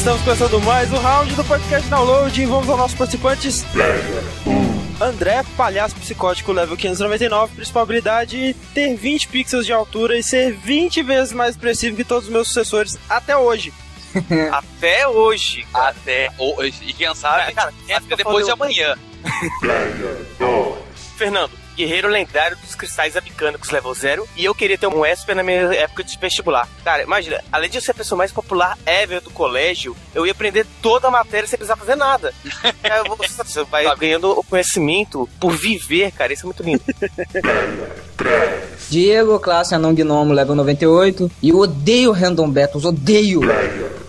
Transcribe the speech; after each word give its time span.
Estamos 0.00 0.22
começando 0.22 0.58
mais 0.62 0.90
um 0.90 0.96
round 0.96 1.34
do 1.34 1.44
podcast 1.44 1.86
Download. 1.90 2.46
Vamos 2.46 2.70
aos 2.70 2.78
nossos 2.78 2.96
participantes. 2.96 3.66
André, 4.98 5.42
palhaço 5.58 5.94
psicótico, 5.96 6.52
level 6.52 6.74
599, 6.74 7.54
principal 7.54 7.82
habilidade, 7.82 8.56
ter 8.72 8.96
20 8.96 9.28
pixels 9.28 9.66
de 9.66 9.74
altura 9.74 10.16
e 10.16 10.22
ser 10.22 10.54
20 10.54 11.02
vezes 11.02 11.34
mais 11.34 11.50
expressivo 11.50 11.96
que 11.96 12.02
todos 12.02 12.28
os 12.28 12.32
meus 12.32 12.48
sucessores 12.48 12.98
até 13.10 13.36
hoje. 13.36 13.74
até 14.50 15.06
hoje. 15.06 15.66
Cara. 15.70 15.88
Até 15.90 16.30
hoje. 16.38 16.80
E 16.86 16.94
quem 16.94 17.14
sabe, 17.14 17.52
cara, 17.52 17.70
até 17.90 18.16
depois 18.16 18.46
de 18.46 18.52
amanhã. 18.52 18.96
Fernando, 21.18 21.52
guerreiro 21.80 22.08
lendário 22.08 22.56
dos 22.58 22.74
cristais 22.74 23.16
abicânicos 23.16 23.70
level 23.70 23.94
0 23.94 24.28
e 24.36 24.44
eu 24.44 24.54
queria 24.54 24.76
ter 24.76 24.86
um 24.86 25.04
Esper 25.04 25.34
na 25.34 25.42
minha 25.42 25.62
época 25.74 26.04
de 26.04 26.18
vestibular. 26.18 26.68
Cara, 26.84 27.02
imagina, 27.02 27.42
além 27.50 27.70
de 27.70 27.78
eu 27.78 27.82
ser 27.82 27.92
a 27.92 27.94
pessoa 27.94 28.18
mais 28.18 28.30
popular 28.30 28.76
ever 28.84 29.20
do 29.22 29.30
colégio, 29.30 29.96
eu 30.14 30.26
ia 30.26 30.32
aprender 30.32 30.66
toda 30.82 31.08
a 31.08 31.10
matéria 31.10 31.48
sem 31.48 31.58
precisar 31.58 31.76
fazer 31.76 31.96
nada. 31.96 32.34
você 33.44 33.64
vai 33.64 33.84
ganhando 33.96 34.30
o 34.38 34.44
conhecimento 34.44 35.28
por 35.40 35.52
viver, 35.52 36.12
cara, 36.12 36.32
isso 36.32 36.42
é 36.42 36.46
muito 36.46 36.62
lindo. 36.62 36.82
Diego, 38.88 39.38
classe 39.38 39.74
Anão 39.74 39.94
Gnomo, 39.94 40.32
level 40.32 40.56
98. 40.56 41.30
E 41.42 41.50
eu 41.50 41.58
odeio 41.58 42.10
Random 42.10 42.50
Battles, 42.50 42.84
odeio. 42.84 43.40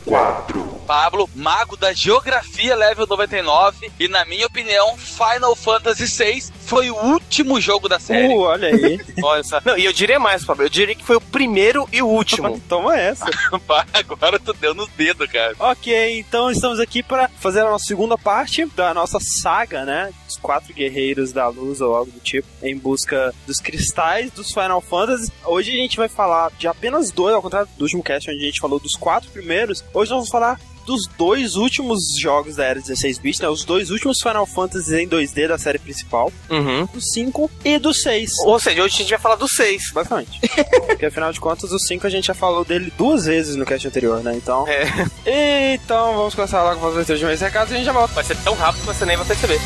4. 0.05 0.71
Pablo, 0.91 1.29
mago 1.33 1.77
da 1.77 1.93
geografia 1.93 2.75
level 2.75 3.07
99 3.07 3.89
e 3.97 4.09
na 4.09 4.25
minha 4.25 4.45
opinião, 4.45 4.97
Final 4.97 5.55
Fantasy 5.55 6.05
VI 6.05 6.43
foi 6.65 6.91
o 6.91 6.95
último 6.95 7.61
jogo 7.61 7.87
da 7.87 7.97
série. 7.97 8.33
Uh, 8.33 8.39
olha 8.39 8.67
aí. 8.67 8.99
olha 9.23 9.43
só. 9.43 9.61
Não, 9.63 9.77
e 9.77 9.85
eu 9.85 9.93
diria 9.93 10.19
mais, 10.19 10.43
Pablo, 10.43 10.65
eu 10.65 10.69
diria 10.69 10.93
que 10.93 11.05
foi 11.05 11.15
o 11.15 11.21
primeiro 11.21 11.87
e 11.93 12.01
o 12.01 12.07
último. 12.07 12.59
Toma 12.67 12.97
essa. 12.97 13.25
Agora 13.93 14.37
tu 14.37 14.51
deu 14.51 14.73
nos 14.73 14.89
dedos, 14.89 15.31
cara. 15.31 15.55
Ok, 15.59 16.19
então 16.19 16.51
estamos 16.51 16.79
aqui 16.79 17.01
para 17.01 17.29
fazer 17.39 17.61
a 17.61 17.69
nossa 17.69 17.85
segunda 17.85 18.17
parte 18.17 18.65
da 18.75 18.93
nossa 18.93 19.17
saga, 19.21 19.85
né? 19.85 20.11
Os 20.31 20.37
quatro 20.37 20.73
guerreiros 20.73 21.33
da 21.33 21.49
luz 21.49 21.81
ou 21.81 21.93
algo 21.93 22.09
do 22.09 22.19
tipo, 22.19 22.47
em 22.63 22.77
busca 22.77 23.33
dos 23.45 23.57
cristais 23.57 24.31
dos 24.31 24.47
Final 24.53 24.79
Fantasy. 24.79 25.31
Hoje 25.45 25.71
a 25.71 25.75
gente 25.75 25.97
vai 25.97 26.07
falar 26.07 26.51
de 26.57 26.67
apenas 26.67 27.11
dois, 27.11 27.35
ao 27.35 27.41
contrário 27.41 27.67
do 27.77 27.83
último 27.83 28.01
cast 28.01 28.29
onde 28.29 28.39
a 28.39 28.45
gente 28.45 28.61
falou 28.61 28.79
dos 28.79 28.95
quatro 28.95 29.29
primeiros. 29.31 29.83
Hoje 29.93 30.11
nós 30.11 30.19
vamos 30.19 30.29
falar 30.29 30.57
dos 30.85 31.07
dois 31.17 31.55
últimos 31.55 31.99
jogos 32.19 32.55
da 32.55 32.65
era 32.65 32.79
16-bit, 32.79 33.41
né? 33.41 33.47
Os 33.49 33.63
dois 33.63 33.91
últimos 33.91 34.17
Final 34.21 34.45
Fantasy 34.45 34.95
em 34.95 35.07
2D 35.07 35.47
da 35.47 35.57
série 35.57 35.79
principal. 35.79 36.31
Uhum. 36.49 36.85
Do 36.85 37.01
5 37.01 37.51
e 37.63 37.77
do 37.79 37.93
6. 37.93 38.31
Ou 38.45 38.59
seja, 38.59 38.83
hoje 38.83 38.95
a 38.95 38.97
gente 38.99 39.09
vai 39.09 39.19
falar 39.19 39.35
do 39.35 39.47
6. 39.47 39.91
Basicamente. 39.93 40.39
Porque 40.87 41.05
afinal 41.05 41.31
de 41.31 41.39
contas, 41.39 41.71
o 41.71 41.79
5 41.79 42.05
a 42.05 42.09
gente 42.09 42.27
já 42.27 42.33
falou 42.33 42.65
dele 42.65 42.91
duas 42.97 43.25
vezes 43.25 43.55
no 43.55 43.65
cast 43.65 43.87
anterior, 43.87 44.23
né? 44.23 44.33
Então. 44.35 44.65
É. 45.25 45.73
Então, 45.73 46.15
vamos 46.15 46.35
começar 46.35 46.63
logo 46.63 46.79
com 46.79 46.87
as 46.87 46.95
leituras 46.95 47.19
de 47.19 47.25
meus 47.25 47.39
recados 47.39 47.71
e 47.71 47.75
a 47.75 47.77
gente 47.77 47.85
já 47.85 47.93
volta. 47.93 48.13
Vai 48.13 48.23
ser 48.23 48.37
tão 48.37 48.53
rápido 48.55 48.81
que 48.81 48.87
você 48.87 49.05
nem 49.05 49.17
vai 49.17 49.25
perceber. 49.25 49.59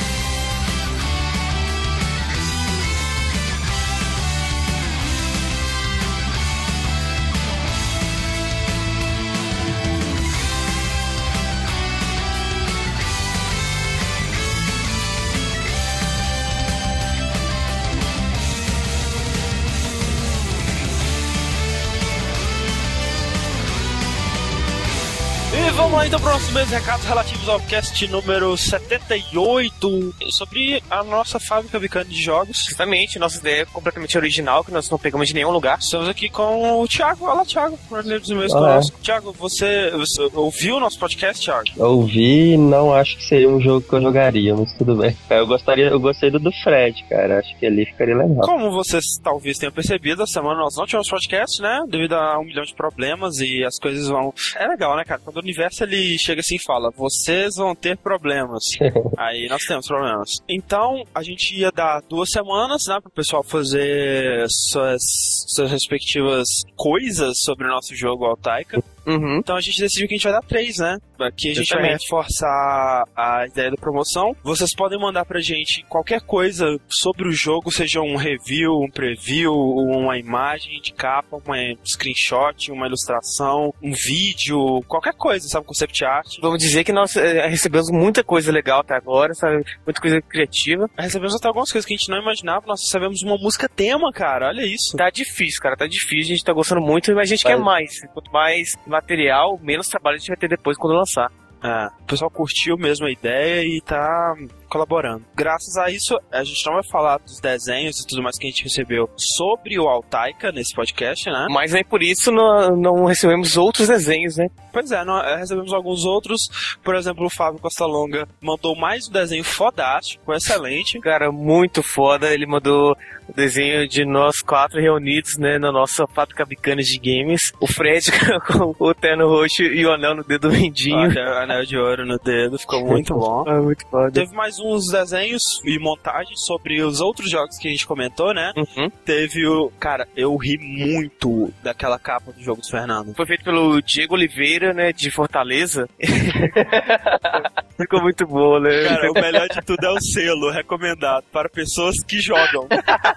Lá 26.06 26.08
então 26.08 26.20
para 26.20 26.30
os 26.30 26.34
nossos 26.36 26.54
meus 26.54 26.70
recados 26.70 27.06
relativos 27.06 27.50
ao 27.50 27.60
cast 27.62 28.08
número 28.08 28.56
78 28.56 30.16
sobre 30.32 30.82
a 30.90 31.04
nossa 31.04 31.40
fábrica 31.40 31.80
bicana 31.80 32.06
de 32.06 32.22
jogos. 32.22 32.68
Exatamente, 32.68 33.18
nossa 33.18 33.40
ideia 33.40 33.64
é 33.64 33.66
completamente 33.66 34.18
original, 34.18 34.64
que 34.64 34.72
nós 34.72 34.90
não 34.90 34.98
pegamos 34.98 35.28
de 35.28 35.34
nenhum 35.34 35.52
lugar. 35.52 35.80
Estamos 35.80 36.08
aqui 36.08 36.30
com 36.30 36.80
o 36.80 36.88
Thiago. 36.88 37.26
Olá, 37.26 37.46
Thiago. 37.46 37.78
Ler 37.92 38.20
dos 38.20 38.30
meus 38.30 38.54
conosco. 38.54 38.98
Thiago, 39.02 39.34
você, 39.34 39.92
você, 39.92 40.30
ouviu 40.34 40.78
o 40.78 40.80
nosso 40.80 41.00
podcast, 41.00 41.44
Thiago? 41.44 41.66
Ouvi, 41.78 42.58
não 42.58 42.94
acho 42.94 43.18
que 43.18 43.24
seria 43.24 43.50
um 43.50 43.60
jogo 43.60 43.82
que 43.82 43.94
eu 43.94 44.02
jogaria, 44.02 44.56
mas 44.56 44.72
tudo 44.74 44.96
bem. 44.96 45.16
Eu 45.30 45.48
gostaria, 45.48 45.88
eu 45.88 46.00
gostei 46.00 46.30
do, 46.30 46.40
do 46.40 46.52
Fred, 46.64 47.04
cara. 47.10 47.40
Acho 47.40 47.58
que 47.58 47.66
ali 47.66 47.86
ficaria 47.86 48.16
legal. 48.16 48.42
Como 48.42 48.72
vocês 48.72 49.04
talvez 49.24 49.58
tenham 49.58 49.74
percebido, 49.74 50.24
a 50.24 50.28
semana 50.28 50.60
nós 50.60 50.76
não 50.76 50.86
tivemos 50.86 51.10
podcast, 51.10 51.62
né? 51.62 51.84
Devido 51.88 52.14
a 52.14 52.40
um 52.40 52.44
milhão 52.44 52.64
de 52.64 52.76
problemas 52.76 53.40
e 53.40 53.64
as 53.64 53.78
coisas 53.80 54.08
vão. 54.08 54.34
É 54.56 54.68
legal, 54.68 54.96
né, 54.96 55.04
cara? 55.04 55.22
Quando 55.24 55.38
o 55.38 55.40
universo 55.40 55.56
universo 55.56 55.84
chega 56.18 56.42
assim 56.42 56.56
e 56.56 56.64
fala: 56.64 56.92
vocês 56.96 57.56
vão 57.56 57.76
ter 57.76 57.98
problemas. 57.98 58.64
Aí 59.18 59.48
nós 59.48 59.64
temos 59.64 59.88
problemas. 59.88 60.38
Então 60.48 61.04
a 61.14 61.24
gente 61.24 61.56
ia 61.56 61.72
dar 61.72 62.02
duas 62.02 62.30
semanas, 62.30 62.84
né, 62.88 63.00
para 63.02 63.10
o 63.10 63.14
pessoal 63.14 63.44
fazer 63.44 64.46
suas, 64.50 65.02
suas 65.48 65.72
respectivas 65.72 66.48
coisas 66.76 67.40
sobre 67.44 67.66
o 67.66 67.70
nosso 67.70 67.96
jogo 67.96 68.26
Altaika. 68.26 68.82
Uhum. 69.06 69.38
Então 69.38 69.56
a 69.56 69.62
gente 69.62 69.80
decidiu 69.80 70.08
que 70.08 70.16
a 70.16 70.18
gente 70.18 70.24
vai 70.24 70.34
dar 70.34 70.42
três, 70.42 70.78
né? 70.78 70.98
Aqui 71.20 71.52
a 71.52 71.54
gente 71.54 71.74
vai 71.74 71.94
reforçar 71.94 73.04
a 73.16 73.46
ideia 73.48 73.72
da 73.72 73.78
promoção. 73.78 74.36
Vocês 74.44 74.76
podem 74.76 75.00
mandar 75.00 75.26
pra 75.26 75.40
gente 75.40 75.84
qualquer 75.88 76.22
coisa 76.22 76.66
sobre 76.90 77.28
o 77.28 77.32
jogo, 77.32 77.72
seja 77.72 78.02
um 78.02 78.16
review, 78.16 78.72
um 78.82 78.90
preview, 78.90 79.54
uma 79.54 80.18
imagem 80.18 80.82
de 80.82 80.92
capa, 80.92 81.38
uma 81.38 81.56
screenshot, 81.86 82.72
uma 82.72 82.88
ilustração, 82.88 83.74
um 83.82 83.92
vídeo, 83.92 84.82
qualquer 84.88 85.14
coisa, 85.14 85.48
sabe? 85.48 85.66
Concept 85.66 86.04
art. 86.04 86.28
Vamos 86.42 86.60
dizer 86.60 86.84
que 86.84 86.92
nós 86.92 87.16
é, 87.16 87.48
recebemos 87.48 87.90
muita 87.92 88.24
coisa 88.24 88.52
legal 88.52 88.82
até 88.82 88.96
agora, 88.96 89.34
sabe? 89.34 89.64
Muita 89.86 90.02
coisa 90.02 90.22
criativa. 90.22 90.90
Recebemos 90.98 91.36
até 91.36 91.48
algumas 91.48 91.72
coisas 91.72 91.86
que 91.86 91.94
a 91.94 91.98
gente 91.98 92.10
não 92.10 92.22
imaginava. 92.22 92.66
Nós 92.68 92.82
recebemos 92.82 93.22
uma 93.22 93.38
música 93.38 93.70
tema, 93.70 94.12
cara. 94.12 94.48
Olha 94.48 94.66
isso. 94.66 94.98
Tá 94.98 95.10
difícil, 95.10 95.62
cara. 95.62 95.78
Tá 95.78 95.88
difícil. 95.88 96.34
A 96.34 96.36
gente 96.36 96.44
tá 96.44 96.54
gostando 96.54 96.82
muito, 96.82 97.14
mas 97.14 97.30
a 97.30 97.36
gente 97.36 97.44
quer 97.44 97.58
mais. 97.58 98.02
Quanto 98.14 98.32
mais 98.32 98.76
material, 98.96 99.60
menos 99.62 99.88
trabalho 99.88 100.16
a 100.16 100.20
gente 100.20 100.30
vai 100.30 100.38
ter 100.38 100.48
depois 100.48 100.78
quando 100.78 100.96
lançar. 100.96 101.32
É, 101.64 101.88
o 102.04 102.06
pessoal 102.06 102.30
curtiu 102.30 102.78
mesmo 102.78 103.08
a 103.08 103.12
ideia 103.12 103.64
e 103.64 103.82
tá 103.82 104.36
colaborando. 104.70 105.26
Graças 105.34 105.76
a 105.78 105.90
isso, 105.90 106.20
a 106.32 106.44
gente 106.44 106.64
não 106.66 106.74
vai 106.74 106.84
falar 106.92 107.18
dos 107.18 107.40
desenhos 107.40 108.00
e 108.00 108.06
tudo 108.06 108.22
mais 108.22 108.38
que 108.38 108.46
a 108.46 108.50
gente 108.50 108.64
recebeu 108.64 109.10
sobre 109.18 109.80
o 109.80 109.88
Altaika 109.88 110.52
nesse 110.52 110.76
podcast, 110.76 111.28
né? 111.28 111.48
Mas 111.50 111.72
nem 111.72 111.84
por 111.84 112.04
isso 112.04 112.32
não, 112.32 112.76
não 112.78 113.06
recebemos 113.06 113.58
outros 113.58 113.88
desenhos, 113.88 114.38
né? 114.38 114.48
Pois 114.72 114.92
é, 114.92 115.04
nós 115.04 115.26
é, 115.26 115.38
recebemos 115.38 115.74
alguns 115.74 116.06
outros. 116.06 116.78
Por 116.84 116.94
exemplo, 116.94 117.26
o 117.26 117.30
Fábio 117.30 117.60
Costa 117.60 117.86
Longa 117.86 118.28
mandou 118.40 118.76
mais 118.76 119.08
um 119.08 119.12
desenho 119.12 119.44
fodástico, 119.44 120.34
excelente. 120.34 121.00
Cara, 121.00 121.32
muito 121.32 121.82
foda. 121.82 122.32
Ele 122.32 122.46
mandou 122.46 122.96
desenho 123.34 123.88
de 123.88 124.06
nós 124.06 124.42
quatro 124.42 124.80
reunidos, 124.80 125.38
né, 125.38 125.58
na 125.58 125.72
nossa 125.72 126.06
fábrica 126.08 126.46
bicana 126.46 126.82
de 126.82 126.98
games. 127.00 127.52
O 127.60 127.68
Fred 127.68 128.06
com 128.48 128.76
o 128.80 128.94
terno 128.94 129.28
roxo 129.28 129.64
e 129.64 129.86
o 129.86 129.92
anel 129.92 130.16
no 130.16 130.24
dedo 130.24 130.50
mindinho. 130.52 130.98
Olha, 130.98 131.44
anel 131.44 131.66
de 131.66 131.78
ouro 131.78 132.06
no 132.06 132.18
dedo, 132.18 132.58
ficou 132.58 132.86
muito 132.86 133.14
bom. 133.14 133.44
É 133.48 133.60
muito 133.60 133.88
foda. 133.88 134.12
Teve 134.12 134.34
mais 134.36 134.60
uns 134.60 134.92
desenhos 134.92 135.42
e 135.64 135.80
montagens 135.80 136.40
sobre 136.46 136.82
os 136.82 137.00
outros 137.00 137.30
jogos 137.30 137.58
que 137.58 137.68
a 137.68 137.72
gente 137.72 137.86
comentou, 137.86 138.34
né? 138.34 138.52
Uhum. 138.56 138.90
Teve 139.04 139.48
o. 139.48 139.72
Cara, 139.80 140.08
eu 140.16 140.36
ri 140.36 140.58
muito 140.58 141.52
daquela 141.64 141.98
capa 142.00 142.32
do 142.32 142.42
jogo 142.42 142.62
do 142.62 142.68
Fernando. 142.68 143.14
Foi 143.16 143.26
feito 143.26 143.44
pelo 143.44 143.82
Diego 143.82 144.16
Oliveira, 144.16 144.74
né, 144.74 144.92
de 144.92 145.12
Fortaleza. 145.12 145.88
Ficou 147.78 148.02
muito 148.02 148.26
bom, 148.26 148.60
né? 148.60 148.84
Cara, 148.84 149.12
o 149.12 149.14
melhor 149.14 149.48
de 149.50 149.62
tudo 149.62 149.86
é 149.86 149.90
o 149.90 150.02
selo 150.02 150.50
recomendado 150.52 151.26
para 151.32 151.50
pessoas 151.50 151.96
que 152.06 152.20
jogam. 152.20 152.68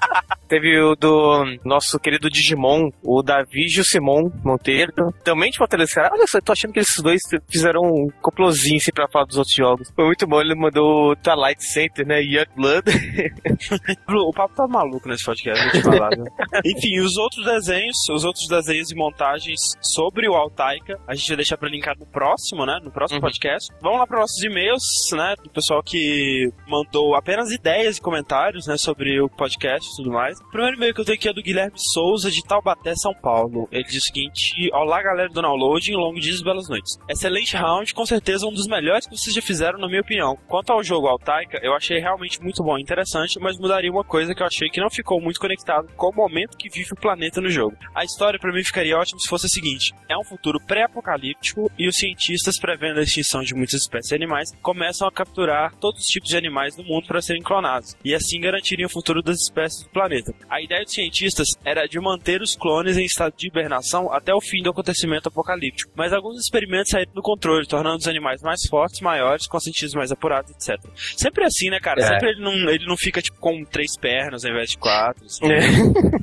Teve 0.48 0.80
o 0.80 0.96
do 0.96 1.44
nosso 1.62 1.98
querido 1.98 2.30
Digimon, 2.30 2.90
o 3.02 3.22
Davi 3.22 3.68
Simon 3.84 4.30
Monteiro. 4.42 5.12
Também 5.22 5.50
de 5.50 5.58
Fortaleza, 5.58 5.94
cara. 5.94 6.10
Olha 6.12 6.26
só, 6.26 6.38
eu 6.38 6.42
tô 6.42 6.52
achando 6.52 6.72
que 6.72 6.80
esses 6.80 7.02
dois 7.02 7.20
fizeram 7.50 7.82
um 7.82 8.08
complozinho 8.22 8.78
assim 8.78 8.90
pra 8.90 9.08
falar 9.08 9.26
dos 9.26 9.36
outros 9.36 9.54
jogos. 9.54 9.92
Foi 9.94 10.06
muito 10.06 10.26
bom, 10.26 10.40
ele 10.40 10.54
mandou 10.54 11.10
o 11.10 11.16
Twilight 11.16 11.62
Center, 11.62 12.06
né? 12.06 12.22
Young 12.22 12.46
Blood. 12.56 12.84
o 14.08 14.32
papo 14.32 14.54
tá 14.54 14.66
maluco 14.66 15.06
nesse 15.06 15.24
podcast, 15.24 15.62
vou 15.62 15.72
te 15.72 15.82
falar. 15.82 16.16
Né? 16.16 16.24
Enfim, 16.64 16.98
os 17.00 17.16
outros 17.18 17.44
desenhos, 17.44 17.96
os 18.10 18.24
outros 18.24 18.48
desenhos 18.48 18.90
e 18.90 18.94
montagens 18.94 19.60
sobre 19.82 20.28
o 20.28 20.34
Altaika, 20.34 20.98
a 21.06 21.14
gente 21.14 21.28
vai 21.28 21.36
deixar 21.36 21.58
pra 21.58 21.68
linkar 21.68 21.94
no 21.98 22.06
próximo, 22.06 22.64
né? 22.64 22.80
No 22.82 22.90
próximo 22.90 23.18
uhum. 23.18 23.26
podcast. 23.26 23.70
Vamos 23.82 23.98
lá 23.98 24.06
para 24.06 24.20
nossos 24.20 24.42
e-mails, 24.42 24.82
né? 25.12 25.34
Do 25.42 25.50
pessoal 25.50 25.82
que 25.82 26.50
mandou 26.66 27.14
apenas 27.14 27.50
ideias 27.50 27.98
e 27.98 28.00
comentários, 28.00 28.66
né? 28.66 28.78
Sobre 28.78 29.20
o 29.20 29.28
podcast 29.28 29.87
e 29.92 29.96
tudo 29.96 30.12
mais. 30.12 30.38
O 30.40 30.50
primeiro 30.50 30.76
e-mail 30.76 30.94
que 30.94 31.00
eu 31.00 31.04
tenho 31.04 31.16
aqui 31.16 31.28
é 31.28 31.32
do 31.32 31.42
Guilherme 31.42 31.76
Souza, 31.76 32.30
de 32.30 32.42
Taubaté, 32.42 32.94
São 32.96 33.14
Paulo. 33.14 33.68
Ele 33.70 33.84
diz 33.84 34.02
o 34.02 34.06
seguinte: 34.06 34.70
Olá, 34.72 35.02
galera 35.02 35.28
do 35.28 35.40
Downloading, 35.40 35.92
longo 35.92 36.20
dias 36.20 36.40
e 36.40 36.44
belas 36.44 36.68
noites. 36.68 36.96
Excelente 37.08 37.56
round, 37.56 37.92
com 37.94 38.06
certeza 38.06 38.46
um 38.46 38.52
dos 38.52 38.66
melhores 38.66 39.06
que 39.06 39.16
vocês 39.16 39.34
já 39.34 39.42
fizeram, 39.42 39.78
na 39.78 39.88
minha 39.88 40.00
opinião. 40.00 40.36
Quanto 40.46 40.72
ao 40.72 40.82
jogo 40.82 41.06
Altaika, 41.06 41.58
eu 41.62 41.74
achei 41.74 41.98
realmente 41.98 42.40
muito 42.42 42.62
bom 42.62 42.78
e 42.78 42.82
interessante, 42.82 43.38
mas 43.40 43.58
mudaria 43.58 43.90
uma 43.90 44.04
coisa 44.04 44.34
que 44.34 44.42
eu 44.42 44.46
achei 44.46 44.68
que 44.68 44.80
não 44.80 44.90
ficou 44.90 45.20
muito 45.20 45.40
conectado 45.40 45.88
com 45.96 46.08
o 46.08 46.14
momento 46.14 46.56
que 46.56 46.68
vive 46.68 46.92
o 46.92 47.00
planeta 47.00 47.40
no 47.40 47.50
jogo. 47.50 47.76
A 47.94 48.04
história 48.04 48.38
para 48.38 48.52
mim 48.52 48.62
ficaria 48.64 48.96
ótima 48.96 49.20
se 49.20 49.28
fosse 49.28 49.46
a 49.46 49.48
seguinte: 49.48 49.94
é 50.08 50.16
um 50.16 50.24
futuro 50.24 50.60
pré-apocalíptico 50.60 51.70
e 51.78 51.88
os 51.88 51.96
cientistas, 51.96 52.58
prevendo 52.58 53.00
a 53.00 53.02
extinção 53.02 53.42
de 53.42 53.54
muitas 53.54 53.82
espécies 53.82 54.08
de 54.08 54.14
animais, 54.14 54.50
começam 54.62 55.06
a 55.06 55.12
capturar 55.12 55.74
todos 55.76 56.00
os 56.00 56.06
tipos 56.06 56.28
de 56.28 56.36
animais 56.36 56.76
do 56.76 56.84
mundo 56.84 57.06
para 57.06 57.22
serem 57.22 57.42
clonados 57.42 57.96
e 58.04 58.14
assim 58.14 58.40
garantirem 58.40 58.86
o 58.86 58.90
futuro 58.90 59.22
das 59.22 59.38
espécies 59.40 59.77
do 59.84 59.90
planeta. 59.90 60.34
A 60.48 60.60
ideia 60.60 60.82
dos 60.82 60.92
cientistas 60.92 61.48
era 61.64 61.86
de 61.86 61.98
manter 62.00 62.40
os 62.40 62.56
clones 62.56 62.96
em 62.96 63.04
estado 63.04 63.34
de 63.36 63.48
hibernação 63.48 64.12
até 64.12 64.34
o 64.34 64.40
fim 64.40 64.62
do 64.62 64.70
acontecimento 64.70 65.28
apocalíptico, 65.28 65.92
mas 65.94 66.12
alguns 66.12 66.38
experimentos 66.38 66.90
saíram 66.90 67.12
do 67.12 67.22
controle, 67.22 67.66
tornando 67.66 67.98
os 67.98 68.08
animais 68.08 68.42
mais 68.42 68.60
fortes, 68.68 69.00
maiores, 69.00 69.46
com 69.46 69.58
sentidos 69.60 69.94
mais 69.94 70.12
apurados, 70.12 70.50
etc. 70.50 70.78
Sempre 71.16 71.44
assim, 71.44 71.70
né, 71.70 71.78
cara? 71.80 72.00
É. 72.00 72.06
Sempre 72.06 72.30
ele 72.30 72.42
não, 72.42 72.52
ele 72.70 72.86
não 72.86 72.96
fica 72.96 73.20
tipo 73.20 73.38
com 73.38 73.64
três 73.64 73.96
pernas 73.96 74.44
ao 74.44 74.50
invés 74.50 74.70
de 74.70 74.78
quatro, 74.78 75.24
assim, 75.24 75.46
é. 75.46 75.60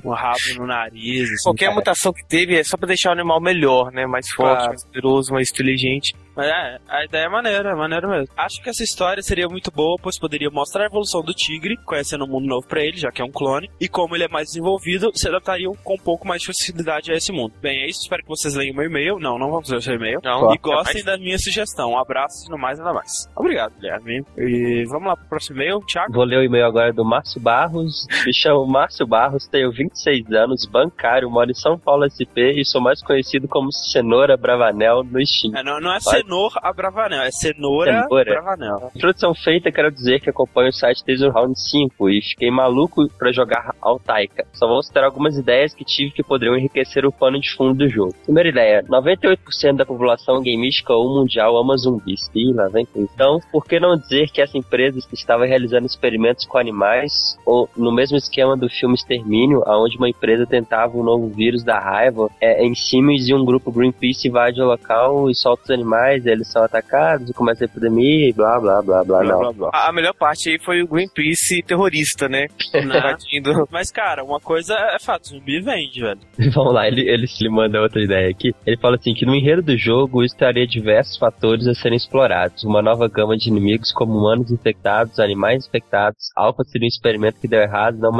um 0.05 0.11
rabo 0.11 0.39
no 0.57 0.67
nariz. 0.67 1.29
Assim, 1.31 1.43
Qualquer 1.43 1.65
cara. 1.65 1.75
mutação 1.75 2.13
que 2.13 2.25
teve 2.25 2.55
é 2.55 2.63
só 2.63 2.77
pra 2.77 2.87
deixar 2.87 3.09
o 3.09 3.13
animal 3.13 3.41
melhor, 3.41 3.91
né? 3.91 4.05
Mais 4.05 4.29
forte, 4.29 4.57
claro. 4.57 4.69
mais 4.69 4.83
poderoso, 4.85 5.33
mais 5.33 5.49
inteligente. 5.49 6.15
Mas 6.35 6.47
é, 6.47 6.79
a 6.87 7.05
ideia 7.05 7.25
é 7.25 7.29
maneira, 7.29 7.71
é 7.71 7.75
maneira 7.75 8.07
mesmo. 8.07 8.33
Acho 8.35 8.61
que 8.61 8.69
essa 8.69 8.83
história 8.83 9.23
seria 9.23 9.47
muito 9.47 9.71
boa, 9.71 9.97
pois 10.01 10.19
poderia 10.19 10.49
mostrar 10.49 10.83
a 10.83 10.87
evolução 10.87 11.21
do 11.21 11.33
tigre, 11.33 11.77
conhecendo 11.85 12.25
um 12.25 12.27
mundo 12.27 12.45
novo 12.45 12.67
para 12.67 12.83
ele, 12.83 12.97
já 12.97 13.11
que 13.11 13.21
é 13.21 13.25
um 13.25 13.31
clone, 13.31 13.69
e 13.79 13.87
como 13.87 14.15
ele 14.15 14.25
é 14.25 14.27
mais 14.27 14.47
desenvolvido, 14.47 15.11
se 15.15 15.27
adaptariam 15.27 15.73
com 15.83 15.95
um 15.95 16.03
pouco 16.03 16.27
mais 16.27 16.41
de 16.41 16.47
facilidade 16.47 17.11
a 17.11 17.15
esse 17.15 17.31
mundo. 17.31 17.53
Bem, 17.61 17.83
é 17.83 17.87
isso. 17.87 18.01
Espero 18.01 18.23
que 18.23 18.29
vocês 18.29 18.53
leiam 18.55 18.73
o 18.73 18.77
meu 18.77 18.85
e-mail. 18.85 19.19
Não, 19.19 19.39
não 19.39 19.49
vamos 19.49 19.69
ler 19.69 19.77
o 19.77 19.81
seu 19.81 19.95
e-mail. 19.95 20.19
Não, 20.23 20.53
e 20.53 20.57
gostem 20.57 21.03
da 21.03 21.17
minha 21.17 21.37
sugestão. 21.37 21.91
Um 21.91 21.99
abraço 21.99 22.45
e 22.47 22.51
no 22.51 22.57
mais 22.57 22.77
nada 22.79 22.93
mais. 22.93 23.29
Obrigado, 23.35 23.73
Guilherme. 23.79 24.23
E 24.37 24.83
vamos 24.89 25.07
lá 25.07 25.15
pro 25.15 25.29
próximo 25.29 25.57
e-mail, 25.57 25.79
Thiago. 25.81 26.13
Vou 26.13 26.25
ler 26.25 26.39
o 26.39 26.43
e-mail 26.43 26.65
agora 26.65 26.91
do 26.91 27.05
Márcio 27.05 27.41
Barros. 27.41 28.05
Me 28.25 28.33
chamo 28.33 28.65
Márcio 28.65 29.07
Barros, 29.07 29.47
tenho 29.47 29.71
26 29.71 30.31
anos, 30.31 30.65
bancário, 30.65 31.29
moro 31.29 31.49
em 31.49 31.53
São 31.55 31.77
Paulo 31.77 32.05
SP 32.09 32.59
e 32.59 32.65
sou 32.65 32.81
mais 32.81 33.01
conhecido 33.01 33.47
como 33.47 33.71
Cenoura 33.71 34.35
Bravanel 34.35 35.03
no 35.03 35.25
Steam. 35.25 35.55
É, 35.55 35.63
não, 35.63 35.79
não 35.79 35.93
é 35.93 35.99
Cenoura 35.99 36.24
Bravanel 36.73 36.95
Bravanel, 36.95 37.23
é 37.23 37.31
cenoura, 37.31 38.03
cenoura. 38.03 38.31
Bravanel. 38.31 38.91
Introdução 38.95 39.33
feita, 39.33 39.71
quero 39.71 39.91
dizer 39.91 40.19
que 40.19 40.29
acompanho 40.29 40.69
o 40.69 40.73
site 40.73 41.03
desde 41.05 41.25
o 41.25 41.31
round 41.31 41.59
5 41.59 42.09
e 42.09 42.21
fiquei 42.21 42.49
maluco 42.49 43.07
para 43.17 43.31
jogar 43.31 43.75
Altaika. 43.81 44.45
Só 44.53 44.67
vou 44.67 44.81
citar 44.81 45.03
algumas 45.03 45.37
ideias 45.37 45.73
que 45.73 45.83
tive 45.83 46.11
que 46.11 46.23
poderiam 46.23 46.57
enriquecer 46.57 47.05
o 47.05 47.11
pano 47.11 47.39
de 47.39 47.51
fundo 47.51 47.73
do 47.73 47.89
jogo. 47.89 48.15
Primeira 48.23 48.49
ideia, 48.49 48.83
98% 48.83 49.75
da 49.75 49.85
população 49.85 50.37
gameística 50.37 50.93
ou 50.93 51.19
mundial 51.19 51.57
ama 51.57 51.77
zumbis. 51.77 52.29
Ih, 52.33 52.53
lá 52.53 52.67
vem 52.69 52.85
com. 52.85 53.01
Então, 53.01 53.39
por 53.51 53.65
que 53.65 53.79
não 53.79 53.97
dizer 53.97 54.29
que 54.29 54.41
essa 54.41 54.57
empresa 54.57 54.99
estava 55.13 55.45
realizando 55.45 55.85
experimentos 55.85 56.45
com 56.45 56.57
animais 56.57 57.37
ou 57.45 57.69
no 57.75 57.91
mesmo 57.91 58.17
esquema 58.17 58.55
do 58.55 58.69
filme 58.69 58.95
Extermínio, 58.95 59.63
onde 59.67 59.97
uma 59.97 60.09
empresa 60.09 60.45
tentava 60.45 60.97
um 60.97 61.03
novo 61.03 61.27
vírus 61.29 61.63
da 61.63 61.79
raiva, 61.79 62.29
é, 62.39 62.65
em 62.65 62.73
Sims 62.73 63.27
e 63.27 63.33
um 63.33 63.45
grupo 63.45 63.71
Greenpeace 63.71 64.27
invade 64.27 64.61
o 64.61 64.65
local 64.65 65.29
e 65.29 65.35
solta 65.35 65.63
os 65.63 65.69
animais, 65.69 66.14
eles 66.23 66.47
são 66.51 66.63
atacados 66.63 67.29
e 67.29 67.33
começa 67.33 67.63
a 67.63 67.65
epidemia 67.65 68.29
e 68.29 68.33
blá 68.33 68.59
blá 68.59 68.81
blá 68.81 69.03
blá, 69.03 69.23
blá, 69.23 69.37
blá, 69.37 69.53
blá. 69.53 69.69
A 69.73 69.91
melhor 69.91 70.13
parte 70.13 70.49
aí 70.49 70.59
foi 70.59 70.81
o 70.83 70.87
Greenpeace 70.87 71.63
terrorista, 71.63 72.29
né? 72.29 72.47
Mas, 73.71 73.91
cara, 73.91 74.23
uma 74.23 74.39
coisa 74.39 74.75
é 74.75 74.99
fato, 74.99 75.29
zumbi 75.29 75.59
vende, 75.59 76.01
velho. 76.01 76.19
Vamos 76.53 76.73
lá, 76.73 76.87
ele, 76.87 77.01
ele, 77.01 77.25
ele 77.39 77.49
manda 77.49 77.81
outra 77.81 78.01
ideia 78.01 78.29
aqui. 78.29 78.53
Ele 78.65 78.77
fala 78.77 78.95
assim, 78.95 79.13
que 79.13 79.25
no 79.25 79.35
enredo 79.35 79.61
do 79.61 79.77
jogo 79.77 80.23
estaria 80.23 80.67
diversos 80.67 81.17
fatores 81.17 81.67
a 81.67 81.73
serem 81.73 81.97
explorados. 81.97 82.63
Uma 82.63 82.81
nova 82.81 83.07
gama 83.07 83.35
de 83.35 83.49
inimigos 83.49 83.91
como 83.91 84.17
humanos 84.17 84.51
infectados, 84.51 85.19
animais 85.19 85.65
infectados. 85.67 86.29
Alpha 86.35 86.63
seria 86.63 86.85
um 86.85 86.89
experimento 86.89 87.39
que 87.39 87.47
deu 87.47 87.61
errado 87.61 87.97
não 87.97 88.11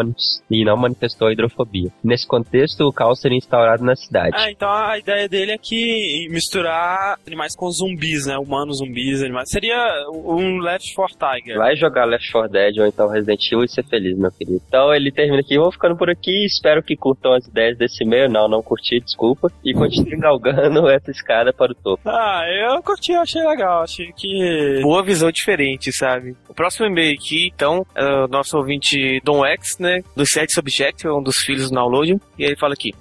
e 0.49 0.63
não 0.63 0.77
manifestou 0.77 1.27
a 1.27 1.33
hidrofobia. 1.33 1.91
Nesse 2.03 2.27
contexto, 2.27 2.81
o 2.87 2.93
caos 2.93 3.19
seria 3.19 3.37
instaurado 3.37 3.83
na 3.83 3.95
cidade. 3.95 4.35
Ah, 4.35 4.51
então 4.51 4.69
a 4.69 4.97
ideia 4.97 5.27
dele 5.27 5.51
é 5.51 5.57
que 5.57 6.27
misturar 6.29 7.17
animais 7.25 7.55
com 7.55 7.69
zumbis, 7.71 7.84
né? 8.25 8.37
Humanos 8.37 8.77
zumbis, 8.77 9.21
animais. 9.21 9.49
Seria 9.49 9.77
um 10.09 10.57
Left 10.59 10.93
4 10.93 11.17
Tiger. 11.17 11.57
Vai 11.57 11.75
jogar 11.75 12.05
Left 12.05 12.31
4 12.31 12.51
Dead 12.51 12.77
ou 12.79 12.87
então 12.87 13.07
Resident 13.07 13.45
Evil 13.51 13.63
e 13.63 13.69
ser 13.69 13.83
feliz, 13.83 14.17
meu 14.17 14.31
querido. 14.31 14.61
Então 14.67 14.93
ele 14.93 15.11
termina 15.11 15.39
aqui. 15.39 15.57
Vou 15.57 15.71
ficando 15.71 15.97
por 15.97 16.09
aqui. 16.09 16.45
Espero 16.45 16.81
que 16.81 16.95
curtam 16.95 17.33
as 17.33 17.45
ideias 17.47 17.77
desse 17.77 18.03
e-mail. 18.03 18.29
Não, 18.29 18.47
não 18.47 18.61
curti, 18.61 18.99
desculpa. 18.99 19.51
E 19.63 19.73
continue 19.73 20.17
galgando 20.19 20.87
essa 20.89 21.11
escada 21.11 21.53
para 21.53 21.71
o 21.71 21.75
topo. 21.75 22.01
Ah, 22.05 22.43
eu 22.47 22.81
curti, 22.81 23.13
achei 23.13 23.43
legal. 23.43 23.83
Achei 23.83 24.11
que. 24.15 24.79
Boa 24.81 25.03
visão 25.03 25.31
diferente, 25.31 25.91
sabe? 25.91 26.35
O 26.47 26.53
próximo 26.53 26.87
e-mail 26.87 27.13
aqui, 27.13 27.51
então, 27.53 27.85
é 27.95 28.05
o 28.23 28.27
nosso 28.27 28.57
ouvinte 28.57 29.19
Dom 29.23 29.45
X, 29.45 29.77
né? 29.79 30.01
Do 30.15 30.25
Set 30.25 30.51
Subject, 30.51 31.07
um 31.07 31.21
dos 31.21 31.37
filhos 31.37 31.69
do 31.69 31.75
download. 31.75 32.19
E 32.37 32.43
ele 32.43 32.55
fala 32.55 32.73
aqui. 32.73 32.91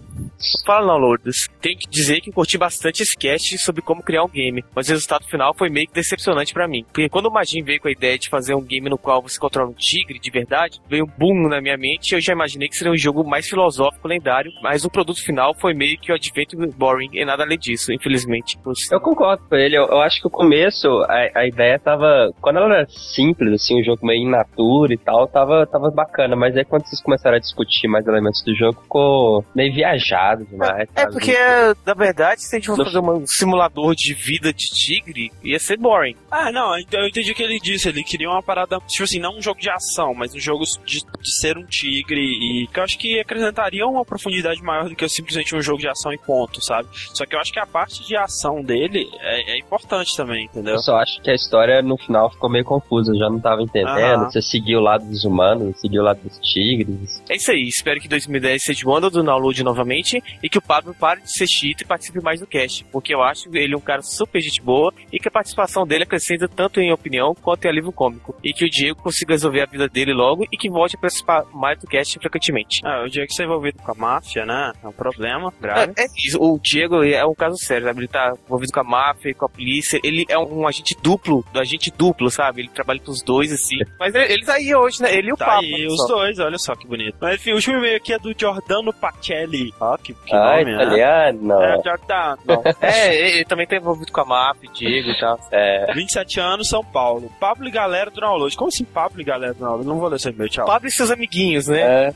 Fala, 0.65 0.95
downloaders. 0.95 1.49
Tenho 1.61 1.79
que 1.79 1.89
dizer 1.89 2.21
que 2.21 2.33
curti 2.33 2.57
bastante 2.57 3.03
esse 3.03 3.17
cast 3.17 3.59
sobre 3.59 3.83
como 3.83 4.03
criar 4.03 4.25
um 4.25 4.29
game, 4.29 4.65
mas 4.75 4.89
o 4.89 4.93
resultado 4.93 5.25
final 5.27 5.55
foi 5.55 5.69
meio 5.69 5.87
que 5.87 5.95
decepcionante 5.95 6.53
para 6.53 6.69
mim. 6.69 6.85
Porque 6.85 7.09
quando 7.09 7.27
o 7.27 7.33
Magin 7.33 7.63
veio 7.63 7.81
com 7.81 7.89
a 7.89 7.93
ideia 7.93 8.19
de 8.19 8.29
fazer 8.29 8.55
um 8.55 8.63
game 8.63 8.89
no 8.89 8.99
qual 8.99 9.23
você 9.23 9.39
controla 9.39 9.71
um 9.71 9.75
tigre 9.75 10.19
de 10.19 10.31
verdade, 10.31 10.81
veio 10.89 11.05
um 11.05 11.19
boom 11.19 11.49
na 11.49 11.61
minha 11.61 11.77
mente 11.77 12.13
e 12.13 12.15
eu 12.17 12.21
já 12.21 12.33
imaginei 12.33 12.69
que 12.69 12.77
seria 12.77 12.93
um 12.93 12.97
jogo 12.97 13.25
mais 13.25 13.49
filosófico, 13.49 14.07
lendário, 14.09 14.53
mas 14.63 14.85
o 14.85 14.91
produto 14.91 15.25
final 15.25 15.55
foi 15.55 15.75
meio 15.75 15.99
que 15.99 16.13
o 16.13 16.15
Adventure 16.15 16.67
Boring 16.77 17.11
e 17.13 17.25
nada 17.25 17.43
além 17.43 17.59
disso, 17.59 17.93
infelizmente. 17.93 18.59
Eu 18.91 19.01
concordo 19.01 19.43
com 19.49 19.57
ele, 19.57 19.77
eu, 19.77 19.85
eu 19.85 20.01
acho 20.01 20.21
que 20.21 20.27
o 20.27 20.31
começo, 20.31 20.89
a, 21.09 21.41
a, 21.41 21.47
ideia 21.47 21.79
tava. 21.79 22.33
Quando 22.41 22.59
ela 22.59 22.75
era 22.75 22.87
simples, 22.89 23.53
assim, 23.53 23.81
um 23.81 23.85
jogo 23.85 24.07
meio 24.07 24.27
inatura 24.27 24.95
e 24.95 24.99
tal, 24.99 25.27
tava, 25.27 25.67
tava 25.67 25.91
bacana, 25.91 26.37
mas 26.37 26.57
aí 26.57 26.65
quando 26.65 26.87
vocês 26.87 27.03
começaram 27.03 27.37
a 27.37 27.41
discutir 27.41 27.89
mais 27.89 28.07
elementos 28.07 28.43
do 28.43 28.55
jogo, 28.55 28.81
ficou 28.83 29.45
meio 29.55 29.73
viajado 29.73 30.04
demais. 30.45 30.89
É, 30.95 31.03
é 31.03 31.07
porque, 31.07 31.37
na 31.85 31.95
verdade, 31.95 32.43
se 32.43 32.55
a 32.55 32.59
gente 32.59 32.67
for 32.67 32.85
fazer 32.85 32.99
um 32.99 33.27
simulador 33.27 33.95
de 33.95 34.15
vida 34.15 34.53
de 34.53 34.67
tigre, 34.67 35.31
ia 35.43 35.59
ser 35.59 35.79
boring. 35.79 36.17
Ah, 36.31 36.51
não, 36.51 36.79
então 36.79 37.01
eu 37.01 37.09
entendi 37.09 37.33
o 37.33 37.35
que 37.35 37.43
ele 37.43 37.59
disse. 37.59 37.89
Ele 37.89 38.03
queria 38.03 38.29
uma 38.29 38.43
parada, 38.43 38.79
tipo 38.89 39.05
assim, 39.05 39.19
não 39.19 39.39
um 39.39 39.43
jogo 39.43 39.61
de 39.61 39.71
ação, 39.71 40.15
mas 40.15 40.35
um 40.35 40.41
jogo 40.41 40.65
de, 40.85 41.01
de 41.01 41.41
ser 41.41 41.57
um 41.57 41.65
tigre 41.65 42.21
e 42.21 42.67
que 42.67 42.79
eu 42.79 42.85
acho 42.85 42.99
que 42.99 43.21
acrescentaria 43.21 43.87
uma 43.87 44.05
profundidade 44.05 44.63
maior 44.63 44.89
do 44.89 44.97
que 44.97 45.09
simplesmente 45.09 45.55
um 45.55 45.61
jogo 45.61 45.79
de 45.79 45.89
ação 45.89 46.13
e 46.13 46.19
ponto, 46.19 46.65
sabe? 46.65 46.89
Só 46.93 47.25
que 47.25 47.35
eu 47.35 47.41
acho 47.41 47.53
que 47.53 47.61
a 47.61 47.67
parte 47.67 48.07
de 48.07 48.17
ação 48.17 48.63
dele 48.63 49.09
é, 49.21 49.53
é 49.53 49.59
importante 49.59 50.17
também, 50.17 50.45
entendeu? 50.47 50.75
Eu 50.75 50.81
só 50.81 50.97
acho 50.97 51.21
que 51.23 51.31
a 51.31 51.35
história 51.35 51.83
no 51.83 51.97
final 51.97 52.31
ficou 52.31 52.51
meio 52.51 52.65
confusa, 52.65 53.13
eu 53.13 53.19
já 53.19 53.31
não 53.31 53.41
tava 53.41 53.63
entendendo. 53.63 54.25
Você 54.25 54.43
seguiu 54.43 54.79
o 54.79 54.83
lado 54.83 55.05
dos 55.05 55.25
humanos, 55.25 55.81
seguiu 55.81 56.03
o 56.03 56.05
lado 56.05 56.21
dos 56.23 56.39
tigres. 56.41 57.23
É 57.29 57.37
isso 57.37 57.51
aí, 57.51 57.69
espero 57.69 58.01
que 58.01 58.09
2010 58.09 58.63
seja 58.63 58.89
o 58.89 58.95
ano 58.95 59.11
do 59.11 59.23
download 59.23 59.63
novamente 59.63 59.94
e 60.43 60.49
que 60.49 60.59
o 60.59 60.63
Pablo 60.63 60.95
pare 60.95 61.21
de 61.21 61.33
ser 61.33 61.47
cheat 61.47 61.83
e 61.83 61.87
participe 61.87 62.21
mais 62.21 62.41
do 62.41 62.47
cast, 62.47 62.85
porque 62.93 63.15
eu 63.15 63.23
acho 63.23 63.49
ele 63.57 63.75
um 63.75 63.81
cara 63.81 64.03
super 64.03 64.41
gente 64.41 64.61
boa 64.61 64.93
e 65.13 65.19
que 65.19 65.29
a 65.29 65.31
participação 65.31 65.87
dele 65.87 66.05
acrescenta 66.05 66.49
tanto 66.49 66.81
em 66.81 66.93
opinião 66.93 67.35
quanto 67.35 67.65
em 67.65 67.69
alívio 67.69 67.93
cômico. 67.93 68.35
E 68.43 68.53
que 68.53 68.65
o 68.65 68.71
Diego 68.71 69.03
consiga 69.03 69.35
resolver 69.35 69.63
a 69.63 69.67
vida 69.67 69.89
dele 69.89 70.13
logo 70.13 70.47
e 70.51 70.57
que 70.57 70.71
volte 70.71 70.97
a 70.97 70.99
participar 70.99 71.45
mais 71.53 71.79
do 71.79 71.87
cast 71.87 72.19
frequentemente. 72.19 72.81
Ah, 72.85 73.05
o 73.05 73.09
Diego 73.09 73.31
está 73.31 73.45
envolvido 73.45 73.79
com 73.79 73.93
a 73.93 73.95
máfia, 73.95 74.45
né? 74.45 74.73
É 74.83 74.89
um 74.89 74.93
problema 74.93 75.53
grave. 75.61 75.93
É, 75.97 76.05
é 76.05 76.07
isso. 76.17 76.39
O 76.41 76.59
Diego 76.59 77.03
é 77.03 77.25
um 77.25 77.35
caso 77.35 77.57
sério, 77.59 77.87
sabe? 77.87 78.01
Ele 78.01 78.09
tá 78.09 78.35
envolvido 78.47 78.73
com 78.73 78.81
a 78.81 78.85
máfia, 78.85 79.35
com 79.35 79.47
a 79.47 79.49
polícia. 79.49 80.01
Ele 80.03 80.25
é 80.29 80.39
um, 80.39 80.61
um 80.61 80.69
agente 80.69 80.97
duplo, 81.03 81.45
do 81.53 81.61
agente 81.61 81.93
duplo, 81.97 82.31
sabe? 82.31 82.63
Ele 82.63 82.69
trabalha 82.69 83.01
com 83.01 83.11
os 83.11 83.23
dois, 83.23 83.53
assim. 83.53 83.79
Mas 83.99 84.15
ele, 84.15 84.33
ele 84.33 84.45
tá 84.45 84.55
aí 84.55 84.75
hoje, 84.75 85.03
né? 85.03 85.15
Ele 85.15 85.29
e 85.29 85.33
o 85.33 85.37
tá 85.37 85.47
Pablo. 85.47 85.75
Aí, 85.75 85.87
os 85.87 86.07
dois, 86.07 86.39
olha 86.39 86.59
só 86.59 86.75
que 86.75 86.87
bonito. 86.87 87.17
Mas 87.21 87.37
enfim, 87.37 87.53
o 87.53 87.55
último 87.55 87.79
e-mail 87.79 87.97
aqui 87.97 88.13
é 88.13 88.19
do 88.19 88.35
Giordano 88.37 88.93
Pacelli. 88.93 89.73
Ok. 89.93 90.15
que, 90.15 90.25
que 90.27 90.35
Ah, 90.35 90.57
nome, 90.59 90.65
né? 90.65 90.73
italiano. 90.85 91.53
É, 91.63 91.83
Giordano. 91.83 92.39
É, 92.81 93.37
ele 93.37 93.45
também 93.45 93.67
tá 93.67 93.77
envolvido 93.77 94.13
com 94.13 94.21
a 94.21 94.25
MAP, 94.25 94.65
Diego 94.75 95.11
e 95.11 95.19
tal. 95.19 95.39
É. 95.51 95.93
27 95.95 96.41
anos, 96.41 96.69
São 96.69 96.85
Paulo. 96.85 97.31
Pablo 97.41 97.67
e 97.67 97.71
galera 97.71 98.11
do 98.11 98.21
download. 98.21 98.57
Como 98.57 98.69
assim 98.69 98.85
Pablo 98.85 99.21
e 99.21 99.25
galera 99.25 99.55
do 99.55 99.61
download? 99.61 99.87
Não 99.87 99.99
vou 99.99 100.09
ler 100.09 100.19
seu 100.21 100.33
e-mail, 100.33 100.51
tchau. 100.51 100.67
Pablo 100.67 100.89
e 100.89 100.93
seus 100.93 101.11
amiguinhos, 101.11 101.67
né? 101.69 101.81
É. 101.81 102.15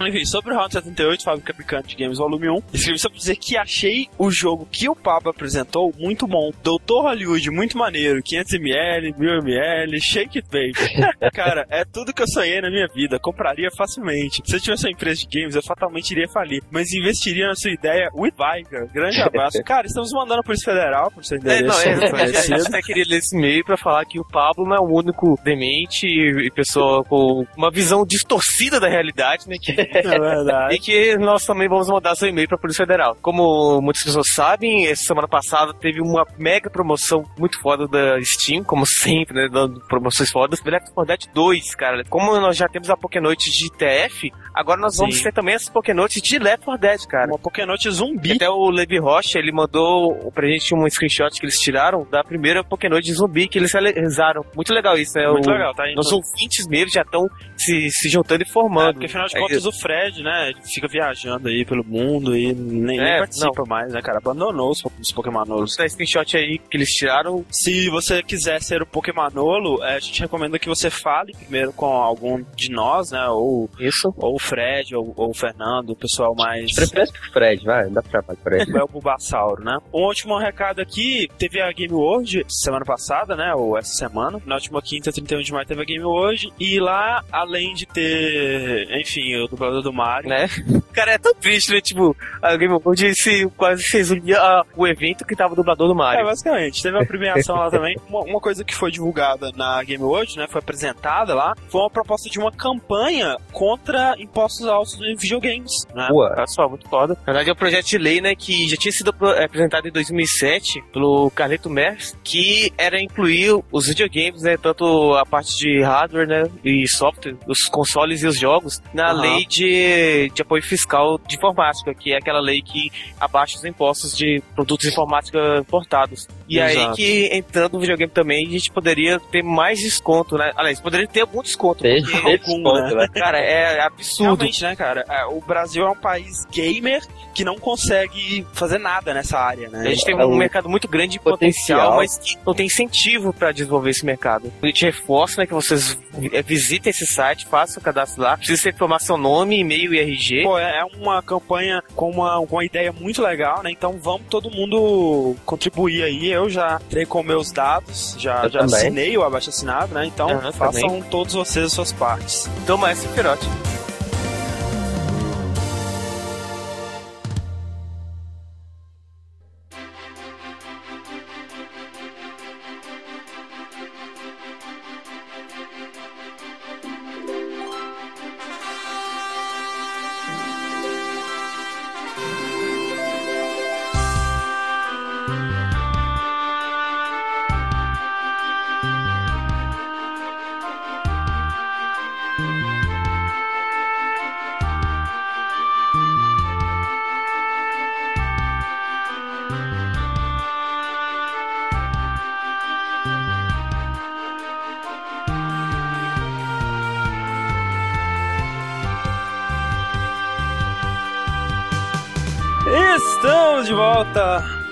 É. 0.00 0.08
Enfim, 0.08 0.24
sobre 0.24 0.52
o 0.52 0.56
Round 0.56 0.72
78, 0.72 1.24
Fábrica 1.24 1.54
Picante 1.54 1.96
Games 1.96 2.18
Volume 2.18 2.48
1, 2.50 2.62
escrevi 2.72 2.98
só 2.98 3.08
pra 3.08 3.18
dizer 3.18 3.36
que 3.36 3.56
achei 3.56 4.08
o 4.18 4.30
jogo 4.30 4.66
que 4.70 4.88
o 4.88 4.96
Pablo 4.96 5.30
apresentou 5.30 5.92
muito 5.98 6.26
bom. 6.26 6.50
Doutor 6.62 7.02
Hollywood, 7.02 7.50
muito 7.50 7.76
maneiro. 7.78 8.20
500ml, 8.22 9.14
1000ml, 9.16 10.00
shake 10.00 10.38
it 10.38 10.48
baby. 10.50 10.72
Cara, 11.32 11.66
é 11.70 11.84
tudo 11.84 12.12
que 12.12 12.22
eu 12.22 12.28
sonhei 12.28 12.60
na 12.60 12.70
minha 12.70 12.88
vida. 12.88 13.18
Compraria 13.18 13.68
facilmente. 13.76 14.42
Se 14.44 14.56
eu 14.56 14.60
tivesse 14.60 14.84
uma 14.86 14.92
empresa 14.92 15.20
de 15.26 15.40
games, 15.40 15.54
eu 15.54 15.62
fatalmente 15.62 16.10
iria 16.10 16.28
falir. 16.28 16.62
Mas 16.70 16.92
investiria 17.08 17.48
na 17.48 17.54
sua 17.54 17.70
ideia 17.70 18.08
with 18.14 18.32
Viger. 18.32 18.88
Grande 18.92 19.20
abraço. 19.20 19.62
Cara, 19.64 19.86
estamos 19.86 20.10
mandando 20.12 20.40
a 20.40 20.42
Polícia 20.42 20.72
Federal 20.72 21.10
por 21.10 21.24
seu 21.24 21.36
É, 21.36 21.40
endereço 21.40 21.64
não, 21.64 21.80
é, 22.18 22.22
a 22.22 22.26
gente 22.26 22.68
até 22.68 22.80
queria 22.82 23.04
ler 23.08 23.18
esse 23.18 23.36
e-mail 23.36 23.64
pra 23.64 23.76
falar 23.76 24.04
que 24.04 24.18
o 24.20 24.24
Pablo 24.24 24.66
não 24.66 24.76
é 24.76 24.80
o 24.80 24.84
único 24.84 25.38
demente 25.42 26.06
e 26.06 26.50
pessoa 26.50 27.04
com 27.04 27.44
uma 27.56 27.70
visão 27.70 28.04
distorcida 28.06 28.80
da 28.80 28.88
realidade, 28.88 29.48
né? 29.48 29.56
Que, 29.60 29.72
É 29.78 30.02
verdade. 30.18 30.74
e 30.76 30.78
que 30.78 31.16
nós 31.18 31.44
também 31.44 31.68
vamos 31.68 31.88
mandar 31.88 32.14
seu 32.14 32.28
e-mail 32.28 32.48
pra 32.48 32.58
Polícia 32.58 32.84
Federal. 32.84 33.16
Como 33.20 33.80
muitas 33.80 34.02
pessoas 34.02 34.32
sabem, 34.32 34.86
essa 34.86 35.04
semana 35.04 35.28
passada 35.28 35.72
teve 35.74 36.00
uma 36.00 36.26
mega 36.38 36.70
promoção 36.70 37.24
muito 37.38 37.60
foda 37.60 37.86
da 37.86 38.20
Steam, 38.22 38.62
como 38.62 38.86
sempre, 38.86 39.34
né? 39.34 39.48
Dando 39.50 39.80
promoções 39.86 40.30
fodas. 40.30 40.62
Left 40.64 40.90
4 40.92 41.06
Dead 41.06 41.32
2, 41.34 41.74
cara. 41.74 42.04
Como 42.08 42.38
nós 42.40 42.56
já 42.56 42.68
temos 42.68 42.90
a 42.90 42.96
Pokénote 42.96 43.50
de 43.50 43.70
TF, 43.70 44.32
agora 44.54 44.80
nós 44.80 44.96
vamos 44.96 45.16
Sim. 45.16 45.24
ter 45.24 45.32
também 45.32 45.54
essa 45.54 45.70
Pokénote 45.70 46.20
de 46.20 46.38
Left 46.38 46.64
4 46.64 46.80
Dead, 46.80 46.97
cara. 47.06 47.28
Uma 47.28 47.38
Pokénote 47.38 47.90
zumbi. 47.90 48.32
Até 48.32 48.48
o 48.48 48.70
Levi 48.70 48.98
Rocha, 48.98 49.38
ele 49.38 49.52
mandou 49.52 50.30
pra 50.32 50.46
gente 50.48 50.74
um 50.74 50.88
screenshot 50.88 51.30
que 51.38 51.44
eles 51.44 51.58
tiraram 51.60 52.06
da 52.10 52.22
primeira 52.24 52.64
Pokénote 52.64 53.12
zumbi 53.12 53.48
que 53.48 53.58
eles 53.58 53.72
realizaram. 53.72 54.44
Muito 54.54 54.72
legal 54.72 54.96
isso, 54.96 55.12
né? 55.18 55.26
Muito 55.28 55.48
O- 55.48 55.52
legal, 55.52 55.74
tá. 55.74 55.84
Nossos 55.94 56.12
ouvintes 56.12 56.66
mesmo 56.68 56.90
já 56.92 57.02
estão 57.02 57.26
se, 57.56 57.90
se 57.90 58.08
juntando 58.08 58.42
e 58.42 58.46
É, 58.48 58.50
formando. 58.50 58.92
porque 58.94 59.06
afinal 59.06 59.26
de 59.26 59.36
É, 59.36 59.40
contas 59.40 59.64
o 59.66 59.72
Fred, 59.72 60.22
né, 60.22 60.52
fica 60.74 60.88
viajando 60.88 61.48
aí 61.48 61.64
pelo 61.64 61.84
mundo 61.84 62.36
e 62.36 62.52
nem, 62.52 62.98
nem 62.98 63.00
É, 63.00 63.18
participa 63.18 63.64
mais, 63.66 63.92
né, 63.92 64.00
cara? 64.02 64.18
Abandonou 64.18 64.70
os, 64.70 64.82
os 65.00 65.12
Pokémonolos. 65.12 65.78
Esse 65.78 65.90
screenshot 65.90 66.36
aí 66.36 66.58
que 66.58 66.76
eles 66.76 66.88
tiraram. 66.90 67.44
Se 67.50 67.88
você 67.90 68.22
quiser 68.22 68.60
ser 68.62 68.82
o 68.82 68.86
Pokémonolo, 68.86 69.82
é, 69.82 69.96
a 69.96 70.00
gente 70.00 70.20
recomenda 70.20 70.58
que 70.58 70.68
você 70.68 70.90
fale 70.90 71.32
primeiro 71.32 71.72
com 71.72 71.86
algum 71.86 72.42
de 72.56 72.70
nós, 72.70 73.10
né, 73.10 73.26
ou, 73.28 73.68
Isso. 73.78 74.12
ou 74.16 74.34
o 74.36 74.38
Fred, 74.38 74.94
ou, 74.94 75.12
ou 75.16 75.30
o 75.30 75.34
Fernando, 75.34 75.90
o 75.90 75.96
pessoal 75.96 76.34
mais... 76.36 76.70
Preferência 76.90 77.20
pro 77.20 77.32
Fred, 77.32 77.64
vai, 77.64 77.88
dá 77.90 78.02
trabalho 78.02 78.38
pra 78.42 78.56
ele. 78.60 78.76
É 78.78 78.82
o 78.82 78.88
Bulbasauro, 78.88 79.62
né? 79.64 79.78
Um 79.92 80.04
último 80.04 80.38
recado 80.38 80.80
aqui, 80.80 81.28
teve 81.38 81.60
a 81.60 81.70
Game 81.72 81.92
World 81.94 82.44
semana 82.48 82.84
passada, 82.84 83.34
né? 83.36 83.54
Ou 83.54 83.76
essa 83.78 83.92
semana. 83.94 84.40
Na 84.46 84.56
última 84.56 84.80
quinta, 84.82 85.12
31 85.12 85.40
de 85.42 85.52
maio, 85.52 85.66
teve 85.66 85.82
a 85.82 85.84
Game 85.84 86.04
World. 86.04 86.52
E 86.58 86.78
lá, 86.80 87.22
além 87.32 87.74
de 87.74 87.86
ter, 87.86 88.88
enfim, 89.00 89.36
o 89.36 89.48
dublador 89.48 89.82
do 89.82 89.92
Mario, 89.92 90.28
Né? 90.28 90.48
Cara, 90.92 91.12
é 91.12 91.18
tão 91.18 91.34
triste, 91.34 91.72
né? 91.72 91.80
Tipo, 91.80 92.16
a 92.42 92.56
Game 92.56 92.72
World 92.74 93.14
se 93.14 93.46
quase 93.56 93.82
fez 93.84 94.10
um 94.10 94.18
dia 94.20 94.38
o 94.76 94.86
evento 94.86 95.24
que 95.24 95.36
tava 95.36 95.52
o 95.52 95.56
dublador 95.56 95.86
do 95.88 95.94
É, 95.94 95.96
Mario. 95.96 96.24
basicamente. 96.26 96.82
Teve 96.82 96.96
uma 96.96 97.06
premiação 97.06 97.56
lá 97.56 97.70
também. 97.70 97.96
Uma, 98.08 98.20
uma 98.20 98.40
coisa 98.40 98.64
que 98.64 98.74
foi 98.74 98.90
divulgada 98.90 99.50
na 99.54 99.82
Game 99.82 100.02
World, 100.02 100.36
né? 100.38 100.46
Foi 100.48 100.60
apresentada 100.60 101.34
lá. 101.34 101.54
Foi 101.68 101.80
uma 101.82 101.90
proposta 101.90 102.30
de 102.30 102.38
uma 102.38 102.50
campanha 102.50 103.36
contra 103.52 104.14
impostos 104.18 104.66
altos 104.66 104.94
em 105.02 105.14
videogames, 105.14 105.72
né? 105.94 106.06
Boa. 106.08 106.32
Olha 106.36 106.46
só, 106.46 106.68
muito 106.78 106.88
foda. 106.88 107.14
Na 107.14 107.32
verdade, 107.32 107.50
é 107.50 107.52
um 107.52 107.56
projeto 107.56 107.86
de 107.86 107.98
lei, 107.98 108.20
né, 108.20 108.34
que 108.34 108.68
já 108.68 108.76
tinha 108.76 108.92
sido 108.92 109.10
apresentado 109.10 109.88
em 109.88 109.92
2007 109.92 110.82
pelo 110.92 111.30
Carleto 111.30 111.68
Mers, 111.68 112.16
que 112.24 112.72
era 112.78 113.00
incluir 113.00 113.58
os 113.70 113.86
videogames, 113.86 114.42
né, 114.42 114.56
tanto 114.56 115.14
a 115.14 115.26
parte 115.26 115.56
de 115.58 115.82
hardware, 115.82 116.26
né, 116.26 116.44
e 116.64 116.86
software, 116.88 117.36
os 117.46 117.64
consoles 117.68 118.22
e 118.22 118.26
os 118.26 118.38
jogos, 118.38 118.80
na 118.94 119.10
Aham. 119.10 119.20
lei 119.20 119.46
de, 119.46 120.30
de 120.34 120.42
apoio 120.42 120.62
fiscal 120.62 121.18
de 121.26 121.36
informática, 121.36 121.94
que 121.94 122.12
é 122.12 122.16
aquela 122.16 122.40
lei 122.40 122.62
que 122.62 122.90
abaixa 123.20 123.56
os 123.56 123.64
impostos 123.64 124.16
de 124.16 124.42
produtos 124.54 124.86
de 124.86 124.92
informática 124.92 125.38
importados. 125.58 126.26
E 126.48 126.60
aí 126.60 126.76
Exato. 126.76 126.96
que, 126.96 127.28
entrando 127.32 127.74
no 127.74 127.80
videogame 127.80 128.10
também, 128.10 128.46
a 128.46 128.50
gente 128.50 128.70
poderia 128.72 129.20
ter 129.20 129.42
mais 129.42 129.78
desconto, 129.80 130.36
né? 130.36 130.50
Aliás, 130.56 130.80
poderia 130.80 131.06
ter 131.06 131.20
algum 131.20 131.42
desconto. 131.42 131.82
Teve 131.82 132.10
algum, 132.16 132.62
desconto, 132.62 132.96
né? 132.96 133.06
cara, 133.14 133.38
é 133.38 133.80
absurdo. 133.80 134.36
Realmente, 134.36 134.62
né, 134.62 134.76
cara? 134.76 135.04
É, 135.08 135.26
O 135.26 135.40
Brasil 135.40 135.84
é 135.84 135.90
um 135.90 135.96
país 135.96 136.46
gamer 136.60 137.02
que 137.34 137.44
não 137.44 137.56
consegue 137.56 138.46
fazer 138.52 138.78
nada 138.78 139.14
nessa 139.14 139.38
área, 139.38 139.68
né? 139.68 139.80
A 139.80 139.90
gente 139.90 140.04
tem 140.04 140.18
É 140.18 140.24
um 140.24 140.32
um 140.32 140.36
mercado 140.36 140.68
muito 140.68 140.88
grande 140.88 141.12
de 141.12 141.20
potencial, 141.20 141.92
potencial. 141.92 141.96
mas 141.96 142.18
que 142.18 142.36
não 142.44 142.54
tem 142.54 142.66
incentivo 142.66 143.32
para 143.32 143.52
desenvolver 143.52 143.90
esse 143.90 144.04
mercado. 144.04 144.52
A 144.62 144.66
gente 144.66 144.84
reforça 144.84 145.40
né, 145.40 145.46
que 145.46 145.54
vocês 145.54 145.98
eh, 146.32 146.42
visitem 146.42 146.90
esse 146.90 147.06
site, 147.06 147.46
façam 147.46 147.80
o 147.80 147.84
cadastro 147.84 148.22
lá. 148.22 148.36
Precisa 148.36 148.64
ter 148.64 148.70
informação, 148.70 149.16
nome, 149.16 149.58
e-mail 149.60 149.94
e 149.94 149.98
RG. 150.00 150.42
Pô, 150.42 150.58
é 150.58 150.78
é 150.78 150.84
uma 150.84 151.20
campanha 151.22 151.82
com 151.96 152.10
uma, 152.10 152.44
com 152.46 152.56
uma 152.56 152.64
ideia 152.64 152.92
muito 152.92 153.22
legal, 153.22 153.62
né? 153.62 153.70
Então 153.70 153.98
vamos 153.98 154.26
todo 154.28 154.50
mundo 154.50 155.34
contribuir 155.44 156.02
aí. 156.04 156.30
Eu 156.30 156.48
já 156.50 156.80
entrei 156.86 157.04
com 157.06 157.22
meus 157.22 157.50
dados, 157.50 158.14
já, 158.18 158.44
Eu 158.44 158.50
já 158.50 158.60
também. 158.60 158.76
assinei 158.76 159.16
o 159.18 159.24
abaixo 159.24 159.50
assinado, 159.50 159.92
né? 159.94 160.06
Então 160.06 160.28
Aham, 160.30 160.52
façam 160.52 161.00
todos 161.02 161.34
vocês 161.34 161.66
as 161.66 161.72
suas 161.72 161.92
partes. 161.92 162.48
Toma 162.66 162.90
essa, 162.90 163.08
Perote. 163.08 163.46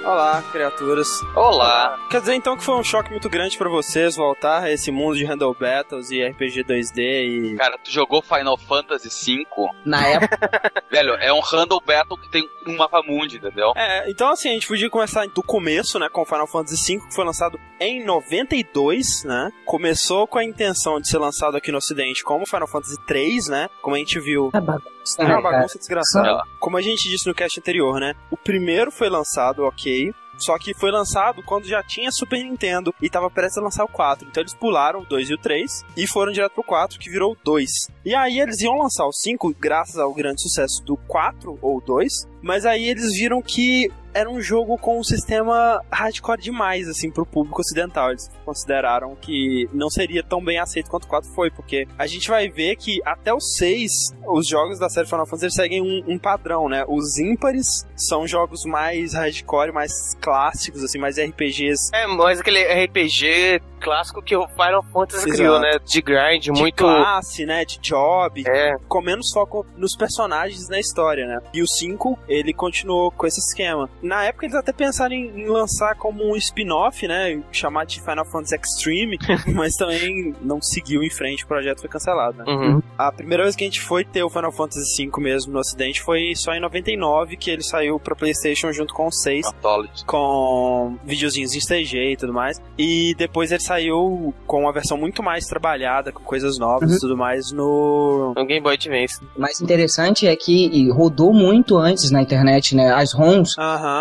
Olá, 0.05 0.43
criaturas. 0.51 1.23
Olá. 1.37 1.96
Quer 2.17 2.21
dizer 2.21 2.35
então 2.35 2.57
que 2.57 2.65
foi 2.65 2.75
um 2.75 2.83
choque 2.83 3.11
muito 3.11 3.29
grande 3.29 3.59
pra 3.59 3.69
vocês 3.69 4.17
voltar 4.17 4.63
a 4.63 4.73
esse 4.73 4.91
mundo 4.91 5.19
de 5.19 5.25
Handle 5.27 5.55
Battles 5.55 6.11
e 6.11 6.25
RPG 6.27 6.65
2D 6.65 6.99
e. 6.99 7.57
Cara, 7.57 7.77
tu 7.77 7.91
jogou 7.93 8.23
Final 8.23 8.57
Fantasy 8.57 9.45
V? 9.45 9.45
Na 9.85 10.07
época, 10.07 10.39
Velho, 10.91 11.13
é 11.17 11.31
um 11.31 11.41
Handle 11.41 11.79
Battle 11.87 12.17
que 12.17 12.31
tem 12.31 12.49
um 12.67 12.75
mapa 12.75 13.03
mundi, 13.03 13.37
entendeu? 13.37 13.75
É, 13.77 14.11
então 14.11 14.31
assim, 14.31 14.49
a 14.49 14.53
gente 14.53 14.67
podia 14.67 14.89
começar 14.89 15.27
do 15.27 15.43
começo, 15.43 15.99
né, 15.99 16.09
com 16.11 16.25
Final 16.25 16.47
Fantasy 16.47 16.95
V, 16.97 17.07
que 17.07 17.15
foi 17.15 17.23
lançado 17.27 17.61
em 17.79 18.03
92, 18.03 19.25
né? 19.25 19.51
Começou 19.67 20.27
com 20.27 20.39
a 20.39 20.45
intenção 20.45 20.99
de 20.99 21.11
ser 21.11 21.19
lançado 21.19 21.55
aqui 21.55 21.71
no 21.71 21.77
ocidente 21.77 22.25
como 22.25 22.47
Final 22.47 22.67
Fantasy 22.67 22.97
3, 23.07 23.49
né? 23.49 23.69
Como 23.83 23.95
a 23.95 23.99
gente 23.99 24.19
viu, 24.19 24.51
é 24.55 24.61
bagunça, 24.63 25.21
é 25.21 25.25
né, 25.27 25.35
uma 25.35 25.43
cara? 25.43 25.57
bagunça 25.59 25.79
desgraçada. 25.79 26.29
Só- 26.31 26.43
Como 26.59 26.79
a 26.79 26.81
gente 26.81 27.11
disse 27.11 27.27
no 27.29 27.35
cast 27.35 27.61
anterior, 27.61 28.01
né? 28.01 28.15
O 28.31 28.39
primeiro 28.39 28.91
foi 28.91 29.11
lançado, 29.11 29.65
ok. 29.65 30.15
Só 30.39 30.59
que 30.59 30.75
foi 30.75 30.91
lançado 30.91 31.43
quando 31.43 31.67
já 31.67 31.83
tinha 31.83 32.11
Super 32.11 32.43
Nintendo 32.43 32.95
e 33.01 33.09
tava 33.09 33.31
prestes 33.31 33.59
a 33.59 33.63
lançar 33.63 33.85
o 33.85 33.89
4. 33.89 34.29
Então 34.29 34.43
eles 34.43 34.55
pularam 34.55 35.01
o 35.01 35.07
2 35.07 35.31
e 35.31 35.35
o 35.35 35.39
3 35.39 35.85
e 35.97 36.07
foram 36.07 36.33
direto 36.33 36.53
pro 36.53 36.63
4, 36.63 36.99
que 36.99 37.11
virou 37.11 37.33
o 37.33 37.37
2. 37.45 37.71
E 38.05 38.15
aí 38.15 38.39
eles 38.39 38.61
iam 38.61 38.79
lançar 38.79 39.07
o 39.07 39.13
5, 39.13 39.55
graças 39.59 39.99
ao 39.99 40.15
grande 40.15 40.43
sucesso 40.43 40.83
do 40.85 40.97
4 40.97 41.59
ou 41.61 41.81
2. 41.81 42.13
Mas 42.43 42.65
aí 42.67 42.89
eles 42.89 43.13
viram 43.19 43.41
que 43.43 43.91
era 44.15 44.31
um 44.31 44.41
jogo 44.41 44.79
com 44.79 44.99
um 44.99 45.05
sistema 45.05 45.79
hardcore 45.93 46.41
demais, 46.41 46.89
assim, 46.89 47.11
pro 47.11 47.27
público 47.27 47.61
ocidental. 47.61 48.11
Eles 48.11 48.31
consideraram 48.47 49.15
que 49.15 49.69
não 49.75 49.91
seria 49.91 50.23
tão 50.23 50.43
bem 50.43 50.59
aceito 50.59 50.89
quanto 50.89 51.05
o 51.05 51.09
4 51.09 51.29
foi, 51.35 51.51
porque 51.51 51.87
a 51.99 52.07
gente 52.07 52.27
vai 52.31 52.49
ver 52.49 52.77
que 52.77 52.99
até 53.05 53.31
o 53.35 53.39
6, 53.41 53.91
os 54.27 54.49
jogos 54.49 54.79
da 54.79 54.89
série 54.89 55.07
Final 55.07 55.27
Fantasy 55.27 55.55
seguem 55.55 55.83
um, 55.83 56.15
um 56.15 56.19
padrão, 56.19 56.67
né? 56.67 56.83
Os 56.89 57.19
ímpares 57.19 57.67
são 57.95 58.27
jogos 58.27 58.65
mais 58.65 59.13
hardcore, 59.13 59.71
mais 59.73 59.93
clássicos, 60.19 60.83
assim, 60.83 60.99
mais 60.99 61.19
RPGs. 61.19 61.91
É, 61.93 62.07
mas 62.07 62.41
aquele 62.41 62.63
RPG 62.87 63.61
clássico 63.81 64.23
que 64.23 64.35
o 64.35 64.49
Final 64.49 64.83
Fantasy 64.93 65.29
Exato. 65.29 65.37
criou, 65.37 65.61
né? 65.61 65.79
De 65.85 66.01
grind, 66.01 66.43
de 66.45 66.53
muito. 66.53 66.77
classe, 66.77 67.45
né? 67.45 67.67
De 67.67 67.79
job, 67.81 68.43
É. 68.49 68.77
com 68.89 69.03
menos 69.03 69.31
foco 69.31 69.67
nos 69.77 69.95
personagens 69.95 70.71
na 70.71 70.81
história, 70.81 71.27
né? 71.27 71.39
E 71.53 71.61
o 71.63 71.69
5, 71.69 72.19
ele 72.29 72.53
continuou 72.53 73.11
com 73.11 73.27
esse 73.27 73.41
esquema. 73.41 73.89
Na 74.03 74.25
época 74.25 74.47
eles 74.47 74.57
até 74.57 74.73
pensaram 74.73 75.15
em, 75.15 75.27
em 75.43 75.47
lançar 75.49 75.95
como 75.97 76.25
um 76.25 76.37
spin-off, 76.37 77.07
né? 77.07 77.41
Chamar 77.53 77.85
de 77.87 78.01
Final 78.01 78.25
Fantasy 78.25 78.57
Extreme, 78.57 79.19
mas 79.55 79.75
também 79.77 80.35
não 80.43 80.61
seguiu 80.61 81.03
em 81.03 81.11
frente, 81.11 81.45
o 81.45 81.49
projeto 81.49 81.81
foi 81.81 81.89
cancelado, 81.91 82.39
né? 82.39 82.45
Uhum. 82.47 82.83
A 82.99 83.11
primeira 83.13 83.43
vez 83.45 83.55
que 83.57 83.65
a 83.65 83.67
gente 83.67 83.81
foi 83.81 84.05
ter 84.05 84.23
o 84.23 84.31
Final 84.31 84.53
Fantasy 84.53 85.07
V 85.07 85.11
mesmo 85.21 85.53
no 85.53 85.61
ocidente 85.61 86.01
foi 86.03 86.33
só 86.35 86.53
em 86.53 86.61
99, 86.61 87.37
que 87.37 87.51
ele 87.51 87.63
saiu 87.63 87.99
pra 88.01 88.15
Playstation 88.15 88.73
junto 88.73 88.93
com 88.95 89.07
o 89.07 89.13
6 89.13 89.47
Anthology. 89.47 90.05
com 90.07 90.97
videozinhos 91.05 91.55
em 91.55 91.61
CG 91.61 92.13
e 92.13 92.17
tudo 92.17 92.33
mais. 92.33 92.61
E 92.79 93.15
depois 93.17 93.51
ele 93.53 93.63
saiu 93.63 94.35
com 94.47 94.61
uma 94.63 94.73
versão 94.73 94.97
muito 94.97 95.23
mais 95.23 95.47
trabalhada, 95.47 96.13
com 96.13 96.23
coisas 96.23 96.59
novas 96.59 96.91
Uhum. 96.91 96.97
e 96.97 97.01
tudo 97.01 97.17
mais 97.17 97.51
no. 97.53 98.33
O 98.37 98.45
Game 98.45 98.61
Boy 98.61 98.75
Advance. 98.75 99.21
O 99.37 99.41
mais 99.41 99.61
interessante 99.61 100.27
é 100.27 100.37
que 100.37 100.89
rodou 100.91 101.33
muito 101.33 101.77
antes 101.77 102.11
na 102.17 102.23
internet, 102.23 102.75
né? 102.75 102.93
As 102.93 103.13
ROMs. 103.13 103.55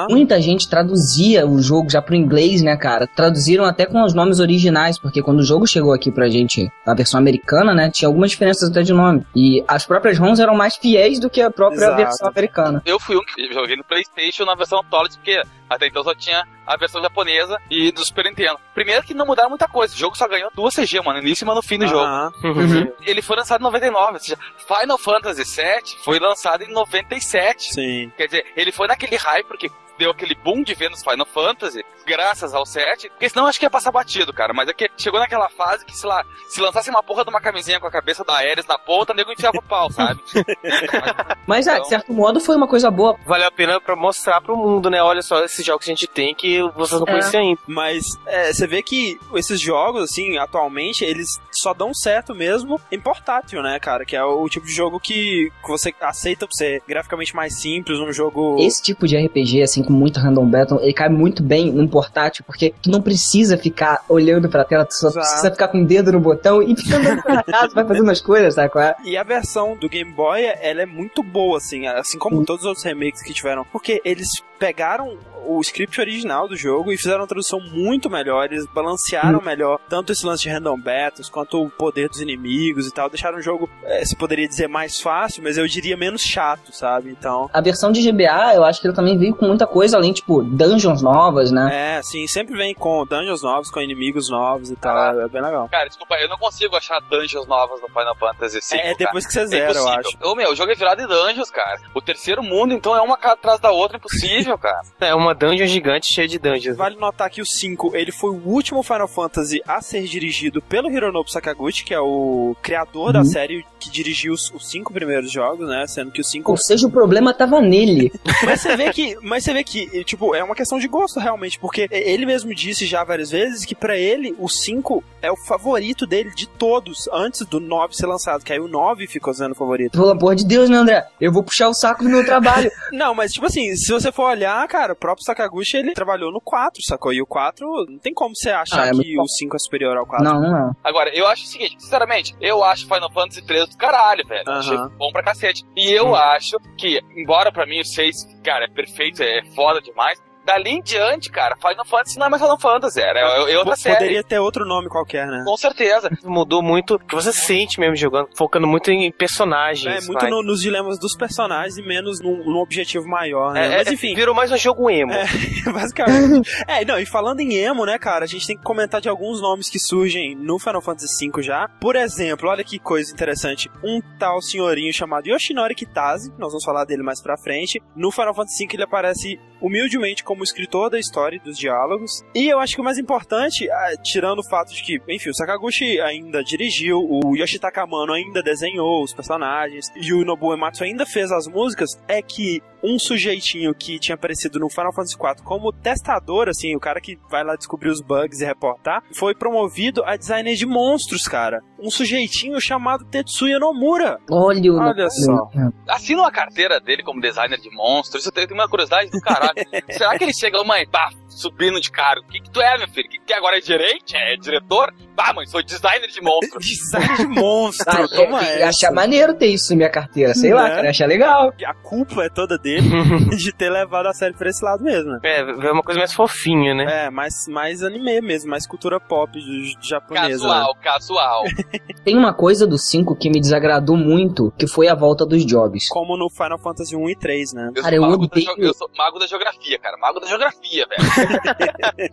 Muita 0.10 0.41
gente 0.41 0.67
traduzia 0.67 1.45
o 1.45 1.62
jogo 1.62 1.89
já 1.89 2.01
pro 2.01 2.15
inglês, 2.15 2.62
né, 2.62 2.75
cara? 2.75 3.07
Traduziram 3.07 3.65
até 3.65 3.86
com 3.86 4.03
os 4.03 4.13
nomes 4.13 4.39
originais, 4.39 4.98
porque 4.98 5.22
quando 5.22 5.39
o 5.39 5.43
jogo 5.43 5.67
chegou 5.67 5.93
aqui 5.93 6.12
pra 6.12 6.29
gente, 6.29 6.69
a 6.86 6.93
versão 6.93 7.19
americana, 7.19 7.74
né, 7.74 7.89
tinha 7.91 8.07
algumas 8.07 8.31
diferenças 8.31 8.69
até 8.69 8.81
de 8.81 8.93
nome. 8.93 9.25
E 9.36 9.63
as 9.67 9.86
próprias 9.86 10.17
ROMs 10.17 10.41
eram 10.41 10.55
mais 10.55 10.75
fiéis 10.75 11.19
do 11.19 11.29
que 11.29 11.41
a 11.41 11.51
própria 11.51 11.77
Exato. 11.77 11.98
versão 11.98 12.27
americana. 12.27 12.81
Eu 12.86 13.00
fui 13.00 13.15
um 13.17 13.25
que 13.25 13.53
joguei 13.53 13.75
no 13.75 13.84
Playstation 13.84 14.45
na 14.45 14.55
versão 14.55 14.79
Anthology, 14.79 15.17
porque 15.17 15.41
até 15.69 15.88
então 15.88 16.03
só 16.03 16.13
tinha 16.13 16.48
a 16.65 16.77
versão 16.77 17.01
japonesa 17.01 17.60
e 17.69 17.91
do 17.91 18.05
Super 18.05 18.25
Nintendo. 18.25 18.60
Primeiro 18.74 19.03
que 19.03 19.13
não 19.13 19.25
mudaram 19.25 19.50
muita 19.50 19.67
coisa, 19.67 19.93
o 19.93 19.98
jogo 19.98 20.17
só 20.17 20.27
ganhou 20.27 20.51
duas 20.53 20.75
CG, 20.75 21.00
mano, 21.01 21.19
no 21.19 21.25
início 21.25 21.43
e 21.43 21.55
no 21.55 21.62
fim 21.62 21.77
do 21.77 21.88
jogo. 21.88 22.03
Aham. 22.03 22.31
Uhum. 22.43 22.93
Ele 23.01 23.22
foi 23.22 23.38
lançado 23.38 23.62
em 23.62 23.63
99, 23.63 24.13
ou 24.13 24.19
seja, 24.19 24.38
Final 24.57 24.98
Fantasy 24.98 25.43
VII 25.43 25.98
foi 26.03 26.19
lançado 26.19 26.63
em 26.63 26.72
97. 26.72 27.74
Sim. 27.74 28.12
Quer 28.17 28.25
dizer, 28.25 28.45
ele 28.55 28.72
foi 28.72 28.88
naquele 28.88 29.15
hype 29.15 29.48
porque 29.48 29.69
deu 29.97 30.11
aquele 30.11 30.35
boom 30.35 30.63
de 30.63 30.73
vendas 30.73 31.03
Final 31.03 31.25
Fantasy, 31.25 31.83
graças 32.05 32.53
ao 32.53 32.65
7, 32.65 33.09
porque 33.09 33.29
senão 33.29 33.45
eu 33.45 33.49
acho 33.49 33.59
que 33.59 33.65
ia 33.65 33.69
passar 33.69 33.91
batido, 33.91 34.33
cara. 34.33 34.53
Mas 34.53 34.67
é 34.69 34.73
que 34.73 34.89
chegou 34.97 35.19
naquela 35.19 35.49
fase 35.49 35.85
que, 35.85 35.95
sei 35.97 36.09
lá, 36.09 36.23
se 36.49 36.59
lançasse 36.61 36.89
uma 36.89 37.01
porra 37.03 37.23
de 37.23 37.29
uma 37.29 37.41
camisinha 37.41 37.79
com 37.79 37.87
a 37.87 37.91
cabeça 37.91 38.23
da 38.23 38.33
Ares 38.35 38.65
na 38.67 38.77
ponta, 38.77 39.13
o 39.13 39.15
nego 39.15 39.31
enfiava 39.31 39.57
o 39.57 39.61
pau, 39.63 39.91
sabe? 39.91 40.21
Mas, 41.47 41.67
ah, 41.67 41.79
de 41.79 41.87
certo 41.87 42.13
modo, 42.13 42.39
foi 42.39 42.55
uma 42.55 42.67
coisa 42.67 42.89
boa. 42.89 43.17
Valeu 43.25 43.47
a 43.47 43.51
pena 43.51 43.79
pra 43.79 43.95
mostrar 43.95 44.41
pro 44.41 44.55
mundo, 44.57 44.89
né? 44.89 45.01
Olha 45.01 45.21
só 45.21 45.43
esses 45.43 45.65
jogos 45.65 45.85
que 45.85 45.91
a 45.91 45.95
gente 45.95 46.07
tem 46.07 46.33
que 46.35 46.61
vocês 46.75 46.99
não 46.99 47.07
É. 47.07 47.11
conheciam 47.11 47.41
ainda. 47.43 47.59
Mas 47.67 48.03
é, 48.25 48.51
você 48.53 48.67
vê 48.67 48.81
que 48.81 49.19
esses 49.35 49.59
jogos, 49.59 50.03
assim, 50.03 50.37
atualmente, 50.37 51.03
eles 51.03 51.27
só 51.51 51.73
dão 51.73 51.93
certo 51.93 52.33
mesmo 52.35 52.79
em 52.91 52.99
portátil, 52.99 53.61
né, 53.61 53.79
cara? 53.79 54.05
Que 54.05 54.15
é 54.15 54.23
o 54.23 54.47
tipo 54.49 54.65
de 54.65 54.73
jogo 54.73 54.99
que, 54.99 55.51
que 55.63 55.67
você 55.67 55.93
aceita 56.01 56.47
por 56.47 56.53
ser 56.53 56.81
graficamente 56.87 57.35
mais 57.35 57.59
simples, 57.59 57.99
um 57.99 58.11
jogo. 58.11 58.57
Esse 58.59 58.81
tipo 58.81 59.07
de 59.07 59.17
RPG, 59.17 59.61
assim, 59.61 59.83
com 59.86 59.94
muito 59.94 60.20
random 60.20 60.46
battle, 60.50 60.82
ele 60.82 60.94
cai 60.94 61.10
muito 61.10 61.44
bem 61.44 61.72
num 61.72 61.88
portátil, 61.88 62.44
porque 62.46 62.74
tu 62.82 62.89
não 62.89 63.01
precisa 63.01 63.58
ficar 63.58 64.04
olhando 64.10 64.50
pra 64.50 64.63
tela, 64.63 64.86
tu 64.86 64.94
só 64.94 65.08
Exato. 65.08 65.25
precisa 65.25 65.51
ficar 65.51 65.68
com 65.68 65.82
o 65.82 65.86
dedo 65.86 66.12
no 66.12 66.20
botão 66.20 66.62
e 66.62 66.75
fica 66.75 66.98
andando 66.98 67.22
pra 67.24 67.44
casa, 67.46 67.74
vai 67.74 67.86
fazendo 67.86 68.12
as 68.12 68.22
coisas, 68.22 68.56
sabe 68.56 68.70
qual 68.70 68.84
é? 68.84 68.96
E 69.04 69.15
a 69.18 69.24
versão 69.24 69.77
do 69.77 69.88
Game 69.88 70.12
Boy, 70.12 70.44
ela 70.62 70.82
é 70.82 70.86
muito 70.86 71.24
boa, 71.24 71.58
assim, 71.58 71.88
assim 71.88 72.18
como 72.18 72.44
todos 72.46 72.63
os 72.63 72.68
outros 72.68 72.86
remakes 72.86 73.22
que 73.22 73.34
tiveram. 73.34 73.65
Porque 73.72 74.01
eles 74.04 74.27
pegaram 74.59 75.17
o 75.47 75.62
script 75.62 76.01
original 76.01 76.47
do 76.47 76.55
jogo 76.55 76.91
e 76.91 76.97
fizeram 76.97 77.19
uma 77.21 77.27
tradução 77.27 77.59
muito 77.59 78.09
melhor. 78.09 78.45
Eles 78.45 78.65
balancearam 78.65 79.39
melhor 79.41 79.79
tanto 79.88 80.12
esse 80.12 80.25
lance 80.25 80.41
de 80.43 80.50
random 80.50 80.79
battles 80.79 81.29
quanto 81.29 81.62
o 81.63 81.69
poder 81.69 82.09
dos 82.09 82.19
inimigos 82.19 82.88
e 82.88 82.91
tal. 82.91 83.09
Deixaram 83.09 83.38
o 83.38 83.41
jogo, 83.41 83.69
eh, 83.83 84.03
se 84.05 84.15
poderia 84.15 84.47
dizer, 84.47 84.67
mais 84.67 85.00
fácil, 85.00 85.43
mas 85.43 85.55
eu 85.57 85.67
diria 85.67 85.95
menos 85.95 86.21
chato, 86.21 86.74
sabe? 86.75 87.12
Então. 87.12 87.47
A 87.53 87.62
versão 87.62 87.91
de 87.91 88.01
GBA, 88.01 88.55
eu 88.55 88.63
acho 88.63 88.81
que 88.81 88.88
ele 88.88 88.95
também 88.95 89.17
veio 89.19 89.35
com 89.35 89.45
muita 89.45 89.67
coisa, 89.67 89.97
além, 89.97 90.13
tipo, 90.13 90.41
dungeons 90.41 91.01
novas, 91.03 91.51
né? 91.51 91.97
É, 91.97 92.01
sim, 92.01 92.25
sempre 92.27 92.57
vem 92.57 92.74
com 92.74 93.05
dungeons 93.05 93.43
novos, 93.43 93.69
com 93.69 93.79
inimigos 93.79 94.29
novos 94.31 94.71
e 94.71 94.75
tal. 94.75 94.97
Ah. 94.97 95.25
É 95.25 95.27
bem 95.27 95.41
legal. 95.43 95.69
Cara, 95.69 95.88
desculpa, 95.88 96.15
eu 96.15 96.27
não 96.27 96.38
consigo 96.38 96.75
achar 96.75 97.00
dungeons 97.01 97.45
novas 97.47 97.79
no 97.81 97.88
Final 97.88 98.15
Fantasy 98.15 98.59
V. 98.62 98.77
É, 98.77 98.81
cara. 98.81 98.95
depois 98.97 99.27
que 99.27 99.33
você 99.33 99.41
É 99.41 99.45
zera, 99.45 99.63
eu 99.65 99.81
impossível. 99.83 100.00
acho. 100.00 100.17
Ô, 100.31 100.35
meu, 100.35 100.51
o 100.51 100.55
jogo 100.55 100.71
é 100.71 100.75
virado 100.75 101.01
em 101.03 101.07
dungeons, 101.07 101.51
cara. 101.51 101.79
O 101.93 102.01
terceiro 102.01 102.41
mundo, 102.41 102.74
então, 102.74 102.95
é 102.95 103.01
uma 103.01 103.15
cara 103.17 103.33
atrás 103.35 103.59
da 103.59 103.71
outra, 103.71 103.97
impossível, 103.97 104.44
cara. 104.57 104.81
É 105.01 105.13
uma 105.15 105.33
dungeon 105.33 105.67
gigante 105.67 106.11
cheia 106.13 106.27
de 106.27 106.37
dungeons. 106.39 106.77
Vale 106.77 106.95
notar 106.97 107.29
que 107.29 107.41
o 107.41 107.45
5, 107.45 107.95
ele 107.95 108.11
foi 108.11 108.31
o 108.31 108.41
último 108.47 108.81
Final 108.83 109.07
Fantasy 109.07 109.61
a 109.67 109.81
ser 109.81 110.03
dirigido 110.03 110.61
pelo 110.61 110.89
Hironobu 110.91 111.29
Sakaguchi, 111.29 111.83
que 111.83 111.93
é 111.93 111.99
o 111.99 112.55
criador 112.61 113.13
da 113.13 113.19
Uhum. 113.19 113.25
série 113.25 113.65
que 113.79 113.89
dirigiu 113.89 114.34
os, 114.34 114.51
os 114.51 114.69
cinco 114.69 114.91
primeiros 114.93 115.31
jogos, 115.31 115.67
né? 115.67 115.86
Sendo 115.88 116.12
que 116.12 116.21
o 116.21 116.23
5 116.23 116.49
Ou 116.51 116.58
seja, 116.58 116.88
o 116.88 116.91
problema 116.91 117.34
tava 117.34 117.62
nele. 117.62 118.12
Mas 118.45 118.62
você 118.62 118.75
vê 118.75 118.91
que, 118.91 119.15
mas 119.21 119.43
você 119.43 119.53
vê 119.53 119.63
que, 119.63 120.03
tipo, 120.03 120.36
é 120.36 120.43
uma 120.43 120.55
questão 120.55 120.77
de 120.79 120.88
gosto 120.88 121.19
realmente, 121.19 121.60
porque 121.60 121.88
ele 121.91 122.25
mesmo 122.25 122.53
disse 122.53 122.86
já 122.86 123.03
várias 123.03 123.29
vezes 123.31 123.65
que 123.65 123.73
pra 123.75 123.97
ele 123.97 124.36
o 124.39 124.47
5 124.49 125.03
é 125.21 125.31
o 125.31 125.36
favorito 125.38 126.05
dele 126.05 126.31
de 126.36 126.47
todos 126.47 127.08
antes 127.13 127.45
do 127.45 127.60
9 127.60 127.95
ser 127.95 128.05
lançado, 128.08 128.43
que 128.43 128.51
aí 128.53 128.60
o 128.60 128.67
9 128.67 129.08
ficou 129.08 129.34
sendo 129.34 129.51
o 129.51 129.55
favorito. 129.55 129.91
Pelo 129.93 130.10
amor 130.10 130.36
de 130.36 130.45
Deus, 130.45 130.69
né, 130.69 130.77
André? 130.77 131.08
Eu 131.19 131.31
vou 131.31 131.43
puxar 131.43 131.69
o 131.69 131.73
saco 131.73 132.03
do 132.03 132.10
meu 132.10 132.25
trabalho. 132.25 132.71
Não, 132.91 133.13
mas 133.15 133.31
tipo 133.31 133.45
assim, 133.45 133.75
se 133.75 133.91
você 133.91 134.12
for 134.12 134.25
olhar, 134.36 134.67
cara, 134.67 134.93
o 134.93 134.95
próprio 134.95 135.24
Sakaguchi 135.26 135.78
ele 135.78 135.93
trabalhou 135.93 136.32
no 136.32 136.41
4, 136.41 136.82
sacou? 136.88 137.13
E 137.13 137.21
o 137.21 137.26
4 137.26 137.65
não 137.89 137.98
tem 138.00 138.13
como 138.13 138.36
você 138.36 138.52
achar 138.52 138.84
Ah, 138.84 138.88
é 138.88 138.91
que 138.91 139.19
o 139.19 139.28
5 139.28 139.56
é 139.56 139.60
superior 139.60 139.98
ao 139.98 140.06
4. 140.06 140.24
não, 140.24 140.41
não 140.41 140.69
é. 140.69 140.71
Agora, 140.84 141.10
eu 141.15 141.26
acho 141.28 141.43
o 141.43 141.48
seguinte, 141.48 141.76
sinceramente, 141.80 142.36
eu 142.41 142.63
acho 142.63 142.84
Final 142.86 143.12
Fantasy 143.12 143.45
3 143.45 143.69
do 143.69 143.78
caralho, 143.78 144.26
velho. 144.28 144.43
Aham. 144.48 144.60
Achei 144.60 144.78
bom 144.98 145.12
pra 145.12 145.24
cacete. 145.24 145.63
E 145.76 145.91
eu 145.91 146.15
acho 146.15 146.58
que, 146.78 147.00
embora 147.15 147.52
pra 147.52 147.65
mim 147.65 147.80
o 147.80 147.86
6, 147.86 148.15
cara, 148.43 148.65
é 148.65 148.69
perfeito, 148.69 149.21
é 149.24 149.43
foda 149.56 149.82
demais, 149.82 150.19
dali 150.45 150.71
em 150.71 150.81
diante, 150.81 151.29
cara, 151.31 151.55
Final 151.58 151.86
Fantasy 151.86 152.17
não 152.19 152.27
é 152.27 152.29
mais 152.29 152.41
Final 152.41 152.60
Fantasy, 152.60 153.01
era 153.01 153.19
é, 153.19 153.51
é 153.53 153.58
outra 153.58 153.75
série. 153.75 153.95
Poderia 153.95 154.23
ter 154.23 154.39
outro 154.39 154.65
nome 154.65 154.88
qualquer, 154.88 155.27
né? 155.27 155.43
Com 155.45 155.58
certeza. 155.58 156.10
Mudou 156.23 156.62
muito, 156.62 156.97
que 156.99 157.15
você 157.15 157.34
sente 157.34 157.79
mesmo 157.79 157.95
jogando, 157.95 158.29
focando 158.36 158.67
muito 158.67 158.89
em 158.91 159.12
personagens. 159.12 160.03
É, 160.03 160.08
muito 160.08 160.27
no- 160.27 160.43
nos 160.43 160.62
dilemas 160.62 160.99
dos 160.99 161.15
personagens 161.15 161.77
e 161.77 161.81
menos 161.81 162.19
num, 162.21 162.43
num 162.45 162.58
objetivo 162.60 163.08
maior, 163.08 163.53
né? 163.53 163.65
É, 163.65 163.77
Mas 163.77 163.88
é, 163.88 163.93
enfim, 163.93 164.15
Virou 164.15 164.36
mais 164.36 164.51
um 164.51 164.58
jogo 164.58 164.89
emo. 164.89 165.12
É. 165.13 165.25
basicamente. 165.71 166.49
é, 166.67 166.86
não, 166.86 166.99
e 166.99 167.05
falando 167.05 167.39
em 167.39 167.53
emo, 167.55 167.86
né, 167.86 167.97
cara, 167.97 168.25
a 168.25 168.27
gente 168.27 168.45
tem 168.47 168.58
que 168.58 168.63
comentar 168.63 169.01
de 169.01 169.10
alguns 169.10 169.41
nomes 169.41 169.69
que 169.69 169.79
surgem 169.79 170.36
no 170.36 170.60
Final 170.60 170.81
Fantasy 170.81 171.29
V 171.29 171.41
já. 171.41 171.67
Por 171.79 171.95
exemplo, 171.95 172.49
olha 172.49 172.63
que 172.63 172.79
coisa 172.79 173.12
interessante. 173.12 173.69
Um 173.84 173.99
tal 174.19 174.41
senhorinho 174.41 174.93
chamado 174.93 175.27
Yoshinori 175.27 175.75
Kitase, 175.75 176.29
nós 176.38 176.49
vamos 176.51 176.63
falar 176.63 176.86
dele 176.86 177.03
mais 177.03 177.21
pra 177.21 177.38
frente. 177.38 177.81
No 177.95 178.12
Final 178.12 178.34
Fantasy 178.34 178.65
V 178.67 178.73
ele 178.75 178.84
aparece 178.84 179.39
humildemente 179.65 180.23
como 180.23 180.43
escritor 180.43 180.91
da 180.91 180.99
história 180.99 181.38
e 181.38 181.39
dos 181.39 181.58
diálogos. 181.58 182.23
E 182.36 182.47
eu 182.47 182.60
acho 182.60 182.75
que 182.75 182.82
o 182.82 182.84
mais 182.84 182.99
importante, 182.99 183.67
ah, 183.67 183.93
tirando 184.04 184.39
o 184.39 184.47
fato 184.47 184.71
de 184.71 184.84
que, 184.84 185.01
enfim, 185.10 185.32
o 185.32 185.34
Sakaguchi 185.34 185.99
ainda 185.99 186.43
dirigiu, 186.43 186.99
o 186.99 187.36
Yoshitaka 187.36 187.82
Amano 187.82 188.13
ainda 188.13 188.43
desenhou 188.43 189.04
os 189.04 189.12
personagens, 189.12 189.91
e 189.95 190.13
o 190.13 190.23
Nobuo 190.23 190.54
Ematsu 190.54 190.84
ainda 190.84 191.04
fez 191.04 191.32
as 191.32 191.47
músicas, 191.47 191.89
é 192.08 192.21
que 192.21 192.62
um 192.86 193.00
sujeitinho 193.00 193.74
que 193.74 194.00
tinha 194.00 194.15
aparecido 194.15 194.60
no 194.60 194.69
Final 194.69 194.93
Fantasy 194.93 195.15
IV 195.15 195.43
como 195.43 195.74
testador, 195.74 196.50
assim, 196.50 196.76
o 196.76 196.80
cara 196.80 197.02
que 197.02 197.17
vai 197.30 197.43
lá 197.43 197.56
descobrir 197.56 197.89
os 197.89 198.02
bugs 198.02 198.39
e 198.41 198.45
reportar, 198.45 199.04
foi 199.13 199.34
promovido 199.34 200.04
a 200.06 200.15
designer 200.15 200.56
de 200.56 200.65
monstros, 200.65 201.24
cara. 201.24 201.62
Um 201.80 201.89
sujeitinho 201.89 202.60
chamado 202.62 203.06
Tetsuya 203.06 203.60
Nomura. 203.60 204.19
Olha 204.30 204.71
o. 204.71 204.78
Olha 204.78 205.10
só. 205.10 205.50
Assina 205.88 206.21
uma 206.21 206.32
carteira 206.32 206.80
dele 206.80 207.04
como 207.04 207.21
designer 207.21 207.60
de 207.60 207.69
monstros, 207.71 208.21
isso 208.21 208.30
eu 208.30 208.34
tenho 208.48 208.54
uma 208.54 208.69
curiosidade 208.69 209.10
do 209.10 209.19
caralho. 209.19 209.56
Será 209.89 210.17
que 210.17 210.24
ele 210.24 210.34
chega, 210.34 210.63
mãe, 210.63 210.88
pá, 210.88 211.10
subindo 211.36 211.80
de 211.80 211.91
cargo? 211.91 212.26
O 212.28 212.32
que, 212.32 212.39
que 212.39 212.50
tu 212.50 212.62
é, 212.62 212.78
meu 212.78 212.88
filho? 212.88 213.08
Que, 213.10 213.19
que 213.19 213.34
agora 213.34 213.58
é 213.58 213.62
gerente? 213.62 214.15
É 214.15 214.36
diretor? 214.36 214.93
Bah, 215.15 215.32
mãe, 215.34 215.45
sou 215.45 215.62
designer 215.63 216.08
de 216.10 216.21
monstros. 216.21 216.65
Designer 216.65 217.17
de 217.17 217.28
monstro, 217.28 217.86
Ah, 217.88 218.08
toma 218.08 218.41
eu 218.41 218.43
ia 218.60 218.65
essa. 218.65 218.69
achar 218.69 218.91
maneiro 218.93 219.34
ter 219.34 219.48
isso 219.48 219.71
na 219.71 219.78
minha 219.78 219.89
carteira, 219.89 220.34
sei 220.34 220.54
lá, 220.54 220.63
Né? 220.63 220.69
cara, 220.69 220.82
eu 220.82 220.84
ia 220.86 220.89
achar 220.89 221.08
legal. 221.08 221.54
A 221.65 221.74
culpa 221.74 222.24
é 222.24 222.30
toda 222.30 222.58
dele 222.58 222.89
de 223.38 223.52
ter 223.54 223.69
levado 223.69 224.08
a 224.08 224.13
série 224.13 224.34
pra 224.34 224.50
esse 224.50 224.63
lado 224.63 224.84
mesmo, 224.84 225.12
né? 225.12 225.19
É, 225.24 225.39
é 225.39 225.71
uma 225.71 225.84
coisa 225.84 225.98
mais 226.00 226.13
fofinha, 226.13 226.74
né? 226.74 227.06
É, 227.06 227.10
mais, 227.10 227.34
mais 227.48 227.82
anime 227.84 228.19
mesmo, 228.21 228.50
mais 228.50 228.67
cultura 228.67 229.00
pop 229.00 229.32
j- 229.39 229.78
japonesa. 229.82 230.26
né? 230.26 230.32
Casual, 230.54 230.76
casual. 230.82 231.43
Tem 232.04 232.17
uma 232.17 232.34
coisa 232.34 232.67
do 232.67 232.78
5 232.78 233.15
que 233.15 233.30
me 233.30 233.39
desagradou 233.39 233.95
muito, 233.98 234.52
que 234.58 234.67
foi 234.67 234.88
a 234.88 234.95
volta 234.95 235.26
dos 235.26 235.45
jobs. 235.45 235.88
Como 235.89 236.17
no 236.17 236.30
Final 236.30 236.60
Fantasy 236.60 236.95
1 236.95 237.10
e 237.10 237.15
3, 237.15 237.54
né? 237.54 237.71
Eu 237.76 237.82
Cara, 237.84 237.95
eu 237.95 238.02
da, 238.02 238.08
odeio- 238.10 238.45
geo- 238.45 238.56
eu 238.60 238.74
sou 238.74 238.89
mago 238.98 239.17
da 239.17 239.28
geografia, 239.28 239.80
cara. 239.80 239.98
Mago 239.98 240.19
da 240.19 240.28
geografia, 240.28 240.86
velho. 240.88 241.24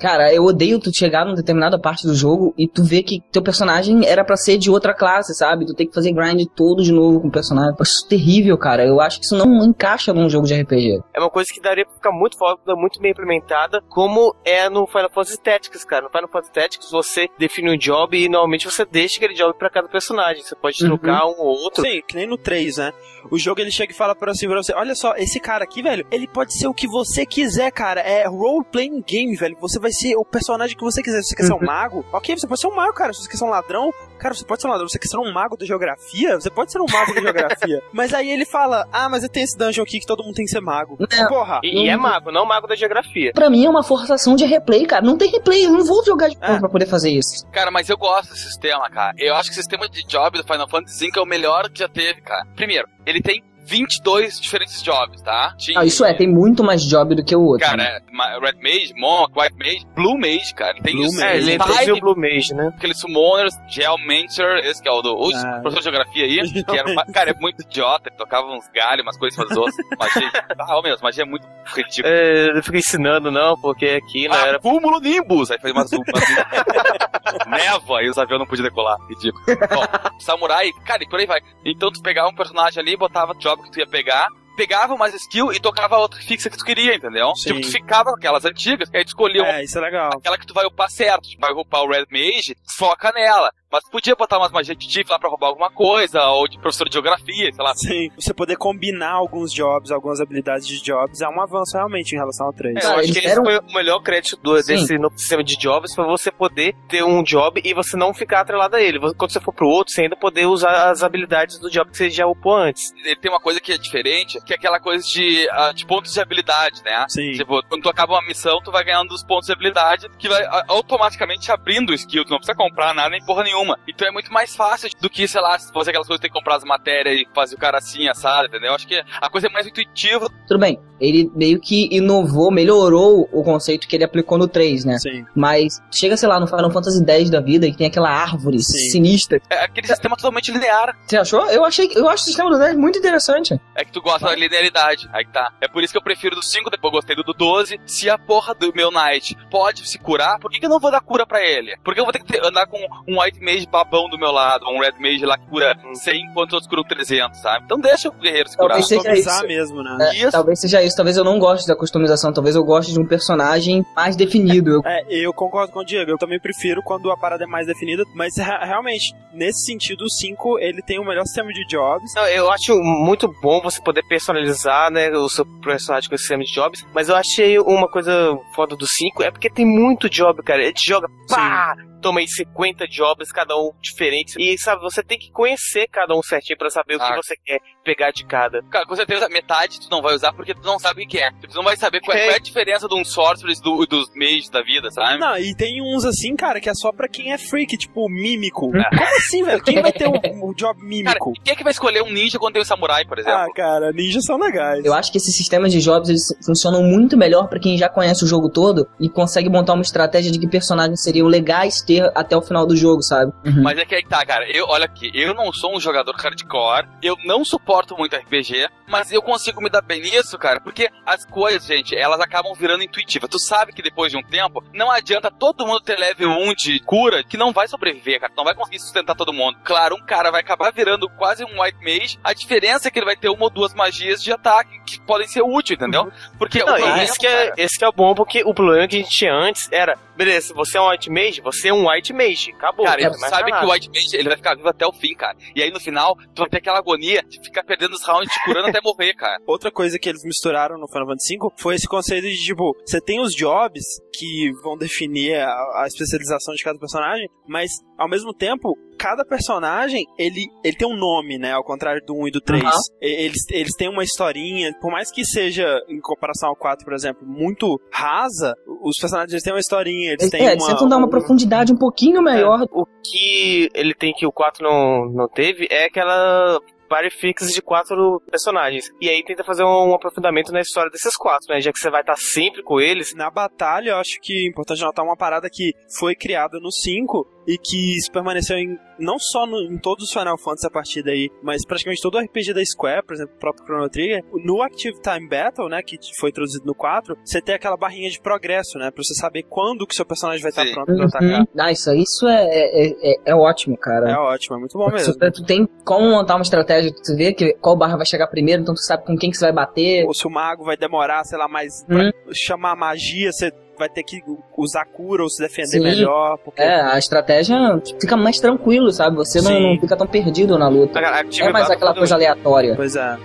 Cara, 0.00 0.32
eu 0.32 0.44
odeio 0.44 0.78
tu 0.80 0.90
chegar 0.94 1.24
numa 1.24 1.36
determinada 1.36 1.78
parte 1.78 2.06
do 2.06 2.14
jogo 2.14 2.54
e 2.58 2.68
tu 2.68 2.84
ver 2.84 3.02
que 3.02 3.20
teu 3.30 3.42
personagem 3.42 4.06
era 4.06 4.24
pra 4.24 4.36
ser 4.36 4.58
de 4.58 4.70
outra 4.70 4.94
classe, 4.94 5.34
sabe? 5.34 5.66
Tu 5.66 5.74
tem 5.74 5.86
que 5.86 5.94
fazer 5.94 6.12
grind 6.12 6.42
todo 6.54 6.82
de 6.82 6.92
novo 6.92 7.20
com 7.20 7.28
o 7.28 7.30
personagem. 7.30 7.70
Eu 7.72 7.76
acho 7.80 7.90
isso 7.92 8.08
terrível, 8.08 8.58
cara. 8.58 8.84
Eu 8.86 9.00
acho 9.00 9.18
que 9.18 9.24
isso 9.26 9.36
não 9.36 9.64
encaixa 9.64 10.12
num 10.12 10.28
jogo 10.28 10.46
de 10.46 10.54
RPG. 10.60 11.00
É 11.14 11.20
uma 11.20 11.30
coisa 11.30 11.50
que 11.52 11.60
daria 11.60 11.84
pra 11.84 11.94
ficar 11.94 12.12
muito 12.12 12.36
foda, 12.36 12.74
muito 12.76 13.00
bem 13.00 13.10
implementada, 13.12 13.80
como 13.88 14.34
é 14.44 14.68
no 14.68 14.86
Final 14.86 15.10
Fantasy 15.12 15.40
Tactics, 15.40 15.84
cara. 15.84 16.04
No 16.04 16.10
Final 16.10 16.28
Fantasy 16.30 16.52
Tactics 16.52 16.90
você 16.90 17.28
define 17.38 17.70
um 17.74 17.78
job 17.78 18.16
e 18.16 18.28
normalmente 18.28 18.64
você 18.70 18.84
deixa 18.84 19.16
aquele 19.16 19.34
job 19.34 19.56
pra 19.58 19.70
cada 19.70 19.88
personagem. 19.88 20.42
Você 20.42 20.54
pode 20.56 20.82
Uhum. 20.82 20.88
trocar 20.96 21.26
um 21.26 21.34
ou 21.38 21.46
outro. 21.62 21.82
Sim, 21.82 22.00
que 22.06 22.14
nem 22.16 22.26
no 22.26 22.36
3, 22.38 22.76
né? 22.78 22.92
O 23.30 23.38
jogo 23.38 23.60
ele 23.60 23.70
chega 23.70 23.92
e 23.92 23.96
fala 23.96 24.14
pra 24.14 24.32
assim 24.32 24.48
pra 24.48 24.56
você: 24.62 24.72
Olha 24.74 24.94
só, 24.94 25.14
esse 25.16 25.38
cara 25.40 25.64
aqui, 25.64 25.82
velho, 25.82 26.06
ele 26.10 26.26
pode 26.26 26.56
ser 26.58 26.66
o 26.66 26.74
que 26.74 26.86
você 26.88 27.24
quiser, 27.26 27.70
cara. 27.70 28.00
É 28.00 28.26
role-playing 28.26 29.01
game, 29.02 29.34
velho. 29.36 29.56
Você 29.60 29.78
vai 29.78 29.90
ser 29.90 30.14
o 30.16 30.24
personagem 30.24 30.76
que 30.76 30.82
você 30.82 31.02
quiser. 31.02 31.22
Se 31.22 31.28
você 31.30 31.36
quer 31.36 31.44
ser 31.44 31.54
um 31.54 31.60
mago, 31.64 32.04
ok, 32.12 32.36
você 32.36 32.46
pode 32.46 32.60
ser 32.60 32.66
um 32.68 32.74
mago, 32.74 32.92
cara. 32.94 33.12
Se 33.12 33.22
você 33.22 33.28
quer 33.30 33.36
ser 33.36 33.44
um 33.44 33.48
ladrão, 33.50 33.92
cara, 34.18 34.34
você 34.34 34.44
pode 34.44 34.60
ser 34.62 34.68
um 34.68 34.70
ladrão. 34.70 34.88
Se 34.88 34.92
você 34.92 34.98
quer 34.98 35.08
ser 35.08 35.18
um 35.18 35.32
mago 35.32 35.56
da 35.56 35.66
geografia, 35.66 36.34
você 36.40 36.50
pode 36.50 36.72
ser 36.72 36.80
um 36.80 36.86
mago 36.90 37.14
da 37.14 37.20
geografia. 37.22 37.82
Mas 37.92 38.14
aí 38.14 38.30
ele 38.30 38.44
fala: 38.44 38.86
Ah, 38.92 39.08
mas 39.08 39.22
eu 39.22 39.28
tenho 39.28 39.44
esse 39.44 39.56
dungeon 39.56 39.82
aqui 39.84 40.00
que 40.00 40.06
todo 40.06 40.22
mundo 40.24 40.34
tem 40.34 40.44
que 40.44 40.50
ser 40.50 40.60
mago. 40.60 40.96
Não. 40.98 41.28
Porra. 41.28 41.60
E, 41.62 41.84
e 41.84 41.88
é 41.88 41.96
mago, 41.96 42.30
não 42.32 42.44
mago 42.46 42.66
da 42.66 42.74
geografia. 42.76 43.32
Pra 43.32 43.50
mim 43.50 43.64
é 43.64 43.70
uma 43.70 43.82
forçação 43.82 44.34
de 44.36 44.44
replay, 44.44 44.86
cara. 44.86 45.04
Não 45.04 45.16
tem 45.16 45.30
replay, 45.30 45.66
eu 45.66 45.70
não 45.72 45.84
vou 45.84 46.04
jogar 46.04 46.28
de 46.28 46.38
novo 46.40 46.52
É. 46.54 46.58
pra 46.58 46.68
poder 46.68 46.86
fazer 46.86 47.10
isso. 47.10 47.46
Cara, 47.52 47.70
mas 47.70 47.88
eu 47.88 47.96
gosto 47.96 48.30
desse 48.32 48.44
sistema, 48.44 48.88
cara. 48.90 49.14
Eu 49.18 49.34
acho 49.34 49.48
que 49.50 49.52
o 49.54 49.56
sistema 49.58 49.88
de 49.88 50.04
job 50.06 50.38
do 50.38 50.44
Final 50.44 50.68
Fantasy 50.68 51.10
V 51.10 51.18
é 51.18 51.22
o 51.22 51.26
melhor 51.26 51.68
que 51.70 51.78
já 51.80 51.88
teve, 51.88 52.20
cara. 52.20 52.46
Primeiro, 52.54 52.88
ele 53.06 53.20
tem 53.20 53.42
22 53.64 54.40
diferentes 54.40 54.82
jobs, 54.82 55.20
tá? 55.22 55.54
Tinha- 55.56 55.80
Ah, 55.80 55.84
isso 55.84 56.04
é, 56.04 56.12
tem 56.14 56.28
muito 56.28 56.62
mais 56.64 56.82
job 56.84 57.14
do 57.14 57.24
que 57.24 57.34
o 57.34 57.42
outro. 57.42 57.66
Cara, 57.66 57.76
né? 57.76 57.98
é 57.98 58.38
Red 58.40 58.58
Mage, 58.62 58.92
Monk, 58.96 59.32
White 59.38 59.56
Mage, 59.58 59.86
Blue 59.94 60.18
Mage, 60.18 60.54
cara. 60.54 60.74
Tem 60.82 60.94
Blue 60.94 61.06
os 61.06 61.14
Mage. 61.14 61.26
É, 61.26 61.36
ele 61.36 61.58
teve 61.58 61.92
o 61.92 62.00
Blue 62.00 62.16
Mage, 62.16 62.54
né? 62.54 62.72
aqueles 62.76 62.98
summoners, 62.98 63.54
Geomancer, 63.68 64.58
esse 64.64 64.82
que 64.82 64.88
é 64.88 64.92
o 64.92 65.00
do 65.02 65.12
o 65.14 65.30
Ah. 65.36 65.60
professor 65.62 65.78
de 65.78 65.84
geografia 65.84 66.24
aí, 66.24 66.40
que 66.64 66.76
era, 66.78 66.90
uma- 66.90 67.04
cara, 67.06 67.30
é 67.30 67.34
muito 67.40 67.62
idiota, 67.62 68.08
ele 68.08 68.16
tocava 68.16 68.46
uns 68.48 68.68
galhos, 68.74 69.02
umas 69.04 69.16
coisas 69.18 69.36
para 69.36 69.50
os 69.52 69.56
outros. 69.56 69.76
Magia, 69.98 70.30
ah, 70.58 70.82
meu, 70.82 70.96
magia 71.02 71.22
é 71.22 71.26
muito 71.26 71.46
ridícula. 71.74 72.12
É, 72.14 72.48
eu 72.50 72.54
não 72.54 72.62
fico 72.62 72.76
ensinando, 72.76 73.30
não, 73.30 73.54
porque 73.60 73.86
aqui 74.04 74.28
não 74.28 74.34
Ah, 74.36 74.46
era. 74.46 74.58
cúmulo 74.60 75.00
Nimbus! 75.00 75.50
Aí 75.50 75.58
fazia 75.58 75.74
umas, 75.74 75.90
umas 75.92 76.02
névoa 77.46 78.02
e 78.02 78.08
os 78.10 78.18
aviões 78.18 78.40
não 78.40 78.46
podiam 78.46 78.64
decolar. 78.64 78.98
Ridículo. 79.08 79.44
Ó, 79.76 80.10
samurai, 80.20 80.70
cara, 80.84 81.02
e 81.02 81.08
por 81.08 81.18
aí 81.20 81.26
vai. 81.26 81.40
Então 81.64 81.90
tu 81.90 82.00
pegava 82.02 82.28
um 82.28 82.34
personagem 82.34 82.80
ali, 82.80 82.96
botava 82.96 83.32
o 83.32 83.38
job 83.56 83.62
que 83.64 83.70
tu 83.70 83.78
ia 83.80 83.86
pegar, 83.86 84.28
pegava 84.56 84.96
mais 84.96 85.14
skill 85.14 85.52
e 85.52 85.60
tocava 85.60 85.96
a 85.96 85.98
outra 85.98 86.20
fixa 86.20 86.50
que 86.50 86.56
tu 86.56 86.64
queria, 86.64 86.94
entendeu? 86.94 87.34
Sim. 87.36 87.48
Tipo, 87.54 87.60
tu 87.62 87.70
ficava 87.70 88.10
com 88.10 88.16
aquelas 88.16 88.44
antigas, 88.44 88.90
aí 88.94 89.04
tu 89.04 89.08
escolhia 89.08 89.42
uma 89.42 89.52
É, 89.52 89.64
isso 89.64 89.78
é 89.78 89.80
legal. 89.80 90.10
aquela 90.18 90.36
que 90.38 90.46
tu 90.46 90.54
vai 90.54 90.66
upar 90.66 90.90
certo. 90.90 91.28
Tipo, 91.28 91.40
vai 91.40 91.52
upar 91.52 91.82
o 91.82 91.88
Red 91.90 92.06
Mage, 92.10 92.56
foca 92.76 93.12
nela. 93.12 93.50
Mas 93.72 93.88
podia 93.88 94.14
botar 94.14 94.38
umas 94.38 94.52
magias 94.52 94.76
de 94.76 94.86
Tiff 94.86 95.10
lá 95.10 95.18
pra 95.18 95.30
roubar 95.30 95.46
alguma 95.48 95.70
coisa, 95.70 96.22
ou 96.26 96.46
de 96.46 96.58
professor 96.58 96.86
de 96.88 96.92
geografia, 96.92 97.50
sei 97.52 97.64
lá. 97.64 97.74
Sim, 97.74 98.10
você 98.14 98.34
poder 98.34 98.56
combinar 98.56 99.12
alguns 99.12 99.52
jobs, 99.52 99.90
algumas 99.90 100.20
habilidades 100.20 100.66
de 100.68 100.82
jobs, 100.82 101.20
é 101.22 101.28
um 101.28 101.40
avanço 101.40 101.76
realmente 101.76 102.12
em 102.14 102.18
relação 102.18 102.46
ao 102.46 102.52
3. 102.52 102.76
É, 102.76 102.86
eu 102.86 102.98
acho 102.98 103.12
que 103.12 103.18
esse 103.20 103.34
foi 103.42 103.58
o 103.58 103.72
melhor 103.74 104.00
crédito 104.00 104.36
do- 104.42 104.54
desse 104.62 104.98
novo 104.98 105.18
sistema 105.18 105.42
de 105.42 105.56
jobs 105.56 105.94
foi 105.94 106.04
você 106.04 106.30
poder 106.30 106.74
ter 106.88 107.02
um 107.02 107.22
job 107.22 107.60
e 107.64 107.72
você 107.72 107.96
não 107.96 108.12
ficar 108.12 108.40
atrelado 108.42 108.76
a 108.76 108.82
ele. 108.82 108.98
Quando 109.14 109.32
você 109.32 109.40
for 109.40 109.54
pro 109.54 109.66
outro, 109.68 109.92
você 109.94 110.02
ainda 110.02 110.16
poder 110.16 110.46
usar 110.46 110.90
as 110.90 111.02
habilidades 111.02 111.58
do 111.58 111.70
job 111.70 111.90
que 111.90 111.96
você 111.96 112.10
já 112.10 112.26
upou 112.26 112.54
antes. 112.54 112.92
Ele 113.04 113.16
tem 113.16 113.30
uma 113.30 113.40
coisa 113.40 113.58
que 113.60 113.72
é 113.72 113.78
diferente, 113.78 114.38
que 114.44 114.52
é 114.52 114.56
aquela 114.56 114.78
coisa 114.80 115.02
de, 115.06 115.48
ah, 115.50 115.72
de 115.72 115.86
pontos 115.86 116.12
de 116.12 116.20
habilidade, 116.20 116.82
né? 116.84 117.06
Sim. 117.08 117.32
Tipo, 117.32 117.62
quando 117.68 117.82
tu 117.82 117.88
acaba 117.88 118.12
uma 118.14 118.26
missão, 118.26 118.60
tu 118.62 118.70
vai 118.70 118.84
ganhando 118.84 119.12
os 119.12 119.24
pontos 119.24 119.46
de 119.46 119.52
habilidade, 119.52 120.08
que 120.18 120.28
vai 120.28 120.42
automaticamente 120.68 121.50
abrindo 121.50 121.90
o 121.90 121.94
skill, 121.94 122.24
tu 122.24 122.30
não 122.30 122.38
precisa 122.38 122.56
comprar 122.56 122.92
nada 122.94 123.08
nem 123.10 123.24
porra 123.24 123.42
nenhuma. 123.44 123.61
Então 123.88 124.06
é 124.06 124.10
muito 124.10 124.32
mais 124.32 124.54
fácil 124.54 124.90
do 125.00 125.08
que, 125.10 125.26
sei 125.28 125.40
lá, 125.40 125.58
se 125.58 125.72
fosse 125.72 125.90
aquelas 125.90 126.06
coisas 126.06 126.20
que 126.20 126.28
tem 126.28 126.32
que 126.32 126.38
comprar 126.38 126.56
as 126.56 126.64
matérias 126.64 127.20
e 127.20 127.26
fazer 127.34 127.54
o 127.54 127.58
cara 127.58 127.78
assim, 127.78 128.08
assado, 128.08 128.46
entendeu? 128.48 128.74
Acho 128.74 128.86
que 128.86 129.02
a 129.20 129.28
coisa 129.30 129.46
é 129.46 129.50
mais 129.50 129.66
intuitiva. 129.66 130.28
Tudo 130.48 130.58
bem, 130.60 130.78
ele 131.00 131.30
meio 131.34 131.60
que 131.60 131.88
inovou, 131.94 132.50
melhorou 132.50 133.28
o 133.32 133.42
conceito 133.42 133.86
que 133.86 133.96
ele 133.96 134.04
aplicou 134.04 134.38
no 134.38 134.48
3, 134.48 134.84
né? 134.84 134.98
Sim. 134.98 135.24
Mas 135.34 135.80
chega, 135.92 136.16
sei 136.16 136.28
lá, 136.28 136.38
no 136.40 136.46
Final 136.46 136.70
Fantasy 136.70 137.04
X 137.06 137.30
da 137.30 137.40
vida, 137.40 137.70
que 137.70 137.76
tem 137.76 137.86
aquela 137.86 138.10
árvore 138.10 138.58
Sim. 138.60 138.90
sinistra. 138.90 139.40
É 139.50 139.64
aquele 139.64 139.86
sistema 139.86 140.16
totalmente 140.16 140.50
linear. 140.50 140.96
Você 141.06 141.16
achou? 141.16 141.44
Eu 141.50 141.64
achei, 141.64 141.90
eu 141.94 142.08
acho 142.08 142.22
o 142.22 142.26
sistema 142.26 142.50
do 142.50 142.58
10 142.58 142.76
muito 142.76 142.98
interessante. 142.98 143.58
É 143.74 143.84
que 143.84 143.92
tu 143.92 144.00
gosta 144.00 144.26
da 144.26 144.34
linearidade. 144.34 145.08
Aí 145.12 145.24
que 145.24 145.32
tá. 145.32 145.52
É 145.60 145.68
por 145.68 145.82
isso 145.82 145.92
que 145.92 145.98
eu 145.98 146.02
prefiro 146.02 146.34
do 146.36 146.42
5, 146.42 146.70
depois 146.70 146.92
eu 146.92 146.96
gostei 146.98 147.16
do 147.16 147.22
do 147.22 147.32
12. 147.32 147.80
Se 147.86 148.08
a 148.10 148.18
porra 148.18 148.54
do 148.54 148.72
meu 148.74 148.90
Knight 148.90 149.36
pode 149.50 149.88
se 149.88 149.98
curar, 149.98 150.38
por 150.38 150.50
que, 150.50 150.58
que 150.58 150.66
eu 150.66 150.70
não 150.70 150.80
vou 150.80 150.90
dar 150.90 151.00
cura 151.00 151.26
pra 151.26 151.40
ele? 151.44 151.76
Porque 151.84 152.00
eu 152.00 152.04
vou 152.04 152.12
ter 152.12 152.18
que 152.20 152.26
ter- 152.26 152.44
andar 152.44 152.66
com 152.66 152.78
um 153.08 153.20
White 153.20 153.40
Mage 153.52 153.66
babão 153.66 154.08
do 154.08 154.18
meu 154.18 154.30
lado, 154.30 154.64
um 154.68 154.80
Red 154.80 154.94
Mage 155.00 155.24
lá 155.26 155.36
que 155.38 155.46
cura 155.48 155.76
100 155.94 156.26
enquanto 156.30 156.52
outros 156.54 156.68
curam 156.68 156.82
300, 156.84 157.40
sabe? 157.40 157.64
Então 157.64 157.78
deixa 157.78 158.08
o 158.08 158.12
guerreiro 158.12 158.48
se 158.48 158.56
curar. 158.56 158.78
Talvez 158.80 158.86
seja 158.88 159.12
isso. 159.12 159.46
mesmo, 159.46 159.82
né? 159.82 159.98
É, 160.10 160.14
Isso. 160.16 160.30
Talvez 160.32 160.60
seja 160.60 160.82
isso, 160.82 160.96
talvez 160.96 161.16
eu 161.16 161.24
não 161.24 161.38
goste 161.38 161.66
da 161.66 161.76
customização, 161.76 162.32
talvez 162.32 162.56
eu 162.56 162.62
goste 162.64 162.92
de 162.92 163.00
um 163.00 163.06
personagem 163.06 163.84
mais 163.94 164.16
definido. 164.16 164.70
Eu- 164.70 164.82
É, 164.84 165.02
eu 165.08 165.32
concordo 165.32 165.72
com 165.72 165.80
o 165.80 165.84
Diego. 165.84 166.10
Eu 166.10 166.18
também 166.18 166.38
prefiro 166.40 166.82
quando 166.82 167.10
a 167.10 167.16
parada 167.16 167.44
é 167.44 167.46
mais 167.46 167.66
definida, 167.66 168.04
mas 168.14 168.36
re- 168.36 168.64
realmente, 168.66 169.14
nesse 169.32 169.64
sentido, 169.66 170.02
o 170.04 170.10
5 170.10 170.58
ele 170.58 170.82
tem 170.82 170.98
o 170.98 171.04
melhor 171.04 171.24
sistema 171.24 171.52
de 171.52 171.64
jobs. 171.66 172.12
Não, 172.14 172.26
eu 172.28 172.50
acho 172.50 172.74
muito 172.80 173.28
bom 173.42 173.60
você 173.60 173.80
poder 173.82 174.02
personalizar, 174.06 174.90
né, 174.90 175.10
o 175.10 175.28
seu 175.28 175.44
personagem 175.62 176.08
com 176.08 176.14
esse 176.14 176.24
sistema 176.24 176.42
de 176.44 176.52
jobs, 176.52 176.84
mas 176.94 177.08
eu 177.08 177.16
achei 177.16 177.58
uma 177.58 177.88
coisa 177.88 178.12
foda 178.54 178.74
do 178.76 178.86
5 178.86 179.22
é 179.22 179.30
porque 179.30 179.50
tem 179.50 179.66
muito 179.66 180.08
job, 180.08 180.42
cara. 180.42 180.62
Ele 180.62 180.72
te 180.72 180.88
joga, 180.88 181.08
pá, 181.28 181.74
toma 181.74 181.91
aí 182.20 182.26
50 182.28 182.86
jobs, 182.88 183.30
cada 183.30 183.56
um 183.56 183.70
diferente. 183.80 184.34
E, 184.40 184.58
sabe, 184.58 184.82
você 184.82 185.02
tem 185.02 185.18
que 185.18 185.30
conhecer 185.30 185.86
cada 185.88 186.14
um 186.16 186.22
certinho 186.22 186.58
pra 186.58 186.70
saber 186.70 186.96
o 186.96 187.02
Ah. 187.02 187.10
que 187.10 187.16
você 187.22 187.36
quer 187.44 187.60
pegar 187.82 188.10
de 188.12 188.24
cada. 188.24 188.62
Cara, 188.70 188.86
com 188.86 188.94
certeza 188.96 189.28
metade 189.28 189.80
tu 189.80 189.88
não 189.90 190.00
vai 190.02 190.14
usar 190.14 190.32
porque 190.32 190.54
tu 190.54 190.62
não 190.64 190.78
sabe 190.78 191.04
o 191.04 191.08
que 191.08 191.18
é. 191.18 191.30
Tu 191.30 191.54
não 191.54 191.62
vai 191.64 191.76
saber 191.76 192.00
qual 192.00 192.16
é, 192.16 192.20
É. 192.20 192.24
qual 192.26 192.32
é 192.34 192.36
a 192.36 192.42
diferença 192.42 192.86
de 192.88 192.94
um 192.94 193.04
Sorceress 193.04 193.60
do, 193.62 193.84
dos 193.86 194.06
mages 194.14 194.48
da 194.48 194.62
vida, 194.62 194.90
sabe? 194.90 195.18
Não, 195.18 195.36
e 195.38 195.54
tem 195.54 195.82
uns 195.82 196.04
assim, 196.04 196.34
cara, 196.36 196.60
que 196.60 196.68
é 196.68 196.74
só 196.74 196.92
pra 196.92 197.08
quem 197.08 197.32
é 197.32 197.38
freak, 197.38 197.76
tipo 197.76 198.08
mímico. 198.08 198.70
É. 198.76 198.88
Como 198.96 199.16
assim, 199.16 199.42
velho? 199.42 199.62
Quem 199.62 199.82
vai 199.82 199.92
ter 199.92 200.06
um, 200.08 200.48
um 200.48 200.54
job 200.54 200.78
Cara, 200.78 200.86
mímico? 200.88 201.32
e 201.36 201.40
quem 201.40 201.52
é 201.52 201.56
que 201.56 201.64
vai 201.64 201.72
escolher 201.72 202.02
um 202.02 202.10
ninja 202.12 202.38
quando 202.38 202.54
tem 202.54 202.62
um 202.62 202.64
samurai, 202.64 203.04
por 203.04 203.18
exemplo? 203.18 203.38
Ah, 203.38 203.46
cara, 203.54 203.92
ninjas 203.92 204.24
são 204.24 204.38
legais. 204.38 204.84
Eu 204.84 204.94
acho 204.94 205.10
que 205.10 205.18
esses 205.18 205.36
sistemas 205.36 205.72
de 205.72 205.80
jobs 205.80 206.08
eles 206.08 206.22
funcionam 206.44 206.82
muito 206.82 207.16
melhor 207.16 207.48
pra 207.48 207.58
quem 207.58 207.76
já 207.76 207.88
conhece 207.88 208.24
o 208.24 208.26
jogo 208.26 208.48
todo 208.48 208.86
e 209.00 209.08
consegue 209.08 209.48
montar 209.48 209.72
uma 209.74 209.82
estratégia 209.82 210.30
de 210.30 210.38
que 210.38 210.46
personagens 210.48 211.02
seriam 211.02 211.26
legais 211.26 211.80
ter 211.82 212.10
até 212.14 212.36
o 212.36 212.42
final 212.42 212.66
do 212.66 212.76
jogo, 212.76 213.02
sabe? 213.02 213.32
Mas 213.62 213.76
é 213.78 213.84
que 213.84 213.94
aí 213.94 214.02
que 214.02 214.08
tá, 214.08 214.24
cara. 214.24 214.48
Eu, 214.50 214.66
olha 214.68 214.84
aqui, 214.84 215.10
eu 215.14 215.34
não 215.34 215.52
sou 215.52 215.74
um 215.76 215.80
jogador 215.80 216.14
hardcore, 216.16 216.86
eu 217.02 217.16
não 217.24 217.44
suporto 217.44 217.71
muito 217.96 218.16
RPG, 218.16 218.68
mas 218.86 219.10
eu 219.10 219.22
consigo 219.22 219.60
me 219.62 219.70
dar 219.70 219.82
bem 219.82 220.00
nisso, 220.00 220.38
cara, 220.38 220.60
porque 220.60 220.90
as 221.06 221.24
coisas, 221.24 221.64
gente, 221.66 221.96
elas 221.96 222.20
acabam 222.20 222.54
virando 222.54 222.82
intuitivas. 222.82 223.30
Tu 223.30 223.38
sabe 223.38 223.72
que 223.72 223.82
depois 223.82 224.12
de 224.12 224.18
um 224.18 224.22
tempo, 224.22 224.62
não 224.72 224.90
adianta 224.90 225.30
todo 225.30 225.66
mundo 225.66 225.80
ter 225.80 225.98
level 225.98 226.30
1 226.30 226.54
de 226.54 226.80
cura, 226.80 227.22
que 227.24 227.36
não 227.36 227.52
vai 227.52 227.68
sobreviver, 227.68 228.20
cara. 228.20 228.32
Não 228.36 228.44
vai 228.44 228.54
conseguir 228.54 228.78
sustentar 228.80 229.14
todo 229.14 229.32
mundo. 229.32 229.58
Claro, 229.64 229.96
um 229.96 230.04
cara 230.04 230.30
vai 230.30 230.40
acabar 230.40 230.72
virando 230.72 231.08
quase 231.08 231.44
um 231.44 231.62
white 231.62 231.78
mage, 231.82 232.18
a 232.22 232.32
diferença 232.32 232.88
é 232.88 232.90
que 232.90 232.98
ele 232.98 233.06
vai 233.06 233.16
ter 233.16 233.28
uma 233.28 233.44
ou 233.44 233.50
duas 233.50 233.74
magias 233.74 234.22
de 234.22 234.32
ataque 234.32 234.80
que 234.84 235.00
podem 235.00 235.26
ser 235.26 235.42
úteis, 235.42 235.78
entendeu? 235.78 236.10
Porque 236.38 236.58
Não, 236.58 236.66
o 236.66 236.76
problema, 236.76 237.02
esse, 237.02 237.18
que 237.18 237.26
é, 237.26 237.48
cara, 237.48 237.54
esse 237.56 237.78
que 237.78 237.84
é 237.84 237.88
o 237.88 237.92
bom, 237.92 238.14
porque 238.14 238.42
o 238.44 238.54
problema 238.54 238.86
que 238.86 238.96
a 238.96 238.98
gente 238.98 239.10
tinha 239.10 239.32
antes 239.34 239.68
era, 239.72 239.98
beleza, 240.16 240.54
você 240.54 240.78
é 240.78 240.80
um 240.80 240.90
White 240.90 241.10
Mage, 241.10 241.40
você 241.40 241.68
é 241.68 241.72
um 241.72 241.88
White 241.88 242.12
Mage, 242.12 242.52
acabou. 242.52 242.86
Cara, 242.86 243.10
vai 243.10 243.30
sabe 243.30 243.52
que 243.52 243.64
o. 243.64 243.70
White 243.70 243.88
Mage 243.88 244.16
ele 244.16 244.28
vai 244.28 244.36
ficar 244.36 244.54
vivo 244.54 244.68
até 244.68 244.86
o 244.86 244.92
fim, 244.92 245.14
cara. 245.14 245.36
E 245.54 245.62
aí 245.62 245.70
no 245.70 245.80
final, 245.80 246.16
tu 246.34 246.40
vai 246.40 246.48
ter 246.48 246.58
aquela 246.58 246.78
agonia 246.78 247.22
de 247.28 247.40
ficar 247.42 247.64
perdendo 247.64 247.92
os 247.92 248.04
rounds, 248.04 248.32
te 248.32 248.44
curando 248.44 248.68
até 248.68 248.80
morrer, 248.82 249.14
cara. 249.14 249.38
Outra 249.46 249.70
coisa 249.70 249.98
que 249.98 250.08
eles 250.08 250.24
misturaram 250.24 250.78
no 250.78 250.88
Final 250.88 251.06
Fantasy 251.06 251.36
V 251.36 251.48
foi 251.56 251.74
esse 251.74 251.86
conceito 251.86 252.26
de, 252.28 252.36
tipo, 252.36 252.76
você 252.84 253.00
tem 253.00 253.20
os 253.20 253.34
jobs 253.34 253.82
que 254.12 254.50
vão 254.62 254.76
definir 254.76 255.36
a, 255.36 255.82
a 255.82 255.84
especialização 255.86 256.54
de 256.54 256.62
cada 256.62 256.78
personagem, 256.78 257.28
mas, 257.46 257.70
ao 257.98 258.08
mesmo 258.08 258.32
tempo, 258.34 258.76
cada 259.02 259.24
personagem, 259.24 260.04
ele, 260.16 260.46
ele 260.64 260.76
tem 260.76 260.86
um 260.86 260.96
nome, 260.96 261.36
né? 261.38 261.52
Ao 261.52 261.64
contrário 261.64 262.00
do 262.06 262.14
1 262.14 262.28
e 262.28 262.30
do 262.30 262.40
3. 262.40 262.62
Aham. 262.62 262.72
E- 263.00 263.24
Eles, 263.24 263.42
eles 263.50 263.74
têm 263.76 263.88
uma 263.88 264.04
historinha, 264.04 264.72
por 264.80 264.90
mais 264.92 265.10
que 265.10 265.24
seja, 265.24 265.66
em 265.88 266.00
comparação 266.00 266.50
ao 266.50 266.56
4, 266.56 266.84
por 266.84 266.94
exemplo, 266.94 267.26
muito 267.26 267.80
rasa, 267.92 268.54
os 268.82 268.96
personagens 269.00 269.32
eles 269.32 269.42
têm 269.42 269.52
uma 269.52 269.58
historinha, 269.60 270.12
eles 270.12 270.30
têm 270.30 270.40
é, 270.40 270.44
uma... 270.44 270.52
eles 270.52 270.66
tentam 270.66 270.88
dar 270.88 270.98
uma 270.98 271.06
um- 271.06 271.10
profundidade 271.10 271.72
um 271.72 271.76
pouquinho 271.76 272.22
maior. 272.22 272.60
O 272.70 272.86
que 273.02 273.68
ele 273.74 273.94
tem 273.94 274.12
que 274.12 274.24
o 274.26 274.32
4 274.32 274.62
não, 274.62 275.06
não 275.12 275.28
teve 275.28 275.66
é 275.70 275.86
aquela 275.86 276.60
party 276.88 277.08
fix 277.08 277.48
de 277.54 277.62
quatro 277.62 278.20
personagens. 278.30 278.84
E 279.00 279.08
aí 279.08 279.24
tenta 279.24 279.42
fazer 279.42 279.64
um 279.64 279.94
aprofundamento 279.94 280.52
na 280.52 280.60
história 280.60 280.90
desses 280.90 281.16
quatro, 281.16 281.46
né? 281.48 281.58
Já 281.58 281.72
que 281.72 281.78
você 281.78 281.88
vai 281.88 282.02
estar 282.02 282.16
sempre 282.18 282.62
com 282.62 282.78
eles. 282.78 283.14
Na 283.14 283.30
batalha, 283.30 283.92
eu 283.92 283.96
acho 283.96 284.20
que 284.20 284.44
é 284.44 284.48
importante 284.48 284.82
notar 284.82 285.02
uma 285.02 285.16
parada 285.16 285.48
que 285.50 285.72
foi 285.98 286.14
criada 286.14 286.58
no 286.60 286.70
5, 286.70 287.26
e 287.46 287.58
que 287.58 287.96
isso 287.98 288.10
permaneceu 288.12 288.56
em, 288.56 288.78
não 288.98 289.18
só 289.18 289.46
no, 289.46 289.60
em 289.62 289.78
todos 289.78 290.04
os 290.04 290.12
Final 290.12 290.38
Fantasy 290.38 290.66
a 290.66 290.70
partir 290.70 291.02
daí, 291.02 291.28
mas 291.42 291.64
praticamente 291.66 292.00
todo 292.02 292.16
o 292.16 292.20
RPG 292.20 292.52
da 292.54 292.64
Square, 292.64 293.04
por 293.04 293.14
exemplo, 293.14 293.34
o 293.34 293.38
próprio 293.38 293.64
Chrono 293.64 293.88
Trigger, 293.88 294.24
no 294.44 294.62
Active 294.62 295.00
Time 295.00 295.28
Battle, 295.28 295.68
né, 295.68 295.82
que 295.82 295.96
foi 296.18 296.30
traduzido 296.32 296.64
no 296.66 296.74
4, 296.74 297.16
você 297.24 297.40
tem 297.40 297.54
aquela 297.54 297.76
barrinha 297.76 298.08
de 298.10 298.20
progresso, 298.20 298.78
né, 298.78 298.90
pra 298.90 299.02
você 299.02 299.14
saber 299.14 299.42
quando 299.44 299.86
que 299.86 299.94
seu 299.94 300.04
personagem 300.06 300.42
vai 300.42 300.50
estar 300.50 300.66
Sim. 300.66 300.72
pronto 300.74 300.94
pra 300.94 301.04
atacar. 301.06 301.40
Uhum. 301.40 301.46
Ah, 301.58 301.72
isso, 301.72 301.92
isso 301.94 302.26
é, 302.28 302.44
é, 302.46 302.88
é, 303.12 303.14
é 303.26 303.34
ótimo, 303.34 303.76
cara. 303.76 304.10
É 304.10 304.16
ótimo, 304.16 304.56
é 304.56 304.60
muito 304.60 304.78
bom 304.78 304.90
mesmo. 304.90 305.14
Tu, 305.14 305.32
tu 305.32 305.44
tem 305.44 305.66
como 305.84 306.08
montar 306.10 306.34
uma 306.36 306.42
estratégia, 306.42 306.92
tu 306.92 307.16
vê 307.16 307.32
que 307.32 307.54
qual 307.54 307.76
barra 307.76 307.96
vai 307.96 308.06
chegar 308.06 308.26
primeiro, 308.28 308.62
então 308.62 308.74
tu 308.74 308.80
sabe 308.82 309.04
com 309.04 309.16
quem 309.16 309.30
que 309.30 309.36
você 309.36 309.46
vai 309.46 309.52
bater. 309.54 310.04
Ou 310.06 310.14
se 310.14 310.26
o 310.26 310.30
mago 310.30 310.64
vai 310.64 310.76
demorar, 310.76 311.24
sei 311.24 311.38
lá, 311.38 311.48
mais 311.48 311.82
Hum. 311.88 312.10
pra 312.10 312.32
chamar 312.32 312.76
magia, 312.76 313.30
você 313.32 313.50
vai 313.78 313.88
ter 313.88 314.02
que 314.02 314.20
usar 314.56 314.84
cura 314.86 315.22
ou 315.22 315.28
se 315.28 315.42
defender 315.42 315.68
Sim. 315.68 315.80
melhor, 315.80 316.38
porque 316.38 316.60
É, 316.62 316.80
a 316.80 316.98
estratégia 316.98 317.56
fica 318.00 318.16
mais 318.16 318.38
tranquilo, 318.38 318.90
sabe? 318.92 319.16
Você 319.16 319.40
não, 319.40 319.58
não 319.58 319.80
fica 319.80 319.96
tão 319.96 320.06
perdido 320.06 320.58
na 320.58 320.68
luta. 320.68 321.00
Cara, 321.00 321.20
Active 321.20 321.48
É 321.48 321.52
mais 321.52 321.70
aquela 321.70 321.94
coisa 321.94 322.14
aleatória. 322.14 322.74
Pois 322.76 322.96
é. 322.96 323.16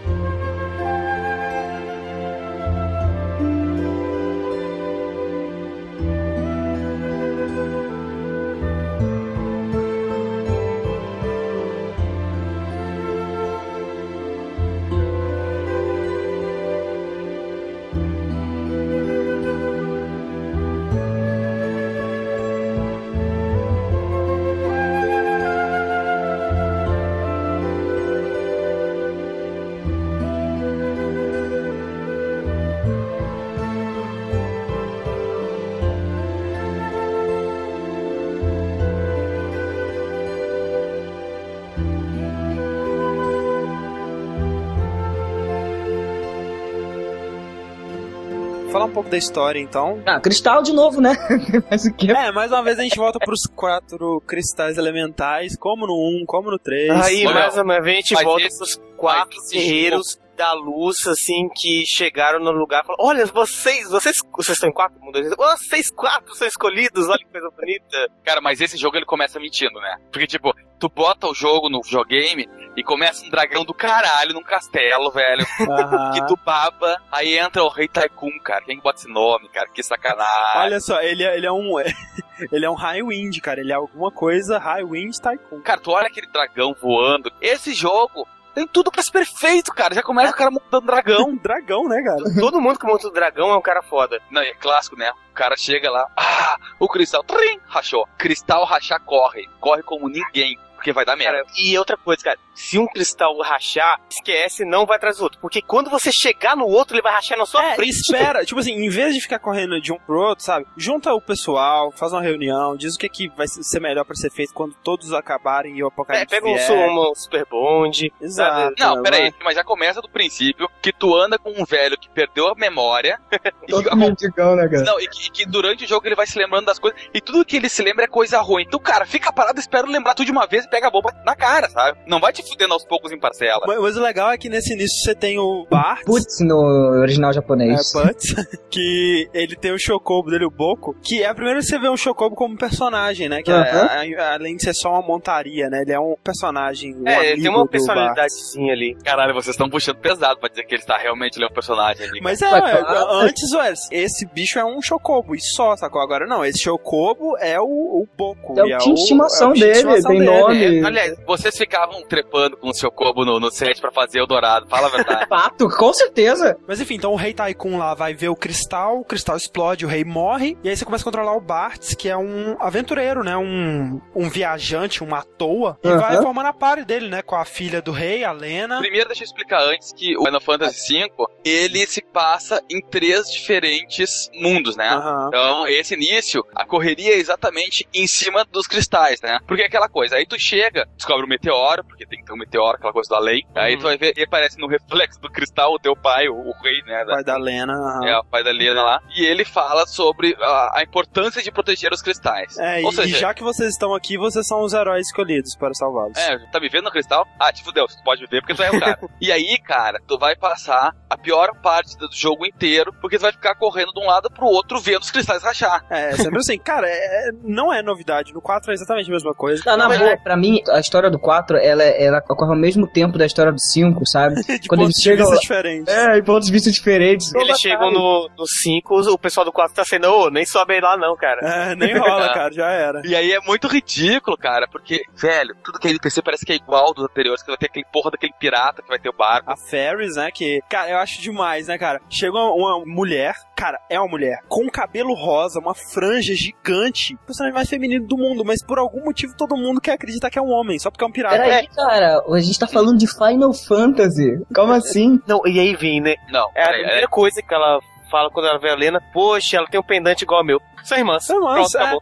Pouco 48.98 49.10
da 49.12 49.18
história, 49.18 49.60
então. 49.60 50.02
Ah, 50.06 50.20
cristal 50.20 50.62
de 50.64 50.74
novo, 50.74 51.00
né? 51.00 51.16
Mas 51.70 51.86
o 51.86 51.94
que? 51.94 52.12
É, 52.12 52.32
mais 52.32 52.52
uma 52.52 52.64
vez 52.64 52.80
a 52.80 52.84
gente 52.84 52.98
volta 52.98 53.20
pros 53.20 53.42
quatro 53.56 54.22
cristais 54.26 54.78
elementais, 54.78 55.56
como 55.58 55.86
no 55.86 55.94
1, 56.22 56.26
como 56.26 56.50
no 56.52 56.58
3. 56.58 56.90
Aí, 57.02 57.26
Olha, 57.28 57.34
mais 57.36 57.58
uma 57.58 57.80
vez, 57.82 57.98
a 57.98 58.02
gente 58.16 58.24
volta 58.24 58.44
esse- 58.46 58.58
pros 58.58 58.82
quatro 58.98 59.38
guerreiros 59.52 60.20
da 60.36 60.54
luz, 60.54 60.96
assim, 61.08 61.50
que 61.56 61.84
chegaram 61.88 62.40
no 62.40 62.52
lugar 62.52 62.84
e 62.84 62.86
falaram, 62.86 63.06
olha, 63.06 63.26
vocês, 63.26 63.90
vocês, 63.90 64.22
vocês 64.36 64.56
estão 64.56 64.70
em 64.70 64.74
quatro? 64.74 64.96
Um, 65.02 65.12
dois, 65.12 65.30
vocês 65.36 65.90
quatro 65.90 66.36
são 66.36 66.48
escolhidos, 66.48 67.08
olha 67.08 67.18
que 67.18 67.26
coisa 67.32 67.50
bonita. 67.56 68.08
Cara, 68.24 68.40
mas 68.40 68.62
esse 68.62 68.78
jogo 68.78 68.98
ele 68.98 69.06
começa 69.06 69.40
mentindo, 69.40 69.80
né? 69.80 69.98
Porque, 70.12 70.28
tipo, 70.28 70.54
tu 70.80 70.90
bota 70.90 71.28
o 71.28 71.34
jogo 71.34 71.70
no 71.70 71.82
videogame 71.82 72.48
e 72.78 72.84
começa 72.84 73.26
um 73.26 73.30
dragão 73.30 73.66
do 73.66 73.74
caralho 73.74 74.36
num 74.36 74.44
castelo, 74.44 75.10
velho. 75.12 75.46
Aham. 75.62 76.12
Que 76.14 76.26
tu 76.28 76.38
baba, 76.38 77.02
aí 77.12 77.38
entra 77.38 77.64
o 77.64 77.70
Rei 77.70 77.88
Tycoon, 77.88 78.40
cara. 78.44 78.64
Quem 78.64 78.78
que 78.78 78.84
bota 78.84 79.00
esse 79.00 79.12
nome, 79.12 79.50
cara? 79.50 79.68
Que 79.68 79.82
sacanagem. 79.82 80.62
Olha 80.62 80.80
só, 80.80 81.02
ele 81.02 81.24
é, 81.24 81.36
ele 81.36 81.48
é 81.48 81.52
um. 81.52 81.80
ele 82.52 82.66
é 82.66 82.70
um 82.70 82.76
High 82.76 83.02
Wind, 83.02 83.40
cara. 83.40 83.60
Ele 83.60 83.72
é 83.72 83.76
alguma 83.76 84.12
coisa 84.12 84.60
High 84.60 84.84
Wind 84.84 85.16
Tycoon. 85.18 85.62
Cara, 85.62 85.82
tu 85.82 85.92
olha 85.92 86.08
aquele 86.08 86.28
dragão 86.28 86.76
voando. 86.80 87.32
Esse 87.42 87.74
jogo 87.74 88.28
tem 88.54 88.68
tudo 88.68 88.92
pra 88.92 89.02
ser 89.02 89.12
perfeito, 89.12 89.74
cara. 89.74 89.96
Já 89.96 90.04
começa 90.04 90.32
o 90.32 90.36
cara 90.36 90.52
montando 90.52 90.86
dragão. 90.86 91.30
Um 91.30 91.38
dragão, 91.42 91.84
né, 91.88 92.02
cara? 92.04 92.24
Todo 92.40 92.62
mundo 92.62 92.80
que 92.80 92.86
monta 92.86 93.08
o 93.08 93.12
dragão 93.12 93.50
é 93.50 93.58
um 93.58 93.62
cara 93.62 93.82
foda. 93.82 94.20
Não, 94.30 94.42
é 94.42 94.54
clássico, 94.54 94.96
né? 94.98 95.12
O 95.32 95.34
cara 95.34 95.56
chega 95.58 95.92
lá, 95.92 96.08
ah, 96.16 96.58
o 96.80 96.88
cristal, 96.88 97.24
trim, 97.24 97.60
rachou. 97.68 98.08
Cristal 98.18 98.66
rachar 98.66 99.02
corre. 99.02 99.48
Corre 99.60 99.84
como 99.84 100.08
ninguém. 100.10 100.58
Porque 100.78 100.94
vai 100.94 101.04
dar 101.06 101.16
merda. 101.18 101.40
Cara, 101.44 101.48
e 101.58 101.78
outra 101.78 101.98
coisa, 101.98 102.24
cara, 102.24 102.40
se 102.54 102.78
um 102.80 102.88
cristal 102.88 103.38
rachar, 103.42 104.00
esquece, 104.10 104.64
não 104.64 104.86
vai 104.86 104.98
atrás 104.98 105.18
do 105.18 105.24
outro. 105.24 105.40
Porque 105.42 105.62
quando 105.62 105.90
você 105.90 106.12
chegar 106.12 106.56
no 106.56 106.66
outro, 106.66 106.96
ele 106.96 107.02
vai 107.02 107.12
rachar 107.12 107.38
na 107.38 107.46
sua 107.46 107.64
É, 107.64 107.76
frente. 107.76 107.90
espera, 107.92 108.44
tipo 108.46 108.60
assim, 108.60 108.74
em 108.74 108.90
vez 108.90 109.14
de 109.14 109.22
ficar 109.22 109.40
correndo 109.40 109.80
de 109.82 109.92
um 109.92 109.98
pro 110.00 110.20
outro, 110.20 110.44
sabe? 110.46 110.66
Junta 110.78 111.14
o 111.14 111.22
pessoal, 111.22 111.92
faz 111.92 112.14
uma 112.14 112.22
reunião, 112.22 112.76
diz 112.78 112.96
o 112.96 112.98
que, 112.98 113.10
que 113.10 113.28
vai 113.30 113.48
ser 113.48 113.80
melhor 113.80 114.06
pra 114.06 114.16
ser 114.16 114.32
feito 114.32 114.54
quando 114.54 114.74
todos 114.84 115.12
acabarem 115.14 115.76
e 115.78 115.84
o 115.84 115.88
É, 115.88 115.90
apocalipse 115.90 116.28
pega 116.36 116.48
um, 116.48 116.54
vier. 116.54 116.66
su- 116.66 116.74
um 116.74 117.16
super 117.16 117.46
bonde. 117.46 118.14
Exato. 118.22 118.76
Não, 118.80 118.96
né, 118.96 119.02
peraí, 119.04 119.22
vai- 119.32 119.34
mas 119.44 119.56
já 119.56 119.64
começa 119.64 120.02
do 120.02 120.10
princípio 120.10 120.70
que 120.82 120.94
tu 120.94 121.16
anda 121.16 121.38
com 121.38 121.50
um 121.52 121.66
velho 121.66 121.98
que 121.98 122.10
perdeu 122.10 122.48
a 122.48 122.56
memória 122.56 123.20
e 123.68 123.84
que, 123.84 123.96
mendigão, 123.96 124.56
né, 124.56 124.68
cara? 124.68 124.84
não, 124.84 125.00
e 125.00 125.08
que, 125.08 125.28
e 125.28 125.30
que 125.32 125.46
durante 125.46 125.86
o 125.86 125.88
jogo 125.88 126.08
ele 126.08 126.16
vai 126.16 126.28
se 126.28 126.38
lembrando 126.38 126.66
das 126.66 126.80
coisas 126.80 127.00
e 127.14 127.20
tudo 127.22 127.44
que 127.46 127.56
ele 127.58 127.70
se 127.70 127.82
lembra 127.82 128.06
é 128.06 128.08
coisa 128.08 128.40
ruim. 128.42 128.64
Então, 128.68 128.80
cara, 128.80 129.06
fica 129.06 129.32
parado, 129.32 129.60
espera 129.60 129.88
lembrar 129.88 130.14
tudo 130.14 130.26
de 130.26 130.32
uma 130.32 130.46
vez 130.46 130.67
e 130.68 130.70
pega 130.70 130.88
a 130.88 130.92
bomba 130.92 131.14
na 131.26 131.36
cara, 131.36 131.70
sabe? 131.70 131.98
Não 132.08 132.20
vai 132.20 132.32
te 132.34 132.44
fudendo 132.44 132.74
aos 132.74 132.86
poucos 132.86 133.12
em 133.12 133.20
parcela. 133.20 133.62
Mas, 133.66 133.80
mas 133.80 133.98
o 133.98 134.02
legal 134.02 134.32
é 134.32 134.38
que 134.38 134.50
nesse 134.50 134.74
início 134.74 134.98
você 135.04 135.16
tem 135.16 135.40
o 135.40 135.66
Bart. 135.70 136.04
Putz, 136.06 136.40
no 136.42 136.56
original 137.02 137.32
É, 137.32 137.34
japonês. 137.34 137.92
Butts, 137.94 138.36
que 138.70 139.28
ele 139.34 139.56
tem 139.56 139.72
o 139.72 139.80
Chocobo 139.80 140.30
dele, 140.30 140.46
o 140.46 140.52
Boco, 140.52 140.96
que 141.02 141.24
é 141.24 141.28
a 141.28 141.34
primeira 141.34 141.60
vez 141.60 141.66
que 141.66 141.72
você 141.76 141.80
vê 141.80 141.90
um 141.90 141.98
Chocobo 141.98 142.36
como 142.36 142.58
personagem, 142.58 143.30
né? 143.30 143.42
Que 143.42 143.52
é- 143.52 143.56
Aham. 143.56 143.88
a- 144.20 144.34
além 144.34 144.56
de 144.56 144.64
ser 144.64 144.74
só 144.74 144.92
uma 144.92 145.02
montaria, 145.02 145.70
né? 145.70 145.82
Ele 145.82 145.94
é 145.94 146.00
um 146.00 146.16
personagem. 146.24 146.96
Um 146.96 147.08
É, 147.08 147.32
ele 147.32 147.42
tem 147.42 147.52
uma 147.52 147.68
personalidadezinha 147.68 148.74
ali. 148.74 148.96
Caralho, 149.04 149.34
vocês 149.34 149.54
estão 149.54 149.70
puxando 149.70 149.98
pesado 149.98 150.40
pra 150.40 150.50
dizer 150.50 150.64
que 150.66 150.74
ele 150.76 150.82
está 150.82 150.98
realmente 150.98 151.38
ele 151.38 151.46
é 151.46 151.48
um 151.48 151.54
personagem 151.54 152.06
ali. 152.08 152.20
Mas 152.22 152.42
é, 152.42 152.52
Ué, 152.52 152.62
ué, 152.62 152.78
claro. 152.84 153.12
antes, 153.22 153.52
ué, 153.54 153.74
esse 153.92 154.26
bicho 154.28 154.60
é 154.60 154.66
um 154.66 154.82
chocobo 154.82 155.36
e 155.36 155.40
só, 155.40 155.76
sacou? 155.76 156.02
Agora 156.02 156.26
não, 156.26 156.44
esse 156.46 156.60
chocobo 156.60 157.38
é 157.38 157.60
o, 157.60 157.66
o 157.66 158.08
Boco. 158.18 158.60
É 158.60 158.64
o 158.76 158.78
time 158.80 158.96
de 158.96 159.02
estimação 159.02 159.50
é 159.50 159.52
o 159.52 159.54
time 159.54 159.66
de 159.68 159.74
dele, 159.74 159.78
estimação 159.98 160.12
tem 160.12 160.20
dele. 160.20 160.32
nome. 160.42 160.57
É, 160.64 160.84
aliás, 160.84 161.18
vocês 161.26 161.58
ficavam 161.58 162.02
trepando 162.04 162.58
com 162.58 162.70
o 162.70 162.74
seu 162.74 162.92
cobo 162.92 163.26
no, 163.26 163.40
no 163.40 163.52
set 163.52 163.80
pra 163.80 163.92
fazer 163.92 164.22
o 164.22 164.26
dourado. 164.26 164.68
Fala 164.68 164.88
a 164.88 164.92
verdade. 164.92 165.28
Fato, 165.30 165.70
com 165.70 165.94
certeza. 165.94 166.58
Mas 166.68 166.80
enfim, 166.80 166.96
então 166.96 167.14
o 167.14 167.16
rei 167.16 167.34
Tycoon 167.34 167.78
lá 167.78 167.94
vai 167.94 168.14
ver 168.14 168.30
o 168.30 168.36
cristal, 168.36 169.00
o 169.00 169.06
cristal 169.06 169.38
explode, 169.38 169.86
o 169.86 169.90
rei 169.90 170.04
morre, 170.04 170.58
e 170.64 170.70
aí 170.70 170.76
você 170.78 170.86
começa 170.86 171.04
a 171.04 171.06
controlar 171.06 171.36
o 171.36 171.42
Bartz, 171.42 171.94
que 171.94 172.10
é 172.10 172.18
um 172.18 172.56
aventureiro, 172.60 173.24
né? 173.24 173.36
Um, 173.38 174.02
um 174.16 174.30
viajante, 174.30 175.04
uma 175.04 175.24
toa, 175.24 175.78
e 175.84 175.88
Aham. 175.88 175.98
vai 175.98 176.18
formando 176.22 176.48
a 176.48 176.54
party 176.54 176.86
dele, 176.86 177.08
né? 177.08 177.22
Com 177.22 177.36
a 177.36 177.46
filha 177.46 177.82
do 177.82 177.92
rei, 177.92 178.24
a 178.24 178.32
Lena. 178.32 178.80
Primeiro, 178.80 179.08
deixa 179.08 179.24
eu 179.24 179.26
explicar 179.26 179.62
antes 179.64 179.94
que 179.94 180.18
o 180.18 180.24
Final 180.24 180.42
Fantasy 180.42 181.00
V, 181.00 181.12
ele 181.44 181.86
se 181.86 182.02
passa 182.02 182.62
em 182.70 182.82
três 182.82 183.32
diferentes 183.32 184.30
mundos, 184.34 184.76
né? 184.76 184.90
Aham. 184.90 185.26
Então, 185.28 185.68
esse 185.68 185.94
início, 185.94 186.46
a 186.56 186.66
correria 186.66 187.14
é 187.14 187.18
exatamente 187.18 187.88
em 187.94 188.08
cima 188.08 188.46
dos 188.46 188.68
cristais, 188.68 189.22
né? 189.22 189.40
Porque 189.48 189.64
é 189.64 189.66
aquela 189.66 189.90
coisa, 189.90 190.16
aí 190.16 190.26
tu 190.26 190.38
chega, 190.48 190.88
descobre 190.96 191.26
o 191.26 191.30
meteoro, 191.30 191.84
porque 191.84 192.06
tem 192.06 192.20
que 192.20 192.26
ter 192.26 192.34
um 192.34 192.38
meteoro, 192.38 192.76
aquela 192.78 192.94
coisa 192.94 193.10
do 193.10 193.16
além. 193.16 193.46
Aí 193.56 193.74
Uhum. 193.74 193.80
tu 193.80 193.84
vai 193.84 193.98
ver, 193.98 194.14
e 194.18 194.24
aparece 194.24 194.58
no 194.60 194.68
reflexo 194.68 195.20
do 195.22 195.30
cristal 195.30 195.74
o 195.74 195.80
teu 195.80 195.96
pai, 195.96 196.28
o, 196.28 196.36
o 196.36 196.52
rei, 196.64 196.82
né? 196.86 197.04
da- 197.06 197.14
Pai 197.16 197.24
da 197.24 197.38
Lena. 197.38 197.74
É, 198.06 198.18
o 198.18 198.24
pai 198.26 198.44
da 198.44 198.52
Lena 198.52 198.82
lá. 198.84 199.02
E 199.16 199.26
ele 199.26 199.44
fala 199.46 199.86
sobre 199.88 200.36
a, 200.40 200.80
a 200.80 200.84
importância 200.84 201.42
de 201.42 201.52
proteger 201.52 201.92
os 201.92 202.02
cristais. 202.02 202.58
É, 202.58 202.82
Ou 202.84 202.92
e, 202.92 202.96
seja, 202.96 203.18
e 203.18 203.20
já 203.20 203.34
que 203.34 203.44
vocês 203.44 203.70
estão 203.72 203.94
aqui, 203.94 204.18
vocês 204.18 204.48
são 204.48 204.62
os 204.62 204.74
heróis 204.74 205.08
escolhidos 205.08 205.56
para 205.56 205.74
salvá-los. 205.74 206.18
É, 206.18 206.38
tá 206.52 206.60
me 206.60 206.70
vendo 206.70 206.86
no 206.86 206.92
cristal? 206.92 207.26
Ah, 207.40 207.52
te 207.52 207.64
fudeu, 207.64 207.88
tu 207.88 207.96
pode 208.04 208.22
me 208.22 208.28
ver 208.28 208.42
porque 208.42 208.54
tu 208.56 208.64
é 208.64 208.70
o 208.72 208.80
cara. 208.80 209.00
e 209.22 209.32
aí, 209.32 209.58
cara, 209.60 210.00
tu 210.08 210.18
vai 210.18 210.36
passar 210.36 210.96
a 211.10 211.18
pior 211.18 211.50
parte 211.62 211.98
do 211.98 212.08
jogo 212.12 212.46
inteiro, 212.46 212.94
porque 213.02 213.18
tu 213.18 213.22
vai 213.22 213.32
ficar 213.32 213.56
correndo 213.56 213.92
de 213.92 214.00
um 214.00 214.06
lado 214.06 214.30
pro 214.30 214.46
outro 214.46 214.80
vendo 214.80 215.02
os 215.02 215.12
cristais 215.12 215.44
rachar. 215.44 215.86
É, 215.90 216.12
sempre 216.14 216.38
assim. 216.40 216.58
Cara, 216.60 216.88
é- 216.88 217.32
não 217.44 217.74
é 217.74 217.82
novidade. 217.82 218.34
No 218.34 218.42
4 218.42 218.72
é 218.72 218.74
exatamente 218.74 219.10
a 219.10 219.14
mesma 219.14 219.34
coisa. 219.34 219.64
Tá, 219.64 219.76
na 219.76 219.88
Mas 219.88 219.98
boa, 220.00 220.12
é- 220.12 220.18
pra 220.18 220.37
mim, 220.38 220.62
a 220.70 220.80
história 220.80 221.10
do 221.10 221.20
4, 221.20 221.58
ela, 221.58 221.84
ela 221.84 222.20
ocorre 222.30 222.52
ao 222.52 222.58
mesmo 222.60 222.88
tempo 222.88 223.18
da 223.18 223.26
história 223.26 223.52
do 223.52 223.60
5, 223.60 224.02
sabe? 224.08 224.36
De 224.60 224.68
Quando 224.68 224.82
pontos 224.82 224.96
eles 224.96 224.96
de 224.98 225.04
chegam 225.04 225.26
vista 225.30 225.36
lá- 225.36 225.42
diferentes. 225.42 225.94
É, 225.94 226.18
em 226.18 226.24
pontos 226.24 226.46
de 226.48 226.52
vista 226.54 226.72
diferentes. 226.72 227.34
Eles 227.36 227.60
chegam 227.60 227.92
no 227.92 228.30
5, 228.64 229.00
o 229.12 229.18
pessoal 229.18 229.46
do 229.46 229.52
4 229.52 229.74
tá 229.76 229.84
sendo, 229.84 230.08
ô, 230.10 230.30
nem 230.30 230.46
sobe 230.46 230.76
aí 230.76 230.82
lá 230.82 230.96
não, 230.98 231.16
cara. 231.16 231.42
É, 231.42 231.76
nem 231.76 231.98
rola, 231.98 232.34
cara, 232.34 232.54
já 232.54 232.70
era. 232.70 233.02
E 233.06 233.16
aí 233.16 233.32
é 233.32 233.40
muito 233.42 233.68
ridículo, 233.68 234.38
cara, 234.38 234.68
porque, 234.72 235.02
velho, 235.16 235.56
tudo 235.64 235.80
que 235.80 235.88
é 235.88 235.92
NPC 235.92 236.22
parece 236.22 236.46
que 236.46 236.54
é 236.54 236.56
igual 236.56 236.94
dos 236.94 237.04
anteriores, 237.06 237.42
que 237.42 237.50
vai 237.50 237.58
ter 237.58 237.66
aquele 237.68 237.86
porra 237.92 238.12
daquele 238.12 238.34
pirata 238.40 238.82
que 238.82 238.88
vai 238.88 239.00
ter 239.00 239.10
o 239.10 239.14
barco. 239.18 239.52
A 239.52 239.58
Ferris, 239.58 240.16
né, 240.16 240.30
que, 240.32 240.62
cara, 240.70 240.90
eu 240.92 240.98
acho 240.98 241.22
demais, 241.22 241.68
né, 241.68 241.78
cara? 241.78 242.00
Chega 242.10 242.32
uma, 242.38 242.52
uma 242.54 242.86
mulher, 242.86 243.34
cara, 243.58 243.80
é 243.90 244.00
uma 244.00 244.08
mulher, 244.08 244.38
com 244.48 244.70
cabelo 244.70 245.16
rosa, 245.16 245.60
uma 245.60 245.74
franja 245.74 246.36
gigante, 246.36 247.16
o 247.16 247.26
personagem 247.26 247.56
mais 247.56 247.68
feminino 247.68 248.06
do 248.06 248.16
mundo, 248.16 248.46
mas 248.46 248.64
por 248.64 248.78
algum 248.78 249.04
motivo 249.04 249.36
todo 249.36 249.58
mundo 249.58 249.82
quer 249.82 249.94
acreditar 249.94 250.30
que 250.30 250.38
é 250.38 250.42
um 250.42 250.52
homem, 250.52 250.78
só 250.78 250.92
porque 250.92 251.04
é 251.04 251.08
um 251.08 251.12
pirata. 251.12 251.38
Peraí, 251.38 251.68
cara, 251.68 252.22
a 252.32 252.40
gente 252.40 252.60
tá 252.60 252.68
falando 252.68 253.00
de 253.00 253.08
Final 253.08 253.52
Fantasy. 253.54 254.46
Como 254.54 254.72
assim? 254.72 255.20
Não, 255.28 255.42
e 255.46 255.60
aí 255.60 255.76
vem, 255.76 256.00
né? 256.00 256.14
Não, 256.30 256.48
É 256.56 256.62
a 256.62 256.66
peraí, 256.68 256.84
primeira 256.84 257.08
coisa 257.08 257.42
que 257.42 257.54
ela 257.54 257.80
fala 258.12 258.30
quando 258.30 258.48
ela 258.48 258.60
vê 258.60 258.70
a 258.70 258.76
Lena, 258.76 259.02
poxa, 259.12 259.58
ela 259.58 259.68
tem 259.68 259.80
um 259.80 259.84
pendante 259.84 260.22
igual 260.24 260.42
ao 260.42 260.46
meu. 260.46 260.62
São 260.84 260.98
irmãs. 260.98 261.26
São 261.26 261.38
irmãs, 261.38 261.72
Pronto, 261.72 261.78
é. 261.78 261.82
acabou. 261.82 262.02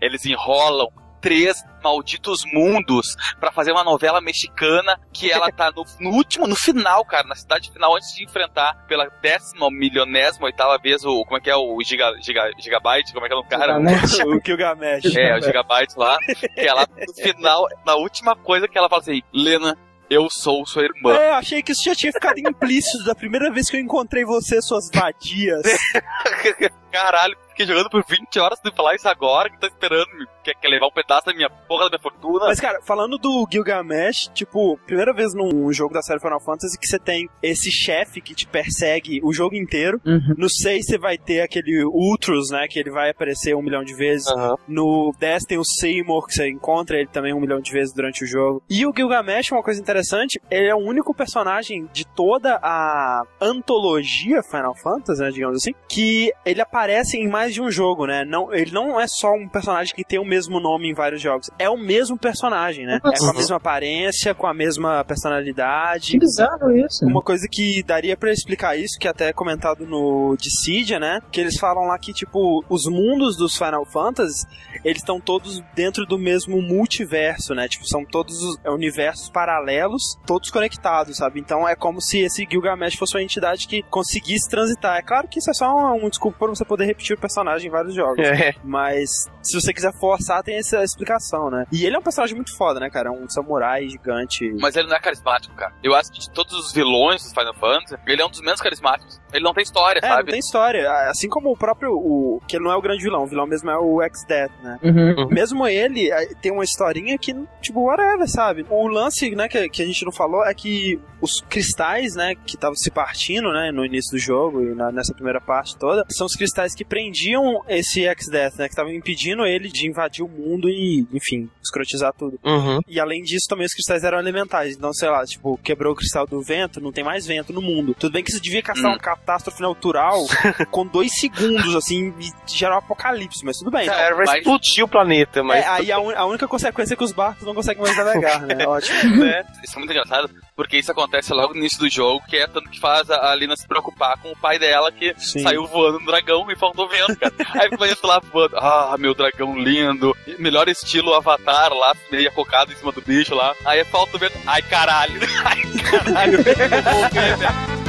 eles 0.00 0.24
enrolam 0.24 0.88
três 1.22 1.64
malditos 1.82 2.42
mundos 2.52 3.16
pra 3.40 3.52
fazer 3.52 3.72
uma 3.72 3.84
novela 3.84 4.20
mexicana 4.20 5.00
que 5.12 5.30
ela 5.30 5.50
tá 5.50 5.70
no, 5.74 5.84
no 6.00 6.16
último, 6.16 6.46
no 6.46 6.56
final, 6.56 7.04
cara, 7.04 7.26
na 7.26 7.34
cidade 7.34 7.70
final, 7.70 7.96
antes 7.96 8.14
de 8.14 8.24
enfrentar 8.24 8.84
pela 8.86 9.08
décima, 9.22 9.70
milionésima, 9.70 10.46
oitava 10.46 10.76
vez 10.78 11.04
o. 11.04 11.24
Como 11.24 11.38
é 11.38 11.40
que 11.40 11.50
é? 11.50 11.56
O 11.56 11.78
giga, 11.82 12.12
giga, 12.20 12.50
Gigabyte? 12.58 13.12
Como 13.12 13.24
é 13.24 13.28
que 13.28 13.34
é 13.34 13.38
o 13.38 13.44
cara? 13.44 13.78
Gilgamesh. 13.78 14.18
o 14.20 14.40
Gilgamesh. 14.44 15.16
É, 15.16 15.38
o 15.38 15.42
Gigabyte 15.42 15.94
lá. 15.96 16.18
Que 16.54 16.66
ela, 16.66 16.86
no 17.06 17.14
final, 17.22 17.66
na 17.86 17.94
última 17.94 18.34
coisa 18.34 18.66
que 18.66 18.76
ela 18.76 18.88
fala 18.88 19.02
assim, 19.02 19.22
Lena, 19.32 19.76
eu 20.10 20.28
sou 20.28 20.66
sua 20.66 20.82
irmã. 20.82 21.16
É, 21.16 21.30
eu 21.30 21.34
achei 21.34 21.62
que 21.62 21.72
isso 21.72 21.84
já 21.84 21.94
tinha 21.94 22.12
ficado 22.12 22.38
implícito 22.38 23.04
da 23.04 23.14
primeira 23.14 23.50
vez 23.50 23.70
que 23.70 23.76
eu 23.76 23.80
encontrei 23.80 24.24
você, 24.24 24.60
suas 24.60 24.90
vadias. 24.92 25.62
Caralho, 26.92 27.36
fiquei 27.48 27.66
jogando 27.66 27.88
por 27.88 28.04
20 28.06 28.38
horas 28.38 28.60
de 28.62 28.70
falar 28.70 28.94
isso 28.94 29.08
agora, 29.08 29.48
que 29.48 29.58
tá 29.58 29.66
esperando, 29.66 30.06
quer, 30.44 30.54
quer 30.54 30.68
levar 30.68 30.86
um 30.86 30.92
pedaço 30.92 31.26
da 31.26 31.32
minha 31.32 31.48
porra 31.48 31.84
da 31.84 31.90
minha 31.90 32.02
fortuna. 32.02 32.46
Mas, 32.46 32.60
cara, 32.60 32.80
falando 32.82 33.16
do 33.18 33.46
Gilgamesh, 33.50 34.30
tipo, 34.34 34.78
primeira 34.86 35.12
vez 35.12 35.34
num 35.34 35.72
jogo 35.72 35.94
da 35.94 36.02
série 36.02 36.20
Final 36.20 36.40
Fantasy 36.40 36.78
que 36.78 36.86
você 36.86 36.98
tem 36.98 37.28
esse 37.42 37.70
chefe 37.70 38.20
que 38.20 38.34
te 38.34 38.46
persegue 38.46 39.20
o 39.22 39.32
jogo 39.32 39.54
inteiro. 39.54 40.00
Uhum. 40.04 40.34
No 40.36 40.50
6 40.50 40.86
você 40.86 40.98
vai 40.98 41.16
ter 41.16 41.40
aquele 41.40 41.84
Ultros, 41.84 42.50
né? 42.50 42.66
Que 42.68 42.78
ele 42.78 42.90
vai 42.90 43.10
aparecer 43.10 43.54
um 43.54 43.62
milhão 43.62 43.82
de 43.82 43.94
vezes. 43.94 44.26
Aham. 44.28 44.56
No 44.68 45.14
10 45.18 45.44
tem 45.44 45.58
o 45.58 45.64
Seymour, 45.64 46.26
que 46.26 46.34
você 46.34 46.48
encontra 46.48 46.98
ele 46.98 47.08
também 47.08 47.32
um 47.32 47.40
milhão 47.40 47.60
de 47.60 47.72
vezes 47.72 47.94
durante 47.94 48.24
o 48.24 48.26
jogo. 48.26 48.62
E 48.68 48.86
o 48.86 48.92
Gilgamesh, 48.94 49.52
uma 49.52 49.62
coisa 49.62 49.80
interessante, 49.80 50.40
ele 50.50 50.68
é 50.68 50.74
o 50.74 50.78
único 50.78 51.14
personagem 51.14 51.88
de 51.92 52.04
toda 52.06 52.58
a 52.62 53.22
antologia 53.40 54.42
Final 54.42 54.74
Fantasy, 54.76 55.22
né, 55.22 55.30
digamos 55.30 55.56
assim, 55.56 55.74
que 55.88 56.32
ele 56.44 56.60
aparece 56.60 56.81
em 57.16 57.28
mais 57.28 57.54
de 57.54 57.60
um 57.60 57.70
jogo, 57.70 58.06
né? 58.06 58.24
Não, 58.24 58.52
ele 58.52 58.70
não 58.72 59.00
é 59.00 59.06
só 59.06 59.32
um 59.32 59.48
personagem 59.48 59.94
que 59.94 60.04
tem 60.04 60.18
o 60.18 60.24
mesmo 60.24 60.60
nome 60.60 60.88
em 60.88 60.94
vários 60.94 61.20
jogos. 61.20 61.50
É 61.58 61.68
o 61.68 61.76
mesmo 61.76 62.18
personagem, 62.18 62.86
né? 62.86 63.00
É 63.04 63.18
com 63.18 63.26
a 63.26 63.34
mesma 63.34 63.56
aparência, 63.56 64.34
com 64.34 64.46
a 64.46 64.54
mesma 64.54 65.04
personalidade. 65.04 66.12
Que 66.12 66.18
bizarro 66.18 66.76
isso. 66.76 67.04
Uma 67.04 67.22
coisa 67.22 67.46
que 67.50 67.82
daria 67.82 68.16
pra 68.16 68.32
explicar 68.32 68.76
isso, 68.76 68.98
que 68.98 69.08
até 69.08 69.28
é 69.28 69.32
comentado 69.32 69.86
no 69.86 70.36
Dissidia, 70.36 70.98
né? 70.98 71.20
Que 71.30 71.40
eles 71.40 71.58
falam 71.58 71.84
lá 71.86 71.98
que, 71.98 72.12
tipo, 72.12 72.64
os 72.68 72.86
mundos 72.86 73.36
dos 73.36 73.56
Final 73.56 73.84
Fantasy, 73.84 74.46
eles 74.84 74.98
estão 74.98 75.20
todos 75.20 75.62
dentro 75.74 76.06
do 76.06 76.18
mesmo 76.18 76.60
multiverso, 76.60 77.54
né? 77.54 77.68
Tipo, 77.68 77.86
são 77.86 78.04
todos 78.04 78.42
os 78.42 78.58
é, 78.64 78.70
universos 78.70 79.30
paralelos, 79.30 80.18
todos 80.26 80.50
conectados, 80.50 81.16
sabe? 81.16 81.40
Então 81.40 81.68
é 81.68 81.74
como 81.74 82.00
se 82.00 82.20
esse 82.20 82.46
Gilgamesh 82.50 82.96
fosse 82.96 83.16
uma 83.16 83.22
entidade 83.22 83.66
que 83.66 83.82
conseguisse 83.84 84.48
transitar. 84.48 84.96
É 84.96 85.02
claro 85.02 85.28
que 85.28 85.38
isso 85.38 85.50
é 85.50 85.54
só 85.54 85.74
um, 85.74 86.06
um 86.06 86.08
desculpa 86.08 86.38
pra 86.38 86.48
você 86.48 86.64
poder 86.72 86.86
repetir 86.86 87.16
o 87.16 87.20
personagem 87.20 87.68
em 87.68 87.70
vários 87.70 87.94
jogos. 87.94 88.18
É. 88.18 88.54
Mas 88.64 89.10
se 89.42 89.60
você 89.60 89.72
quiser 89.72 89.92
forçar, 89.98 90.42
tem 90.42 90.56
essa 90.56 90.82
explicação, 90.82 91.50
né? 91.50 91.64
E 91.72 91.84
ele 91.84 91.96
é 91.96 91.98
um 91.98 92.02
personagem 92.02 92.34
muito 92.36 92.56
foda, 92.56 92.80
né, 92.80 92.88
cara? 92.90 93.08
É 93.08 93.12
um 93.12 93.28
samurai 93.28 93.88
gigante. 93.88 94.50
Mas 94.60 94.76
ele 94.76 94.88
não 94.88 94.96
é 94.96 95.00
carismático, 95.00 95.54
cara. 95.54 95.72
Eu 95.82 95.94
acho 95.94 96.10
que 96.12 96.18
de 96.20 96.30
todos 96.30 96.52
os 96.54 96.72
vilões 96.72 97.22
dos 97.22 97.32
Final 97.32 97.54
Fantasy, 97.54 97.96
ele 98.06 98.22
é 98.22 98.26
um 98.26 98.30
dos 98.30 98.40
menos 98.40 98.60
carismáticos. 98.60 99.20
Ele 99.32 99.44
não 99.44 99.54
tem 99.54 99.62
história, 99.62 100.00
É, 100.02 100.08
não 100.08 100.16
sabe? 100.16 100.30
tem 100.30 100.38
história. 100.40 100.90
Assim 101.08 101.28
como 101.28 101.50
o 101.50 101.56
próprio. 101.56 101.90
O, 101.92 102.40
que 102.46 102.56
ele 102.56 102.64
não 102.64 102.72
é 102.72 102.76
o 102.76 102.82
grande 102.82 103.02
vilão. 103.02 103.22
O 103.24 103.26
vilão 103.26 103.46
mesmo 103.46 103.70
é 103.70 103.78
o 103.78 104.02
X-Death, 104.02 104.52
né? 104.62 104.78
Uhum. 104.82 105.28
Mesmo 105.28 105.66
ele 105.66 106.10
eh, 106.10 106.34
tem 106.40 106.52
uma 106.52 106.64
historinha 106.64 107.16
que, 107.18 107.34
tipo, 107.60 107.80
whatever, 107.86 108.28
sabe? 108.28 108.66
O 108.70 108.86
lance, 108.88 109.30
né, 109.34 109.48
que, 109.48 109.68
que 109.68 109.82
a 109.82 109.86
gente 109.86 110.04
não 110.04 110.12
falou 110.12 110.44
é 110.44 110.52
que 110.54 111.00
os 111.20 111.40
cristais, 111.48 112.14
né, 112.14 112.34
que 112.34 112.56
estavam 112.56 112.74
se 112.76 112.90
partindo, 112.90 113.52
né, 113.52 113.70
no 113.72 113.84
início 113.84 114.12
do 114.12 114.18
jogo 114.18 114.62
e 114.62 114.74
na- 114.74 114.90
nessa 114.92 115.14
primeira 115.14 115.40
parte 115.40 115.76
toda, 115.78 116.04
são 116.10 116.26
os 116.26 116.34
cristais 116.34 116.61
que 116.74 116.84
prendiam 116.84 117.62
esse 117.68 118.04
X-Death, 118.06 118.54
né, 118.56 118.64
que 118.66 118.72
estavam 118.72 118.92
impedindo 118.92 119.44
ele 119.44 119.68
de 119.68 119.88
invadir 119.88 120.24
o 120.24 120.28
mundo 120.28 120.68
e, 120.68 121.06
enfim, 121.12 121.48
escrotizar 121.62 122.12
tudo. 122.16 122.38
Uhum. 122.44 122.78
E 122.88 122.98
além 123.00 123.22
disso, 123.22 123.46
também 123.48 123.66
os 123.66 123.72
cristais 123.74 124.04
eram 124.04 124.18
elementais. 124.18 124.74
Então, 124.76 124.92
sei 124.92 125.08
lá, 125.08 125.24
tipo, 125.24 125.58
quebrou 125.58 125.92
o 125.92 125.96
cristal 125.96 126.26
do 126.26 126.40
vento, 126.42 126.80
não 126.80 126.92
tem 126.92 127.04
mais 127.04 127.26
vento 127.26 127.52
no 127.52 127.60
mundo. 127.62 127.94
Tudo 127.98 128.12
bem 128.12 128.22
que 128.24 128.30
você 128.32 128.40
devia 128.40 128.62
caçar 128.62 128.84
Hum. 128.86 128.94
uma 128.94 128.98
catástrofe 128.98 129.60
natural 129.62 130.18
com 130.70 130.86
dois 130.86 131.10
segundos, 131.18 131.74
assim, 131.74 132.12
e 132.20 132.30
gerar 132.56 132.76
um 132.76 132.78
apocalipse, 132.78 133.44
mas 133.44 133.56
tudo 133.58 133.70
bem. 133.70 133.88
Era 133.88 134.14
pra 134.14 134.24
Mas- 134.26 134.38
explodir 134.38 134.84
o 134.84 134.88
planeta, 134.88 135.42
mas. 135.42 135.64
É, 135.64 135.68
aí 135.68 135.92
a, 135.92 135.98
un- 135.98 136.14
a 136.16 136.24
única 136.26 136.46
consequência 136.48 136.94
é 136.94 136.96
que 136.96 137.04
os 137.04 137.12
barcos 137.12 137.44
não 137.46 137.54
conseguem 137.54 137.82
mais 137.82 137.96
navegar, 137.96 138.40
né? 138.42 138.64
Ótimo. 138.66 139.24
né? 139.24 139.44
Isso 139.64 139.74
é 139.76 139.78
muito 139.78 139.90
engraçado, 139.90 140.30
porque 140.54 140.78
isso 140.78 140.92
acontece 140.92 141.32
logo 141.32 141.54
no 141.54 141.60
início 141.60 141.78
do 141.78 141.88
jogo, 141.88 142.24
que 142.26 142.36
é 142.36 142.46
tanto 142.46 142.70
que 142.70 142.78
faz 142.78 143.10
a 143.10 143.34
Lina 143.34 143.56
se 143.56 143.66
preocupar 143.66 144.18
com 144.18 144.30
o 144.30 144.36
pai 144.36 144.58
dela, 144.58 144.92
que 144.92 145.14
Sim. 145.18 145.40
saiu 145.40 145.66
voando 145.66 146.00
no 146.00 146.06
dragão 146.06 146.50
e 146.50 146.56
faltou 146.56 146.88
vento, 146.88 147.16
cara. 147.18 147.32
Aí 147.62 147.70
fica 147.70 147.86
isso 147.86 148.06
lá 148.06 148.20
voando. 148.20 148.56
Ah, 148.56 148.96
meu 148.98 149.14
dragão 149.14 149.58
lindo. 149.58 150.16
Melhor 150.38 150.68
estilo 150.68 151.14
Avatar 151.14 151.72
lá, 151.72 151.94
meio 152.10 152.28
acocado 152.28 152.72
em 152.72 152.76
cima 152.76 152.92
do 152.92 153.00
bicho 153.00 153.34
lá. 153.34 153.54
Aí 153.64 153.84
falta 153.84 154.16
o 154.16 154.20
vento. 154.20 154.38
Ai, 154.46 154.62
caralho. 154.62 155.20
Ai, 155.44 155.62
caralho. 155.80 156.38
Eu 156.72 156.82
vou 156.82 157.10
ver, 157.10 157.36
velho. 157.38 157.82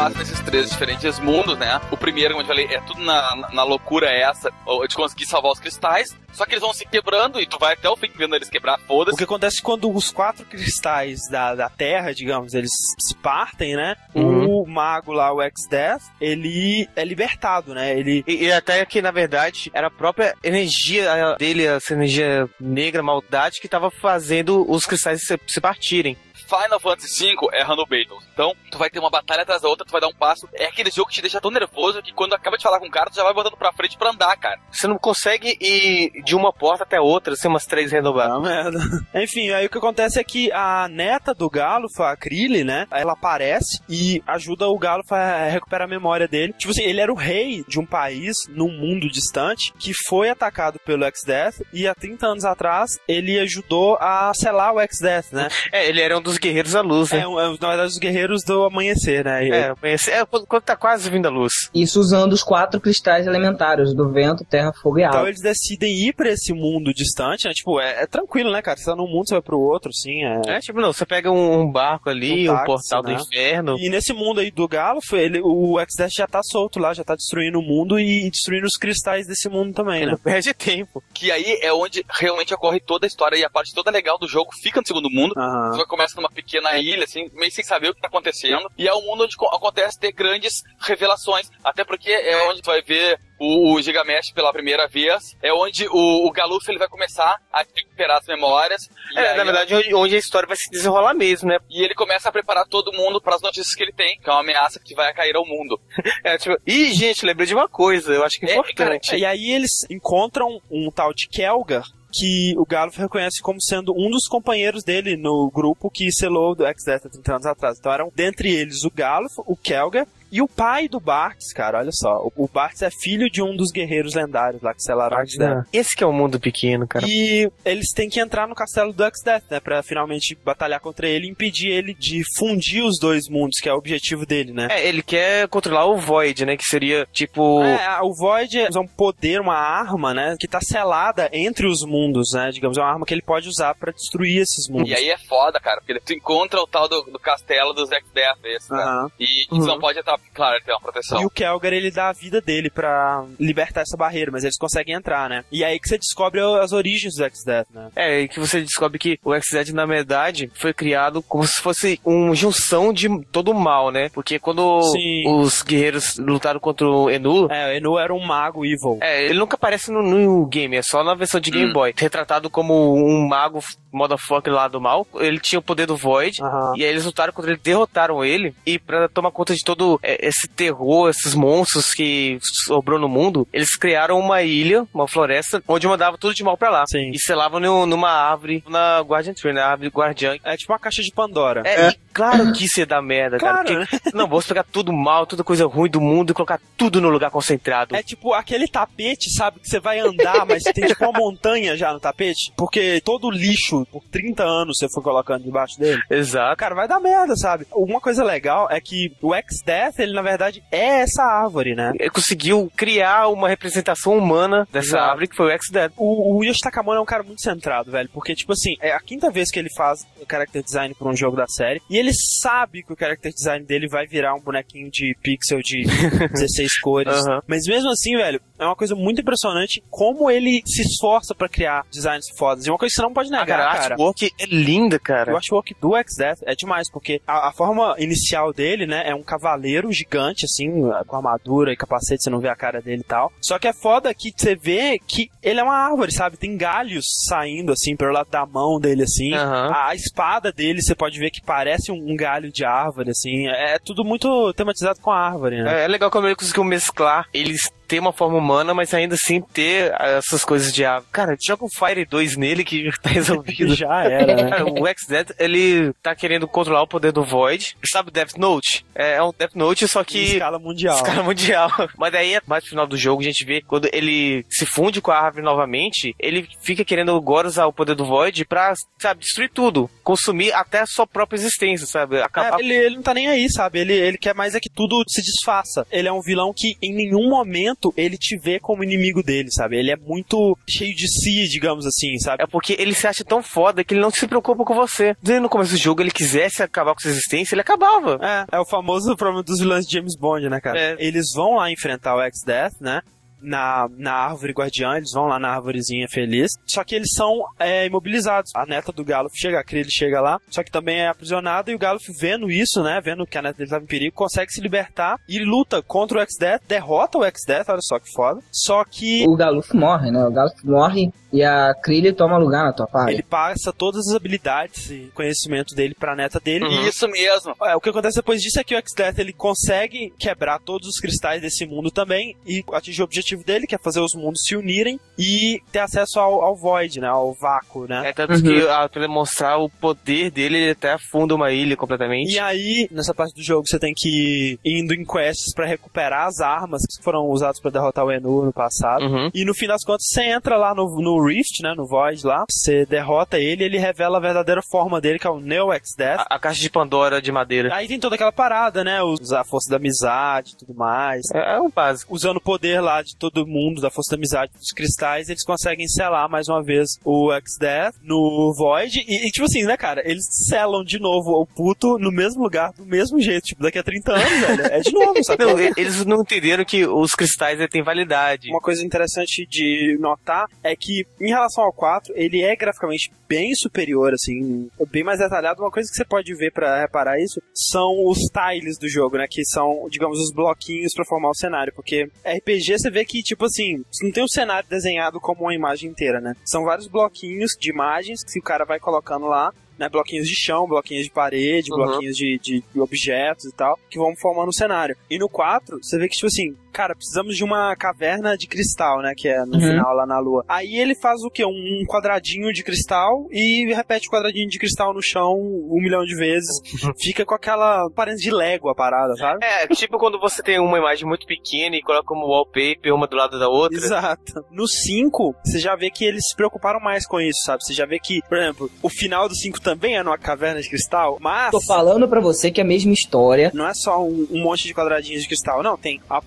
Passa 0.00 0.18
nesses 0.18 0.40
três 0.40 0.70
diferentes 0.70 1.18
mundos, 1.18 1.58
né? 1.58 1.78
O 1.90 1.96
primeiro, 1.96 2.30
como 2.32 2.42
eu 2.42 2.46
falei, 2.46 2.64
é 2.70 2.80
tudo 2.80 3.02
na, 3.02 3.36
na- 3.52 3.64
loucura 3.64 4.08
essa, 4.10 4.50
de 4.88 4.94
conseguir 4.96 5.26
salvar 5.26 5.52
os 5.52 5.60
cristais. 5.60 6.16
Só 6.32 6.46
que 6.46 6.52
eles 6.52 6.62
vão 6.62 6.72
se 6.72 6.86
quebrando 6.86 7.40
e 7.40 7.46
tu 7.46 7.58
vai 7.58 7.74
até 7.74 7.88
o 7.90 7.96
fim 7.96 8.08
vendo 8.16 8.34
eles 8.36 8.48
quebrar, 8.48 8.78
O 8.78 8.86
foda-se. 8.86 9.18
que 9.18 9.24
acontece 9.24 9.60
quando 9.60 9.90
os 9.92 10.10
quatro 10.12 10.46
cristais 10.46 11.18
da, 11.30 11.54
da 11.56 11.68
Terra, 11.68 12.14
digamos, 12.14 12.54
eles 12.54 12.70
se 13.00 13.14
partem, 13.16 13.74
né? 13.76 13.94
Uhum. 14.14 14.62
O 14.62 14.66
mago 14.66 15.12
lá, 15.12 15.32
o 15.32 15.42
X-Death, 15.42 16.02
ele 16.20 16.88
é 16.96 17.04
libertado, 17.04 17.74
né? 17.74 17.98
Ele 17.98 18.24
E, 18.26 18.44
e 18.46 18.52
até 18.52 18.84
que, 18.86 19.02
na 19.02 19.10
verdade, 19.10 19.70
era 19.74 19.88
a 19.88 19.90
própria 19.90 20.34
energia 20.42 21.34
dele, 21.36 21.66
essa 21.66 21.92
energia 21.94 22.48
negra, 22.60 23.02
maldade, 23.02 23.60
que 23.60 23.68
tava 23.68 23.90
fazendo 23.90 24.64
os 24.70 24.86
cristais 24.86 25.26
se, 25.26 25.38
se 25.46 25.60
partirem. 25.60 26.16
Final 26.50 26.80
Fantasy 26.80 27.36
V 27.36 27.36
é 27.52 27.62
Randall 27.62 27.86
Battles. 27.86 28.24
Então, 28.32 28.52
tu 28.70 28.76
vai 28.76 28.90
ter 28.90 28.98
uma 28.98 29.08
batalha 29.08 29.42
atrás 29.42 29.62
da 29.62 29.68
outra, 29.68 29.86
tu 29.86 29.92
vai 29.92 30.00
dar 30.00 30.08
um 30.08 30.14
passo. 30.14 30.48
É 30.52 30.66
aquele 30.66 30.90
jogo 30.90 31.08
que 31.08 31.14
te 31.14 31.22
deixa 31.22 31.40
tão 31.40 31.50
nervoso 31.50 32.02
que 32.02 32.12
quando 32.12 32.34
acaba 32.34 32.56
de 32.56 32.64
falar 32.64 32.80
com 32.80 32.86
o 32.86 32.90
cara, 32.90 33.08
tu 33.08 33.16
já 33.16 33.22
vai 33.22 33.32
botando 33.32 33.56
pra 33.56 33.72
frente 33.72 33.96
pra 33.96 34.10
andar, 34.10 34.36
cara. 34.36 34.58
Você 34.72 34.88
não 34.88 34.98
consegue 34.98 35.56
ir 35.60 36.22
de 36.24 36.34
uma 36.34 36.52
porta 36.52 36.82
até 36.82 37.00
outra, 37.00 37.36
sem 37.36 37.48
umas 37.48 37.66
três 37.66 37.92
renovadas. 37.92 38.36
Ah, 38.36 38.40
merda. 38.40 38.78
Enfim, 39.22 39.50
aí 39.50 39.66
o 39.66 39.70
que 39.70 39.78
acontece 39.78 40.18
é 40.18 40.24
que 40.24 40.50
a 40.52 40.88
neta 40.88 41.32
do 41.32 41.48
Galuf, 41.48 42.02
a 42.02 42.16
Krilly, 42.16 42.64
né? 42.64 42.86
Ela 42.90 43.12
aparece 43.12 43.80
e 43.88 44.20
ajuda 44.26 44.66
o 44.66 44.78
Galuf 44.78 45.12
a 45.12 45.48
recuperar 45.48 45.86
a 45.86 45.90
memória 45.90 46.26
dele. 46.26 46.52
Tipo 46.54 46.72
assim, 46.72 46.82
ele 46.82 47.00
era 47.00 47.12
o 47.12 47.16
rei 47.16 47.64
de 47.68 47.78
um 47.78 47.86
país 47.86 48.36
num 48.48 48.70
mundo 48.70 49.08
distante 49.08 49.72
que 49.78 49.92
foi 50.08 50.28
atacado 50.28 50.80
pelo 50.80 51.04
X-Death 51.04 51.60
e 51.72 51.86
há 51.86 51.94
30 51.94 52.26
anos 52.26 52.44
atrás 52.44 52.98
ele 53.06 53.38
ajudou 53.38 53.96
a 54.00 54.32
selar 54.34 54.74
o 54.74 54.80
X-Death, 54.80 55.32
né? 55.32 55.48
É, 55.72 55.86
ele 55.88 56.00
era 56.00 56.18
um 56.18 56.22
dos 56.22 56.39
guerreiros 56.40 56.72
da 56.72 56.80
luz, 56.80 57.12
É, 57.12 57.18
né? 57.18 57.26
um- 57.28 57.38
é, 57.38 57.44
na 57.48 57.68
verdade, 57.68 57.82
os 57.88 57.98
guerreiros 57.98 58.42
do 58.44 58.64
amanhecer, 58.64 59.24
né? 59.24 59.48
É, 59.48 59.74
conhece- 59.74 60.10
é, 60.10 60.24
quando, 60.24 60.46
quando 60.46 60.62
tá 60.62 60.76
quase 60.76 61.08
vindo 61.10 61.26
a 61.26 61.30
luz. 61.30 61.70
Isso 61.74 62.00
usando 62.00 62.32
os 62.32 62.42
quatro 62.42 62.80
cristais 62.80 63.26
elementares 63.26 63.94
do 63.94 64.10
vento, 64.10 64.44
terra, 64.44 64.72
fogo 64.72 64.98
e 64.98 65.02
Então 65.02 65.18
água. 65.18 65.28
eles 65.28 65.40
decidem 65.40 65.92
ir 66.08 66.12
pra 66.14 66.30
esse 66.30 66.52
mundo 66.52 66.92
distante, 66.92 67.46
né? 67.46 67.52
Tipo, 67.54 67.80
é, 67.80 68.02
é 68.02 68.06
tranquilo, 68.06 68.50
né, 68.50 68.62
cara? 68.62 68.76
Você 68.78 68.84
tá 68.86 68.96
num 68.96 69.06
mundo, 69.06 69.28
você 69.28 69.34
vai 69.34 69.42
pro 69.42 69.60
outro, 69.60 69.90
assim. 69.90 70.24
É... 70.24 70.56
É, 70.56 70.60
tipo, 70.60 70.80
não, 70.80 70.92
você 70.92 71.04
pega 71.06 71.30
um, 71.30 71.60
um 71.60 71.70
barco 71.70 72.08
ali, 72.10 72.48
Um 72.48 72.52
um, 72.52 72.56
táxi, 72.56 72.66
portal 72.66 73.02
do 73.02 73.08
né? 73.10 73.14
inferno. 73.20 73.76
E 73.78 73.88
nesse 73.90 74.12
mundo 74.12 74.40
aí 74.40 74.50
do 74.50 74.66
Galo, 74.66 75.00
foi 75.06 75.20
ele, 75.20 75.40
o 75.42 75.78
X-Death 75.80 76.12
já 76.16 76.26
tá 76.26 76.40
solto 76.42 76.78
lá, 76.78 76.94
já 76.94 77.04
tá 77.04 77.14
destruindo 77.14 77.58
o 77.58 77.62
mundo 77.62 77.98
e 77.98 78.30
destruindo 78.30 78.66
os 78.66 78.76
cristais 78.76 79.26
desse 79.26 79.48
mundo 79.48 79.72
também, 79.74 80.02
Ele 80.02 80.12
né? 80.12 80.18
perde 80.22 80.54
tempo. 80.54 81.02
Que 81.12 81.30
aí 81.30 81.58
é 81.60 81.72
onde 81.72 82.04
realmente 82.08 82.54
ocorre 82.54 82.80
toda 82.80 83.06
a 83.06 83.08
história 83.08 83.36
e 83.36 83.44
a 83.44 83.50
parte 83.50 83.74
toda 83.74 83.90
legal 83.90 84.18
do 84.18 84.26
jogo 84.28 84.50
fica 84.62 84.80
no 84.80 84.86
segundo 84.86 85.10
mundo. 85.10 85.34
Aham. 85.36 85.72
Você 85.72 85.84
começa 85.86 86.14
numa 86.16 86.29
pequena 86.30 86.76
ilha, 86.78 87.04
assim, 87.04 87.28
meio 87.32 87.50
sem 87.52 87.64
saber 87.64 87.90
o 87.90 87.94
que 87.94 88.00
tá 88.00 88.08
acontecendo. 88.08 88.70
E 88.78 88.86
é 88.88 88.94
um 88.94 89.02
mundo 89.02 89.24
onde 89.24 89.36
co- 89.36 89.46
acontece 89.54 89.98
ter 89.98 90.12
grandes 90.12 90.62
revelações. 90.80 91.50
Até 91.64 91.84
porque 91.84 92.10
é 92.10 92.48
onde 92.48 92.62
tu 92.62 92.66
vai 92.66 92.82
ver 92.82 93.20
o, 93.38 93.74
o 93.74 93.82
Gigamesh 93.82 94.32
pela 94.32 94.52
primeira 94.52 94.86
vez. 94.88 95.36
É 95.42 95.52
onde 95.52 95.86
o, 95.88 96.26
o 96.26 96.30
Galuf 96.30 96.68
ele 96.68 96.78
vai 96.78 96.88
começar 96.88 97.36
a 97.52 97.64
recuperar 97.74 98.18
as 98.18 98.26
memórias. 98.26 98.88
É, 99.16 99.30
aí- 99.30 99.36
na 99.36 99.44
verdade, 99.44 99.74
onde, 99.74 99.94
onde 99.94 100.16
a 100.16 100.18
história 100.18 100.46
vai 100.46 100.56
se 100.56 100.70
desenrolar 100.70 101.14
mesmo, 101.14 101.48
né? 101.48 101.58
E 101.70 101.82
ele 101.82 101.94
começa 101.94 102.28
a 102.28 102.32
preparar 102.32 102.66
todo 102.66 102.92
mundo 102.92 103.20
para 103.20 103.36
as 103.36 103.42
notícias 103.42 103.74
que 103.74 103.82
ele 103.82 103.92
tem, 103.92 104.18
que 104.20 104.28
é 104.28 104.32
uma 104.32 104.40
ameaça 104.40 104.80
que 104.80 104.94
vai 104.94 105.12
cair 105.14 105.36
ao 105.36 105.46
mundo. 105.46 105.80
É, 106.22 106.36
tipo, 106.36 106.56
e, 106.66 106.92
gente, 106.92 107.24
lembrei 107.24 107.46
de 107.46 107.54
uma 107.54 107.66
coisa, 107.68 108.12
eu 108.12 108.22
acho 108.24 108.38
que 108.38 108.44
é 108.46 108.50
É, 108.50 108.56
importante. 108.56 109.16
E 109.16 109.24
aí 109.24 109.52
eles 109.52 109.70
encontram 109.90 110.60
um 110.70 110.90
tal 110.90 111.14
de 111.14 111.28
Kelgar, 111.28 111.82
que 112.12 112.54
o 112.56 112.66
Galuf 112.66 112.98
reconhece 112.98 113.40
como 113.42 113.60
sendo 113.60 113.92
um 113.92 114.10
dos 114.10 114.26
companheiros 114.26 114.82
dele 114.82 115.16
no 115.16 115.50
grupo 115.50 115.90
que 115.90 116.10
selou 116.12 116.54
do 116.54 116.66
X-Death 116.66 117.06
há 117.06 117.08
30 117.08 117.32
anos 117.32 117.46
atrás. 117.46 117.78
Então 117.78 117.92
eram, 117.92 118.12
dentre 118.14 118.50
eles, 118.50 118.84
o 118.84 118.90
Galuf, 118.90 119.34
o 119.38 119.56
Kelger 119.56 120.06
e 120.30 120.42
o 120.42 120.48
pai 120.48 120.88
do 120.88 121.00
Bartz, 121.00 121.52
cara, 121.52 121.78
olha 121.78 121.90
só. 121.92 122.22
O, 122.24 122.44
o 122.44 122.48
Bartz 122.48 122.82
é 122.82 122.90
filho 122.90 123.30
de 123.30 123.42
um 123.42 123.56
dos 123.56 123.70
guerreiros 123.70 124.14
lendários 124.14 124.62
lá 124.62 124.72
que 124.74 124.82
selaram 124.82 125.16
o 125.16 125.20
X-Death. 125.20 125.66
Esse 125.72 125.96
que 125.96 126.04
é 126.04 126.06
o 126.06 126.12
mundo 126.12 126.38
pequeno, 126.38 126.86
cara. 126.86 127.06
E 127.08 127.50
eles 127.64 127.86
têm 127.94 128.08
que 128.08 128.20
entrar 128.20 128.46
no 128.46 128.54
castelo 128.54 128.92
do 128.92 129.04
X-Death, 129.04 129.44
né? 129.50 129.60
Pra 129.60 129.82
finalmente 129.82 130.36
batalhar 130.44 130.80
contra 130.80 131.08
ele 131.08 131.26
e 131.26 131.30
impedir 131.30 131.70
ele 131.70 131.94
de 131.94 132.22
fundir 132.36 132.84
os 132.84 132.98
dois 132.98 133.28
mundos, 133.28 133.58
que 133.60 133.68
é 133.68 133.72
o 133.72 133.76
objetivo 133.78 134.24
dele, 134.24 134.52
né? 134.52 134.68
É, 134.70 134.86
ele 134.86 135.02
quer 135.02 135.48
controlar 135.48 135.86
o 135.86 135.96
Void, 135.96 136.44
né? 136.44 136.56
Que 136.56 136.64
seria 136.64 137.06
tipo. 137.12 137.62
É, 137.62 138.00
o 138.02 138.14
Void 138.14 138.58
é 138.58 138.78
um 138.78 138.86
poder, 138.86 139.40
uma 139.40 139.56
arma, 139.56 140.14
né? 140.14 140.36
Que 140.38 140.48
tá 140.48 140.60
selada 140.60 141.28
entre 141.32 141.66
os 141.66 141.84
mundos, 141.86 142.32
né? 142.32 142.50
Digamos, 142.50 142.78
é 142.78 142.80
uma 142.80 142.90
arma 142.90 143.06
que 143.06 143.14
ele 143.14 143.22
pode 143.22 143.48
usar 143.48 143.74
pra 143.74 143.92
destruir 143.92 144.42
esses 144.42 144.68
mundos. 144.68 144.90
E 144.90 144.94
aí 144.94 145.10
é 145.10 145.18
foda, 145.18 145.58
cara, 145.60 145.80
porque 145.80 146.00
tu 146.00 146.12
encontra 146.12 146.60
o 146.60 146.66
tal 146.66 146.88
do, 146.88 147.02
do 147.02 147.18
castelo 147.18 147.72
dos 147.72 147.90
X-Death, 147.90 148.38
esse, 148.44 148.72
né? 148.72 148.82
Aham. 148.82 149.10
E, 149.18 149.42
e 149.44 149.48
tu 149.48 149.66
não 149.66 149.78
pode 149.78 149.98
entrar, 149.98 150.19
claro, 150.34 150.56
ele 150.56 150.64
tem 150.64 150.74
uma 150.74 150.80
proteção. 150.80 151.20
E 151.20 151.24
o 151.26 151.30
Kelgar, 151.30 151.72
ele 151.72 151.90
dá 151.90 152.08
a 152.08 152.12
vida 152.12 152.40
dele 152.40 152.70
pra 152.70 153.24
libertar 153.38 153.82
essa 153.82 153.96
barreira, 153.96 154.30
mas 154.30 154.44
eles 154.44 154.56
conseguem 154.58 154.94
entrar, 154.94 155.28
né? 155.28 155.44
E 155.50 155.64
aí 155.64 155.78
que 155.78 155.88
você 155.88 155.98
descobre 155.98 156.40
as 156.40 156.72
origens 156.72 157.14
do 157.14 157.24
X-Death, 157.24 157.66
né? 157.72 157.90
É, 157.96 158.20
e 158.20 158.28
que 158.28 158.38
você 158.40 158.60
descobre 158.60 158.98
que 158.98 159.18
o 159.24 159.34
X-Dead, 159.34 159.68
na 159.70 159.86
verdade, 159.86 160.50
foi 160.54 160.72
criado 160.72 161.22
como 161.22 161.46
se 161.46 161.60
fosse 161.60 162.00
uma 162.04 162.34
junção 162.34 162.92
de 162.92 163.08
todo 163.32 163.50
o 163.50 163.54
mal, 163.54 163.90
né? 163.90 164.08
Porque 164.12 164.38
quando 164.38 164.80
Sim. 164.92 165.28
os 165.28 165.62
guerreiros 165.62 166.16
lutaram 166.16 166.60
contra 166.60 166.86
o 166.88 167.10
Enu, 167.10 167.50
É, 167.50 167.68
o 167.68 167.76
Enu 167.76 167.98
era 167.98 168.14
um 168.14 168.20
mago 168.24 168.64
evil. 168.64 168.98
é, 169.00 169.24
ele 169.24 169.38
nunca 169.38 169.56
aparece 169.56 169.90
no, 169.90 170.02
no 170.02 170.46
game, 170.46 170.76
é 170.76 170.82
só 170.82 171.02
na 171.04 171.14
versão 171.14 171.40
de 171.40 171.50
Game 171.50 171.72
Boy. 171.72 171.92
Retratado 171.96 172.48
como 172.50 172.94
um 172.94 173.26
mago 173.28 173.60
motherfucker 173.92 174.52
lá 174.52 174.68
do 174.68 174.80
mal. 174.80 175.06
Ele 175.16 175.38
tinha 175.40 175.58
o 175.58 175.62
poder 175.62 175.86
do 175.86 175.96
Void. 175.96 176.38
E 176.76 176.84
aí 176.84 176.90
eles 176.90 177.04
lutaram 177.04 177.32
contra 177.32 177.50
ele, 177.50 177.60
derrotaram 177.62 178.24
ele. 178.24 178.54
E 178.64 178.78
pra 178.78 179.08
tomar 179.08 179.30
conta 179.32 179.54
de 179.54 179.62
todo 179.64 179.98
é, 180.02 180.09
esse 180.20 180.48
terror, 180.48 181.10
esses 181.10 181.34
monstros 181.34 181.94
que 181.94 182.38
sobrou 182.64 182.98
no 182.98 183.08
mundo, 183.08 183.46
eles 183.52 183.76
criaram 183.76 184.18
uma 184.18 184.42
ilha, 184.42 184.86
uma 184.92 185.06
floresta, 185.06 185.62
onde 185.68 185.86
mandava 185.86 186.16
tudo 186.18 186.34
de 186.34 186.42
mal 186.42 186.56
pra 186.56 186.70
lá. 186.70 186.84
Sim. 186.88 187.10
E 187.12 187.18
selavam 187.18 187.60
no- 187.60 187.86
numa 187.86 188.10
árvore, 188.10 188.62
na 188.68 189.00
Guardian 189.00 189.34
Tree, 189.34 189.52
na 189.52 189.66
árvore 189.66 189.88
guardiã. 189.90 190.36
É 190.44 190.56
tipo 190.56 190.72
uma 190.72 190.78
caixa 190.78 191.02
de 191.02 191.10
Pandora. 191.12 191.62
É, 191.64 191.90
e 191.90 191.96
claro 192.20 192.52
que 192.52 192.64
isso 192.64 192.80
ia 192.80 192.86
dar 192.86 193.02
merda, 193.02 193.38
Claro, 193.38 193.66
cara. 193.66 193.86
Porque, 193.86 194.16
não, 194.16 194.26
vamos 194.26 194.46
pegar 194.46 194.64
tudo 194.64 194.92
mal, 194.92 195.26
toda 195.26 195.44
coisa 195.44 195.66
ruim 195.66 195.90
do 195.90 196.00
mundo 196.00 196.30
e 196.30 196.34
colocar 196.34 196.60
tudo 196.76 197.00
no 197.00 197.08
lugar 197.08 197.30
concentrado. 197.30 197.94
É 197.94 198.02
tipo 198.02 198.32
aquele 198.34 198.68
tapete, 198.68 199.30
sabe? 199.30 199.60
Que 199.60 199.68
você 199.68 199.80
vai 199.80 199.98
andar, 200.00 200.46
mas 200.46 200.62
tem 200.62 200.86
tipo 200.86 201.04
uma 201.04 201.18
montanha 201.18 201.76
já 201.76 201.92
no 201.92 202.00
tapete. 202.00 202.52
Porque 202.56 203.00
todo 203.04 203.30
lixo, 203.30 203.86
por 203.90 204.02
30 204.10 204.42
anos, 204.42 204.78
você 204.78 204.88
foi 204.92 205.02
colocando 205.02 205.44
debaixo 205.44 205.78
dele. 205.78 206.00
Exato. 206.10 206.56
Cara, 206.56 206.74
vai 206.74 206.88
dar 206.88 207.00
merda, 207.00 207.36
sabe? 207.36 207.66
Uma 207.72 208.00
coisa 208.00 208.22
legal 208.24 208.68
é 208.70 208.80
que 208.80 209.12
o 209.22 209.34
X-Death, 209.34 209.98
ele 209.98 210.12
na 210.12 210.22
verdade 210.22 210.62
é 210.70 211.00
essa 211.00 211.22
árvore, 211.22 211.74
né? 211.74 211.92
Ele 211.98 212.10
conseguiu 212.10 212.70
criar 212.76 213.28
uma 213.28 213.48
representação 213.48 214.16
humana 214.16 214.66
dessa 214.72 214.88
Exato. 214.88 215.04
árvore 215.04 215.28
que 215.28 215.36
foi 215.36 215.46
o 215.46 215.50
X-Dead. 215.50 215.92
O, 215.96 216.38
o 216.38 216.44
Yoshi 216.44 216.60
Takamura 216.60 216.98
é 216.98 217.02
um 217.02 217.06
cara 217.06 217.22
muito 217.22 217.42
centrado, 217.42 217.90
velho. 217.90 218.08
Porque, 218.12 218.34
tipo 218.34 218.52
assim, 218.52 218.76
é 218.80 218.92
a 218.92 219.00
quinta 219.00 219.30
vez 219.30 219.50
que 219.50 219.58
ele 219.58 219.70
faz 219.76 220.06
character 220.28 220.62
design 220.62 220.94
pra 220.94 221.08
um 221.08 221.16
jogo 221.16 221.36
da 221.36 221.46
série. 221.46 221.80
E 221.88 221.96
ele 221.96 222.09
sabe 222.12 222.82
que 222.82 222.92
o 222.92 222.96
character 222.98 223.32
design 223.32 223.64
dele 223.64 223.88
vai 223.88 224.06
virar 224.06 224.34
um 224.34 224.40
bonequinho 224.40 224.90
de 224.90 225.16
pixel 225.22 225.60
de 225.60 225.82
16 226.32 226.80
cores. 226.80 227.14
Aham. 227.26 227.40
Mas 227.46 227.66
mesmo 227.66 227.90
assim, 227.90 228.16
velho, 228.16 228.40
é 228.58 228.64
uma 228.64 228.76
coisa 228.76 228.94
muito 228.94 229.20
impressionante 229.20 229.82
como 229.90 230.30
ele 230.30 230.62
se 230.66 230.82
esforça 230.82 231.34
pra 231.34 231.48
criar 231.48 231.84
designs 231.90 232.26
fodas. 232.36 232.66
E 232.66 232.70
uma 232.70 232.78
coisa 232.78 232.90
que 232.92 232.96
você 232.96 233.02
não 233.02 233.12
pode 233.12 233.28
Ah, 233.34 233.40
negar, 233.40 233.46
cara, 233.46 233.64
a 233.64 233.82
artwork 233.90 234.30
é 234.38 234.46
linda, 234.46 234.98
cara. 234.98 235.32
O 235.34 235.54
work 235.54 235.74
do 235.80 235.96
X-Death 235.96 236.38
é 236.44 236.54
demais, 236.54 236.90
porque 236.90 237.20
a, 237.26 237.48
a 237.48 237.52
forma 237.52 237.94
inicial 237.98 238.52
dele, 238.52 238.86
né, 238.86 239.02
é 239.06 239.14
um 239.14 239.22
cavaleiro 239.22 239.92
gigante, 239.92 240.44
assim, 240.44 240.70
com 241.06 241.16
armadura 241.16 241.72
e 241.72 241.76
capacete, 241.76 242.22
você 242.22 242.30
não 242.30 242.40
vê 242.40 242.48
a 242.48 242.56
cara 242.56 242.80
dele 242.80 243.02
e 243.02 243.04
tal. 243.04 243.32
Só 243.40 243.58
que 243.58 243.68
é 243.68 243.72
foda 243.72 244.12
que 244.14 244.32
você 244.36 244.54
vê 244.54 244.98
que 244.98 245.28
ele 245.42 245.60
é 245.60 245.62
uma 245.62 245.74
árvore, 245.76 246.12
sabe? 246.12 246.36
Tem 246.36 246.56
galhos 246.56 247.04
saindo, 247.28 247.72
assim, 247.72 247.96
pelo 247.96 248.12
lado 248.12 248.30
da 248.30 248.44
mão 248.46 248.78
dele, 248.78 249.02
assim. 249.04 249.32
Aham. 249.34 249.70
A, 249.72 249.88
a 249.90 249.94
espada 249.94 250.52
dele, 250.52 250.82
você 250.82 250.94
pode 250.94 251.18
ver 251.18 251.30
que 251.30 251.40
parece 251.42 251.89
um, 251.90 252.16
galho 252.16 252.50
de 252.52 252.64
árvore, 252.64 253.10
assim. 253.10 253.48
É, 253.48 253.74
é 253.74 253.78
tudo 253.78 254.04
muito 254.04 254.52
tematizado 254.54 255.00
com 255.00 255.10
a 255.10 255.18
árvore, 255.18 255.62
né? 255.62 255.80
É, 255.80 255.84
é 255.84 255.88
legal 255.88 256.10
como 256.10 256.26
ele 256.26 256.36
conseguiu 256.36 256.64
mesclar 256.64 257.26
eles 257.32 257.70
ter 257.90 257.98
uma 257.98 258.12
forma 258.12 258.38
humana, 258.38 258.72
mas 258.72 258.94
ainda 258.94 259.16
assim 259.16 259.40
ter 259.40 259.92
essas 259.98 260.44
coisas 260.44 260.72
de 260.72 260.84
árvore. 260.84 261.08
Cara, 261.10 261.36
joga 261.44 261.64
um 261.64 261.68
Fire 261.68 262.06
2 262.06 262.36
nele 262.36 262.62
que 262.62 262.88
tá 263.02 263.10
resolvido. 263.10 263.74
Já 263.74 264.04
era, 264.04 264.36
né? 264.36 264.48
Cara, 264.48 264.64
o 264.70 264.86
X-Dead, 264.86 265.32
ele 265.40 265.92
tá 266.00 266.14
querendo 266.14 266.46
controlar 266.46 266.82
o 266.82 266.86
poder 266.86 267.10
do 267.10 267.24
Void. 267.24 267.76
Sabe 267.90 268.12
Death 268.12 268.36
Note? 268.36 268.86
É, 268.94 269.14
é 269.14 269.22
um 269.24 269.32
Death 269.36 269.56
Note, 269.56 269.88
só 269.88 270.04
que... 270.04 270.18
Em 270.18 270.32
escala 270.34 270.60
mundial. 270.60 270.94
Escala 270.94 271.22
mundial. 271.24 271.68
Mas 271.98 272.12
daí, 272.12 272.38
mais 272.46 272.62
pro 272.62 272.70
final 272.70 272.86
do 272.86 272.96
jogo, 272.96 273.22
a 273.22 273.24
gente 273.24 273.44
vê 273.44 273.60
quando 273.60 273.88
ele 273.92 274.46
se 274.48 274.64
funde 274.64 275.00
com 275.00 275.10
a 275.10 275.18
árvore 275.18 275.44
novamente, 275.44 276.14
ele 276.16 276.48
fica 276.60 276.84
querendo 276.84 277.10
agora 277.10 277.48
usar 277.48 277.66
o 277.66 277.72
poder 277.72 277.96
do 277.96 278.04
Void 278.04 278.44
pra, 278.44 278.72
sabe, 279.00 279.22
destruir 279.22 279.50
tudo. 279.50 279.90
Consumir 280.04 280.52
até 280.52 280.78
a 280.78 280.86
sua 280.86 281.08
própria 281.08 281.38
existência, 281.38 281.88
sabe? 281.88 282.22
Acabar 282.22 282.60
É, 282.60 282.62
ele, 282.62 282.74
ele 282.74 282.94
não 282.94 283.02
tá 283.02 283.14
nem 283.14 283.26
aí, 283.26 283.50
sabe? 283.50 283.80
Ele, 283.80 283.94
ele 283.94 284.16
quer 284.16 284.34
mais 284.34 284.54
é 284.54 284.60
que 284.60 284.70
tudo 284.70 285.02
se 285.08 285.20
desfaça. 285.22 285.84
Ele 285.90 286.06
é 286.06 286.12
um 286.12 286.22
vilão 286.22 286.54
que 286.56 286.76
em 286.80 286.94
nenhum 286.94 287.28
momento 287.28 287.79
ele 287.96 288.16
te 288.16 288.36
vê 288.38 288.58
como 288.58 288.84
inimigo 288.84 289.22
dele, 289.22 289.50
sabe? 289.50 289.76
Ele 289.76 289.90
é 289.90 289.96
muito 289.96 290.56
cheio 290.68 290.94
de 290.94 291.08
si, 291.08 291.48
digamos 291.48 291.86
assim, 291.86 292.18
sabe? 292.18 292.42
É 292.42 292.46
porque 292.46 292.76
ele 292.78 292.94
se 292.94 293.06
acha 293.06 293.24
tão 293.24 293.42
foda 293.42 293.82
que 293.82 293.94
ele 293.94 294.00
não 294.00 294.10
se 294.10 294.26
preocupa 294.26 294.64
com 294.64 294.74
você. 294.74 295.16
Se 295.22 295.40
no 295.40 295.48
começo 295.48 295.72
do 295.72 295.76
jogo 295.76 296.02
ele 296.02 296.10
quisesse 296.10 296.62
acabar 296.62 296.94
com 296.94 297.00
sua 297.00 297.10
existência, 297.10 297.54
ele 297.54 297.62
acabava. 297.62 298.18
É, 298.22 298.56
é 298.56 298.60
o 298.60 298.66
famoso 298.66 299.16
problema 299.16 299.42
dos 299.42 299.58
vilões 299.58 299.86
de 299.86 299.94
James 299.94 300.16
Bond, 300.16 300.48
né, 300.48 300.60
cara? 300.60 300.78
É. 300.78 300.96
Eles 300.98 301.26
vão 301.34 301.56
lá 301.56 301.70
enfrentar 301.70 302.16
o 302.16 302.22
X-Death, 302.22 302.80
né? 302.80 303.02
Na, 303.42 303.88
na 303.96 304.12
árvore 304.12 304.52
guardiã, 304.52 304.96
eles 304.96 305.12
vão 305.12 305.26
lá 305.26 305.38
na 305.38 305.50
árvorezinha 305.50 306.06
feliz. 306.08 306.52
Só 306.66 306.84
que 306.84 306.94
eles 306.94 307.12
são 307.14 307.44
é, 307.58 307.86
imobilizados. 307.86 308.50
A 308.54 308.66
neta 308.66 308.92
do 308.92 309.04
Galuf 309.04 309.36
chega, 309.36 309.60
a 309.60 309.64
Krill 309.64 309.86
chega 309.88 310.20
lá, 310.20 310.38
só 310.50 310.62
que 310.62 310.70
também 310.70 311.00
é 311.00 311.08
aprisionada. 311.08 311.70
E 311.70 311.74
o 311.74 311.78
Galuf, 311.78 312.04
vendo 312.18 312.50
isso, 312.50 312.82
né? 312.82 313.00
Vendo 313.02 313.26
que 313.26 313.38
a 313.38 313.42
neta 313.42 313.58
dele 313.58 313.66
estava 313.66 313.84
em 313.84 313.88
perigo, 313.88 314.14
consegue 314.14 314.52
se 314.52 314.60
libertar 314.60 315.16
e 315.28 315.38
luta 315.44 315.82
contra 315.82 316.18
o 316.18 316.20
X-Death, 316.20 316.62
derrota 316.66 317.18
o 317.18 317.24
X-Death, 317.24 317.68
olha 317.68 317.80
só 317.80 317.98
que 317.98 318.12
foda. 318.12 318.40
Só 318.52 318.84
que 318.84 319.24
O 319.28 319.36
Galuf 319.36 319.74
morre, 319.74 320.10
né? 320.10 320.24
O 320.24 320.30
Galuf 320.32 320.54
morre 320.64 321.10
e 321.32 321.44
a 321.44 321.72
Krilly 321.74 322.12
toma 322.12 322.36
lugar 322.38 322.64
na 322.64 322.72
tua 322.72 322.88
parte. 322.88 323.12
ele 323.12 323.22
passa 323.22 323.72
todas 323.72 324.08
as 324.08 324.16
habilidades 324.16 324.90
e 324.90 325.10
conhecimento 325.14 325.76
dele 325.76 325.94
pra 325.94 326.16
neta 326.16 326.40
dele. 326.40 326.64
Uhum. 326.64 326.88
Isso 326.88 327.06
mesmo. 327.06 327.54
É, 327.62 327.76
o 327.76 327.80
que 327.80 327.88
acontece 327.88 328.16
depois 328.16 328.42
disso 328.42 328.58
é 328.58 328.64
que 328.64 328.74
o 328.74 328.78
X-Death 328.78 329.18
ele 329.18 329.32
consegue 329.32 330.12
quebrar 330.18 330.58
todos 330.58 330.88
os 330.88 330.98
cristais 330.98 331.40
desse 331.40 331.64
mundo 331.66 331.90
também 331.90 332.36
e 332.44 332.64
atingir 332.72 333.02
o 333.02 333.04
objetivo 333.04 333.29
dele, 333.38 333.66
que 333.66 333.74
é 333.74 333.78
fazer 333.78 334.00
os 334.00 334.14
mundos 334.14 334.42
se 334.44 334.56
unirem 334.56 334.98
e 335.18 335.60
ter 335.72 335.80
acesso 335.80 336.18
ao, 336.18 336.42
ao 336.42 336.56
Void, 336.56 337.00
né? 337.00 337.08
Ao 337.08 337.32
vácuo, 337.34 337.86
né? 337.86 338.08
É 338.08 338.12
tanto 338.12 338.40
que 338.42 338.68
ah, 338.68 338.88
pra 338.88 339.02
demonstrar 339.02 339.58
o 339.58 339.68
poder 339.68 340.30
dele, 340.30 340.56
ele 340.56 340.70
até 340.70 340.92
afunda 340.92 341.34
uma 341.34 341.50
ilha 341.52 341.76
completamente. 341.76 342.32
E 342.32 342.38
aí, 342.38 342.88
nessa 342.90 343.14
parte 343.14 343.34
do 343.34 343.42
jogo, 343.42 343.66
você 343.66 343.78
tem 343.78 343.92
que 343.96 344.58
ir 344.64 344.80
indo 344.80 344.94
em 344.94 345.04
quests 345.04 345.54
pra 345.54 345.66
recuperar 345.66 346.26
as 346.26 346.40
armas 346.40 346.82
que 346.82 347.02
foram 347.02 347.26
usadas 347.26 347.60
pra 347.60 347.70
derrotar 347.70 348.04
o 348.04 348.12
Enu 348.12 348.44
no 348.44 348.52
passado. 348.52 349.02
Uhum. 349.04 349.30
E 349.34 349.44
no 349.44 349.54
fim 349.54 349.66
das 349.66 349.84
contas, 349.84 350.06
você 350.08 350.22
entra 350.22 350.56
lá 350.56 350.74
no, 350.74 350.84
no 351.00 351.24
Rift, 351.24 351.62
né? 351.62 351.74
No 351.76 351.86
Void 351.86 352.26
lá. 352.26 352.44
Você 352.48 352.84
derrota 352.86 353.38
ele 353.38 353.62
e 353.62 353.66
ele 353.66 353.78
revela 353.78 354.18
a 354.18 354.20
verdadeira 354.20 354.60
forma 354.62 355.00
dele, 355.00 355.18
que 355.18 355.26
é 355.26 355.30
o 355.30 355.40
Neo 355.40 355.72
X-Death. 355.72 356.20
A, 356.20 356.36
a 356.36 356.38
caixa 356.38 356.60
de 356.60 356.70
Pandora 356.70 357.20
de 357.20 357.32
madeira. 357.32 357.74
Aí 357.74 357.88
tem 357.88 357.98
toda 357.98 358.14
aquela 358.14 358.32
parada, 358.32 358.84
né? 358.84 359.02
Usar 359.02 359.40
a 359.40 359.44
força 359.44 359.70
da 359.70 359.76
amizade 359.76 360.52
e 360.52 360.56
tudo 360.56 360.74
mais. 360.74 361.22
É, 361.34 361.56
é 361.56 361.60
o 361.60 361.68
básico. 361.68 362.14
usando 362.14 362.38
o 362.38 362.40
poder 362.40 362.80
lá 362.80 363.02
de 363.02 363.16
todo 363.20 363.46
mundo, 363.46 363.80
da 363.80 363.90
força 363.90 364.10
da 364.12 364.16
amizade 364.16 364.52
dos 364.52 364.70
cristais, 364.74 365.28
eles 365.28 365.44
conseguem 365.44 365.86
selar 365.86 366.28
mais 366.28 366.48
uma 366.48 366.62
vez 366.62 366.88
o 367.04 367.30
X-Death 367.32 367.94
no 368.02 368.52
Void. 368.56 369.04
E, 369.06 369.28
e, 369.28 369.30
tipo 369.30 369.44
assim, 369.44 369.62
né, 369.64 369.76
cara? 369.76 370.02
Eles 370.04 370.24
selam 370.48 370.82
de 370.82 370.98
novo 370.98 371.30
o 371.32 371.46
puto 371.46 371.98
no 371.98 372.10
mesmo 372.10 372.42
lugar, 372.42 372.72
do 372.72 372.86
mesmo 372.86 373.20
jeito. 373.20 373.44
Tipo, 373.44 373.62
daqui 373.62 373.78
a 373.78 373.82
30 373.82 374.12
anos, 374.12 374.46
velho. 374.46 374.66
É 374.66 374.80
de 374.80 374.92
novo, 374.92 375.22
sabe? 375.24 375.44
Não, 375.44 375.58
eles 375.58 376.04
não 376.04 376.22
entenderam 376.22 376.64
que 376.64 376.86
os 376.86 377.12
cristais 377.12 377.58
têm 377.68 377.82
validade. 377.82 378.48
Uma 378.48 378.60
coisa 378.60 378.84
interessante 378.84 379.46
de 379.46 379.98
notar 380.00 380.46
é 380.62 380.74
que, 380.74 381.04
em 381.20 381.28
relação 381.28 381.64
ao 381.64 381.72
4, 381.72 382.14
ele 382.16 382.40
é 382.42 382.56
graficamente 382.56 383.10
bem 383.28 383.54
superior, 383.54 384.12
assim, 384.12 384.68
bem 384.90 385.04
mais 385.04 385.18
detalhado. 385.18 385.62
Uma 385.62 385.70
coisa 385.70 385.88
que 385.88 385.96
você 385.96 386.04
pode 386.04 386.34
ver 386.34 386.52
pra 386.52 386.80
reparar 386.80 387.20
isso 387.20 387.40
são 387.54 388.04
os 388.06 388.18
tiles 388.18 388.78
do 388.78 388.88
jogo, 388.88 389.18
né? 389.18 389.26
Que 389.30 389.44
são, 389.44 389.86
digamos, 389.90 390.18
os 390.18 390.32
bloquinhos 390.32 390.92
pra 390.94 391.04
formar 391.04 391.30
o 391.30 391.34
cenário. 391.34 391.72
Porque 391.74 392.08
RPG 392.24 392.78
você 392.78 392.90
vê 392.90 393.04
que, 393.04 393.09
tipo 393.22 393.44
assim, 393.46 393.82
não 394.02 394.10
tem 394.12 394.22
um 394.24 394.28
cenário 394.28 394.68
desenhado 394.68 395.20
como 395.20 395.42
uma 395.42 395.54
imagem 395.54 395.90
inteira, 395.90 396.20
né? 396.20 396.34
São 396.44 396.64
vários 396.64 396.86
bloquinhos 396.86 397.52
de 397.58 397.70
imagens 397.70 398.22
que 398.24 398.38
o 398.38 398.42
cara 398.42 398.64
vai 398.64 398.78
colocando 398.78 399.26
lá. 399.26 399.52
Né, 399.78 399.88
bloquinhos 399.88 400.28
de 400.28 400.34
chão, 400.36 400.66
bloquinhos 400.68 401.04
de 401.04 401.10
parede, 401.10 401.72
Uhum. 401.72 401.78
bloquinhos 401.78 402.14
de, 402.14 402.38
de 402.38 402.62
objetos 402.78 403.46
e 403.46 403.52
tal, 403.52 403.78
que 403.88 403.98
vão 403.98 404.14
formando 404.14 404.50
o 404.50 404.54
cenário. 404.54 404.94
E 405.08 405.18
no 405.18 405.26
4, 405.26 405.78
você 405.82 405.96
vê 405.98 406.06
que, 406.06 406.16
tipo 406.16 406.26
assim, 406.26 406.54
cara, 406.72 406.94
precisamos 406.94 407.36
de 407.36 407.44
uma 407.44 407.74
caverna 407.76 408.36
de 408.36 408.46
cristal, 408.46 409.00
né? 409.02 409.12
Que 409.16 409.28
é 409.28 409.44
no 409.44 409.54
Uhum. 409.54 409.60
final 409.60 409.94
lá 409.94 410.06
na 410.06 410.18
lua. 410.18 410.44
Aí 410.48 410.76
ele 410.76 410.94
faz 410.94 411.22
o 411.22 411.30
quê? 411.30 411.44
Um 411.44 411.84
quadradinho 411.86 412.52
de 412.52 412.62
cristal 412.62 413.26
e 413.30 413.72
repete 413.74 414.08
o 414.08 414.10
quadradinho 414.10 414.48
de 414.48 414.58
cristal 414.58 414.92
no 414.94 415.02
chão 415.02 415.32
um 415.38 415.80
milhão 415.82 416.04
de 416.04 416.14
vezes. 416.16 416.50
Fica 417.00 417.24
com 417.24 417.34
aquela 417.34 417.86
aparência 417.86 418.22
de 418.22 418.30
Lego 418.34 418.68
a 418.68 418.74
parada, 418.74 419.14
sabe? 419.16 419.44
É, 419.44 419.66
tipo 419.68 419.98
quando 419.98 420.18
você 420.18 420.42
tem 420.42 420.58
uma 420.58 420.78
imagem 420.78 421.06
muito 421.06 421.26
pequena 421.26 421.76
e 421.76 421.82
coloca 421.82 422.04
como 422.04 422.26
wallpaper 422.26 422.94
uma 422.94 423.06
do 423.06 423.16
lado 423.16 423.38
da 423.38 423.48
outra. 423.48 423.76
Exato. 423.76 424.44
No 424.50 424.66
5, 424.66 425.34
você 425.44 425.58
já 425.58 425.74
vê 425.76 425.90
que 425.90 426.04
eles 426.04 426.22
se 426.28 426.36
preocuparam 426.36 426.80
mais 426.80 427.06
com 427.06 427.20
isso, 427.20 427.38
sabe? 427.44 427.62
Você 427.64 427.72
já 427.74 427.86
vê 427.86 427.98
que, 427.98 428.20
por 428.28 428.38
exemplo, 428.38 428.70
o 428.82 428.88
final 428.88 429.28
do 429.28 429.34
5 429.34 429.60
também 429.60 429.96
é 429.96 430.02
numa 430.02 430.18
caverna 430.18 430.60
de 430.60 430.68
cristal, 430.68 431.18
mas. 431.20 431.50
Tô 431.50 431.60
falando 431.60 432.08
pra 432.08 432.20
você 432.20 432.50
que 432.50 432.60
é 432.60 432.64
a 432.64 432.66
mesma 432.66 432.92
história. 432.92 433.50
Não 433.54 433.66
é 433.66 433.74
só 433.74 434.02
um, 434.02 434.26
um 434.30 434.42
monte 434.42 434.66
de 434.66 434.74
quadradinhos 434.74 435.22
de 435.22 435.28
cristal, 435.28 435.62
não. 435.62 435.76
Tem 435.76 436.00
a 436.08 436.20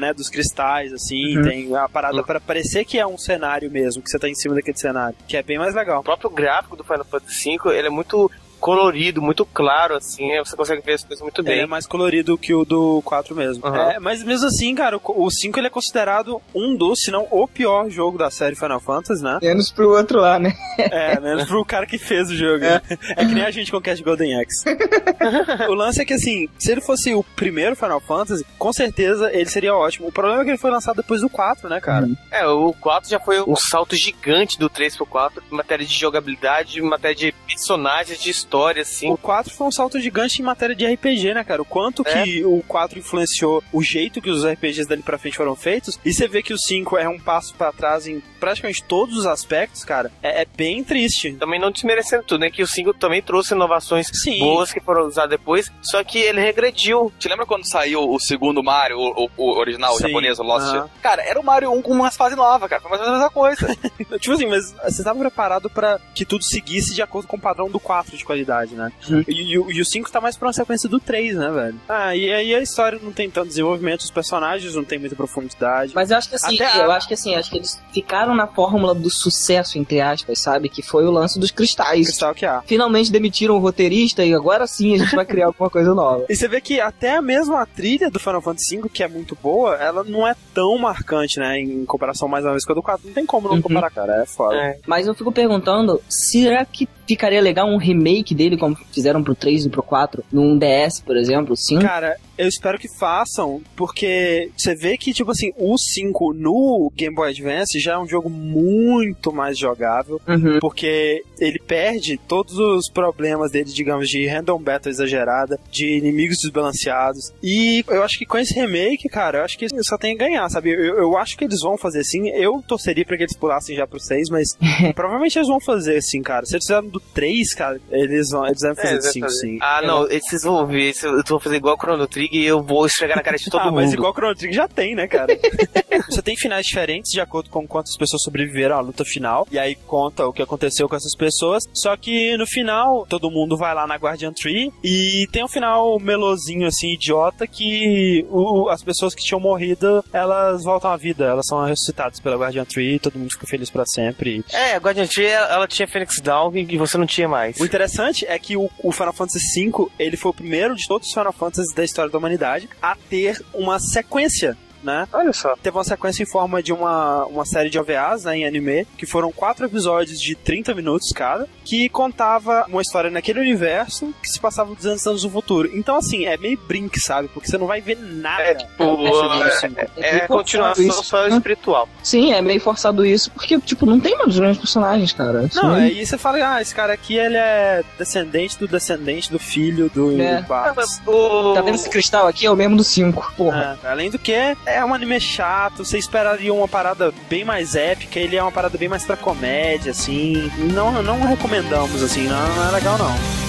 né, 0.00 0.12
dos 0.12 0.28
cristais, 0.28 0.92
assim. 0.92 1.36
Uhum. 1.36 1.42
Tem 1.42 1.76
a 1.76 1.88
parada 1.88 2.22
pra 2.22 2.40
parecer 2.40 2.84
que 2.84 2.98
é 2.98 3.06
um 3.06 3.18
cenário 3.18 3.70
mesmo, 3.70 4.02
que 4.02 4.10
você 4.10 4.18
tá 4.18 4.28
em 4.28 4.34
cima 4.34 4.54
daquele 4.54 4.78
cenário. 4.78 5.16
Que 5.26 5.36
é 5.36 5.42
bem 5.42 5.58
mais 5.58 5.74
legal. 5.74 6.00
O 6.00 6.04
próprio 6.04 6.30
gráfico 6.30 6.76
do 6.76 6.84
Final 6.84 7.04
Fantasy 7.04 7.56
V, 7.56 7.76
ele 7.76 7.88
é 7.88 7.90
muito 7.90 8.30
colorido, 8.60 9.22
muito 9.22 9.44
claro, 9.46 9.94
assim, 9.96 10.28
você 10.38 10.56
consegue 10.56 10.82
ver 10.82 10.94
as 10.94 11.04
coisas 11.04 11.22
muito 11.22 11.40
Ele 11.42 11.50
é 11.50 11.56
bem. 11.58 11.66
mais 11.66 11.86
colorido 11.86 12.36
que 12.38 12.54
o 12.54 12.64
do 12.64 13.00
4 13.04 13.34
mesmo. 13.34 13.66
Uhum. 13.66 13.74
É, 13.74 13.98
mas 13.98 14.22
mesmo 14.22 14.46
assim, 14.46 14.74
cara, 14.74 14.96
o 14.96 15.28
o 15.28 15.30
5 15.30 15.58
ele 15.58 15.66
é 15.66 15.70
considerado 15.70 16.40
um 16.54 16.76
dos, 16.76 17.00
se 17.00 17.10
não 17.10 17.26
o 17.30 17.46
pior 17.46 17.90
jogo 17.90 18.16
da 18.16 18.30
série 18.30 18.56
Final 18.56 18.80
Fantasy, 18.80 19.22
né? 19.22 19.38
Menos 19.42 19.70
pro 19.70 19.90
outro 19.90 20.20
lá, 20.20 20.38
né? 20.38 20.54
É, 20.78 21.18
menos 21.20 21.46
pro 21.46 21.64
cara 21.64 21.86
que 21.86 21.98
fez 21.98 22.30
o 22.30 22.36
jogo. 22.36 22.64
É, 22.64 22.80
que 22.80 23.34
nem 23.34 23.44
a 23.44 23.50
gente 23.50 23.70
com 23.70 23.76
o 23.76 23.80
Cast 23.80 24.02
Golden 24.02 24.40
Axe. 24.40 24.64
o 25.68 25.74
lance 25.74 26.00
é 26.00 26.04
que, 26.04 26.14
assim, 26.14 26.48
se 26.58 26.70
ele 26.72 26.80
fosse 26.80 27.14
o 27.14 27.22
primeiro 27.22 27.76
Final 27.76 28.00
Fantasy, 28.00 28.44
com 28.58 28.72
certeza 28.72 29.30
ele 29.32 29.48
seria 29.48 29.74
ótimo. 29.74 30.08
O 30.08 30.12
problema 30.12 30.40
é 30.42 30.44
que 30.44 30.50
ele 30.50 30.58
foi 30.58 30.70
lançado 30.70 30.96
depois 30.96 31.20
do 31.20 31.28
4, 31.28 31.68
né, 31.68 31.80
cara? 31.80 32.08
É, 32.30 32.46
o 32.46 32.72
4 32.72 33.10
já 33.10 33.20
foi 33.20 33.42
um 33.42 33.56
salto 33.56 33.96
gigante 33.96 34.58
do 34.58 34.68
3 34.68 34.96
pro 34.96 35.06
4, 35.06 35.42
em 35.50 35.54
matéria 35.54 35.84
de 35.84 35.94
jogabilidade, 35.94 36.78
em 36.78 36.82
matéria 36.82 37.16
de 37.16 37.34
personagens, 37.46 38.20
de 38.20 38.30
história, 38.48 38.82
assim. 38.82 39.10
O 39.10 39.16
4 39.16 39.52
foi 39.54 39.66
um 39.66 39.70
salto 39.70 40.00
gigante 40.00 40.40
em 40.40 40.44
matéria 40.44 40.74
de 40.74 40.86
RPG, 40.86 41.34
né, 41.34 41.44
cara? 41.44 41.60
O 41.60 41.64
quanto 41.66 42.02
É. 42.06 42.22
que 42.22 42.44
o 42.44 42.62
4 42.66 42.98
influenciou 42.98 43.62
o 43.72 43.82
jeito 43.82 44.22
que 44.22 44.30
os 44.30 44.44
RPGs 44.44 44.88
dali 44.88 45.02
pra 45.02 45.18
frente 45.18 45.36
foram 45.36 45.54
feitos. 45.54 45.98
E 46.04 46.12
você 46.12 46.26
vê 46.26 46.42
que 46.42 46.52
o 46.54 46.58
5 46.58 46.96
é 46.96 47.06
um 47.08 47.18
passo 47.18 47.54
pra 47.54 47.70
trás 47.72 48.06
em 48.06 48.22
praticamente 48.40 48.82
todos 48.82 49.16
os 49.18 49.26
aspectos, 49.26 49.84
cara. 49.84 50.10
É, 50.22 50.42
é 50.42 50.46
bem 50.56 50.82
triste. 50.82 51.32
Também 51.34 51.60
não 51.60 51.70
desmerecendo 51.70 52.22
tudo, 52.24 52.40
né? 52.40 52.50
Que 52.50 52.62
o 52.62 52.66
5 52.66 52.94
também 52.94 53.20
trouxe 53.20 53.52
inovações 53.54 54.08
Sim. 54.12 54.38
boas 54.38 54.72
que 54.72 54.80
foram 54.80 55.06
usadas 55.06 55.30
depois, 55.30 55.70
só 55.82 56.02
que 56.02 56.18
ele 56.18 56.40
regrediu. 56.40 57.12
Te 57.18 57.28
lembra 57.28 57.44
quando 57.44 57.68
saiu 57.68 58.00
o 58.08 58.18
segundo 58.18 58.62
Mario, 58.62 58.96
o, 58.98 59.30
o- 59.36 59.58
original, 59.58 59.92
o 59.94 59.98
Sim. 59.98 60.04
japonês, 60.08 60.38
o 60.38 60.42
Lost? 60.42 60.66
Aham. 60.68 60.90
Cara, 61.02 61.22
era 61.22 61.38
o 61.38 61.44
Mario 61.44 61.70
1 61.72 61.82
com 61.82 61.92
umas 61.92 62.16
fases 62.16 62.36
novas, 62.36 62.68
cara. 62.68 62.80
Foi 62.80 62.90
mais 62.90 63.02
ou 63.02 63.08
menos 63.08 63.20
a 63.20 63.24
mesma 63.24 63.34
coisa. 63.34 63.76
Tipo 64.18 64.34
assim, 64.34 64.46
mas 64.46 64.72
você 64.84 65.02
tava 65.04 65.18
preparado 65.18 65.68
pra 65.68 65.98
que 66.14 66.24
tudo 66.24 66.42
seguisse 66.44 66.94
de 66.94 67.02
acordo 67.02 67.26
com 67.28 67.36
o 67.36 67.40
padrão 67.40 67.68
do 67.68 67.78
4 67.80 68.16
de 68.16 68.24
qualidade, 68.24 68.37
né? 68.74 68.92
Uhum. 69.08 69.24
E, 69.28 69.52
e 69.52 69.58
o- 69.58 69.70
e 69.72 69.80
o 69.80 69.84
5 69.84 70.10
tá 70.10 70.20
mais 70.20 70.36
pra 70.36 70.46
uma 70.48 70.52
sequência 70.52 70.88
do 70.88 70.98
3, 71.00 71.36
né, 71.36 71.50
velho? 71.50 71.80
Ah, 71.88 72.14
e 72.14 72.32
aí 72.32 72.54
a 72.54 72.60
história 72.60 72.98
não 73.02 73.12
tem 73.12 73.30
tanto 73.30 73.48
desenvolvimento, 73.48 74.00
os 74.00 74.10
personagens 74.10 74.74
não 74.74 74.84
tem 74.84 74.98
muita 74.98 75.14
profundidade. 75.16 75.92
Mas 75.94 76.10
eu 76.10 76.16
acho 76.18 76.28
que 76.28 76.34
assim, 76.36 76.54
Até 76.56 76.66
a- 76.66 76.84
eu 76.84 76.90
acho 76.92 77.08
que 77.08 77.14
assim, 77.14 77.34
acho 77.34 77.50
que 77.50 77.56
eles 77.58 77.80
ficaram 77.92 78.34
na 78.34 78.46
fórmula 78.46 78.94
do 78.94 79.10
sucesso, 79.10 79.78
entre 79.78 80.00
aspas, 80.00 80.38
sabe? 80.40 80.68
Que 80.68 80.82
foi 80.82 81.04
o 81.06 81.10
lance 81.10 81.38
dos 81.38 81.50
cristais. 81.50 82.06
Cristal 82.06 82.34
que 82.34 82.46
há. 82.46 82.62
Finalmente 82.66 83.10
demitiram 83.10 83.56
o 83.56 83.58
roteirista 83.58 84.24
e 84.24 84.34
agora 84.34 84.66
sim 84.66 84.94
a 84.94 84.98
gente 84.98 85.14
vai 85.14 85.24
criar 85.24 85.46
alguma 85.48 85.70
coisa 85.70 85.94
nova. 85.94 86.24
E 86.28 86.36
você 86.36 86.48
vê 86.48 86.60
que 86.60 86.80
até 86.80 87.16
a 87.16 87.22
mesma 87.22 87.64
trilha 87.66 88.10
do 88.10 88.18
Final 88.18 88.40
Fantasy 88.42 88.76
V, 88.78 88.88
que 88.88 89.02
é 89.02 89.08
muito 89.08 89.36
boa, 89.42 89.74
ela 89.76 90.04
não 90.04 90.26
é 90.26 90.34
tão 90.54 90.76
marcante, 90.78 91.38
né? 91.38 91.58
Em 91.60 91.84
comparação 91.84 92.28
mais 92.28 92.44
uma 92.44 92.52
vez 92.52 92.64
com 92.64 92.72
a 92.72 92.74
do 92.74 92.82
4. 92.82 93.06
Não 93.06 93.14
tem 93.14 93.26
como 93.26 93.48
não 93.48 93.56
Uhum. 93.56 93.62
comparar, 93.62 93.90
cara. 93.90 94.22
É 94.22 94.26
foda. 94.26 94.56
É. 94.56 94.78
Mas 94.86 95.06
eu 95.06 95.14
fico 95.14 95.32
perguntando, 95.32 96.00
será 96.08 96.64
que 96.64 96.88
ficaria 97.06 97.40
legal 97.40 97.66
um 97.68 97.78
remake 97.78 98.27
dele, 98.34 98.56
como 98.56 98.76
fizeram 98.92 99.22
pro 99.22 99.34
3 99.34 99.66
e 99.66 99.68
pro 99.70 99.82
4, 99.82 100.24
num 100.32 100.58
DS, 100.58 101.00
por 101.00 101.16
exemplo, 101.16 101.56
sim? 101.56 101.78
Cara, 101.78 102.16
eu 102.36 102.46
espero 102.48 102.78
que 102.78 102.88
façam, 102.88 103.60
porque 103.76 104.50
você 104.56 104.74
vê 104.74 104.96
que, 104.96 105.12
tipo 105.12 105.30
assim, 105.30 105.50
o 105.56 105.76
5 105.76 106.32
no 106.34 106.92
Game 106.94 107.14
Boy 107.14 107.30
Advance 107.30 107.78
já 107.80 107.94
é 107.94 107.98
um 107.98 108.06
jogo 108.08 108.28
muito 108.30 109.32
mais 109.32 109.58
jogável, 109.58 110.20
Uhum. 110.28 110.58
porque 110.60 111.22
ele 111.40 111.58
perde 111.58 112.18
todos 112.28 112.58
os 112.58 112.88
problemas 112.90 113.50
dele, 113.50 113.70
digamos, 113.72 114.08
de 114.08 114.26
random 114.26 114.58
battle 114.60 114.90
exagerada, 114.90 115.58
de 115.70 115.96
inimigos 115.98 116.38
desbalanceados. 116.38 117.32
E 117.42 117.84
eu 117.88 118.02
acho 118.02 118.18
que 118.18 118.26
com 118.26 118.38
esse 118.38 118.54
remake, 118.54 119.08
cara, 119.08 119.38
eu 119.38 119.44
acho 119.44 119.58
que 119.58 119.66
só 119.84 119.96
tem 119.96 120.14
a 120.14 120.18
ganhar, 120.18 120.48
sabe? 120.48 120.70
Eu, 120.70 120.98
eu 120.98 121.16
acho 121.16 121.36
que 121.36 121.44
eles 121.44 121.60
vão 121.60 121.76
fazer 121.78 122.04
sim. 122.04 122.28
Eu 122.30 122.62
torceria 122.66 123.04
pra 123.04 123.16
que 123.16 123.22
eles 123.24 123.36
pulassem 123.36 123.74
já 123.76 123.86
pro 123.86 124.00
6, 124.00 124.28
mas 124.30 124.56
provavelmente 124.94 125.38
eles 125.38 125.48
vão 125.48 125.60
fazer 125.60 126.00
sim, 126.02 126.22
cara. 126.22 126.44
Se 126.46 126.54
eles 126.54 126.64
fizeram 126.66 126.88
do 126.88 127.00
3, 127.00 127.54
cara, 127.54 127.80
eles, 127.90 128.17
vão, 128.30 128.46
eles 128.46 128.60
devem 128.60 128.76
fazer 128.76 128.94
É, 128.94 128.98
do 128.98 129.02
5 129.04 129.26
fazer. 129.26 129.38
sim. 129.40 129.58
Ah, 129.60 129.82
não, 129.82 130.08
esses 130.10 130.42
vão 130.42 130.66
ver, 130.66 130.94
eu 131.02 131.22
vou 131.26 131.40
fazer 131.40 131.56
igual 131.56 131.74
o 131.76 131.78
Chrono 131.80 132.06
Trigger 132.06 132.40
e 132.40 132.46
eu 132.46 132.62
vou 132.62 132.86
esfregar 132.86 133.16
na 133.16 133.22
cara 133.22 133.36
de 133.36 133.44
todo 133.50 133.60
ah, 133.60 133.64
mundo. 133.66 133.74
mas 133.76 133.92
igual 133.92 134.12
o 134.12 134.14
Chrono 134.14 134.34
Trigger 134.34 134.56
já 134.56 134.68
tem, 134.68 134.94
né, 134.94 135.06
cara? 135.06 135.28
Você 136.08 136.22
tem 136.22 136.36
finais 136.36 136.66
diferentes 136.66 137.10
de 137.12 137.20
acordo 137.20 137.50
com 137.50 137.66
quantas 137.66 137.96
pessoas 137.96 138.22
sobreviveram 138.22 138.76
à 138.76 138.80
luta 138.80 139.04
final. 139.04 139.46
E 139.50 139.58
aí 139.58 139.74
conta 139.74 140.26
o 140.26 140.32
que 140.32 140.42
aconteceu 140.42 140.88
com 140.88 140.96
essas 140.96 141.14
pessoas. 141.14 141.64
Só 141.74 141.96
que 141.96 142.36
no 142.36 142.46
final, 142.46 143.04
todo 143.08 143.30
mundo 143.30 143.56
vai 143.56 143.74
lá 143.74 143.86
na 143.86 143.96
Guardian 143.96 144.32
Tree. 144.32 144.72
E 144.82 145.26
tem 145.32 145.44
um 145.44 145.48
final 145.48 145.98
melosinho, 145.98 146.66
assim, 146.66 146.92
idiota, 146.94 147.46
que 147.46 148.24
o- 148.30 148.68
as 148.68 148.82
pessoas 148.82 149.14
que 149.14 149.22
tinham 149.24 149.40
morrido, 149.40 150.04
elas 150.12 150.62
voltam 150.64 150.90
à 150.90 150.96
vida. 150.96 151.24
Elas 151.24 151.46
são 151.46 151.64
ressuscitadas 151.64 152.20
pela 152.20 152.36
Guardian 152.36 152.64
Tree. 152.64 152.94
E 152.94 152.98
todo 152.98 153.18
mundo 153.18 153.30
fica 153.32 153.46
feliz 153.46 153.68
pra 153.70 153.84
sempre. 153.86 154.44
É, 154.52 154.74
a 154.74 154.78
Guardian 154.78 155.06
Tree, 155.06 155.26
ela 155.26 155.48
ela 155.58 155.66
tinha 155.66 155.88
Phoenix 155.88 156.20
Down 156.20 156.54
e 156.56 156.76
você 156.78 156.96
não 156.96 157.06
tinha 157.06 157.26
mais. 157.28 157.58
O 157.60 157.64
interessante 157.64 158.07
é 158.26 158.38
que 158.38 158.56
o, 158.56 158.70
o 158.82 158.92
Final 158.92 159.12
Fantasy 159.12 159.68
V, 159.68 159.86
ele 159.98 160.16
foi 160.16 160.30
o 160.30 160.34
primeiro 160.34 160.74
de 160.74 160.86
todos 160.86 161.08
os 161.08 161.14
Final 161.14 161.32
Fantasies 161.32 161.74
da 161.74 161.84
história 161.84 162.10
da 162.10 162.18
humanidade 162.18 162.68
a 162.80 162.96
ter 163.08 163.42
uma 163.54 163.78
sequência, 163.78 164.56
né? 164.82 165.06
Olha 165.12 165.32
só. 165.32 165.54
teve 165.62 165.76
uma 165.76 165.84
sequência 165.84 166.22
em 166.22 166.26
forma 166.26 166.62
de 166.62 166.72
uma, 166.72 167.24
uma 167.26 167.44
série 167.44 167.70
de 167.70 167.78
OVAs, 167.78 168.24
né, 168.24 168.38
em 168.38 168.46
anime, 168.46 168.86
que 168.96 169.06
foram 169.06 169.30
quatro 169.32 169.66
episódios 169.66 170.20
de 170.20 170.34
30 170.34 170.74
minutos 170.74 171.10
cada, 171.14 171.48
que 171.64 171.88
contava 171.88 172.64
uma 172.68 172.82
história 172.82 173.10
naquele 173.10 173.40
universo 173.40 174.12
que 174.22 174.28
se 174.28 174.40
passava 174.40 174.74
200 174.74 175.06
anos 175.06 175.24
no 175.24 175.30
futuro. 175.30 175.70
Então, 175.74 175.96
assim, 175.96 176.26
é 176.26 176.36
meio 176.36 176.58
brink, 176.66 176.98
sabe? 177.00 177.28
Porque 177.28 177.48
você 177.48 177.58
não 177.58 177.66
vai 177.66 177.80
ver 177.80 177.98
nada. 178.00 178.42
É, 178.42 178.54
tipo, 178.54 178.82
é- 179.06 179.42
assim. 179.48 179.74
É, 179.96 180.12
meio 180.14 180.28
continuação 180.28 180.84
forçado 180.84 181.00
isso. 181.00 181.04
só 181.04 181.28
espiritual. 181.28 181.88
Sim, 182.02 182.32
é 182.32 182.40
meio 182.42 182.60
forçado 182.60 183.04
isso, 183.04 183.30
porque, 183.30 183.58
tipo, 183.60 183.84
não 183.86 184.00
tem 184.00 184.16
mais 184.16 184.36
grandes 184.38 184.58
personagens, 184.58 185.12
cara. 185.12 185.44
Isso 185.44 185.62
Não, 185.62 185.74
aí- 185.74 186.04
você 186.04 186.16
fala, 186.18 186.54
ah, 186.56 186.62
esse 186.62 186.74
cara 186.74 186.92
aqui, 186.92 187.16
ele 187.16 187.36
é 187.36 187.82
descendente 187.98 188.58
do 188.58 188.66
descendente 188.68 189.30
do 189.30 189.38
filho 189.38 189.90
do 189.94 190.20
É. 190.20 190.42
Bartos. 190.42 191.00
O... 191.06 191.54
Tá 191.54 191.60
vendo 191.62 191.74
esse 191.74 191.88
cristal 191.90 192.26
aqui? 192.26 192.46
É 192.46 192.50
o 192.50 192.56
mesmo 192.56 192.76
do 192.76 192.84
5. 192.84 193.32
Porra. 193.36 193.78
É, 193.82 193.88
além 193.88 194.10
do 194.10 194.18
que, 194.18 194.32
é 194.68 194.84
um 194.84 194.94
anime 194.94 195.20
chato, 195.20 195.84
você 195.84 195.98
esperaria 195.98 196.52
uma 196.52 196.68
parada 196.68 197.12
bem 197.28 197.44
mais 197.44 197.74
épica, 197.74 198.18
ele 198.18 198.36
é 198.36 198.42
uma 198.42 198.52
parada 198.52 198.76
bem 198.76 198.88
mais 198.88 199.04
pra 199.04 199.16
comédia, 199.16 199.92
assim. 199.92 200.50
Não, 200.72 201.02
não 201.02 201.26
recomendamos, 201.26 202.02
assim, 202.02 202.26
não, 202.26 202.54
não 202.54 202.68
é 202.68 202.70
legal 202.72 202.98
não. 202.98 203.47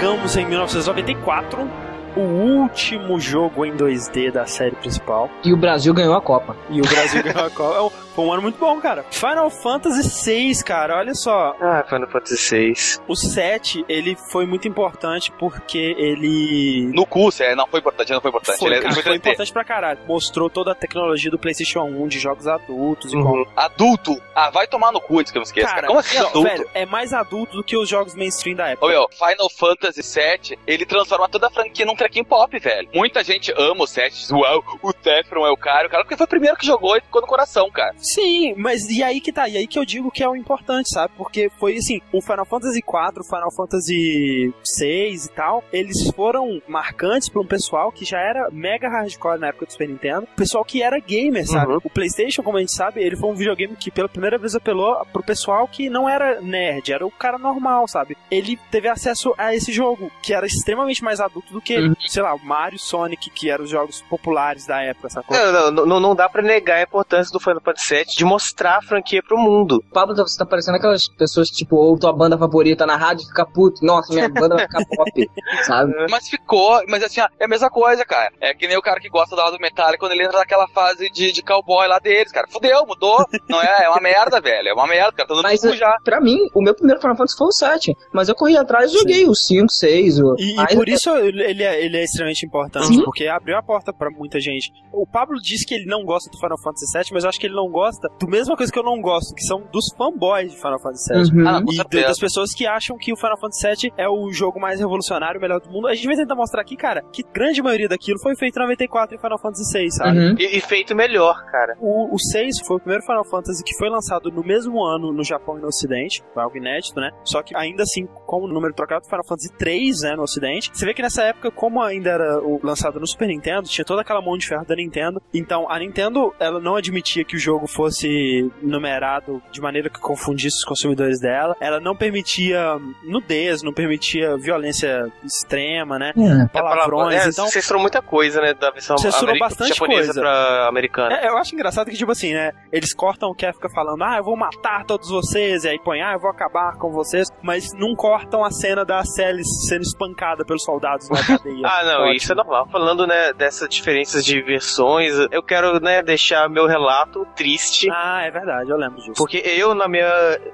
Chegamos 0.00 0.34
em 0.34 0.46
1994. 0.46 1.79
O 2.16 2.20
último 2.20 3.18
jogo 3.20 3.64
em 3.64 3.72
2D 3.76 4.30
da 4.32 4.46
série 4.46 4.74
principal. 4.76 5.30
E 5.44 5.52
o 5.52 5.56
Brasil 5.56 5.92
ganhou 5.94 6.14
a 6.14 6.20
Copa. 6.20 6.56
E 6.68 6.80
o 6.80 6.84
Brasil 6.84 7.22
ganhou 7.22 7.44
a 7.46 7.50
Copa. 7.50 7.86
É 7.96 8.14
Foi 8.14 8.24
um 8.24 8.32
ano 8.32 8.42
muito 8.42 8.58
bom, 8.58 8.80
cara. 8.80 9.04
Final 9.10 9.48
Fantasy 9.50 10.24
VI, 10.54 10.64
cara, 10.64 10.96
olha 10.98 11.14
só. 11.14 11.54
Ah, 11.60 11.84
Final 11.88 12.08
Fantasy 12.08 12.56
VI. 12.56 12.72
O 13.06 13.14
7, 13.16 13.84
ele 13.88 14.16
foi 14.30 14.46
muito 14.46 14.66
importante 14.66 15.30
porque 15.38 15.94
ele. 15.98 16.90
No 16.94 17.06
cu, 17.06 17.30
é, 17.40 17.54
não 17.54 17.66
foi 17.66 17.80
importante, 17.80 18.12
não 18.12 18.20
foi 18.20 18.30
importante. 18.30 18.58
Foi, 18.58 18.68
ele 18.68 18.76
é 18.76 18.80
cara, 18.82 18.94
foi 18.94 19.12
ET. 19.14 19.16
importante 19.18 19.52
pra 19.52 19.64
caralho. 19.64 19.98
Mostrou 20.06 20.50
toda 20.50 20.72
a 20.72 20.74
tecnologia 20.74 21.30
do 21.30 21.38
PlayStation 21.38 21.82
1 21.84 22.08
de 22.08 22.18
jogos 22.18 22.46
adultos 22.46 23.12
e 23.12 23.16
Uhum. 23.16 23.22
como. 23.24 23.46
Adulto. 23.56 24.20
Ah, 24.34 24.50
vai 24.50 24.66
tomar 24.66 24.90
no 24.92 25.00
cu 25.00 25.20
antes 25.20 25.30
que 25.32 25.38
eu 25.38 25.40
me 25.40 25.46
esqueça. 25.46 25.68
Cara, 25.74 25.86
Como 25.86 25.98
assim 26.00 26.18
não, 26.18 26.26
adulto? 26.28 26.48
velho, 26.48 26.68
é 26.74 26.86
mais 26.86 27.12
adulto 27.12 27.56
do 27.56 27.64
que 27.64 27.76
os 27.76 27.88
jogos 27.88 28.14
mainstream 28.14 28.56
da 28.56 28.68
época. 28.68 28.86
Ô 28.86 28.88
meu, 28.88 29.06
Final 29.10 29.50
Fantasy 29.50 30.00
VII, 30.02 30.58
ele 30.66 30.84
transforma 30.84 31.28
toda 31.28 31.46
a 31.46 31.50
franquia 31.50 31.84
num 31.86 31.94
trequinho 32.00 32.24
pop, 32.24 32.58
velho. 32.58 32.88
Muita 32.94 33.22
gente 33.22 33.52
ama 33.56 33.84
o 33.84 33.86
7, 33.86 34.12
diz, 34.14 34.30
uau, 34.30 34.64
o 34.82 34.92
Tefron 34.92 35.46
é 35.46 35.50
o 35.50 35.56
cara, 35.56 35.86
o 35.86 35.90
cara, 35.90 36.02
porque 36.02 36.16
foi 36.16 36.24
o 36.24 36.28
primeiro 36.28 36.56
que 36.56 36.66
jogou 36.66 36.96
e 36.96 37.00
ficou 37.00 37.20
no 37.20 37.26
coração, 37.26 37.70
cara. 37.70 37.94
Sim, 37.98 38.54
mas 38.56 38.88
e 38.88 39.02
aí 39.02 39.20
que 39.20 39.32
tá? 39.32 39.48
E 39.48 39.56
aí 39.56 39.66
que 39.66 39.78
eu 39.78 39.84
digo 39.84 40.10
que 40.10 40.22
é 40.22 40.28
o 40.28 40.34
importante, 40.36 40.88
sabe? 40.90 41.12
Porque 41.16 41.50
foi 41.58 41.76
assim, 41.76 42.00
o 42.12 42.20
Final 42.22 42.46
Fantasy 42.46 42.78
IV, 42.78 43.20
o 43.20 43.24
Final 43.24 43.52
Fantasy 43.54 44.52
VI 44.78 45.14
e 45.14 45.28
tal, 45.34 45.62
eles 45.72 46.10
foram 46.14 46.60
marcantes 46.66 47.28
pra 47.28 47.40
um 47.40 47.46
pessoal 47.46 47.92
que 47.92 48.04
já 48.04 48.18
era 48.18 48.48
mega 48.50 48.88
hardcore 48.88 49.38
na 49.38 49.48
época 49.48 49.66
do 49.66 49.72
Super 49.72 49.88
Nintendo, 49.88 50.26
pessoal 50.36 50.64
que 50.64 50.82
era 50.82 50.98
gamer, 50.98 51.46
sabe? 51.46 51.72
Uhum. 51.72 51.80
O 51.84 51.90
PlayStation, 51.90 52.42
como 52.42 52.56
a 52.56 52.60
gente 52.60 52.74
sabe, 52.74 53.02
ele 53.02 53.16
foi 53.16 53.30
um 53.30 53.34
videogame 53.34 53.76
que 53.76 53.90
pela 53.90 54.08
primeira 54.08 54.38
vez 54.38 54.54
apelou 54.54 54.96
pro 55.12 55.22
pessoal 55.22 55.68
que 55.68 55.90
não 55.90 56.08
era 56.08 56.40
nerd, 56.40 56.92
era 56.92 57.06
o 57.06 57.10
cara 57.10 57.38
normal, 57.38 57.86
sabe? 57.88 58.16
Ele 58.30 58.58
teve 58.70 58.88
acesso 58.88 59.34
a 59.36 59.54
esse 59.54 59.72
jogo, 59.72 60.10
que 60.22 60.32
era 60.32 60.46
extremamente 60.46 61.02
mais 61.04 61.20
adulto 61.20 61.52
do 61.52 61.60
que, 61.60 61.78
Uhum. 61.78 61.89
Sei 62.06 62.22
lá, 62.22 62.34
o 62.34 62.44
Mario, 62.44 62.78
Sonic, 62.78 63.30
que 63.30 63.50
eram 63.50 63.64
os 63.64 63.70
jogos 63.70 64.02
populares 64.02 64.66
da 64.66 64.82
época, 64.82 65.10
sacou? 65.10 65.36
Não, 65.36 65.70
não, 65.70 65.86
não, 65.86 66.00
não 66.00 66.14
dá 66.14 66.28
pra 66.28 66.42
negar 66.42 66.78
a 66.78 66.82
importância 66.82 67.32
do 67.32 67.40
Final 67.40 67.60
Fantasy 67.60 67.94
VII 67.94 68.04
de 68.16 68.24
mostrar 68.24 68.78
a 68.78 68.82
franquia 68.82 69.22
pro 69.22 69.38
mundo. 69.38 69.82
Pablo, 69.92 70.14
você 70.16 70.38
tá 70.38 70.46
parecendo 70.46 70.76
aquelas 70.76 71.08
pessoas 71.08 71.50
que, 71.50 71.56
tipo, 71.56 71.76
ou 71.76 71.98
tua 71.98 72.12
banda 72.12 72.38
favorita 72.38 72.86
na 72.86 72.96
rádio 72.96 73.26
fica 73.26 73.44
puto. 73.46 73.84
Nossa, 73.84 74.12
minha 74.12 74.28
banda 74.28 74.56
vai 74.56 74.66
ficar 74.66 74.84
pop, 74.84 75.30
sabe? 75.66 75.94
Mas 76.10 76.28
ficou, 76.28 76.82
mas 76.88 77.02
assim, 77.02 77.20
é 77.20 77.44
a 77.44 77.48
mesma 77.48 77.70
coisa, 77.70 78.04
cara. 78.04 78.32
É 78.40 78.54
que 78.54 78.66
nem 78.66 78.76
o 78.76 78.82
cara 78.82 79.00
que 79.00 79.08
gosta 79.08 79.34
do 79.34 79.42
lado 79.42 79.58
metálico 79.60 80.00
quando 80.00 80.12
ele 80.12 80.24
entra 80.24 80.38
naquela 80.38 80.68
fase 80.68 81.10
de, 81.10 81.32
de 81.32 81.42
cowboy 81.42 81.86
lá 81.86 81.98
deles, 81.98 82.32
cara. 82.32 82.46
Fudeu, 82.50 82.84
mudou. 82.86 83.24
Não 83.48 83.60
é, 83.60 83.84
é 83.84 83.88
uma 83.88 84.00
merda, 84.00 84.40
velho. 84.40 84.68
É 84.68 84.72
uma 84.72 84.86
merda, 84.86 85.12
cara. 85.12 85.28
Tá 85.28 85.34
dando 85.34 85.42
Mas 85.42 85.60
cu 85.60 85.72
já. 85.74 85.96
pra 86.02 86.20
mim, 86.20 86.38
o 86.54 86.62
meu 86.62 86.74
primeiro 86.74 87.00
Final 87.00 87.16
Fantasy 87.16 87.36
foi 87.36 87.46
o 87.48 87.52
7. 87.52 87.96
Mas 88.12 88.28
eu 88.28 88.34
corri 88.34 88.56
atrás 88.56 88.90
e 88.90 88.98
joguei 88.98 89.28
o 89.28 89.34
5, 89.34 89.70
6. 89.70 90.20
O... 90.20 90.36
E, 90.38 90.60
e 90.60 90.74
por 90.74 90.88
isso 90.88 91.10
ele 91.16 91.62
é, 91.62 91.79
ele 91.80 91.96
é 91.96 92.04
extremamente 92.04 92.44
importante, 92.46 92.86
Sim. 92.88 93.02
porque 93.04 93.26
abriu 93.26 93.56
a 93.56 93.62
porta 93.62 93.92
pra 93.92 94.10
muita 94.10 94.38
gente. 94.40 94.72
O 94.92 95.06
Pablo 95.06 95.36
disse 95.40 95.64
que 95.66 95.74
ele 95.74 95.86
não 95.86 96.04
gosta 96.04 96.30
do 96.30 96.38
Final 96.38 96.58
Fantasy 96.62 96.86
VII, 96.98 97.04
mas 97.12 97.24
eu 97.24 97.30
acho 97.30 97.40
que 97.40 97.46
ele 97.46 97.54
não 97.54 97.68
gosta 97.70 98.08
do 98.20 98.28
mesma 98.28 98.56
coisa 98.56 98.72
que 98.72 98.78
eu 98.78 98.82
não 98.84 99.00
gosto, 99.00 99.34
que 99.34 99.42
são 99.42 99.62
dos 99.72 99.86
fanboys 99.96 100.52
de 100.52 100.56
Final 100.56 100.80
Fantasy 100.80 101.12
VII. 101.12 101.40
Uhum. 101.42 101.48
Ah, 101.48 101.62
com 101.62 101.72
E 101.72 101.76
da- 101.76 102.08
das 102.08 102.18
pessoas 102.18 102.52
que 102.54 102.66
acham 102.66 102.96
que 102.96 103.12
o 103.12 103.16
Final 103.16 103.38
Fantasy 103.38 103.66
VII 103.88 103.92
é 103.96 104.08
o 104.08 104.30
jogo 104.32 104.60
mais 104.60 104.78
revolucionário, 104.80 105.38
o 105.38 105.42
melhor 105.42 105.60
do 105.60 105.70
mundo. 105.70 105.86
A 105.88 105.94
gente 105.94 106.06
vai 106.06 106.16
tentar 106.16 106.34
mostrar 106.34 106.60
aqui, 106.62 106.76
cara, 106.76 107.02
que 107.12 107.22
grande 107.32 107.62
maioria 107.62 107.88
daquilo 107.88 108.18
foi 108.20 108.36
feito 108.36 108.56
em 108.58 108.62
94 108.62 109.16
em 109.16 109.18
Final 109.20 109.38
Fantasy 109.38 109.78
VI, 109.78 109.90
sabe? 109.92 110.18
Uhum. 110.18 110.34
E, 110.38 110.56
e 110.56 110.60
feito 110.60 110.94
melhor, 110.94 111.34
cara. 111.50 111.76
O, 111.80 112.14
o 112.14 112.18
6 112.18 112.60
foi 112.66 112.76
o 112.76 112.80
primeiro 112.80 113.02
Final 113.04 113.24
Fantasy 113.24 113.62
que 113.64 113.74
foi 113.76 113.88
lançado 113.88 114.30
no 114.30 114.42
mesmo 114.42 114.82
ano 114.84 115.12
no 115.12 115.22
Japão 115.24 115.58
e 115.58 115.60
no 115.60 115.68
Ocidente. 115.68 116.22
Foi 116.34 116.42
algo 116.42 116.56
inédito, 116.56 116.98
né? 117.00 117.10
Só 117.24 117.42
que 117.42 117.56
ainda 117.56 117.82
assim, 117.82 118.06
como 118.26 118.46
número 118.48 118.74
trocado, 118.74 119.04
Final 119.06 119.24
Fantasy 119.26 119.52
3, 119.56 120.00
né, 120.02 120.16
no 120.16 120.22
Ocidente. 120.22 120.70
Você 120.72 120.84
vê 120.84 120.94
que 120.94 121.02
nessa 121.02 121.22
época, 121.22 121.50
como 121.50 121.69
ainda 121.78 122.10
era 122.10 122.38
o, 122.40 122.58
lançado 122.62 122.98
no 122.98 123.06
Super 123.06 123.28
Nintendo, 123.28 123.68
tinha 123.68 123.84
toda 123.84 124.00
aquela 124.00 124.20
mão 124.22 124.36
de 124.36 124.46
ferro 124.46 124.64
da 124.64 124.74
Nintendo. 124.74 125.20
Então, 125.34 125.70
a 125.70 125.78
Nintendo, 125.78 126.34
ela 126.40 126.58
não 126.58 126.76
admitia 126.76 127.24
que 127.24 127.36
o 127.36 127.38
jogo 127.38 127.66
fosse 127.66 128.50
numerado 128.62 129.42
de 129.52 129.60
maneira 129.60 129.90
que 129.90 130.00
confundisse 130.00 130.58
os 130.58 130.64
consumidores 130.64 131.20
dela. 131.20 131.56
Ela 131.60 131.78
não 131.80 131.94
permitia 131.94 132.78
nudez, 133.04 133.62
não 133.62 133.72
permitia 133.72 134.36
violência 134.36 135.10
extrema, 135.24 135.98
né? 135.98 136.12
É. 136.16 136.48
Palavrões. 136.48 137.26
É, 137.26 137.28
então, 137.28 137.46
censurou 137.48 137.82
muita 137.82 138.00
coisa, 138.00 138.40
né? 138.40 138.54
Da 138.54 138.70
versão 138.70 138.96
Censurou 138.98 139.38
bastante 139.38 139.74
japonesa 139.74 140.06
coisa. 140.06 140.20
pra 140.20 140.68
americana. 140.68 141.16
É, 141.16 141.28
eu 141.28 141.36
acho 141.36 141.54
engraçado 141.54 141.90
que, 141.90 141.96
tipo 141.96 142.12
assim, 142.12 142.32
né? 142.32 142.52
Eles 142.72 142.94
cortam 142.94 143.30
o 143.30 143.34
Kefka 143.34 143.68
falando, 143.68 144.02
ah, 144.02 144.16
eu 144.18 144.24
vou 144.24 144.36
matar 144.36 144.84
todos 144.84 145.10
vocês, 145.10 145.64
e 145.64 145.68
aí 145.68 145.78
põe, 145.78 146.00
ah, 146.00 146.12
eu 146.14 146.20
vou 146.20 146.30
acabar 146.30 146.76
com 146.76 146.90
vocês, 146.90 147.28
mas 147.42 147.72
não 147.74 147.94
cortam 147.94 148.44
a 148.44 148.50
cena 148.50 148.84
da 148.84 149.04
Celis 149.04 149.46
sendo 149.68 149.82
espancada 149.82 150.44
pelos 150.44 150.62
soldados 150.62 151.08
na 151.08 151.22
cadeia. 151.24 151.59
Ah, 151.64 151.84
não, 151.84 152.00
Ótimo. 152.02 152.12
isso 152.14 152.32
é 152.32 152.34
normal. 152.34 152.68
Falando, 152.70 153.06
né, 153.06 153.32
dessas 153.32 153.68
diferenças 153.68 154.24
de 154.24 154.40
versões, 154.42 155.14
eu 155.30 155.42
quero, 155.42 155.80
né, 155.80 156.02
deixar 156.02 156.48
meu 156.48 156.66
relato 156.66 157.26
triste. 157.36 157.88
Ah, 157.90 158.22
é 158.22 158.30
verdade, 158.30 158.70
eu 158.70 158.76
lembro 158.76 158.96
disso. 158.96 159.14
Porque 159.16 159.38
eu, 159.38 159.74
na 159.74 159.88
minha 159.88 160.10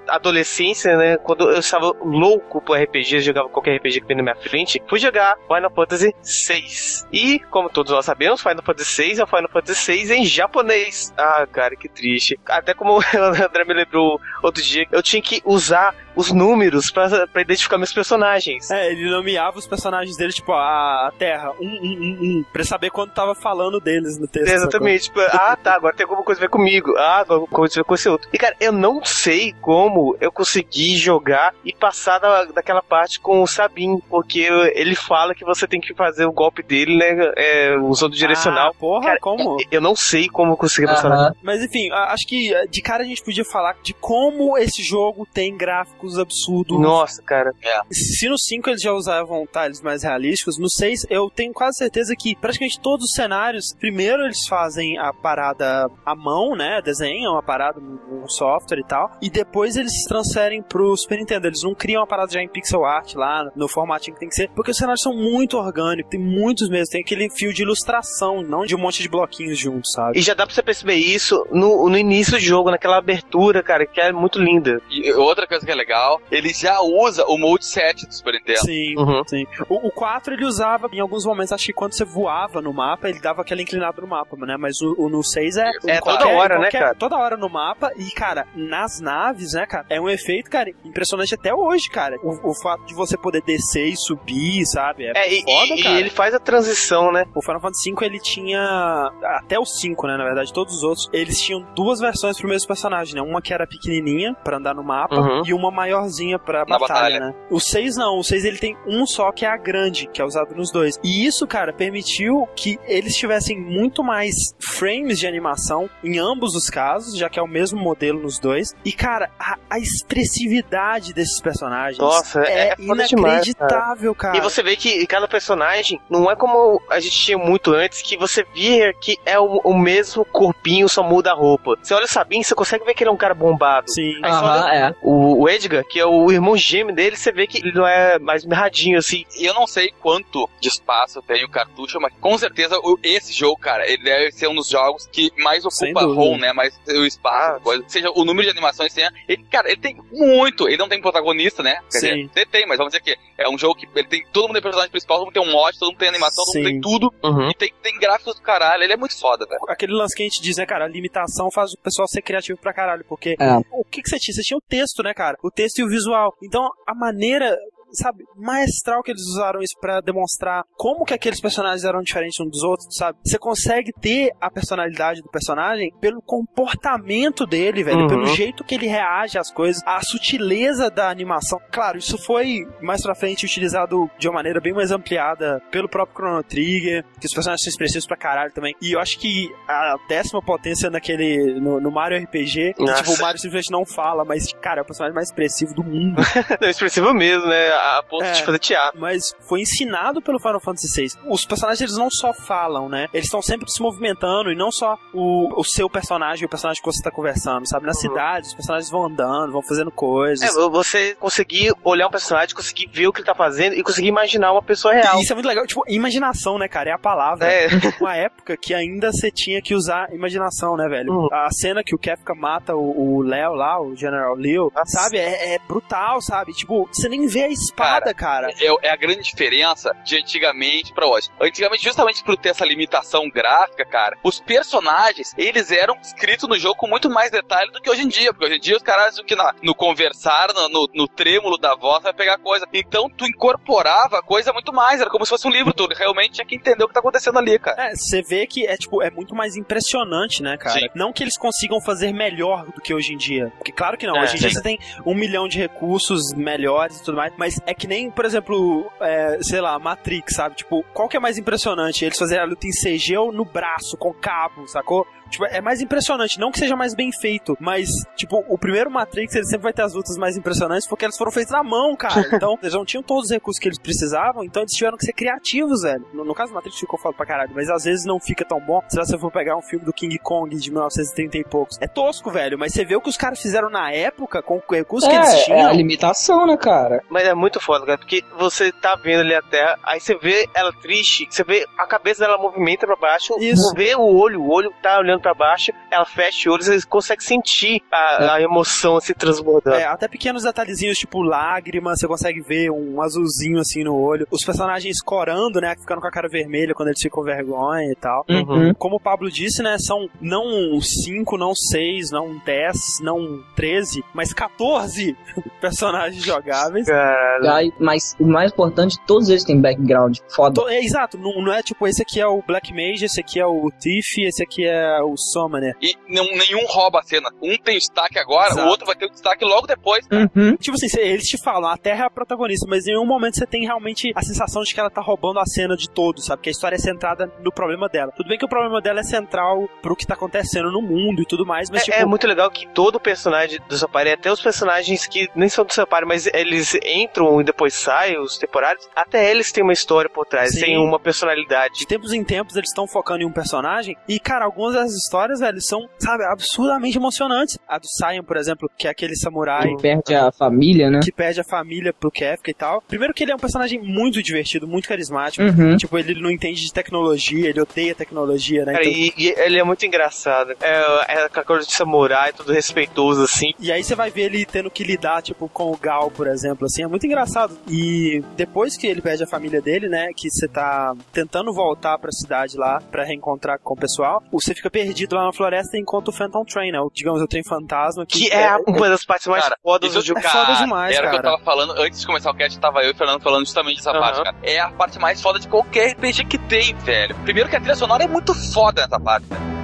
adolescência, 0.09 0.96
né, 0.96 1.16
quando 1.16 1.50
eu 1.50 1.59
estava 1.59 1.92
louco 2.02 2.61
por 2.61 2.78
RPG, 2.78 3.20
jogava 3.20 3.48
qualquer 3.48 3.76
RPG 3.76 4.00
que 4.00 4.07
vinha 4.07 4.22
na 4.22 4.32
minha 4.32 4.36
frente, 4.36 4.82
fui 4.88 4.98
jogar 4.98 5.36
Final 5.46 5.70
Fantasy 5.70 6.14
VI. 6.22 7.07
E, 7.12 7.38
como 7.50 7.68
todos 7.68 7.92
nós 7.92 8.04
sabemos, 8.04 8.42
Final 8.42 8.62
Fantasy 8.62 9.02
VI 9.02 9.20
é 9.20 9.24
o 9.24 9.26
Final 9.26 9.50
Fantasy 9.50 10.04
VI 10.04 10.14
em 10.14 10.24
japonês. 10.24 11.12
Ah, 11.16 11.46
cara, 11.50 11.76
que 11.76 11.88
triste. 11.88 12.38
Até 12.46 12.74
como 12.74 12.98
o 12.98 13.02
André 13.44 13.64
me 13.66 13.74
lembrou 13.74 14.20
outro 14.42 14.62
dia, 14.62 14.86
eu 14.90 15.02
tinha 15.02 15.22
que 15.22 15.42
usar 15.44 15.94
os 16.17 16.33
números 16.33 16.91
pra, 16.91 17.27
pra 17.27 17.43
identificar 17.43 17.77
meus 17.77 17.93
personagens. 17.93 18.71
É, 18.71 18.91
ele 18.91 19.11
nomeava 19.11 19.59
os 19.59 19.67
personagens 19.67 20.17
dele, 20.17 20.33
tipo, 20.33 20.53
a, 20.53 21.09
a 21.09 21.12
Terra, 21.17 21.53
um, 21.61 21.67
um, 21.67 21.69
um, 21.69 22.19
um, 22.23 22.45
pra 22.53 22.64
saber 22.64 22.91
quando 22.91 23.12
tava 23.12 23.35
falando 23.35 23.79
deles 23.79 24.19
no 24.19 24.27
texto. 24.27 24.53
Exatamente, 24.53 25.05
tipo, 25.05 25.21
ah 25.21 25.57
tá, 25.62 25.75
agora 25.75 25.95
tem 25.95 26.05
alguma 26.05 26.23
coisa 26.23 26.41
a 26.41 26.45
ver 26.45 26.49
comigo. 26.49 26.95
Ah, 26.97 27.19
agora 27.21 27.41
alguma 27.41 27.55
coisa 27.55 27.75
a 27.75 27.79
ver 27.81 27.85
com 27.85 27.95
esse 27.95 28.09
outro. 28.09 28.29
E 28.33 28.39
cara, 28.39 28.57
eu 28.59 28.73
não 28.73 29.05
sei 29.05 29.55
como 29.61 30.17
eu 30.21 30.33
consegui 30.33 30.97
jogar 30.97 31.55
e 31.64 31.75
passar 31.75 32.19
da, 32.19 32.45
daquela 32.47 32.83
parte 32.83 33.21
com 33.21 33.43
o 33.43 33.47
Sabin, 33.47 33.99
porque 34.09 34.49
ele 34.75 34.95
fala 34.95 35.35
que 35.35 35.45
você 35.45 35.67
tem 35.67 35.81
que 35.81 35.95
fazer 35.95 36.25
o 36.25 36.33
golpe 36.33 36.62
dele, 36.62 36.97
né, 36.97 37.33
é, 37.37 37.77
usando 37.79 38.12
o 38.12 38.17
direcional. 38.17 38.71
Ah, 38.71 38.75
porra, 38.75 39.07
Cara, 39.07 39.21
como? 39.21 39.57
Eu 39.71 39.81
não 39.81 39.95
sei 39.95 40.29
como 40.29 40.53
eu 40.53 40.57
consegui 40.57 40.87
passar 40.87 41.12
Aham. 41.12 41.35
Mas 41.43 41.62
enfim, 41.62 41.91
acho 41.93 42.27
que 42.27 42.53
de 42.69 42.81
cara 42.81 43.03
a 43.03 43.07
gente 43.07 43.23
podia 43.23 43.45
falar 43.45 43.77
de 43.83 43.93
como 43.95 44.57
esse 44.57 44.83
jogo 44.83 45.27
tem 45.33 45.57
gráficos 45.57 46.05
absurdos. 46.18 46.80
Nossa, 46.80 47.22
cara. 47.22 47.52
Se 47.90 48.28
no 48.28 48.38
5 48.38 48.70
eles 48.70 48.82
já 48.82 48.92
usavam 48.92 49.46
tiles 49.46 49.80
mais 49.80 50.02
realísticos, 50.02 50.59
no 50.59 50.70
6 50.70 51.07
eu 51.11 51.30
tenho 51.30 51.52
quase 51.52 51.78
certeza 51.78 52.14
que 52.16 52.36
praticamente 52.36 52.80
todos 52.80 53.07
os 53.07 53.12
cenários, 53.12 53.74
primeiro 53.78 54.24
eles 54.24 54.46
fazem 54.48 54.98
a 54.98 55.12
parada 55.12 55.88
à 56.04 56.14
mão, 56.14 56.54
né? 56.57 56.80
Desenham 56.82 57.36
a 57.36 57.42
parada 57.42 57.80
no 57.80 57.96
no 58.26 58.30
software 58.30 58.80
e 58.80 58.84
tal, 58.84 59.11
e 59.22 59.30
depois 59.30 59.76
eles 59.76 60.04
transferem 60.07 60.62
pro 60.62 60.96
Super 60.96 61.18
Nintendo. 61.18 61.46
Eles 61.46 61.62
não 61.62 61.74
criam 61.74 62.02
a 62.02 62.07
parada 62.07 62.32
já 62.32 62.42
em 62.42 62.48
pixel 62.48 62.84
art 62.84 63.14
lá, 63.14 63.50
no 63.54 63.68
formatinho 63.68 64.14
que 64.14 64.20
tem 64.20 64.28
que 64.28 64.34
ser, 64.34 64.50
porque 64.50 64.70
os 64.70 64.76
cenários 64.76 65.02
são 65.02 65.14
muito 65.14 65.57
orgânicos, 65.57 66.11
tem 66.11 66.20
muitos 66.20 66.68
mesmo, 66.68 66.90
tem 66.90 67.00
aquele 67.00 67.30
fio 67.30 67.52
de 67.52 67.62
ilustração, 67.62 68.42
não 68.42 68.64
de 68.64 68.74
um 68.74 68.78
monte 68.78 69.02
de 69.02 69.09
bloquinhos 69.09 69.59
juntos, 69.59 69.92
sabe? 69.92 70.18
E 70.18 70.22
já 70.22 70.34
dá 70.34 70.44
pra 70.44 70.54
você 70.54 70.62
perceber 70.62 70.96
isso 70.96 71.46
no, 71.50 71.88
no 71.88 71.96
início 71.96 72.32
do 72.32 72.40
jogo, 72.40 72.70
naquela 72.70 72.98
abertura, 72.98 73.62
cara, 73.62 73.86
que 73.86 74.00
é 74.00 74.12
muito 74.12 74.38
linda. 74.38 74.80
E 74.90 75.12
outra 75.12 75.46
coisa 75.46 75.64
que 75.64 75.70
é 75.70 75.74
legal, 75.74 75.95
ele 76.30 76.51
já 76.53 76.80
usa 76.80 77.24
o 77.26 77.36
Mode 77.38 77.64
7 77.64 78.07
do 78.07 78.12
Super 78.14 78.34
Nintendo. 78.34 78.59
Sim, 78.61 78.94
Uhum. 78.99 79.22
sim. 79.26 79.47
O, 79.68 79.88
o 79.88 79.90
4 79.90 80.34
ele 80.34 80.44
usava 80.44 80.88
em 80.92 81.01
alguns 81.01 81.24
momentos, 81.24 81.53
acho 81.53 81.66
que 81.66 81.72
quando 81.72 81.92
você 81.94 82.05
voava 82.05 82.61
no 82.61 82.72
mapa, 82.72 83.09
ele 83.09 83.20
dava 83.20 83.42
aquela 83.42 83.62
inclinada 83.62 84.01
no 84.01 84.09
mapa, 84.09 84.36
né? 84.38 84.57
Mas 84.59 84.80
o, 84.80 84.94
o 84.99 85.09
no 85.09 85.22
6 85.22 85.57
é. 85.57 85.70
É 85.86 86.01
toda 86.01 86.26
hora, 86.28 86.55
né, 86.59 86.64
qualquer- 86.66 86.78
cara? 86.80 86.94
Toda 86.94 87.16
hora 87.16 87.36
no 87.36 87.49
mapa. 87.49 87.90
E, 87.97 88.11
cara, 88.12 88.47
nas 88.55 89.01
naves, 89.01 89.53
né, 89.55 89.66
cara? 89.66 89.86
É 89.88 90.01
um 90.01 90.09
efeito, 90.09 90.51
cara, 90.51 90.70
impressionante 90.84 91.34
até 91.34 91.55
hoje, 91.55 91.88
cara. 91.90 92.16
O, 92.22 92.51
o 92.51 92.55
fato 92.62 92.84
de 92.86 92.94
você 92.94 93.16
poder 93.16 93.42
descer 93.42 93.86
e 93.88 93.97
subir, 93.97 94.64
sabe? 94.66 95.05
É, 95.07 95.12
É, 95.16 95.32
e, 95.32 95.42
foda, 95.42 95.74
e- 95.74 95.80
e 95.80 95.82
cara. 95.82 95.99
ele 96.01 96.11
faz 96.11 96.34
a 96.34 96.38
transição, 96.38 97.12
né? 97.12 97.24
O 97.34 97.42
Final 97.42 97.61
Fantasy 97.61 97.92
V 97.92 98.05
ele 98.07 98.18
tinha. 98.20 99.11
Até 99.38 99.59
o 99.59 99.64
5, 99.64 100.07
né? 100.07 100.16
Na 100.16 100.24
verdade, 100.24 100.53
todos 100.53 100.74
os 100.76 100.82
outros. 100.82 101.09
Eles 101.12 101.40
tinham 101.40 101.61
duas 101.74 102.01
versões 102.01 102.38
pro 102.38 102.49
mesmo 102.49 102.66
personagem, 102.68 103.14
né? 103.14 103.22
Uma 103.22 103.40
que 103.42 103.53
era 103.53 103.66
pequenininha 103.66 104.34
pra 104.44 104.57
andar 104.59 104.74
no 104.74 104.82
mapa 104.84 105.16
Uhum. 105.16 105.42
e 105.47 105.53
uma 105.53 105.70
maiorzinha 105.87 106.39
pra 106.39 106.61
Na 106.66 106.78
batalha, 106.78 106.89
batalha. 107.18 107.20
né? 107.20 107.34
O 107.51 107.61
6 107.61 107.97
não. 107.97 108.18
O 108.18 108.24
6 108.24 108.45
ele 108.45 108.59
tem 108.59 108.76
um 108.87 109.07
só 109.07 109.30
que 109.32 109.45
é 109.45 109.49
a 109.49 109.57
grande, 109.57 110.07
que 110.12 110.20
é 110.20 110.24
usado 110.24 110.55
nos 110.55 110.70
dois. 110.70 110.99
E 111.03 111.26
isso, 111.26 111.47
cara, 111.47 111.72
permitiu 111.72 112.49
que 112.57 112.78
eles 112.87 113.14
tivessem 113.16 113.59
muito 113.61 114.03
mais 114.03 114.34
frames 114.61 115.18
de 115.18 115.26
animação 115.26 115.89
em 116.03 116.18
ambos 116.18 116.55
os 116.55 116.68
casos, 116.68 117.16
já 117.16 117.28
que 117.28 117.39
é 117.39 117.43
o 117.43 117.47
mesmo 117.49 117.80
modelo 117.80 118.20
nos 118.20 118.39
dois. 118.39 118.74
E, 118.84 118.93
cara, 118.93 119.30
a, 119.39 119.57
a 119.70 119.78
expressividade 119.78 121.12
desses 121.12 121.41
personagens 121.41 121.99
Nossa, 121.99 122.41
é- 122.43 122.68
é, 122.68 122.68
é 122.72 122.76
foda 122.76 123.05
demais, 123.07 123.07
cara. 123.07 123.26
inacreditável, 123.26 124.14
cara. 124.14 124.37
E 124.37 124.41
você 124.41 124.62
vê 124.62 124.76
que 124.76 125.07
cada 125.07 125.28
personagem 125.28 126.01
não 126.11 126.30
é 126.30 126.37
como 126.37 126.80
a 126.91 126.99
gente 127.01 127.16
tinha 127.18 127.39
muito 127.39 127.72
antes, 127.72 128.03
que 128.03 128.16
você 128.16 128.45
via 128.55 128.93
que 128.95 129.16
é 129.24 129.39
o, 129.39 129.61
o 129.64 129.76
mesmo 129.78 130.24
corpinho, 130.24 130.89
só 130.89 131.03
muda 131.03 131.30
a 131.30 131.34
roupa. 131.34 131.76
Você 131.82 131.95
olha 131.95 132.05
o 132.05 132.09
Sabin, 132.09 132.43
você 132.43 132.55
consegue 132.55 132.84
ver 132.84 132.95
que 132.95 133.03
ele 133.03 133.11
é 133.11 133.12
um 133.12 133.16
cara 133.16 133.34
bombado. 133.34 133.91
Sim. 133.91 134.14
Aí 134.22 134.30
Aham, 134.30 134.64
olha 134.64 134.74
é. 134.74 134.95
o, 135.03 135.43
o 135.43 135.49
Edgar, 135.67 135.85
que 135.85 135.99
é 136.01 136.07
o 136.07 136.31
irmão 136.31 136.57
gêmeo 136.57 136.95
dele, 136.95 137.17
você 137.17 137.31
vê 137.33 137.47
que 137.47 137.59
ele 137.59 137.73
não 137.73 137.87
é 137.87 138.19
mais 138.19 138.45
mirradinho, 138.45 138.99
assim. 138.99 139.25
E 139.39 139.45
eu 139.45 139.55
não 139.55 139.67
sei 139.67 139.93
quanto 140.01 140.49
de 140.61 140.69
espaço 140.69 141.21
tem 141.23 141.45
o 141.45 141.49
cartucho, 141.51 141.99
mas 142.01 142.12
com 142.21 142.37
certeza 142.39 142.79
esse 143.03 143.33
jogo, 143.33 143.57
cara, 143.59 143.87
ele 143.89 144.03
deve 144.03 144.33
ser 144.33 144.49
um 144.49 144.55
dos 144.55 144.69
jogos 144.69 145.07
que 145.07 145.31
mais 145.39 145.64
ocupa. 145.64 146.03
ROM, 146.07 146.39
né? 146.39 146.53
Mais 146.53 146.79
o 146.89 147.05
espaço, 147.05 147.57
Ah, 147.57 147.61
coisa. 147.61 147.85
Seja 147.89 148.11
o 148.11 148.25
número 148.25 148.45
de 148.45 148.51
animações 148.51 148.93
que 148.95 149.01
tem. 149.01 149.11
Ele, 149.29 149.45
cara, 149.51 149.69
ele 149.71 149.81
tem 149.81 149.97
muito. 150.12 150.69
Ele 150.69 150.77
não 150.77 150.89
tem 150.89 151.01
protagonista, 151.01 151.62
né? 151.62 151.81
Quer 151.91 151.99
Sim. 151.99 152.27
dizer, 152.27 152.29
ele 152.37 152.47
tem, 152.47 152.67
mas 152.67 152.79
vamos 152.79 152.93
dizer 152.93 153.03
que 153.05 153.17
é 153.37 153.49
um 153.49 153.59
jogo 153.59 153.75
que 153.75 153.87
ele 153.95 154.07
tem. 154.09 154.25
Todo 154.33 154.45
mundo 154.45 154.55
tem 154.55 154.62
personagem 154.62 154.91
principal, 154.91 155.19
todo 155.19 155.27
mundo 155.27 155.35
tem 155.35 155.43
um 155.43 155.53
mod, 155.53 155.79
todo 155.79 155.89
mundo 155.91 155.99
tem 155.99 156.09
animação, 156.09 156.45
todo 156.45 156.55
mundo 156.57 156.67
Sim. 156.67 156.73
tem 156.73 156.81
tudo. 156.81 157.12
Uhum. 157.23 157.51
E 157.51 157.55
tem, 157.55 157.73
tem 157.83 157.99
gráficos 157.99 158.35
do 158.37 158.43
caralho. 158.43 158.83
Ele 158.85 158.93
é 158.93 158.97
muito 158.97 159.19
foda, 159.19 159.45
velho. 159.47 159.61
Aquele 159.69 159.93
lance 159.93 160.14
que 160.17 160.23
a 160.23 160.27
gente 160.27 160.41
diz, 160.41 160.57
né, 160.57 160.64
cara? 160.67 160.85
A 160.85 160.89
limitação 160.89 161.51
faz 161.51 161.73
o 161.73 161.79
pessoal 161.79 162.07
ser 162.09 162.23
criativo 162.23 162.59
pra 162.61 162.73
caralho. 162.73 163.05
Porque 163.09 163.37
É. 163.39 163.57
o 163.71 163.85
que, 163.85 164.03
que 164.03 164.09
você 164.09 164.19
tinha? 164.19 164.35
Você 164.35 164.43
tinha 164.43 164.57
o 164.57 164.62
texto, 164.67 165.03
né, 165.03 165.12
cara? 165.12 165.37
O 165.43 165.51
texto 165.57 165.78
e 165.78 165.84
o 165.84 165.88
visual. 165.88 166.32
Então, 166.42 166.68
a 166.86 166.94
maneira. 166.94 167.57
Sabe, 167.97 168.24
maestral 168.36 169.03
que 169.03 169.11
eles 169.11 169.22
usaram 169.22 169.61
isso 169.61 169.74
pra 169.80 170.01
demonstrar 170.01 170.62
como 170.76 171.05
que 171.05 171.14
aqueles 171.14 171.40
personagens 171.40 171.84
eram 171.84 172.01
diferentes 172.01 172.38
uns 172.40 172.51
dos 172.51 172.62
outros, 172.62 172.88
sabe? 172.97 173.18
Você 173.24 173.38
consegue 173.38 173.92
ter 174.01 174.30
a 174.40 174.51
personalidade 174.51 175.20
do 175.22 175.28
personagem 175.30 175.90
pelo 176.01 176.20
comportamento 176.22 177.47
dele, 177.47 177.82
velho, 177.84 178.01
Uhum. 178.01 178.09
pelo 178.09 178.26
jeito 178.26 178.64
que 178.64 178.74
ele 178.74 178.86
reage 178.86 179.38
às 179.38 179.51
coisas, 179.51 179.82
a 179.86 180.01
sutileza 180.03 180.90
da 180.90 181.09
animação. 181.09 181.59
Claro, 181.72 181.99
isso 181.99 182.18
foi 182.18 182.66
mais 182.82 183.03
pra 183.03 183.14
frente 183.14 183.44
utilizado 183.47 184.11
de 184.18 184.28
uma 184.28 184.34
maneira 184.34 184.61
bem 184.61 184.72
mais 184.72 184.90
ampliada 184.90 185.62
pelo 185.70 185.88
próprio 185.88 186.16
Chrono 186.16 186.42
Trigger, 186.42 187.05
que 187.20 187.26
os 187.26 187.32
personagens 187.32 187.62
são 187.62 187.70
expressivos 187.70 188.07
pra 188.07 188.16
caralho 188.16 188.53
também. 188.53 188.74
E 188.82 188.92
eu 188.92 189.01
acho 189.01 189.18
que 189.18 189.49
a 189.68 189.97
décima 190.09 190.42
potência 190.42 190.90
naquele. 190.90 191.59
no, 191.61 191.80
no 191.80 191.90
Mario 191.90 192.18
RPG, 192.22 192.74
que, 192.74 192.84
tipo, 192.84 193.12
o 193.12 193.20
Mario 193.20 193.40
simplesmente 193.40 193.70
não 193.70 193.84
fala, 193.86 194.24
mas, 194.24 194.53
cara, 194.61 194.80
é 194.80 194.82
o 194.82 194.86
personagem 194.86 195.14
mais 195.14 195.28
expressivo 195.28 195.74
do 195.74 195.82
mundo. 195.84 196.16
Não, 196.61 196.68
expressivo 196.68 197.12
mesmo, 197.14 197.47
né? 197.47 197.68
A 197.99 198.03
ponto 198.03 198.24
É. 198.24 198.32
de 198.32 198.45
fazer 198.45 198.59
teatro. 198.59 199.01
mas 199.01 199.32
foi 199.49 199.61
ensinado 199.61 200.20
pelo 200.22 200.39
Final 200.39 200.61
Fantasy 200.61 200.89
VI. 201.03 201.12
Os 201.28 201.45
personagens 201.45 201.80
eles 201.80 201.97
não 201.97 202.09
só 202.11 202.32
falam, 202.32 202.89
né? 202.89 203.07
Eles 203.12 203.26
estão 203.26 203.41
sempre 203.43 203.70
se 203.70 203.80
movimentando 203.82 204.51
e 204.51 204.57
não 204.57 204.70
só 204.70 204.99
o, 205.12 205.61
o 205.61 205.64
seu 205.64 205.89
personagem 205.89 206.43
e 206.43 206.47
o 206.47 206.49
personagem 206.49 206.82
que 206.82 206.87
você 206.91 207.03
tá 207.03 207.11
conversando, 207.11 207.66
sabe? 207.68 207.84
Na 207.87 207.93
Uhum. 207.93 207.99
cidade, 207.99 208.47
os 208.49 208.55
personagens 208.55 208.91
vão 208.91 209.07
andando, 209.07 209.53
vão 209.53 209.62
fazendo 209.62 209.91
coisas. 209.91 210.49
É, 210.57 210.68
você 210.68 211.14
conseguir 211.14 211.72
olhar 211.84 212.07
um 212.07 212.11
personagem, 212.11 212.55
conseguir 212.55 212.89
ver 212.93 213.07
o 213.07 213.12
que 213.12 213.20
ele 213.20 213.26
tá 213.26 213.34
fazendo 213.34 213.74
e 213.74 213.82
conseguir 213.82 214.09
imaginar 214.09 214.53
uma 214.53 214.62
pessoa 214.62 214.93
real. 214.95 215.20
Isso 215.20 215.32
é 215.32 215.34
muito 215.34 215.47
legal. 215.47 215.66
Tipo, 215.66 215.82
imaginação, 215.89 216.59
né, 216.59 216.68
cara? 216.68 216.91
É 216.91 216.93
a 216.93 216.99
palavra. 216.99 217.47
É. 217.51 217.66
Uma 218.01 218.14
época 218.16 218.57
que 218.57 218.74
ainda 218.74 219.11
você 219.12 219.30
tinha 219.30 219.61
que 219.62 219.74
usar 219.74 220.12
imaginação, 220.12 220.76
né, 220.76 220.89
velho? 220.89 221.12
Uhum. 221.12 221.28
A 221.32 221.49
cena 221.51 221.82
que 221.82 221.95
o 221.95 221.99
Kefka 221.99 222.34
mata 222.34 222.74
o 222.76 223.22
Léo 223.22 223.53
lá, 223.55 223.80
o 223.80 223.95
General 223.97 224.34
Leo, 224.34 224.70
Nossa. 224.74 225.03
sabe? 225.03 225.18
É, 225.18 225.55
é 225.55 225.59
brutal, 225.66 226.20
sabe? 226.20 226.53
Tipo, 226.53 226.89
você 226.93 227.09
nem 227.09 227.26
vê 227.26 227.45
a 227.45 227.49
espada, 227.71 228.14
cara. 228.14 228.51
É, 228.61 228.89
é 228.89 228.91
a 228.91 228.97
grande 228.97 229.23
diferença 229.23 229.95
de 230.05 230.17
antigamente 230.17 230.93
pra 230.93 231.07
hoje. 231.07 231.29
Antigamente, 231.41 231.85
justamente 231.85 232.23
por 232.25 232.37
ter 232.37 232.51
essa 232.51 232.64
limitação 232.64 233.29
gráfica, 233.29 233.85
cara, 233.85 234.17
os 234.23 234.41
personagens, 234.41 235.33
eles 235.37 235.71
eram 235.71 235.97
escritos 236.03 236.49
no 236.49 236.59
jogo 236.59 236.77
com 236.77 236.87
muito 236.89 237.11
mais 237.11 237.31
detalhe 237.31 237.71
do 237.71 237.81
que 237.81 237.91
hoje 237.91 238.03
em 238.03 238.09
dia. 238.09 238.33
Porque 238.33 238.47
hoje 238.47 238.57
em 238.57 238.61
dia 238.61 238.77
os 238.77 238.83
caras, 238.83 239.19
o 239.19 239.25
que 239.25 239.35
na- 239.37 239.55
no 239.62 239.75
conversar, 239.75 240.53
no, 240.55 240.69
no, 240.69 240.89
no 240.95 241.09
trêmulo 241.09 241.57
da 241.59 241.75
voz, 241.75 242.03
vai 242.03 242.12
pegar 242.12 242.39
coisa. 242.39 242.67
Então 242.73 243.09
tu 243.09 243.27
incorporava 243.27 244.19
a 244.19 244.23
coisa 244.23 244.53
muito 244.53 244.73
mais. 244.73 245.01
Era 245.01 245.11
como 245.11 245.25
se 245.25 245.31
fosse 245.31 245.47
um 245.47 245.51
livro. 245.51 245.73
Tu 245.73 245.87
realmente 245.95 246.33
tinha 246.35 246.47
que 246.47 246.55
entender 246.57 246.85
o 246.85 246.89
que 246.89 246.95
tá 246.95 247.01
acontecendo 247.01 247.39
ali, 247.39 247.59
cara. 247.59 247.91
É, 247.91 247.95
você 247.95 248.23
vê 248.23 248.47
que 248.47 248.67
é 248.67 248.77
tipo, 248.77 249.03
é 249.03 249.11
muito 249.11 249.35
mais 249.35 249.57
impressionante, 249.57 250.43
né, 250.43 250.57
cara? 250.57 250.79
Sim. 250.79 250.89
Não 250.95 251.12
que 251.12 251.23
eles 251.23 251.37
consigam 251.37 251.81
fazer 251.81 252.12
melhor 252.12 252.64
do 252.67 252.81
que 252.81 252.93
hoje 252.95 253.12
em 253.12 253.17
dia. 253.17 253.53
Porque 253.59 253.73
claro 253.73 253.97
que 253.97 254.07
não, 254.07 254.17
É, 254.17 254.23
hoje 254.23 254.37
em 254.37 254.39
dia 254.41 254.51
você 254.51 254.62
tem 254.62 254.79
um 255.05 255.14
milhão 255.14 255.49
de 255.49 255.59
recursos 255.59 256.33
melhores 256.35 256.99
e 256.99 257.05
tudo 257.05 257.17
mais. 257.17 257.33
Mas 257.37 257.55
é 257.64 257.74
que 257.74 257.86
nem, 257.86 258.11
por 258.11 258.24
exemplo, 258.24 258.90
é, 259.00 259.38
sei 259.42 259.61
lá, 259.61 259.78
Matrix, 259.78 260.34
sabe? 260.34 260.57
Tipo, 260.57 260.82
qual 260.92 261.09
que 261.09 261.16
é 261.16 261.20
mais 261.20 261.38
impressionante? 261.38 262.04
Eles 262.04 262.18
fazerem 262.18 262.42
a 262.42 262.46
luta 262.46 262.66
em 262.66 262.70
CG 262.70 263.16
ou 263.16 263.32
no 263.32 263.44
braço, 263.44 263.96
com 263.98 264.12
cabo, 264.12 264.66
sacou? 264.66 265.07
Tipo, 265.31 265.45
é 265.47 265.61
mais 265.61 265.81
impressionante, 265.81 266.39
não 266.39 266.51
que 266.51 266.59
seja 266.59 266.77
mais 266.77 266.95
bem 266.95 267.11
feito, 267.12 267.57
mas, 267.61 267.89
tipo, 268.16 268.45
o 268.49 268.57
primeiro 268.59 268.91
Matrix, 268.91 269.35
ele 269.35 269.45
sempre 269.47 269.64
vai 269.64 269.72
ter 269.72 269.83
as 269.83 269.93
lutas 269.95 270.16
mais 270.16 270.37
impressionantes 270.37 270.87
porque 270.89 271.05
elas 271.05 271.16
foram 271.16 271.31
feitas 271.33 271.53
na 271.53 271.62
mão, 271.62 271.97
cara. 271.97 272.24
Então, 272.37 272.59
eles 272.62 272.74
não 272.74 272.85
tinham 272.85 273.03
todos 273.03 273.24
os 273.27 273.31
recursos 273.31 273.59
que 273.59 273.66
eles 273.68 273.79
precisavam, 273.79 274.45
então 274.45 274.62
eles 274.62 274.72
tiveram 274.72 274.97
que 274.97 275.05
ser 275.07 275.12
criativos, 275.12 275.83
velho. 275.83 276.05
No, 276.12 276.24
no 276.24 276.35
caso 276.35 276.53
do 276.53 276.55
Matrix 276.55 276.79
ficou 276.79 276.99
foda 276.99 277.16
pra 277.16 277.24
caralho, 277.27 277.51
mas 277.55 277.68
às 277.70 277.85
vezes 277.85 278.05
não 278.05 278.20
fica 278.20 278.45
tão 278.45 278.61
bom. 278.61 278.83
Se 278.89 278.97
você 278.97 279.18
for 279.18 279.31
pegar 279.33 279.57
um 279.57 279.62
filme 279.62 279.85
do 279.85 279.93
King 279.93 280.18
Kong 280.18 280.55
de 280.55 280.70
1930 280.70 281.39
e 281.39 281.45
poucos, 281.45 281.79
é 281.81 281.87
tosco, 281.87 282.31
velho, 282.31 282.59
mas 282.59 282.72
você 282.72 282.85
vê 282.85 282.95
o 282.97 283.01
que 283.01 283.09
os 283.09 283.16
caras 283.16 283.41
fizeram 283.41 283.70
na 283.70 283.91
época 283.93 284.43
com 284.43 284.57
o 284.59 284.74
recurso 284.74 285.09
que 285.09 285.14
eles 285.14 285.29
É, 285.29 285.41
é 285.41 285.45
tinham. 285.45 285.68
a 285.68 285.72
limitação, 285.72 286.47
né, 286.47 286.57
cara? 286.57 287.03
Mas 287.09 287.27
é 287.27 287.35
muito 287.35 287.59
foda, 287.61 287.87
cara, 287.87 287.99
porque 287.99 288.22
você 288.39 288.70
tá 288.72 288.95
vendo 288.97 289.20
ali 289.20 289.35
a 289.35 289.43
Terra, 289.43 289.79
aí 289.83 289.99
você 290.01 290.14
vê 290.16 290.47
ela 290.55 290.72
triste, 290.83 291.27
você 291.31 291.43
vê 291.45 291.66
a 291.79 291.87
cabeça 291.87 292.24
dela 292.24 292.39
movimenta 292.39 292.87
pra 292.87 292.97
baixo, 292.97 293.35
Isso. 293.41 293.72
vê 293.74 293.95
o 293.95 294.03
olho, 294.03 294.43
o 294.43 294.51
olho 294.53 294.72
tá 294.83 294.99
olhando 294.99 295.16
pra 295.21 295.35
baixo, 295.35 295.73
ela 295.91 296.05
fecha 296.05 296.49
o 296.51 296.53
olho, 296.53 296.62
você 296.62 296.81
consegue 296.87 297.23
sentir 297.23 297.83
a, 297.91 298.35
a 298.35 298.43
emoção 298.43 299.01
se 299.01 299.14
transbordando. 299.14 299.77
É, 299.77 299.85
até 299.85 300.09
pequenos 300.09 300.43
detalhezinhos, 300.45 300.99
tipo 300.99 301.23
lágrimas, 301.23 301.99
você 301.99 302.07
consegue 302.09 302.41
ver 302.41 302.71
um 302.71 303.01
azulzinho 303.03 303.59
assim 303.61 303.83
no 303.85 303.97
olho. 303.97 304.27
Os 304.31 304.45
personagens 304.45 305.01
corando, 305.03 305.61
né? 305.61 305.75
Ficando 305.79 306.01
com 306.01 306.07
a 306.07 306.11
cara 306.11 306.29
vermelha 306.29 306.75
quando 306.75 306.89
eles 306.89 307.01
ficam 307.01 307.17
com 307.21 307.25
vergonha 307.25 307.91
e 307.91 307.97
tal. 307.97 308.25
Uhum. 308.29 308.75
Como 308.75 308.97
o 308.97 309.01
Pablo 309.01 309.31
disse, 309.31 309.62
né? 309.62 309.77
São 309.79 310.09
não 310.21 310.79
5, 310.81 311.37
não 311.39 311.55
6, 311.55 312.11
não 312.11 312.37
10, 312.45 312.77
não 313.01 313.43
13, 313.55 314.05
mas 314.12 314.33
14 314.33 315.17
personagens 315.61 316.23
jogáveis. 316.23 316.87
Caralho. 316.87 317.73
Mas 317.81 318.14
o 318.19 318.27
mais 318.27 318.53
importante, 318.53 318.99
todos 319.07 319.29
eles 319.29 319.45
têm 319.45 319.61
background 319.61 320.19
foda. 320.29 320.55
To- 320.62 320.69
É 320.69 320.81
exato, 320.83 321.17
não, 321.19 321.43
não 321.43 321.53
é 321.53 321.62
tipo 321.62 321.87
esse 321.87 322.03
aqui 322.03 322.21
é 322.21 322.27
o 322.27 322.43
Black 322.47 322.73
Mage, 322.73 323.05
esse 323.05 323.21
aqui 323.21 323.41
é 323.41 323.47
o 323.47 323.71
Thief, 323.81 324.19
esse 324.27 324.43
aqui 324.43 324.67
é 324.67 325.03
o 325.07 325.16
Summoner. 325.16 325.74
E 325.80 325.94
não- 326.09 326.24
nenhum 326.26 326.64
rouba 326.66 327.00
a 327.00 327.02
cena. 327.02 327.30
Um 327.42 327.57
tem 327.57 327.76
destaque 327.78 328.18
agora, 328.18 328.50
Exato. 328.50 328.66
o 328.66 328.70
outro 328.70 328.86
vai 328.86 328.94
ter 328.96 329.07
o 329.07 329.11
destaque 329.11 329.44
logo 329.44 329.66
depois. 329.66 330.07
cara. 330.07 330.30
Uhum. 330.34 330.57
Tipo 330.57 330.76
assim, 330.76 331.00
eles 331.00 331.24
te 331.24 331.42
falam, 331.42 331.70
a 331.70 331.76
Terra 331.76 332.04
é 332.04 332.07
a 332.07 332.11
protagonista, 332.11 332.66
mas 332.68 332.86
em 332.86 332.92
nenhum 332.92 333.07
momento 333.07 333.36
você 333.36 333.46
tem 333.46 333.64
realmente 333.64 334.12
a 334.14 334.22
sensação 334.22 334.62
de 334.62 334.72
que 334.74 334.80
ela 334.80 334.90
tá 334.90 335.00
roubando 335.00 335.38
a 335.40 335.46
cena 335.46 335.76
de 335.76 335.88
todos, 335.88 336.24
sabe? 336.26 336.42
Que 336.42 336.48
a 336.48 336.52
história 336.52 336.76
é 336.76 336.78
centrada 336.78 337.30
no 337.42 337.52
problema 337.52 337.88
dela. 337.88 338.12
Tudo 338.16 338.28
bem 338.28 338.38
que 338.38 338.44
o 338.44 338.48
problema 338.48 338.80
dela 338.80 339.00
é 339.00 339.02
central 339.02 339.68
pro 339.82 339.96
que 339.96 340.07
tá 340.07 340.14
acontecendo 340.14 340.70
no 340.70 340.82
mundo 340.82 341.22
e 341.22 341.26
tudo 341.26 341.44
mais, 341.46 341.70
mas 341.70 341.82
É, 341.82 341.84
tipo. 341.84 341.96
é 341.96 342.04
muito 342.04 342.26
legal 342.26 342.50
que 342.50 342.66
todo 342.68 342.98
personagem 343.00 343.59
do 343.68 343.76
seu 343.76 343.88
e 344.11 344.12
até 344.12 344.30
os 344.30 344.40
personagens 344.40 345.07
que 345.07 345.28
nem 345.34 345.48
são 345.48 345.64
do 345.64 345.72
seu 345.72 345.86
mas 346.07 346.26
eles 346.26 346.74
entram 346.84 347.40
e 347.40 347.44
depois 347.44 347.74
saem, 347.74 348.18
os 348.18 348.36
temporários, 348.38 348.88
até 348.94 349.30
eles 349.30 349.52
têm 349.52 349.62
uma 349.62 349.72
história 349.72 350.11
por 350.11 350.26
trás, 350.26 350.52
Sim. 350.52 350.61
têm 350.61 350.78
uma 350.78 350.98
personalidade. 350.98 351.78
De 351.80 351.86
tempos 351.86 352.12
em 352.12 352.24
tempos 352.24 352.57
eles 352.57 352.70
estão 352.70 352.86
focando 352.86 353.22
em 353.22 353.26
um 353.26 353.32
personagem 353.32 353.96
e, 354.09 354.18
cara, 354.18 354.44
algumas 354.44 354.74
das 354.74 354.90
histórias, 354.97 355.40
velho, 355.40 355.61
são, 355.61 355.88
sabe, 355.99 356.24
absurdamente 356.24 356.97
emocionantes. 356.97 357.59
A 357.68 357.78
do 357.78 357.86
Saiyan, 357.88 358.22
por 358.22 358.36
exemplo, 358.36 358.70
que 358.76 358.86
é 358.86 358.90
aquele 358.90 359.14
samurai 359.16 359.68
Que 359.68 359.82
perde 359.82 360.14
a 360.14 360.32
família, 360.32 360.90
né? 360.90 361.01
que 361.03 361.12
perde 361.12 361.40
a 361.40 361.44
família 361.44 361.92
pro 361.92 362.11
Kefka 362.11 362.51
e 362.51 362.55
tal. 362.55 362.82
Primeiro 362.82 363.12
que 363.14 363.22
ele 363.24 363.32
é 363.32 363.34
um 363.34 363.38
personagem 363.38 363.80
muito 363.80 364.22
divertido, 364.22 364.66
muito 364.66 364.88
carismático. 364.88 365.44
Uhum. 365.44 365.76
Tipo, 365.76 365.99
ele 365.99 366.20
não 366.20 366.30
entende 366.30 366.61
de 366.61 366.72
tecnologia, 366.72 367.49
ele 367.49 367.61
odeia 367.61 367.94
tecnologia, 367.94 368.64
né? 368.64 368.72
Cara, 368.72 368.84
Então- 368.84 368.99
e, 369.01 369.12
e 369.16 369.28
ele 369.38 369.59
é 369.59 369.64
muito 369.64 369.84
engraçado. 369.86 370.53
É, 370.61 371.24
é 371.24 371.28
com 371.28 371.40
a 371.40 371.44
coisa 371.44 371.66
de 371.66 371.72
samurai, 371.72 372.32
tudo 372.32 372.53
respeitoso, 372.53 373.22
assim. 373.22 373.53
E 373.61 373.70
aí 373.72 373.82
você 373.82 373.94
vai 373.94 374.11
ver 374.11 374.22
ele 374.22 374.44
tendo 374.47 374.70
que 374.70 374.82
lidar, 374.84 375.22
tipo, 375.22 375.49
com 375.49 375.70
o 375.70 375.76
Gal, 375.76 376.11
por 376.11 376.26
exemplo, 376.26 376.66
assim, 376.66 376.82
é 376.82 376.86
muito 376.86 377.07
engraçado. 377.07 377.57
E 377.68 378.22
depois 378.36 378.76
que 378.76 378.86
ele 378.86 379.01
perde 379.03 379.24
a 379.24 379.26
família 379.26 379.61
dele, 379.61 379.88
né, 379.88 380.09
que 380.16 380.30
você 380.30 380.49
tá 380.49 380.94
tentando 381.12 381.53
voltar 381.53 381.99
pra 381.99 382.11
cidade 382.12 382.57
lá 382.57 382.80
pra 382.90 383.05
reencontrar 383.05 383.59
com 383.62 383.74
o 383.74 383.76
pessoal, 383.76 384.22
você 384.32 384.55
fica 384.55 384.70
perdido 384.70 384.86
lá 385.12 385.24
na 385.24 385.32
floresta 385.32 385.76
e 385.76 385.80
encontra 385.80 386.11
o 386.11 386.12
Phantom 386.12 386.45
Train, 386.45 386.72
né, 386.72 386.80
o, 386.80 386.91
digamos, 386.93 387.20
o 387.22 387.26
trem 387.26 387.43
fantasma 387.45 388.05
que, 388.07 388.26
Que 388.28 388.32
é 388.32 388.49
a- 388.49 388.59
uma 388.66 388.89
das 388.89 389.05
partes 389.05 389.26
mais 389.26 389.43
Cara, 389.43 389.57
fodas 389.62 389.93
do 389.95 390.03
jogo. 390.03 390.20
é 390.20 390.22
foda 390.22 390.55
demais, 390.57 390.97
era 390.97 391.07
o 391.07 391.11
que 391.11 391.16
eu 391.16 391.22
cara. 391.22 391.32
tava 391.37 391.45
falando 391.45 391.72
antes 391.80 392.01
de 392.01 392.07
começar 392.07 392.30
o 392.30 392.34
cast, 392.34 392.59
tava 392.61 392.82
eu 392.82 392.89
e 392.91 392.93
o 392.93 392.97
Fernando 392.97 393.22
falando 393.22 393.45
justamente 393.45 393.76
dessa 393.76 393.91
Aham. 393.91 394.01
parte, 394.01 394.22
cara. 394.22 394.37
É 394.43 394.59
a 394.61 394.70
parte 394.70 394.99
mais 394.99 395.20
foda 395.22 395.39
de 395.39 395.49
qualquer 395.49 395.93
RPG 395.93 396.24
que 396.24 396.39
tem, 396.39 396.74
velho. 396.74 397.14
Primeiro 397.24 397.49
que 397.49 397.57
a 397.57 397.61
trilha 397.61 397.74
sonora 397.76 398.05
é 398.05 398.09
muito 398.09 398.34
foda 398.53 398.82
nessa 398.82 398.99
parte, 399.01 399.26
velho. 399.26 399.55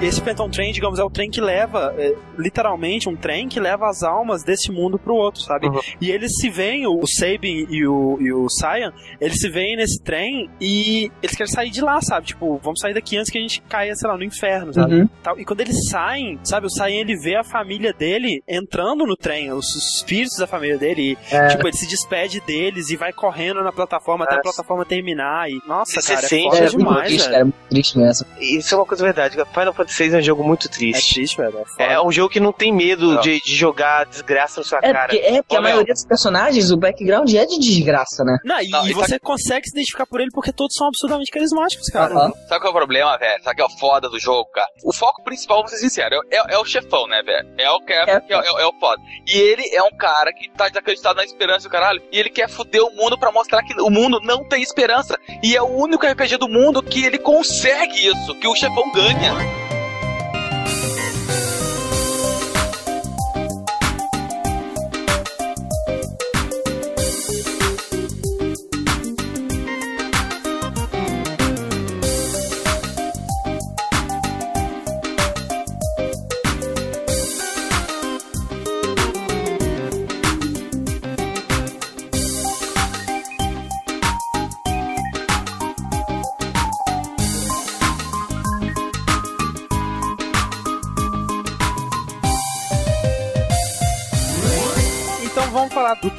Esse 0.00 0.20
Phantom 0.20 0.48
Train, 0.48 0.72
digamos, 0.72 0.98
é 0.98 1.04
o 1.04 1.10
trem 1.10 1.30
que 1.30 1.40
leva, 1.40 1.94
é, 1.98 2.14
literalmente, 2.38 3.08
um 3.08 3.16
trem 3.16 3.48
que 3.48 3.60
leva 3.60 3.88
as 3.88 4.02
almas 4.02 4.42
desse 4.42 4.70
mundo 4.72 4.98
pro 4.98 5.14
outro, 5.14 5.42
sabe? 5.42 5.68
Uhum. 5.68 5.78
E 6.00 6.10
eles 6.10 6.32
se 6.40 6.48
veem, 6.48 6.86
o 6.86 7.00
Sabin 7.06 7.66
e 7.68 7.86
o, 7.86 8.16
e 8.20 8.32
o 8.32 8.46
Cyan, 8.48 8.92
eles 9.20 9.38
se 9.40 9.48
veem 9.50 9.76
nesse 9.76 10.02
trem 10.02 10.48
e 10.60 11.10
eles 11.22 11.36
querem 11.36 11.52
sair 11.52 11.70
de 11.70 11.80
lá, 11.80 12.00
sabe? 12.00 12.26
Tipo, 12.28 12.58
vamos 12.62 12.80
sair 12.80 12.94
daqui 12.94 13.16
antes 13.16 13.30
que 13.30 13.38
a 13.38 13.40
gente 13.40 13.60
caia, 13.62 13.94
sei 13.94 14.08
lá, 14.08 14.16
no 14.16 14.24
inferno, 14.24 14.72
sabe? 14.72 14.94
Uhum. 14.94 15.08
Tal. 15.22 15.38
E 15.38 15.44
quando 15.44 15.60
eles 15.60 15.88
saem, 15.88 16.38
sabe? 16.44 16.66
O 16.66 16.70
Cyan, 16.70 16.88
ele 17.00 17.16
vê 17.16 17.36
a 17.36 17.44
família 17.44 17.92
dele 17.92 18.42
entrando 18.48 19.04
no 19.06 19.16
trem, 19.16 19.52
os, 19.52 19.66
os 19.74 19.96
espíritos 19.96 20.36
da 20.38 20.46
família 20.46 20.78
dele, 20.78 21.18
e, 21.30 21.34
É. 21.34 21.48
tipo, 21.48 21.66
ele 21.66 21.76
se 21.76 21.86
despede 21.86 22.40
deles 22.40 22.88
e 22.90 22.96
vai 22.96 23.12
correndo 23.12 23.62
na 23.62 23.70
plataforma 23.72 24.24
até 24.24 24.36
a 24.36 24.38
É. 24.38 24.42
plataforma 24.42 24.84
terminar. 24.84 25.50
E, 25.50 25.60
nossa, 25.66 26.00
Você 26.00 26.14
cara, 26.14 26.24
é 26.26 26.28
sente- 26.28 26.56
É, 26.56 26.60
muito 26.62 26.78
demais, 26.78 27.06
triste, 27.08 27.18
velho. 27.24 27.32
cara. 27.32 27.44
Muito 27.44 27.56
triste 27.68 27.98
mesmo. 27.98 28.26
Isso 28.40 28.74
é 28.74 28.78
uma 28.78 28.86
coisa 28.86 29.04
verdade. 29.04 29.36
Final 29.52 29.74
Fantasy 29.74 29.89
VI 29.90 30.14
é 30.14 30.18
um 30.18 30.22
jogo 30.22 30.42
muito 30.44 30.66
É 30.66 30.70
triste. 30.70 31.14
triste, 31.14 31.36
velho. 31.36 31.64
É. 31.78 31.92
É 31.94 32.00
um 32.02 32.10
jogo 32.12 32.28
que 32.30 32.40
não 32.40 32.52
tem 32.52 32.72
medo 32.72 33.14
Não. 33.14 33.20
de, 33.20 33.40
de 33.40 33.54
jogar 33.54 34.06
desgraça 34.06 34.60
na 34.60 34.66
sua 34.66 34.78
É 34.82 34.92
cara. 34.92 35.08
porque, 35.08 35.16
é 35.18 35.42
porque 35.42 35.54
Ô, 35.54 35.58
a 35.58 35.60
Léo. 35.60 35.72
maioria 35.74 35.94
dos 35.94 36.04
personagens, 36.06 36.70
o 36.70 36.76
background 36.76 37.32
é 37.34 37.44
de 37.44 37.58
desgraça, 37.58 38.24
né? 38.24 38.36
Não, 38.44 38.60
e, 38.60 38.68
Não, 38.68 38.86
e 38.86 38.90
e 38.90 38.94
tá- 38.94 39.00
você 39.00 39.18
consegue 39.18 39.66
se 39.68 39.72
identificar 39.72 40.06
por 40.06 40.20
ele 40.20 40.30
porque 40.32 40.52
todos 40.52 40.74
são 40.76 40.86
absurdamente 40.86 41.30
carismáticos, 41.30 41.88
cara. 41.88 42.14
Sabe 42.14 42.32
qual 42.60 42.64
é 42.66 42.68
o 42.70 42.72
problema, 42.72 43.18
velho? 43.18 43.42
Sabe 43.42 43.56
qual 43.56 43.68
é 43.68 43.72
o 43.74 43.78
foda 43.78 44.08
do 44.08 44.18
jogo, 44.18 44.48
cara? 44.50 44.68
O 44.84 44.92
foco 44.92 45.22
principal, 45.24 45.58
vamos 45.58 45.70
ser 45.72 45.78
sinceros, 45.78 46.20
é, 46.30 46.36
é- 46.36 46.54
é 46.54 46.58
o 46.58 46.64
chefão, 46.64 47.06
né, 47.06 47.22
velho? 47.22 47.48
É 47.58 47.70
o 47.70 47.80
Kevin, 47.80 48.10
É. 48.10 48.20
que 48.20 48.32
é, 48.32 48.36
é- 48.36 48.62
é 48.62 48.66
o 48.66 48.72
foda. 48.78 49.00
E 49.26 49.36
ele 49.38 49.68
é 49.74 49.82
um 49.82 49.96
cara 49.96 50.32
que 50.32 50.48
tá 50.50 50.68
desacreditado 50.68 51.16
na 51.16 51.24
esperança, 51.24 51.68
o 51.68 51.70
caralho. 51.70 52.00
E 52.12 52.18
ele 52.18 52.30
quer 52.30 52.48
foder 52.48 52.82
o 52.82 52.90
mundo 52.94 53.18
pra 53.18 53.30
mostrar 53.32 53.62
que 53.62 53.74
o 53.80 53.90
mundo 53.90 54.20
não 54.22 54.46
tem 54.48 54.62
esperança. 54.62 55.18
E 55.42 55.56
é 55.56 55.62
o 55.62 55.66
único 55.66 56.06
RPG 56.06 56.36
do 56.36 56.48
mundo 56.48 56.82
que 56.82 57.04
ele 57.04 57.18
consegue 57.18 58.06
isso, 58.06 58.34
que 58.40 58.46
o 58.48 58.54
chefão 58.54 58.90
ganha. 58.92 59.59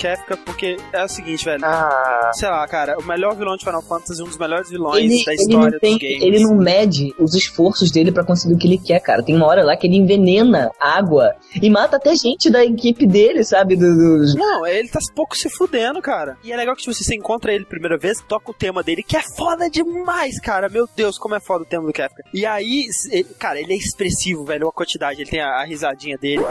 Do 0.02 0.16
Kefka, 0.16 0.38
porque 0.38 0.78
é 0.92 1.04
o 1.04 1.08
seguinte, 1.08 1.46
velho. 1.46 1.64
Ah, 1.66 2.32
Sei 2.34 2.50
lá, 2.50 2.68
cara, 2.68 2.98
o 3.00 3.04
melhor 3.04 3.36
vilão 3.36 3.56
de 3.56 3.64
Final 3.64 3.82
Fantasy, 3.82 4.22
um 4.22 4.26
dos 4.26 4.38
melhores 4.38 4.70
vilões 4.70 5.04
Ele, 5.04 5.24
da 5.26 5.34
história 5.34 5.72
não 5.72 5.80
tem, 5.80 5.92
dos 5.98 6.02
games. 6.02 6.24
ele 6.24 6.40
não 6.44 6.56
mede 6.56 7.14
os 7.20 7.36
esforços 7.36 7.92
dele 7.92 8.12
pra 8.12 8.24
conseguir 8.24 8.54
o 8.54 8.58
que 8.58 8.68
ele 8.68 8.78
quer, 8.78 9.00
cara. 9.00 9.22
Tem 9.24 9.36
uma 9.36 9.46
hora 9.46 9.64
lá 9.64 9.76
que 9.78 9.86
ele 9.88 9.98
envenena 9.98 10.72
água 10.80 11.36
e 11.62 11.70
mata 11.70 11.98
até 11.98 12.16
gente 12.16 12.50
da 12.50 12.64
equipe 12.64 13.06
dele, 13.06 13.44
sabe? 13.44 13.76
Dos- 13.76 14.36
Não, 14.36 14.66
ele 14.66 14.88
tá 14.90 15.00
pouco 15.16 15.36
se 15.38 15.50
fudendo, 15.50 16.02
cara. 16.02 16.38
E 16.44 16.52
é 16.52 16.56
legal 16.58 16.76
que 16.76 16.82
tipo, 16.82 16.94
você 16.94 17.16
encontra 17.16 17.54
ele 17.54 17.66
primeira 17.66 17.98
vez, 17.98 18.22
toca 18.22 18.52
o 18.52 18.54
tema 18.54 18.82
dele, 18.82 19.04
que 19.04 19.16
é 19.18 19.22
foda 19.36 19.70
demais, 19.70 20.40
cara. 20.40 20.70
Meu 20.70 20.88
Deus, 20.96 21.18
como 21.18 21.36
é 21.36 21.40
foda 21.40 21.64
o 21.64 21.68
tema 21.68 21.86
do 21.86 21.94
Kefka. 21.94 22.24
E 22.34 22.46
aí, 22.46 22.86
ele- 23.12 23.24
cara, 23.38 23.60
ele 23.60 23.74
é 23.74 23.78
expressivo, 23.78 24.44
velho, 24.46 24.68
a 24.68 24.72
quantidade. 24.72 25.22
Ele 25.22 25.30
tem 25.30 25.42
a, 25.42 25.62
a 25.62 25.64
risadinha 25.66 26.18
dele. 26.18 26.44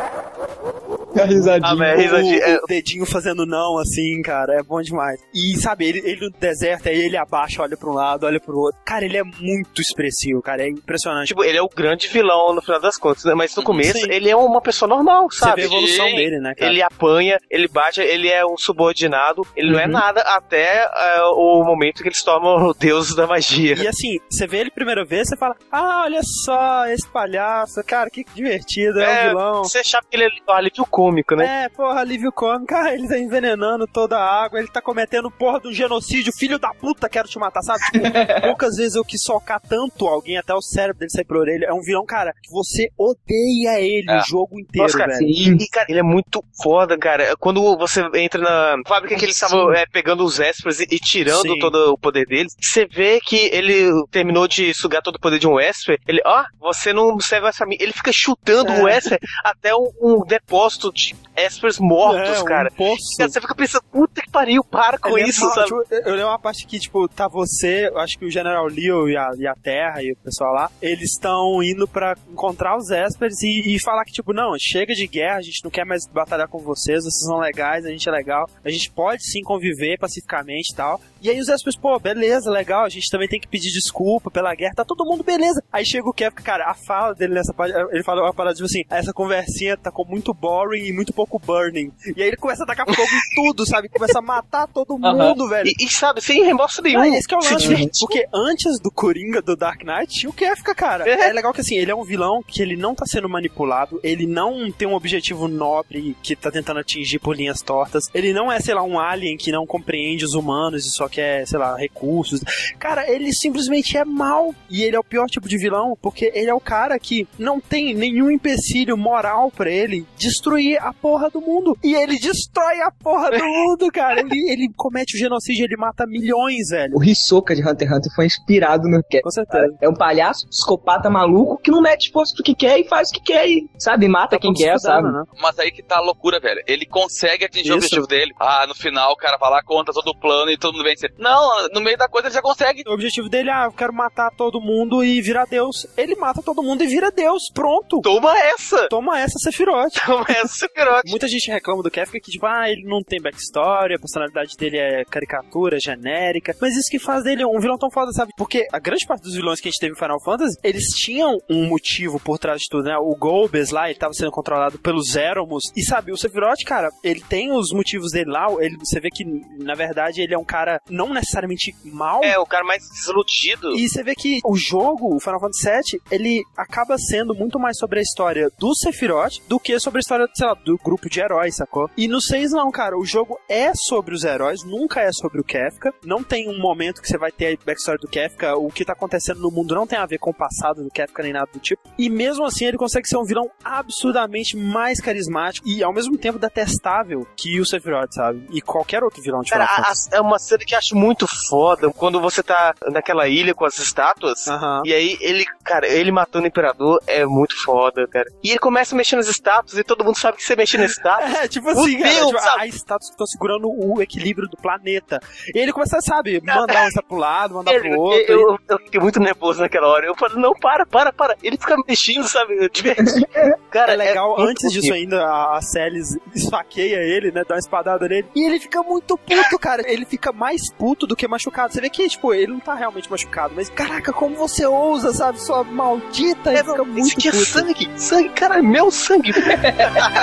A 1.21 1.25
risadinha. 1.25 1.71
Ah, 1.73 1.77
mas 1.77 1.99
o, 1.99 2.03
risadinha- 2.03 2.39
é- 2.39 2.57
o 2.57 2.67
dedinho 2.67 3.07
fazendo 3.07 3.45
não, 3.47 3.79
assim, 3.79 4.23
cara, 4.23 4.55
é 4.59 4.63
bom 4.63 4.81
demais. 4.81 5.21
E, 5.35 5.57
sabe, 5.61 5.87
ele, 5.87 5.99
ele 6.05 6.21
no 6.27 6.31
deserto, 6.31 6.89
aí 6.89 6.99
ele 7.01 7.17
abaixa, 7.17 7.63
olha 7.63 7.77
pra 7.77 7.91
um 7.91 7.95
lado, 7.95 8.27
olha 8.27 8.41
pro 8.41 8.57
outro. 8.59 8.81
Cara, 8.85 9.05
ele 9.05 9.17
é 9.17 9.23
muito 9.25 9.81
expressivo, 9.81 10.41
cara, 10.43 10.63
é 10.63 10.69
impressionante. 10.69 11.29
tipo, 11.29 11.43
ele 11.45 11.59
é 11.59 11.63
o 11.63 11.69
grande 11.69 12.09
vilão 12.09 12.55
no 12.55 12.63
final 12.63 12.81
das 12.81 12.97
contas, 12.97 13.25
né? 13.25 13.35
Mas 13.35 13.55
no 13.57 13.63
começo 13.63 13.99
Sim. 13.99 14.07
ele 14.11 14.29
é 14.31 14.37
uma 14.37 14.61
pessoa 14.61 14.89
normal, 14.89 15.29
Você 15.31 15.41
vê 15.41 15.47
sabe? 15.51 15.63
a 15.63 15.65
evolução 15.65 16.07
Sim. 16.09 16.17
dele, 16.17 16.39
né, 16.41 16.55
cara? 16.55 16.71
Ele 16.71 16.83
apanha, 16.83 17.39
ele 17.51 17.69
bate, 17.69 18.01
ele 18.01 18.29
é 18.29 18.45
um 18.47 18.57
subordinado, 18.57 19.47
ele 19.57 19.71
não 19.73 19.79
é 19.79 19.87
Uhum. 19.87 19.93
nada 19.93 20.21
até 20.23 20.85
é, 20.95 21.23
o 21.35 21.63
momento 21.65 22.03
que 22.03 22.09
eles 22.09 22.23
tornam 22.23 22.69
o 22.69 22.75
deus 22.75 23.15
da 23.15 23.27
magia. 23.27 23.75
E 23.83 23.87
assim, 23.87 24.19
você 24.31 24.47
vê 24.47 24.59
ele 24.59 24.71
a 24.71 24.75
primeira 24.75 25.05
vez, 25.05 25.29
você 25.29 25.37
fala, 25.37 25.55
ah, 25.71 26.03
olha 26.05 26.21
só, 26.45 26.87
esse 26.87 27.07
palhaço, 27.09 27.83
cara, 27.87 28.09
que 28.11 28.25
divertido, 28.35 29.01
é, 29.01 29.05
É, 29.05 29.27
um 29.27 29.29
vilão. 29.31 29.65
Você 29.65 29.83
sabe 29.85 30.07
que 30.11 30.17
ele 30.17 30.25
é 30.25 30.53
alívio 30.53 30.85
cômico, 30.87 31.00
né? 31.37 31.65
É, 31.65 31.69
porra, 31.69 32.01
alívio 32.01 32.33
cômico, 32.33 32.75
ah, 32.75 32.93
ele 32.93 33.09
tá 33.09 33.19
envenenando 33.19 33.87
toda 33.87 34.17
a 34.19 34.45
água, 34.45 34.59
ele 34.59 34.69
tá 34.69 34.81
cometendo 34.83 35.31
porra 35.31 35.61
de 35.61 35.69
um 35.69 35.73
genocídio, 35.73 36.33
filho 36.33 36.59
da 36.59 36.71
puta, 36.75 37.09
quero 37.09 37.29
te 37.29 37.39
matar, 37.39 37.63
sabe? 37.63 37.81
Tipo, 37.91 38.05
poucas 38.43 38.77
vezes 38.77 38.95
eu 38.97 39.05
quis 39.05 39.23
socar 39.23 39.61
tanto 39.61 40.07
alguém 40.07 40.37
até 40.39 40.55
o 40.55 40.61
cérebro 40.63 40.99
dele 40.99 41.11
sair 41.11 41.25
por 41.25 41.37
orelha. 41.39 41.67
É 41.67 41.73
um 41.73 41.81
vilão, 41.81 42.05
cara, 42.05 42.33
que 42.43 42.51
você 42.51 42.89
odeia 42.99 43.81
ele 43.81 44.11
É. 44.11 44.19
o 44.21 44.25
jogo 44.25 44.59
inteiro, 44.61 44.87
Nossa, 44.87 44.99
cara, 44.99 45.13
velho. 45.15 45.29
E, 45.29 45.69
cara, 45.69 45.87
ele 45.89 45.99
é 46.01 46.03
muito 46.03 46.43
foda, 46.63 46.97
cara. 46.99 47.35
Quando 47.39 47.77
você 47.77 48.03
entra 48.15 48.41
na 48.41 48.83
fábrica 48.87 49.17
que 49.17 49.25
eles 49.25 49.35
estavam 49.35 49.73
é, 49.73 49.85
pegando 49.87 50.25
os 50.25 50.39
Espers 50.39 50.81
e, 50.81 50.85
e 50.91 50.99
tirando 50.99 51.43
Sim. 51.43 51.59
todo 51.59 51.93
o 51.93 51.99
poder 51.99 52.27
deles, 52.27 52.55
você 52.61 52.87
vê 52.87 53.21
que 53.21 53.37
ele 53.53 53.91
terminou 54.11 54.47
de 54.49 54.73
sugar 54.75 55.03
todo 55.03 55.17
o 55.17 55.21
poder 55.21 55.39
de 55.39 55.47
um 55.47 55.59
Esper. 55.61 55.99
Ele, 56.07 56.21
ó, 56.25 56.45
você 56.59 56.93
não 56.93 57.19
serve 57.21 57.45
mais 57.45 57.57
pra 57.57 57.67
mim. 57.67 57.77
Ele 57.79 57.93
fica 57.93 58.13
chutando 58.13 58.73
É. 58.73 58.83
o 58.83 58.89
Esper 58.89 59.19
até 59.45 59.75
um, 59.75 59.91
um 60.01 60.25
depósito 60.27 60.90
de 60.93 61.15
Espers 61.37 61.79
mortos, 61.79 62.39
é, 62.39 62.41
um 62.41 62.45
cara. 62.45 62.71
Cara, 62.71 62.97
você 63.29 63.41
fica 63.41 63.55
pensando, 63.55 63.83
puta 63.91 64.21
que 64.21 64.31
pariu, 64.31 64.63
para 64.63 64.99
com 64.99 65.19
isso, 65.19 65.49
sabe? 65.51 65.67
tipo, 65.67 65.85
eu 65.91 66.15
lembro 66.15 66.29
uma 66.29 66.39
parte 66.39 66.67
que, 66.67 66.79
tipo, 66.79 67.09
tá 67.09 67.29
você, 67.29 67.89
eu 67.89 67.99
acho 67.99 68.19
que 68.19 68.25
o 68.25 68.31
General 68.31 68.67
Leo 68.67 69.09
e 69.09 69.17
a, 69.17 69.31
e 69.39 69.47
a 69.47 69.55
Terra 69.55 70.03
e 70.03 70.13
o 70.13 70.17
pessoal 70.17 70.53
lá, 70.53 70.71
eles 70.81 71.13
estão 71.13 71.63
indo 71.63 71.87
pra 71.87 72.17
encontrar 72.31 72.77
os 72.77 72.91
Espers 72.91 73.43
e, 73.43 73.75
e 73.75 73.81
falar 73.81 74.05
que, 74.05 74.13
tipo, 74.13 74.33
não, 74.33 74.53
chega 74.59 74.95
de 74.95 75.07
guerra, 75.07 75.37
a 75.37 75.43
gente 75.43 75.65
não 75.65 75.71
quer 75.71 75.85
mais 75.85 76.07
batalhar 76.07 76.49
com 76.49 76.59
vocês, 76.59 77.05
vocês 77.05 77.27
são 77.27 77.39
legais, 77.39 77.85
a 77.85 77.91
gente 77.91 78.09
é 78.09 78.13
legal, 78.13 78.49
a 78.65 78.71
gente 78.71 78.91
pode 78.91 79.25
sim 79.25 79.43
conviver 79.43 79.99
pacificamente 79.99 80.73
e 80.73 80.77
tal. 80.77 81.01
E 81.23 81.31
aí 81.31 81.39
os 81.39 81.49
Espers, 81.49 81.77
pô, 81.77 81.99
beleza, 81.99 82.51
legal, 82.51 82.85
a 82.85 82.89
gente 82.89 83.11
também 83.11 83.29
tem 83.29 83.41
que 83.41 83.49
pedir 83.49 83.71
desculpa 83.71 84.31
pela 84.31 84.55
guerra, 84.55 84.75
tá 84.75 84.85
todo 84.85 85.05
mundo 85.05 85.23
beleza. 85.23 85.63
Aí 85.73 85.85
chega 85.85 86.09
o 86.09 86.13
Kevin, 86.13 86.37
cara, 86.37 86.71
a 86.71 86.75
fala 86.75 87.15
dele 87.15 87.35
nessa 87.35 87.53
parte, 87.53 87.75
ele 87.93 88.03
fala 88.03 88.23
uma 88.23 88.35
parada 88.35 88.55
tipo 88.55 88.67
assim, 88.67 88.85
essa 88.91 89.13
conversinha 89.13 89.77
tá 89.77 89.91
com 89.91 90.05
muito 90.05 90.33
boring 90.33 90.80
e 90.89 90.93
muito 90.93 91.13
pouco 91.13 91.39
burning. 91.39 91.93
E 92.17 92.23
aí 92.23 92.29
ele 92.29 92.37
começa 92.37 92.65
a 92.65 92.67
tacar 92.67 92.87
fogo 92.87 93.09
em 93.09 93.35
tudo, 93.35 93.67
sabe? 93.67 93.89
Começa 93.89 94.19
a 94.19 94.23
matar 94.23 94.67
todo 94.67 94.99
mundo, 94.99 95.49
velho. 95.49 95.69
E, 95.69 95.85
e, 95.85 95.89
sabe, 95.89 96.21
sem 96.21 96.45
remorso 96.45 96.83
nenhum. 96.83 97.01
Ah, 97.01 97.09
esse 97.09 97.27
que 97.27 97.35
é 97.35 97.39
o 97.39 97.41
lance, 97.41 97.91
porque 98.01 98.27
antes 98.33 98.81
do 98.81 98.91
Coringa 98.91 99.43
do 99.43 99.57
Dark 99.57 99.83
Knight 99.83 100.21
tinha 100.21 100.31
o 100.31 100.33
Kefka, 100.33 100.75
cara. 100.75 101.09
É. 101.09 101.29
É. 101.29 101.33
legal 101.33 101.53
que 101.53 101.61
assim, 101.61 101.77
ele 101.77 101.91
é 101.91 101.95
um 101.95 102.05
vilão 102.05 102.43
que 102.43 102.63
ele 102.63 102.77
não 102.77 102.95
tá 102.95 103.05
sendo 103.07 103.29
manipulado, 103.29 104.01
ele 104.03 104.27
não 104.27 104.71
tem 104.71 104.89
um 104.89 104.95
objetivo 104.95 105.49
nobre 105.49 106.17
que 106.23 106.35
tá 106.35 106.51
tentando 106.51 106.81
atingir 106.81 107.19
por 107.19 107.37
linhas 107.37 107.63
tortas, 107.63 108.05
ele 108.15 108.33
não 108.33 108.51
é, 108.51 108.61
sei 108.61 108.75
lá, 108.75 108.83
um 108.83 108.99
alien 108.99 109.37
que 109.37 109.53
não 109.53 109.67
compreende 109.67 110.25
os 110.25 110.35
humanos 110.35 110.87
e 110.87 110.91
só 110.91 111.09
quer, 111.09 111.47
sei 111.47 111.59
lá, 111.59 111.77
recursos. 111.77 112.41
Cara, 112.79 113.11
ele 113.11 113.33
simplesmente 113.33 113.97
é 113.97 114.05
mal 114.05 114.55
e 114.69 114.83
ele 114.83 114.97
é 114.97 114.99
o 114.99 115.05
pior 115.05 115.27
tipo 115.27 115.49
de 115.49 115.59
vilão 115.59 115.97
porque 116.01 116.31
ele 116.35 116.51
é 116.51 116.55
o 116.55 116.61
cara 116.61 116.99
que 116.99 117.27
não 117.39 117.61
tem 117.61 117.95
nenhum 117.95 118.31
empecilho 118.31 118.97
moral 118.97 119.51
pra 119.51 119.71
ele 119.71 120.07
destruir 120.17 120.70
a 120.79 120.93
porra 120.93 121.31
do 121.31 121.41
mundo. 121.41 121.77
E 121.83 121.95
ele 121.95 122.19
destrói 122.19 122.81
a 122.81 122.91
porra 122.91 123.31
do 123.31 123.39
mundo, 123.45 123.91
cara. 123.93 124.21
Ele, 124.21 124.51
ele 124.51 124.69
comete 124.77 125.17
o 125.17 125.19
genocídio, 125.19 125.65
ele 125.65 125.77
mata 125.77 126.07
milhões, 126.07 126.69
velho. 126.71 126.93
O 126.97 127.03
Hisoka 127.05 127.55
de 127.55 127.63
Hunter 127.63 127.89
x 127.89 127.97
Hunter 127.97 128.13
foi 128.15 128.27
inspirado 128.27 128.89
no 128.89 129.03
que 129.03 129.21
Com 129.23 129.31
certeza. 129.31 129.75
é 129.81 129.89
um 129.89 129.95
palhaço, 129.95 130.47
psicopata 130.49 131.09
maluco 131.11 131.59
que 131.63 131.71
não 131.71 131.81
mete 131.81 132.07
esforço 132.07 132.35
pro 132.35 132.45
que 132.45 132.55
quer 132.55 132.79
e 132.79 132.89
faz 132.89 133.09
o 133.11 133.13
que 133.13 133.21
quer 133.21 133.49
e, 133.49 133.69
sabe, 133.79 134.09
mata 134.09 134.39
quem 134.39 134.51
pouco 134.53 134.59
se 134.59 134.65
quer, 134.65 134.79
sabe? 134.79 135.09
né? 135.11 135.23
Mas 135.41 135.59
aí 135.59 135.71
que 135.71 135.83
tá 135.83 135.97
a 135.99 136.01
loucura, 136.01 136.41
velho. 136.41 136.63
Ele 136.67 136.87
consegue 136.87 137.45
atingir 137.45 137.73
o 137.73 137.77
Isso. 137.77 137.87
objetivo 137.87 138.07
dele. 138.07 138.33
Ah, 138.39 138.65
no 138.67 138.75
final 138.75 139.13
o 139.13 139.17
cara 139.17 139.37
vai 139.39 139.51
lá, 139.51 139.63
conta 139.63 139.93
todo 139.93 140.09
o 140.09 140.19
plano 140.19 140.51
e 140.51 140.59
todo 140.59 140.75
mundo 140.75 140.85
vence. 140.85 141.09
Não, 141.19 141.69
no 141.73 141.81
meio 141.81 141.97
da 141.97 142.09
coisa 142.09 142.29
ele 142.29 142.35
já 142.35 142.43
consegue. 142.43 142.83
O 142.87 142.93
objetivo 142.93 143.29
dele 143.29 143.51
é, 143.51 143.53
ah, 143.53 143.65
eu 143.67 143.73
quero 143.73 143.93
matar 143.93 144.31
todo 144.37 144.61
mundo 144.61 145.03
e 145.05 145.21
virar 145.21 145.47
Deus. 145.47 145.87
Ele 145.97 146.15
mata 146.17 146.43
todo 146.43 146.63
mundo 146.63 146.83
e 146.83 146.87
vira 146.87 147.11
Deus. 147.11 147.51
Pronto. 147.53 148.01
Toma 148.03 148.37
essa! 148.39 148.89
Toma 148.89 149.19
essa, 149.19 149.39
Sephiroth. 149.39 149.93
Toma 150.07 150.25
essa, 150.31 150.60
Sephiroth. 150.61 151.03
Muita 151.07 151.27
gente 151.27 151.51
reclama 151.51 151.83
do 151.83 151.91
Kefka 151.91 152.21
que, 152.21 152.31
tipo, 152.31 152.47
ah, 152.47 152.71
ele 152.71 152.85
não 152.85 153.03
tem 153.03 153.21
backstory, 153.21 153.95
a 153.95 153.99
personalidade 153.99 154.57
dele 154.57 154.77
é 154.77 155.05
caricatura, 155.05 155.79
genérica. 155.81 156.55
Mas 156.61 156.77
isso 156.77 156.91
que 156.91 156.99
faz 156.99 157.25
dele 157.25 157.45
um 157.45 157.59
vilão 157.59 157.79
tão 157.79 157.91
foda, 157.91 158.13
sabe? 158.13 158.33
Porque 158.37 158.67
a 158.73 158.79
grande 158.79 159.07
parte 159.07 159.23
dos 159.23 159.35
vilões 159.35 159.61
que 159.61 159.69
a 159.69 159.71
gente 159.71 159.81
teve 159.81 159.93
em 159.93 159.99
Final 159.99 160.23
Fantasy, 160.23 160.59
eles 160.63 160.85
tinham 160.97 161.39
um 161.49 161.67
motivo 161.67 162.21
por 162.21 162.39
trás 162.39 162.61
de 162.61 162.69
tudo, 162.69 162.85
né? 162.85 162.97
O 162.99 163.15
Golbez 163.17 163.71
lá, 163.71 163.89
ele 163.89 163.99
tava 163.99 164.13
sendo 164.13 164.31
controlado 164.31 164.79
pelos 164.79 165.13
Zeromos. 165.13 165.65
E 165.75 165.83
sabe, 165.83 166.13
o 166.13 166.17
Sephiroth, 166.17 166.63
cara, 166.67 166.91
ele 167.03 167.21
tem 167.21 167.53
os 167.53 167.73
motivos 167.73 168.13
dele 168.13 168.31
lá. 168.31 168.47
Ele, 168.59 168.77
você 168.79 169.01
vê 169.01 169.09
que, 169.11 169.25
na 169.59 169.75
verdade, 169.75 170.21
ele 170.21 170.35
é 170.35 170.39
um 170.39 170.45
cara 170.45 170.81
não 170.89 171.13
necessariamente 171.13 171.75
mal. 171.85 172.23
É, 172.23 172.39
o 172.39 172.47
cara 172.47 172.65
mais 172.65 172.83
desiludido. 172.89 173.77
E 173.77 173.89
você 173.89 174.03
vê 174.03 174.15
que 174.15 174.41
o 174.45 174.57
jogo, 174.57 175.15
o 175.17 175.21
Final 175.21 175.41
Fantasy 175.41 175.97
VII, 175.97 176.03
ele 176.11 176.43
acaba 176.57 176.99
sendo 176.99 177.35
muito 177.35 177.59
mais 177.59 177.79
sobre 177.79 178.01
a 178.01 178.03
história 178.03 178.51
do 178.59 178.75
Sephiroth 178.75 179.41
do 179.49 179.59
que 179.59 179.79
sobre 179.81 179.99
a 179.99 180.01
história, 180.01 180.27
sei 180.35 180.47
lá, 180.47 180.50
do 180.55 180.77
grupo 180.79 181.09
de 181.09 181.21
heróis, 181.21 181.57
sacou? 181.57 181.89
E 181.97 182.07
no 182.09 182.21
6 182.21 182.53
não, 182.53 182.71
cara, 182.71 182.99
o 182.99 183.05
jogo 183.05 183.39
é 183.49 183.73
sobre 183.75 184.15
os 184.15 184.25
heróis, 184.25 184.63
nunca 184.65 185.01
é 185.01 185.13
sobre 185.13 185.41
o 185.41 185.45
Kefka. 185.45 185.93
Não 186.05 186.23
tem 186.23 186.49
um 186.49 186.59
momento 186.59 187.01
que 187.03 187.09
você 187.09 187.19
vai 187.19 187.31
ter 187.33 187.59
a 187.61 187.65
backstory 187.65 187.99
do 187.99 188.09
Kefka, 188.09 188.57
o 188.57 188.69
que 188.69 188.85
tá 188.85 188.93
acontecendo 188.93 189.41
no 189.41 189.51
mundo 189.51 189.75
não 189.75 189.87
tem 189.87 189.99
a 189.99 190.07
ver 190.07 190.19
com 190.19 190.31
o 190.31 190.35
passado 190.35 190.83
do 190.83 190.91
Kefka 190.91 191.23
nem 191.23 191.33
nada 191.33 191.49
do 191.53 191.59
tipo. 191.59 191.83
E 191.99 192.09
mesmo 192.09 192.45
assim 192.45 192.65
ele 192.67 192.77
consegue 192.77 193.09
ser 193.09 193.17
um 193.17 193.25
vilão 193.25 193.51
absurdamente 193.65 194.57
mais 194.57 195.01
carismático 195.01 195.69
e 195.69 195.83
ao 195.83 195.93
mesmo 195.93 196.17
tempo 196.17 196.39
detestável 196.39 197.27
que 197.37 197.61
o 197.61 197.67
Sephiroth, 197.67 198.13
sabe? 198.13 198.47
E 198.51 198.61
qualquer 198.61 199.03
outro 199.03 199.23
vilão 199.23 199.43
de 199.43 199.51
Cara, 199.51 199.65
a- 199.65 199.91
a- 199.91 200.17
é 200.17 200.21
uma 200.21 200.39
cena 200.39 200.65
que 200.65 200.75
eu 200.75 200.79
acho 200.79 200.95
muito 200.97 201.27
foda 201.49 201.91
quando 201.93 202.21
você 202.21 202.43
tá 202.43 202.75
naquela 202.91 203.27
ilha 203.29 203.55
com 203.55 203.65
as 203.65 203.79
estátuas. 203.79 204.47
Aham. 204.49 204.83
E 204.85 204.93
aí 204.95 205.19
ele, 205.21 205.45
cara, 205.65 205.87
ele 205.87 206.11
matando 206.13 206.45
o 206.45 206.49
imperador 206.49 207.01
é 207.07 207.25
muito 207.27 207.57
foda, 207.63 208.07
cara. 208.09 208.31
E 208.43 208.51
ele 208.51 208.59
começa 208.59 208.95
a 208.95 208.99
mexer 208.99 209.17
nas 209.17 209.29
estátuas 209.29 209.79
e 209.79 209.85
todo 209.85 210.05
mundo 210.05 210.17
sabe 210.19 210.40
que 210.41 210.47
você 210.47 210.57
mexe 210.57 210.79
nas 210.79 210.93
estátuas. 210.93 211.35
É, 211.35 211.49
tipo 211.49 211.69
assim, 211.69 211.99
cara, 211.99 212.15
Deus, 212.15 212.27
tipo, 212.29 212.39
a 212.61 212.67
estátuas 212.67 213.07
que 213.09 213.15
estão 213.15 213.27
segurando 213.27 213.69
o 213.69 214.01
equilíbrio 214.03 214.49
do 214.49 214.57
planeta. 214.57 215.21
E 215.55 215.59
ele 215.59 215.73
começa, 215.73 216.01
sabe, 216.01 216.41
mandar 216.45 216.87
um 216.87 217.03
pro 217.07 217.17
lado, 217.17 217.55
mandar 217.55 217.75
Ele- 217.75 217.91
pro 217.91 218.01
outro. 218.01 218.33
eu, 218.33 218.59
eu 218.69 218.79
fiquei 218.79 219.01
muito 219.01 219.21
nervoso 219.21 219.61
naquela 219.61 219.87
hora. 219.89 220.07
Eu 220.07 220.15
falei, 220.17 220.37
não, 220.37 220.53
para, 220.55 220.85
para, 220.87 221.13
para. 221.13 221.37
Ele 221.43 221.57
fica 221.57 221.77
mexendo, 221.87 222.27
sabe? 222.29 222.69
Divertido. 222.71 223.27
Cara, 223.71 223.93
é 223.93 223.97
legal, 223.97 224.37
muito 224.37 224.51
antes 224.51 224.73
disso 224.73 224.93
ainda, 224.93 225.23
a, 225.25 225.57
a 225.59 225.63
Celis 225.63 226.17
esfaqueia 226.35 226.97
ele, 226.97 227.31
né? 227.31 227.43
Dá 227.47 227.55
uma 227.55 227.59
espadada 227.61 228.09
nele. 228.09 228.27
E 228.35 228.45
ele 228.47 228.59
fica 228.59 228.83
muito 228.83 229.17
puto, 229.19 229.59
cara. 229.59 229.83
Ele 229.87 230.05
fica 230.05 230.33
mais 230.33 230.73
puto 230.73 231.07
do 231.07 231.15
que 231.17 231.27
machucado. 231.29 231.73
Você 231.73 231.81
vê 231.81 231.89
que, 231.91 232.09
tipo, 232.09 232.33
ele 232.35 232.49
não 232.53 232.61
tá 232.61 232.75
realmente 232.75 233.11
machucado. 233.11 233.53
Mas, 233.55 233.69
caraca, 233.69 234.13
como 234.13 234.35
você 234.37 234.65
ousa, 234.67 235.13
sabe? 235.13 235.41
Sua 235.41 235.63
maldita. 235.65 236.51
Ele 236.51 236.59
É, 236.59 236.65
fica 236.65 236.79
não, 236.79 236.85
muito 236.87 237.07
isso 237.07 237.17
aqui 237.19 237.29
é 237.29 237.31
puto. 237.33 237.45
sangue, 237.45 237.91
sangue, 237.97 238.29
cara, 238.31 238.59
é 238.59 238.63
meu 238.63 238.91
sangue. 238.91 239.33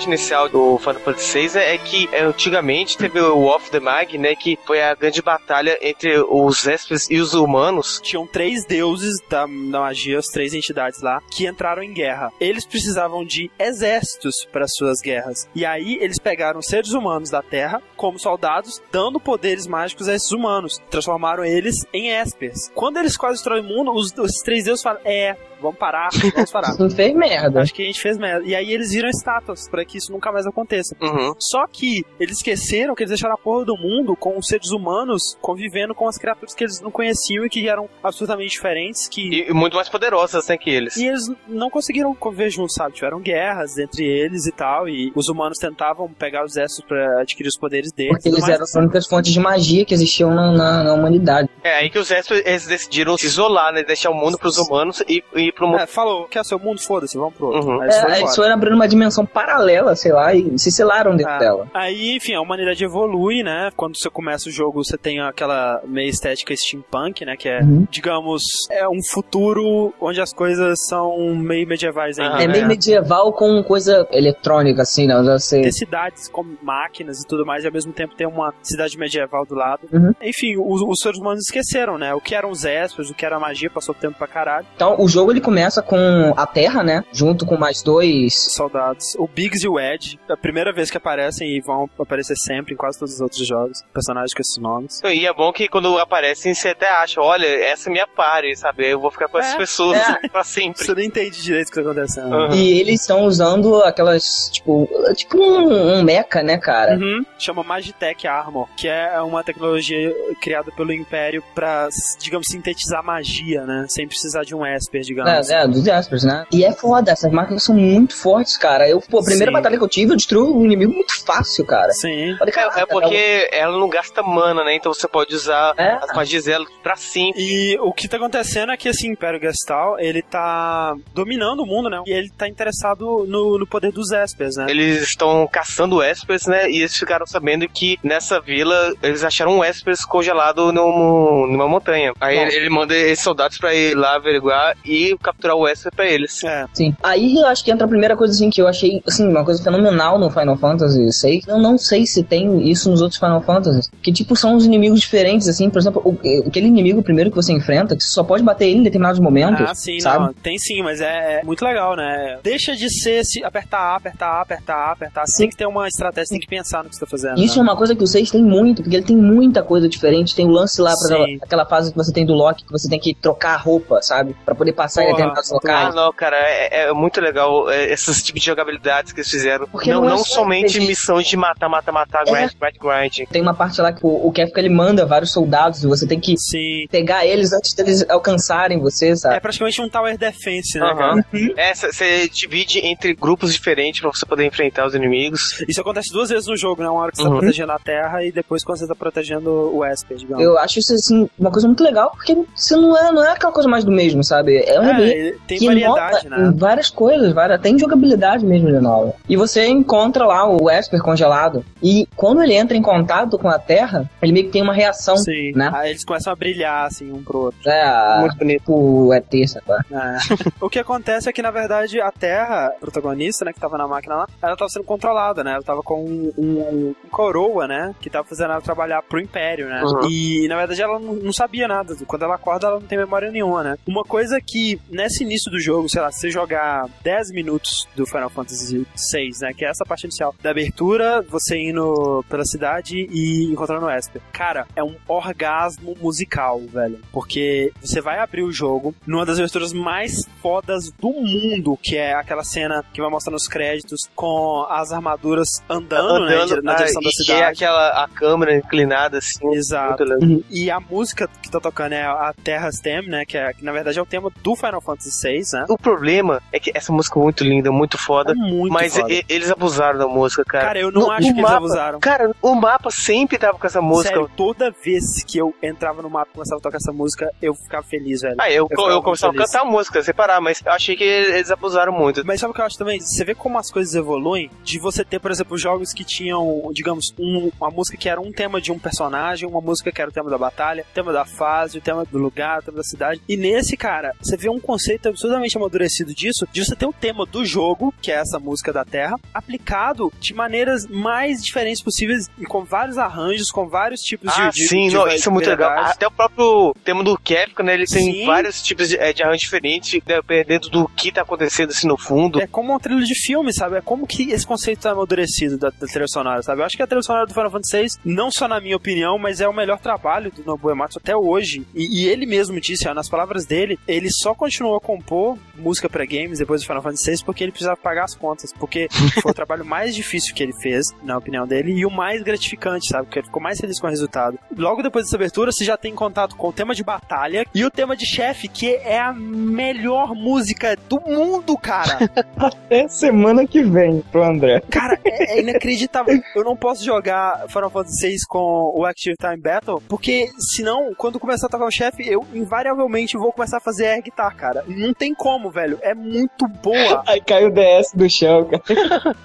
plot 0.00 0.06
inicial 0.06 0.48
do 0.48 0.78
Final 0.78 1.00
Fantasy 1.00 1.48
VI 1.48 1.58
é, 1.58 1.74
é 1.74 1.78
que 1.78 2.08
é, 2.12 2.22
antigamente 2.22 2.96
teve 2.96 3.20
o 3.20 3.44
Off 3.44 3.70
the 3.70 3.80
Mag, 3.80 4.16
né, 4.16 4.34
que 4.34 4.58
foi 4.64 4.82
a 4.82 4.94
grande 4.94 5.20
batalha 5.20 5.78
entre 5.82 6.18
os 6.28 6.66
Espers 6.66 7.10
e 7.10 7.18
os 7.18 7.34
humanos. 7.34 8.00
Tinham 8.02 8.26
três 8.26 8.64
deuses 8.64 9.20
da, 9.28 9.46
da 9.46 9.80
magia, 9.80 10.18
as 10.18 10.26
três 10.26 10.54
entidades 10.54 11.00
lá, 11.02 11.20
que 11.30 11.46
entraram 11.46 11.82
em 11.82 11.92
guerra. 11.92 12.32
Eles 12.40 12.64
precisavam 12.64 13.24
de 13.24 13.50
exércitos 13.58 14.46
para 14.50 14.66
suas 14.68 15.00
guerras. 15.00 15.48
E 15.54 15.64
aí 15.64 15.98
eles 16.00 16.18
pegaram 16.18 16.62
seres 16.62 16.92
humanos 16.92 17.30
da 17.30 17.42
Terra 17.42 17.82
como 17.96 18.18
soldados, 18.18 18.80
dando 18.90 19.20
poderes 19.20 19.66
mágicos 19.66 20.08
a 20.08 20.14
esses 20.14 20.32
humanos. 20.32 20.80
Transformaram 20.90 21.44
eles 21.44 21.76
em 21.92 22.10
Espers. 22.10 22.70
Quando 22.74 22.98
eles 22.98 23.16
quase 23.16 23.34
destroem 23.34 23.62
o 23.62 23.68
mundo, 23.68 23.92
os, 23.92 24.12
os 24.16 24.38
três 24.42 24.64
deuses 24.64 24.82
falam: 24.82 25.00
É, 25.04 25.36
vamos 25.60 25.78
parar, 25.78 26.08
vamos 26.34 26.50
parar. 26.50 26.74
Não 26.78 26.90
fez 26.90 27.14
merda. 27.14 27.60
Acho 27.60 27.74
que 27.74 27.82
a 27.82 27.86
gente 27.86 28.00
fez 28.00 28.16
merda. 28.18 28.46
E 28.46 28.54
aí 28.54 28.72
eles 28.72 28.92
viram 28.92 29.08
estátuas 29.08 29.68
para 29.68 29.84
que 29.84 29.98
isso 29.98 30.12
nunca 30.12 30.32
mais 30.32 30.46
aconteça. 30.46 30.94
Uhum. 31.00 31.34
Só 31.38 31.66
que 31.66 32.04
eles 32.18 32.36
esqueceram 32.38 32.94
que 32.94 33.02
eles 33.02 33.10
deixaram 33.10 33.34
a 33.34 33.38
porra 33.38 33.64
do 33.64 33.76
mundo 33.76 34.16
com 34.16 34.38
os 34.38 34.46
seres 34.46 34.70
humanos 34.70 35.36
convivendo 35.40 35.94
com 35.94 36.08
as 36.08 36.16
criaturas 36.18 36.54
que 36.54 36.64
eles 36.64 36.80
não 36.80 36.90
conheciam 36.90 37.44
e 37.44 37.48
que 37.50 37.68
eram 37.68 37.88
absolutamente 38.02 38.50
diferentes. 38.50 39.08
Que... 39.08 39.20
E, 39.28 39.50
e 39.50 39.52
muito 39.52 39.74
mais 39.76 39.88
poderosas, 39.88 40.46
né, 40.48 40.56
que 40.56 40.70
eles. 40.70 40.96
E 40.96 41.06
eles 41.06 41.30
não 41.48 41.70
conseguiram 41.70 42.14
conviver 42.14 42.50
juntos, 42.50 42.74
sabe? 42.74 42.94
Tiveram 42.94 43.20
guerras 43.20 43.78
entre 43.78 44.04
eles 44.04 44.46
e 44.46 44.52
tal. 44.52 44.88
E 44.88 45.12
os 45.14 45.28
humanos 45.28 45.58
tentavam 45.58 46.08
pegar 46.08 46.44
os 46.44 46.52
exércitos 46.52 46.84
pra 46.86 47.20
adquirir 47.20 47.48
os 47.48 47.58
poderes 47.58 47.92
deles. 47.92 48.12
Porque 48.12 48.28
eles 48.28 48.48
eram 48.48 48.64
as 48.64 48.74
únicas 48.74 49.06
fontes 49.06 49.32
de 49.32 49.40
magia 49.40 49.84
que 49.84 49.94
existiam 49.94 50.34
na, 50.34 50.50
na- 50.52 50.84
na 50.84 50.94
humanidade. 50.94 51.48
É 51.62 51.76
aí 51.76 51.90
que 51.90 51.98
os 51.98 52.10
Espers 52.10 52.42
eles 52.44 52.66
decidiram 52.66 53.16
se 53.16 53.26
isolar, 53.26 53.72
né, 53.72 53.82
deixar 53.82 54.10
o 54.10 54.14
mundo 54.14 54.38
pros 54.38 54.56
humanos 54.58 55.02
e 55.08 55.22
e 55.34 55.49
ir 55.50 55.52
pro 55.52 55.66
mundo. 55.68 55.80
É, 55.80 55.86
falou, 55.86 56.26
quer 56.26 56.44
seu 56.44 56.58
mundo? 56.58 56.80
Foda-se, 56.80 57.16
vamos 57.18 57.34
pro 57.34 57.46
outro. 57.48 57.62
Uhum. 57.70 57.80
Aí 57.82 57.88
eles 57.88 57.94
foram 57.96 58.02
É, 58.02 58.08
embora. 58.16 58.20
eles 58.22 58.36
foram 58.36 58.54
abrindo 58.54 58.74
uma 58.74 58.88
dimensão 58.88 59.26
paralela, 59.26 59.94
sei 59.96 60.12
lá, 60.12 60.34
e 60.34 60.58
se 60.58 60.70
selaram 60.70 61.14
dentro 61.16 61.32
Ah. 61.32 61.38
dela. 61.38 61.66
Aí, 61.74 62.16
enfim, 62.16 62.34
a 62.34 62.40
humanidade 62.40 62.84
evolui, 62.84 63.42
né? 63.42 63.70
Quando 63.76 63.96
você 63.96 64.08
começa 64.10 64.48
o 64.48 64.52
jogo, 64.52 64.82
você 64.84 64.96
tem 64.96 65.20
aquela 65.20 65.80
meio 65.86 66.08
estética 66.08 66.54
steampunk, 66.56 67.24
né? 67.24 67.36
Que 67.36 67.48
é, 67.48 67.60
Uhum. 67.60 67.86
digamos, 67.90 68.42
é 68.70 68.88
um 68.88 69.00
futuro 69.10 69.92
onde 70.00 70.20
as 70.20 70.32
coisas 70.32 70.78
são 70.88 71.16
meio 71.34 71.66
medievais 71.66 72.18
ainda. 72.18 72.36
Ah, 72.36 72.42
É 72.42 72.46
né? 72.46 72.52
meio 72.54 72.66
medieval 72.66 73.32
com 73.32 73.62
coisa 73.62 74.06
eletrônica, 74.10 74.82
assim, 74.82 75.06
não? 75.06 75.24
Já 75.24 75.38
sei. 75.38 75.62
Ter 75.62 75.72
cidades 75.72 76.28
com 76.28 76.44
máquinas 76.62 77.20
e 77.22 77.26
tudo 77.26 77.44
mais, 77.44 77.64
e 77.64 77.66
ao 77.66 77.72
mesmo 77.72 77.92
tempo 77.92 78.14
ter 78.14 78.26
uma 78.26 78.52
cidade 78.62 78.96
medieval 78.98 79.44
do 79.46 79.54
lado. 79.54 79.88
Uhum. 79.92 80.12
Enfim, 80.22 80.56
os, 80.58 80.82
os 80.82 80.98
seres 81.00 81.18
humanos 81.18 81.44
esqueceram, 81.44 81.98
né? 81.98 82.14
O 82.14 82.20
que 82.20 82.34
eram 82.34 82.50
os 82.50 82.64
Espers, 82.64 83.10
o 83.10 83.14
que 83.14 83.24
era 83.24 83.38
magia, 83.38 83.70
passou 83.70 83.94
tempo 83.94 84.16
pra 84.18 84.26
caralho. 84.26 84.66
Então, 84.76 84.96
o 84.98 85.08
jogo 85.08 85.30
ele 85.32 85.39
começa 85.40 85.82
com 85.82 86.32
a 86.36 86.46
Terra, 86.46 86.82
né? 86.82 87.04
Junto 87.12 87.44
com 87.46 87.56
mais 87.56 87.82
dois. 87.82 88.34
Soldados. 88.54 89.14
O 89.18 89.26
Biggs 89.26 89.64
e 89.64 89.68
o 89.68 89.78
Ed, 89.78 90.18
a 90.28 90.36
primeira 90.36 90.72
vez 90.72 90.90
que 90.90 90.96
aparecem 90.96 91.56
e 91.56 91.60
vão 91.60 91.88
aparecer 91.98 92.34
sempre 92.36 92.74
em 92.74 92.76
quase 92.76 92.98
todos 92.98 93.14
os 93.14 93.20
outros 93.20 93.46
jogos. 93.46 93.82
Personagens 93.92 94.34
com 94.34 94.40
esses 94.40 94.58
nomes. 94.58 95.00
E 95.04 95.26
é 95.26 95.32
bom 95.32 95.52
que 95.52 95.68
quando 95.68 95.98
aparecem, 95.98 96.54
você 96.54 96.68
até 96.70 96.88
acha, 96.88 97.20
olha, 97.20 97.46
essa 97.46 97.88
é 97.88 97.92
minha 97.92 98.06
party, 98.06 98.56
sabe? 98.56 98.88
Eu 98.90 99.00
vou 99.00 99.10
ficar 99.10 99.28
com 99.28 99.38
essas 99.38 99.54
É, 99.54 99.58
pessoas 99.58 99.98
é. 99.98 100.28
pra 100.28 100.44
sempre. 100.44 100.84
Você 100.84 100.94
não 100.94 101.02
entende 101.02 101.42
direito 101.42 101.68
o 101.68 101.72
que 101.72 101.82
tá 101.82 101.90
acontecendo. 101.90 102.34
Uhum. 102.34 102.54
E 102.54 102.80
eles 102.80 103.00
estão 103.00 103.24
usando 103.24 103.82
aquelas, 103.82 104.50
tipo, 104.52 104.88
tipo 105.14 105.38
um, 105.38 105.98
um 105.98 106.02
mecha, 106.02 106.42
né, 106.42 106.58
cara? 106.58 106.96
Uhum. 106.96 107.24
Chama 107.38 107.62
Magitech 107.62 108.26
Armor, 108.26 108.68
que 108.76 108.88
é 108.88 109.20
uma 109.20 109.42
tecnologia 109.42 110.14
criada 110.40 110.70
pelo 110.72 110.92
Império 110.92 111.42
pra, 111.54 111.88
digamos, 112.18 112.46
sintetizar 112.50 113.02
magia, 113.04 113.64
né? 113.64 113.86
Sem 113.88 114.06
precisar 114.06 114.42
de 114.42 114.54
um 114.54 114.64
Esper, 114.66 115.00
digamos. 115.02 115.29
É, 115.30 115.62
é, 115.62 115.68
dos 115.68 115.84
Jaspers, 115.84 116.24
né? 116.24 116.44
E 116.52 116.64
é 116.64 116.72
foda, 116.72 117.10
essas 117.12 117.30
máquinas 117.32 117.62
são 117.62 117.74
muito 117.74 118.14
fortes, 118.16 118.56
cara. 118.56 118.88
Eu, 118.88 119.00
pô, 119.00 119.20
a 119.20 119.24
primeira 119.24 119.50
Sim. 119.50 119.52
batalha 119.52 119.76
que 119.78 119.84
eu 119.84 119.88
tive, 119.88 120.12
eu 120.12 120.16
destruí 120.16 120.42
o 120.50 120.64
inimigo 120.64 120.92
muito 120.92 121.24
fácil, 121.24 121.64
cara. 121.64 121.92
Sim. 121.92 122.36
Falei, 122.38 122.54
É, 122.56 122.80
é 122.82 122.86
porque 122.86 123.48
ela 123.52 123.78
não 123.78 123.88
gasta 123.88 124.22
mana, 124.22 124.64
né? 124.64 124.74
Então 124.74 124.92
você 124.92 125.06
pode 125.08 125.34
usar 125.34 125.74
É. 125.76 125.92
as 126.02 126.12
magias 126.14 126.44
dela 126.44 126.64
pra 126.82 126.96
sempre. 126.96 127.40
E 127.42 127.78
o 127.80 127.92
que 127.92 128.08
tá 128.08 128.16
acontecendo 128.16 128.72
é 128.72 128.76
que 128.76 128.88
esse 128.88 129.06
Império 129.06 129.40
Gestal, 129.40 129.98
ele 129.98 130.22
tá 130.22 130.94
dominando 131.14 131.60
o 131.60 131.66
mundo, 131.66 131.88
né? 131.90 132.02
E 132.06 132.12
ele 132.12 132.30
tá 132.30 132.48
interessado 132.48 133.24
no, 133.28 133.58
no 133.58 133.66
poder 133.66 133.92
dos 133.92 134.10
Espers, 134.12 134.56
né? 134.56 134.66
Eles 134.68 135.02
estão 135.02 135.46
caçando 135.50 136.02
Espers, 136.02 136.46
né? 136.46 136.70
E 136.70 136.78
eles 136.80 136.96
ficaram 136.96 137.26
sabendo 137.26 137.68
que 137.68 137.98
nessa 138.02 138.40
vila 138.40 138.92
eles 139.02 139.24
acharam 139.24 139.58
um 139.58 139.64
Espers 139.64 140.04
congelado 140.04 140.72
num- 140.72 141.46
numa 141.46 141.68
montanha. 141.68 142.12
Aí 142.20 142.36
ele 142.38 142.68
manda 142.70 142.94
esses 142.96 143.22
soldados 143.24 143.58
pra 143.58 143.74
ir 143.74 143.94
lá 143.96 144.16
averiguar 144.16 144.76
e 144.84 145.16
capturar 145.22 145.56
o 145.56 145.68
Esper 145.68 145.92
pra 145.94 146.06
eles. 146.06 146.42
É. 146.44 146.66
Sim. 146.72 146.94
Aí 147.02 147.36
eu 147.36 147.46
acho 147.46 147.64
que 147.64 147.70
entra 147.70 147.84
a 147.84 147.88
primeira 147.88 148.16
coisa 148.16 148.32
assim 148.34 148.50
que 148.50 148.60
eu 148.60 148.66
achei 148.68 149.02
assim, 149.06 149.28
uma 149.28 149.44
coisa 149.44 149.62
fenomenal 149.62 150.18
no 150.18 150.30
Final 150.30 150.56
Fantasy 150.56 150.98
VI. 151.26 151.42
Eu 151.46 151.58
não 151.58 151.76
sei 151.78 152.06
se 152.06 152.22
tem 152.22 152.68
isso 152.68 152.90
nos 152.90 153.00
outros 153.00 153.18
Final 153.18 153.40
Fantasies. 153.42 153.90
Que 154.02 154.12
tipo, 154.12 154.34
são 154.36 154.56
os 154.56 154.64
inimigos 154.64 155.00
diferentes, 155.00 155.48
assim, 155.48 155.68
por 155.70 155.78
exemplo, 155.78 156.02
o- 156.04 156.18
aquele 156.48 156.66
inimigo 156.66 157.02
primeiro 157.02 157.30
que 157.30 157.36
você 157.36 157.52
enfrenta, 157.52 157.96
que 157.96 158.02
você 158.02 158.10
só 158.10 158.22
pode 158.24 158.42
bater 158.42 158.68
ele 158.68 158.80
em 158.80 158.82
determinados 158.82 159.20
momentos. 159.20 159.60
Ah, 159.68 159.74
sim, 159.74 160.00
sabe? 160.00 160.26
não. 160.26 160.32
Tem 160.34 160.58
sim, 160.58 160.82
mas 160.82 161.00
é, 161.00 161.40
é 161.40 161.44
muito 161.44 161.64
legal, 161.64 161.96
né? 161.96 162.38
Deixa 162.42 162.74
de 162.74 162.88
ser 162.90 163.24
se 163.24 163.44
apertar 163.44 163.78
A, 163.78 163.96
apertar 163.96 164.26
A, 164.28 164.40
apertar 164.42 164.74
A, 164.74 164.92
apertar 164.92 165.22
A. 165.22 165.26
Você 165.26 165.32
Sim. 165.36 165.42
tem 165.44 165.50
que 165.50 165.56
ter 165.56 165.66
uma 165.66 165.86
estratégia, 165.88 166.26
você 166.26 166.34
tem 166.34 166.40
que 166.40 166.46
pensar 166.46 166.82
no 166.82 166.88
que 166.90 166.96
você 166.96 167.00
tá 167.04 167.10
fazendo. 167.10 167.38
Isso 167.38 167.54
né? 167.56 167.60
é 167.60 167.62
uma 167.62 167.76
coisa 167.76 167.94
que 167.94 168.02
o 168.02 168.06
6 168.06 168.30
tem 168.30 168.42
muito, 168.42 168.82
porque 168.82 168.96
ele 168.96 169.04
tem 169.04 169.16
muita 169.16 169.62
coisa 169.62 169.88
diferente. 169.88 170.34
Tem 170.34 170.46
o 170.46 170.50
lance 170.50 170.80
lá 170.80 170.92
pra 170.96 171.16
aquela, 171.16 171.36
aquela 171.42 171.66
fase 171.66 171.90
que 171.90 171.96
você 171.96 172.12
tem 172.12 172.24
do 172.24 172.32
Loki, 172.34 172.64
que 172.64 172.72
você 172.72 172.88
tem 172.88 172.98
que 172.98 173.14
trocar 173.14 173.54
a 173.54 173.58
roupa, 173.58 174.00
sabe? 174.02 174.34
Pra 174.44 174.54
poder 174.54 174.72
passar 174.72 175.02
determinados 175.12 175.50
muito 175.50 175.64
locais. 175.64 175.88
Ah, 175.88 175.92
não, 175.94 176.12
cara, 176.12 176.36
é, 176.36 176.82
é 176.88 176.92
muito 176.92 177.20
legal 177.20 177.70
é, 177.70 177.92
esses 177.92 178.22
tipos 178.22 178.40
de 178.40 178.46
jogabilidades 178.46 179.12
que 179.12 179.20
eles 179.20 179.30
fizeram. 179.30 179.66
Porque 179.68 179.90
não 179.90 180.00
não 180.02 180.06
é 180.08 180.10
não 180.10 180.18
somente 180.24 180.76
RPG. 180.78 180.86
missão 180.86 181.20
de 181.20 181.36
matar, 181.36 181.68
matar, 181.68 181.92
matar, 181.92 182.22
É. 182.26 182.30
grind, 182.30 182.50
grind, 182.60 182.76
grind. 182.80 183.28
Tem 183.30 183.42
uma 183.42 183.54
parte 183.54 183.80
lá 183.80 183.92
que 183.92 184.04
o, 184.04 184.26
o 184.26 184.32
Kefka 184.32 184.58
ele 184.60 184.68
manda 184.68 185.04
vários 185.06 185.32
soldados 185.32 185.82
e 185.82 185.86
você 185.86 186.06
tem 186.06 186.18
que 186.20 186.36
Sim. 186.38 186.86
pegar 186.90 187.24
eles 187.26 187.52
antes 187.52 187.74
deles 187.74 188.04
alcançarem 188.08 188.78
você, 188.78 189.14
sabe? 189.16 189.36
É 189.36 189.40
praticamente 189.40 189.80
um 189.80 189.88
Tower 189.88 190.16
Defense, 190.18 190.78
né, 190.78 190.86
Aham. 190.86 190.96
cara? 190.96 191.24
É, 191.56 191.74
você 191.74 192.28
divide 192.28 192.78
entre 192.86 193.14
grupos 193.14 193.52
diferentes 193.52 194.00
pra 194.00 194.10
você 194.10 194.24
poder 194.26 194.44
enfrentar 194.46 194.86
os 194.86 194.94
inimigos. 194.94 195.62
Isso 195.68 195.80
acontece 195.80 196.12
duas 196.12 196.28
vezes 196.30 196.46
no 196.46 196.56
jogo, 196.56 196.82
né? 196.82 196.88
Uma 196.88 197.02
hora 197.02 197.10
que 197.12 197.18
você 197.18 197.24
tá 197.24 197.30
Uhum. 197.30 197.38
protegendo 197.38 197.72
a 197.72 197.78
Terra 197.78 198.24
e 198.24 198.32
depois 198.32 198.64
quando 198.64 198.78
você 198.78 198.86
tá 198.86 198.94
protegendo 198.94 199.50
o 199.74 199.84
Esper, 199.84 200.16
digamos. 200.16 200.42
Eu 200.42 200.58
acho 200.58 200.78
isso 200.78 200.94
assim, 200.94 201.28
uma 201.38 201.50
coisa 201.50 201.66
muito 201.66 201.82
legal, 201.82 202.10
porque 202.10 202.36
você 202.54 202.76
não 202.76 202.96
é, 202.96 203.12
não 203.12 203.24
é 203.24 203.32
aquela 203.32 203.52
coisa 203.52 203.68
mais 203.68 203.84
do 203.84 203.90
mesmo, 203.90 204.22
sabe? 204.24 204.56
É 204.66 204.80
um 204.80 204.84
É, 204.84 204.94
Ele 205.02 205.38
tem 205.46 205.58
que 205.58 205.66
variedade, 205.66 206.26
inova 206.26 206.42
né? 206.42 206.48
em 206.48 206.56
várias 206.56 206.90
coisas, 206.90 207.32
várias, 207.32 207.60
tem 207.60 207.78
jogabilidade 207.78 208.44
mesmo 208.44 208.68
de 208.68 208.80
nova. 208.80 209.14
E 209.28 209.36
você 209.36 209.66
encontra 209.66 210.24
lá 210.26 210.48
o 210.48 210.70
Esper 210.70 211.00
congelado. 211.02 211.64
E 211.82 212.06
quando 212.16 212.42
ele 212.42 212.54
entra 212.54 212.76
em 212.76 212.82
contato 212.82 213.38
com 213.38 213.48
a 213.48 213.58
Terra, 213.58 214.08
ele 214.22 214.32
meio 214.32 214.46
que 214.46 214.52
tem 214.52 214.62
uma 214.62 214.72
reação. 214.74 215.16
Sim. 215.16 215.52
né? 215.54 215.70
Aí 215.74 215.90
eles 215.90 216.04
começam 216.04 216.32
a 216.32 216.36
brilhar, 216.36 216.86
assim, 216.86 217.10
um 217.12 217.22
pro 217.22 217.38
outro. 217.38 217.58
É, 217.68 218.20
Muito 218.20 218.36
bonito. 218.36 218.62
o 218.72 219.12
ET, 219.12 219.30
sabe? 219.48 219.64
É. 219.92 220.16
o 220.60 220.68
que 220.68 220.78
acontece 220.78 221.28
é 221.28 221.32
que, 221.32 221.42
na 221.42 221.50
verdade, 221.50 222.00
a 222.00 222.10
Terra, 222.10 222.66
a 222.66 222.70
protagonista, 222.80 223.44
né, 223.44 223.52
que 223.52 223.60
tava 223.60 223.76
na 223.78 223.86
máquina 223.88 224.14
lá, 224.16 224.26
ela 224.42 224.56
tava 224.56 224.68
sendo 224.68 224.84
controlada, 224.84 225.42
né? 225.44 225.52
Ela 225.52 225.62
tava 225.62 225.82
com 225.82 226.04
um, 226.04 226.32
um- 226.38 226.94
um 227.04 227.08
coroa, 227.10 227.66
né? 227.66 227.94
Que 228.00 228.10
tava 228.10 228.26
fazendo 228.26 228.52
ela 228.52 228.60
trabalhar 228.60 229.02
pro 229.02 229.20
Império, 229.20 229.68
né? 229.68 229.82
Uhum. 229.84 230.08
E, 230.10 230.46
na 230.48 230.56
verdade, 230.56 230.82
ela 230.82 230.98
não, 230.98 231.14
não 231.14 231.32
sabia 231.32 231.66
nada. 231.68 231.94
Quando 232.06 232.24
ela 232.24 232.34
acorda, 232.34 232.66
ela 232.66 232.80
não 232.80 232.86
tem 232.86 232.98
memória 232.98 233.30
nenhuma, 233.30 233.62
né? 233.62 233.76
Uma 233.86 234.04
coisa 234.04 234.40
que, 234.44 234.80
nesse 234.90 235.24
início 235.24 235.50
do 235.50 235.58
jogo, 235.60 235.88
sei 235.88 236.00
lá, 236.02 236.10
se 236.10 236.20
você 236.20 236.30
jogar 236.30 236.86
10 237.02 237.30
minutos 237.32 237.86
do 237.96 238.06
Final 238.06 238.30
Fantasy 238.30 238.78
VI, 239.12 239.30
né? 239.40 239.52
Que 239.56 239.64
é 239.64 239.68
essa 239.70 239.84
parte 239.84 240.04
inicial 240.04 240.34
da 240.42 240.50
abertura, 240.50 241.22
você 241.28 241.56
indo 241.56 242.24
pela 242.28 242.44
cidade 242.44 243.06
e 243.10 243.44
encontrando 243.52 243.86
o 243.86 243.90
Esper. 243.90 244.20
Cara, 244.32 244.66
é 244.76 244.82
um 244.82 244.94
orgasmo 245.08 245.96
musical, 246.00 246.60
velho. 246.60 246.98
Porque 247.12 247.72
você 247.80 248.00
vai 248.00 248.18
abrir 248.18 248.42
o 248.42 248.52
jogo 248.52 248.94
numa 249.06 249.24
das 249.24 249.38
aberturas 249.38 249.72
mais 249.72 250.24
fodas 250.42 250.90
do 251.00 251.10
mundo, 251.10 251.78
que 251.82 251.96
é 251.96 252.14
aquela 252.14 252.42
cena 252.44 252.84
que 252.92 253.00
vai 253.00 253.10
mostrando 253.10 253.36
os 253.36 253.46
créditos 253.48 254.08
com 254.14 254.66
as 254.68 254.92
armaduras 254.92 255.48
andando, 255.68 256.26
né, 256.26 256.34
Andando, 256.36 256.62
na 256.62 256.72
ah, 256.72 256.76
direção 256.76 257.02
da 257.02 257.08
e- 257.08 257.12
e 257.12 257.20
é 257.20 257.24
cidade. 257.24 257.42
aquela 257.44 258.04
a 258.04 258.08
câmera 258.08 258.56
inclinada 258.56 259.18
assim. 259.18 259.46
Exato. 259.54 260.04
E 260.50 260.70
a 260.70 260.80
música 260.80 261.28
que 261.42 261.50
tá 261.50 261.60
tocando 261.60 261.92
é 261.92 262.02
a 262.04 262.32
Terra's 262.42 262.78
Theme, 262.80 263.08
né? 263.08 263.24
Que, 263.24 263.36
é, 263.38 263.52
que 263.52 263.64
na 263.64 263.72
verdade 263.72 263.98
é 263.98 264.02
o 264.02 264.06
tema 264.06 264.30
do 264.42 264.56
Final 264.56 264.79
Fantasy 264.80 265.10
VI, 265.28 265.42
né? 265.52 265.64
O 265.68 265.76
problema 265.78 266.42
é 266.52 266.58
que 266.60 266.70
essa 266.74 266.92
música 266.92 267.18
é 267.18 267.22
muito 267.22 267.44
linda, 267.44 267.70
muito 267.72 267.98
foda. 267.98 268.32
É 268.32 268.34
muito 268.34 268.72
mas 268.72 268.96
foda. 268.96 269.12
e- 269.12 269.24
eles 269.28 269.50
abusaram 269.50 269.98
da 269.98 270.06
música, 270.06 270.44
cara. 270.44 270.64
Cara, 270.66 270.78
eu 270.80 270.90
não 270.90 271.02
No- 271.02 271.10
acho 271.10 271.34
que 271.34 271.40
mapa, 271.40 271.54
eles 271.54 271.56
abusaram. 271.56 272.00
Cara, 272.00 272.30
o 272.42 272.54
mapa 272.54 272.90
sempre 272.90 273.38
tava 273.38 273.58
com 273.58 273.66
essa 273.66 273.80
música. 273.80 274.14
Sério, 274.14 274.30
toda 274.36 274.70
vez 274.70 275.22
que 275.24 275.38
eu 275.38 275.54
entrava 275.62 276.02
no 276.02 276.10
mapa 276.10 276.28
e 276.30 276.34
começava 276.34 276.58
a 276.58 276.62
tocar 276.62 276.76
essa 276.76 276.92
música, 276.92 277.30
eu 277.40 277.54
ficava 277.54 277.82
feliz, 277.86 278.20
velho. 278.22 278.36
Ah, 278.38 278.50
eu, 278.50 278.66
Eu 278.70 278.88
eu, 278.90 279.02
começava 279.02 279.32
a 279.32 279.36
cantar 279.36 279.60
a 279.62 279.64
música, 279.64 280.02
separar, 280.02 280.40
mas 280.40 280.62
eu 280.64 280.72
achei 280.72 280.96
que 280.96 281.04
eles 281.04 281.50
abusaram 281.50 281.92
muito. 281.92 282.24
Mas 282.26 282.40
sabe 282.40 282.52
o 282.52 282.54
que 282.54 282.60
eu 282.60 282.64
acho 282.66 282.78
também? 282.78 283.00
Você 283.00 283.24
vê 283.24 283.34
como 283.34 283.58
as 283.58 283.70
coisas 283.70 283.94
evoluem 283.94 284.50
de 284.62 284.78
você 284.78 285.04
ter, 285.04 285.18
por 285.18 285.30
exemplo, 285.30 285.56
jogos 285.58 285.92
que 285.92 286.04
tinham, 286.04 286.62
digamos, 286.72 287.14
um- 287.18 287.50
uma 287.60 287.70
música 287.70 287.96
que 287.96 288.08
era 288.08 288.20
um 288.20 288.32
tema 288.32 288.60
de 288.60 288.70
um 288.72 288.78
personagem, 288.78 289.48
uma 289.48 289.60
música 289.60 289.90
que 289.90 290.00
era 290.00 290.10
o 290.10 290.12
tema 290.12 290.30
da 290.30 290.38
batalha, 290.38 290.84
o 290.90 290.94
tema 290.94 291.12
da 291.12 291.24
fase, 291.24 291.78
o 291.78 291.80
tema 291.80 292.04
do 292.04 292.18
lugar, 292.18 292.60
o 292.60 292.62
tema 292.62 292.76
da 292.78 292.82
cidade. 292.84 293.20
E 293.28 293.36
nesse, 293.36 293.76
cara, 293.76 294.14
você 294.20 294.36
vê 294.36 294.48
um 294.48 294.59
conceito 294.60 295.08
absurdamente 295.08 295.56
amadurecido 295.56 296.14
disso, 296.14 296.46
de 296.52 296.64
você 296.64 296.74
ter 296.76 296.86
o 296.86 296.92
tema 296.92 297.26
do 297.26 297.44
jogo, 297.44 297.92
que 298.00 298.10
é 298.10 298.16
essa 298.16 298.38
música 298.38 298.72
da 298.72 298.84
Terra, 298.84 299.16
aplicado 299.32 300.12
de 300.20 300.34
maneiras 300.34 300.86
mais 300.86 301.42
diferentes 301.42 301.82
possíveis, 301.82 302.28
e 302.38 302.44
com 302.44 302.64
vários 302.64 302.98
arranjos, 302.98 303.50
com 303.50 303.68
vários 303.68 304.00
tipos 304.00 304.32
Ah, 304.36 304.48
de, 304.48 304.56
de 304.62 304.68
sim, 304.68 304.88
de 304.88 304.94
não, 304.94 305.06
isso 305.08 305.28
é 305.28 305.32
muito 305.32 305.48
legal. 305.48 305.70
Até 305.84 306.06
o 306.06 306.10
próprio 306.10 306.74
tema 306.84 307.02
do 307.02 307.16
Kefka, 307.18 307.62
né? 307.62 307.74
Ele 307.74 307.86
tem 307.86 308.12
Sim. 308.12 308.26
vários 308.26 308.62
tipos 308.62 308.88
de, 308.88 308.96
é, 308.96 309.12
de 309.12 309.22
arranjo 309.22 309.38
diferentes, 309.40 309.92
né, 310.06 310.16
dependendo 310.16 310.68
do 310.68 310.88
que 310.88 311.12
tá 311.12 311.22
acontecendo 311.22 311.70
assim 311.70 311.86
no 311.86 311.96
fundo. 311.96 312.40
É 312.40 312.46
como 312.46 312.70
uma 312.70 312.80
trilha 312.80 313.04
de 313.04 313.14
filme, 313.14 313.52
sabe? 313.52 313.76
É 313.76 313.80
como 313.80 314.06
que 314.06 314.30
esse 314.30 314.46
conceito 314.46 314.82
tá 314.82 314.90
amadurecido 314.92 315.58
da, 315.58 315.70
da 315.70 315.86
trilha 315.86 316.06
sonora, 316.08 316.42
sabe? 316.42 316.60
Eu 316.60 316.64
acho 316.66 316.76
que 316.76 316.82
a 316.82 316.86
trilha 316.86 317.02
sonora 317.02 317.26
do 317.26 317.34
Final 317.34 317.50
Fantasy 317.50 317.76
VI, 317.82 317.88
não 318.04 318.30
só 318.30 318.46
na 318.48 318.60
minha 318.60 318.76
opinião, 318.76 319.18
mas 319.18 319.40
é 319.40 319.48
o 319.48 319.52
melhor 319.52 319.78
trabalho 319.78 320.30
do 320.30 320.44
Nobuo 320.44 320.70
Ematsu 320.70 320.98
até 320.98 321.16
hoje. 321.16 321.66
E, 321.74 322.02
e 322.04 322.08
ele 322.08 322.26
mesmo 322.26 322.60
disse, 322.60 322.88
ó, 322.88 322.94
nas 322.94 323.08
palavras 323.08 323.46
dele, 323.46 323.78
ele 323.86 324.08
só 324.10 324.34
continuou 324.50 324.76
a 324.76 324.80
compor 324.80 325.38
música 325.56 325.88
pra 325.88 326.04
games 326.04 326.38
depois 326.38 326.60
do 326.60 326.66
Final 326.66 326.82
Fantasy 326.82 327.10
VI 327.10 327.24
porque 327.24 327.44
ele 327.44 327.52
precisava 327.52 327.76
pagar 327.76 328.04
as 328.04 328.14
contas. 328.14 328.52
Porque 328.52 328.88
foi 329.22 329.30
o 329.30 329.34
trabalho 329.34 329.64
mais 329.64 329.94
difícil 329.94 330.34
que 330.34 330.42
ele 330.42 330.52
fez, 330.52 330.92
na 331.04 331.16
opinião 331.16 331.46
dele, 331.46 331.72
e 331.72 331.86
o 331.86 331.90
mais 331.90 332.22
gratificante, 332.22 332.88
sabe? 332.88 333.04
Porque 333.04 333.20
ele 333.20 333.26
ficou 333.26 333.42
mais 333.42 333.60
feliz 333.60 333.78
com 333.78 333.86
o 333.86 333.90
resultado. 333.90 334.38
Logo 334.56 334.82
depois 334.82 335.04
dessa 335.04 335.16
abertura, 335.16 335.52
você 335.52 335.64
já 335.64 335.76
tem 335.76 335.94
contato 335.94 336.34
com 336.34 336.48
o 336.48 336.52
tema 336.52 336.74
de 336.74 336.82
batalha 336.82 337.46
e 337.54 337.64
o 337.64 337.70
tema 337.70 337.96
de 337.96 338.06
chefe, 338.06 338.48
que 338.48 338.74
é 338.74 338.98
a 338.98 339.12
melhor 339.12 340.14
música 340.14 340.76
do 340.88 341.00
mundo, 341.00 341.56
cara. 341.56 342.10
Até 342.36 342.88
semana 342.88 343.46
que 343.46 343.62
vem 343.62 344.02
pro 344.10 344.24
André. 344.24 344.60
Cara, 344.70 344.98
é, 345.04 345.36
é 345.36 345.40
inacreditável. 345.40 346.20
Eu 346.34 346.44
não 346.44 346.56
posso 346.56 346.84
jogar 346.84 347.46
Final 347.48 347.70
Fantasy 347.70 348.08
VI 348.08 348.16
com 348.28 348.72
o 348.74 348.84
Active 348.84 349.16
Time 349.16 349.36
Battle, 349.36 349.82
porque 349.88 350.28
senão, 350.56 350.92
quando 350.96 351.20
começar 351.20 351.46
a 351.46 351.50
tocar 351.50 351.66
o 351.66 351.70
chefe, 351.70 352.08
eu 352.08 352.24
invariavelmente 352.32 353.16
vou 353.16 353.32
começar 353.32 353.58
a 353.58 353.60
fazer 353.60 353.86
air 353.86 354.02
guitar, 354.02 354.34
cara. 354.40 354.64
Não 354.66 354.94
tem 354.94 355.14
como, 355.14 355.50
velho. 355.50 355.78
É 355.82 355.94
muito 355.94 356.48
boa. 356.62 357.02
Aí 357.06 357.20
caiu 357.20 357.48
o 357.48 357.52
DS 357.52 357.92
do 357.94 358.08
chão, 358.08 358.44
cara. 358.46 358.62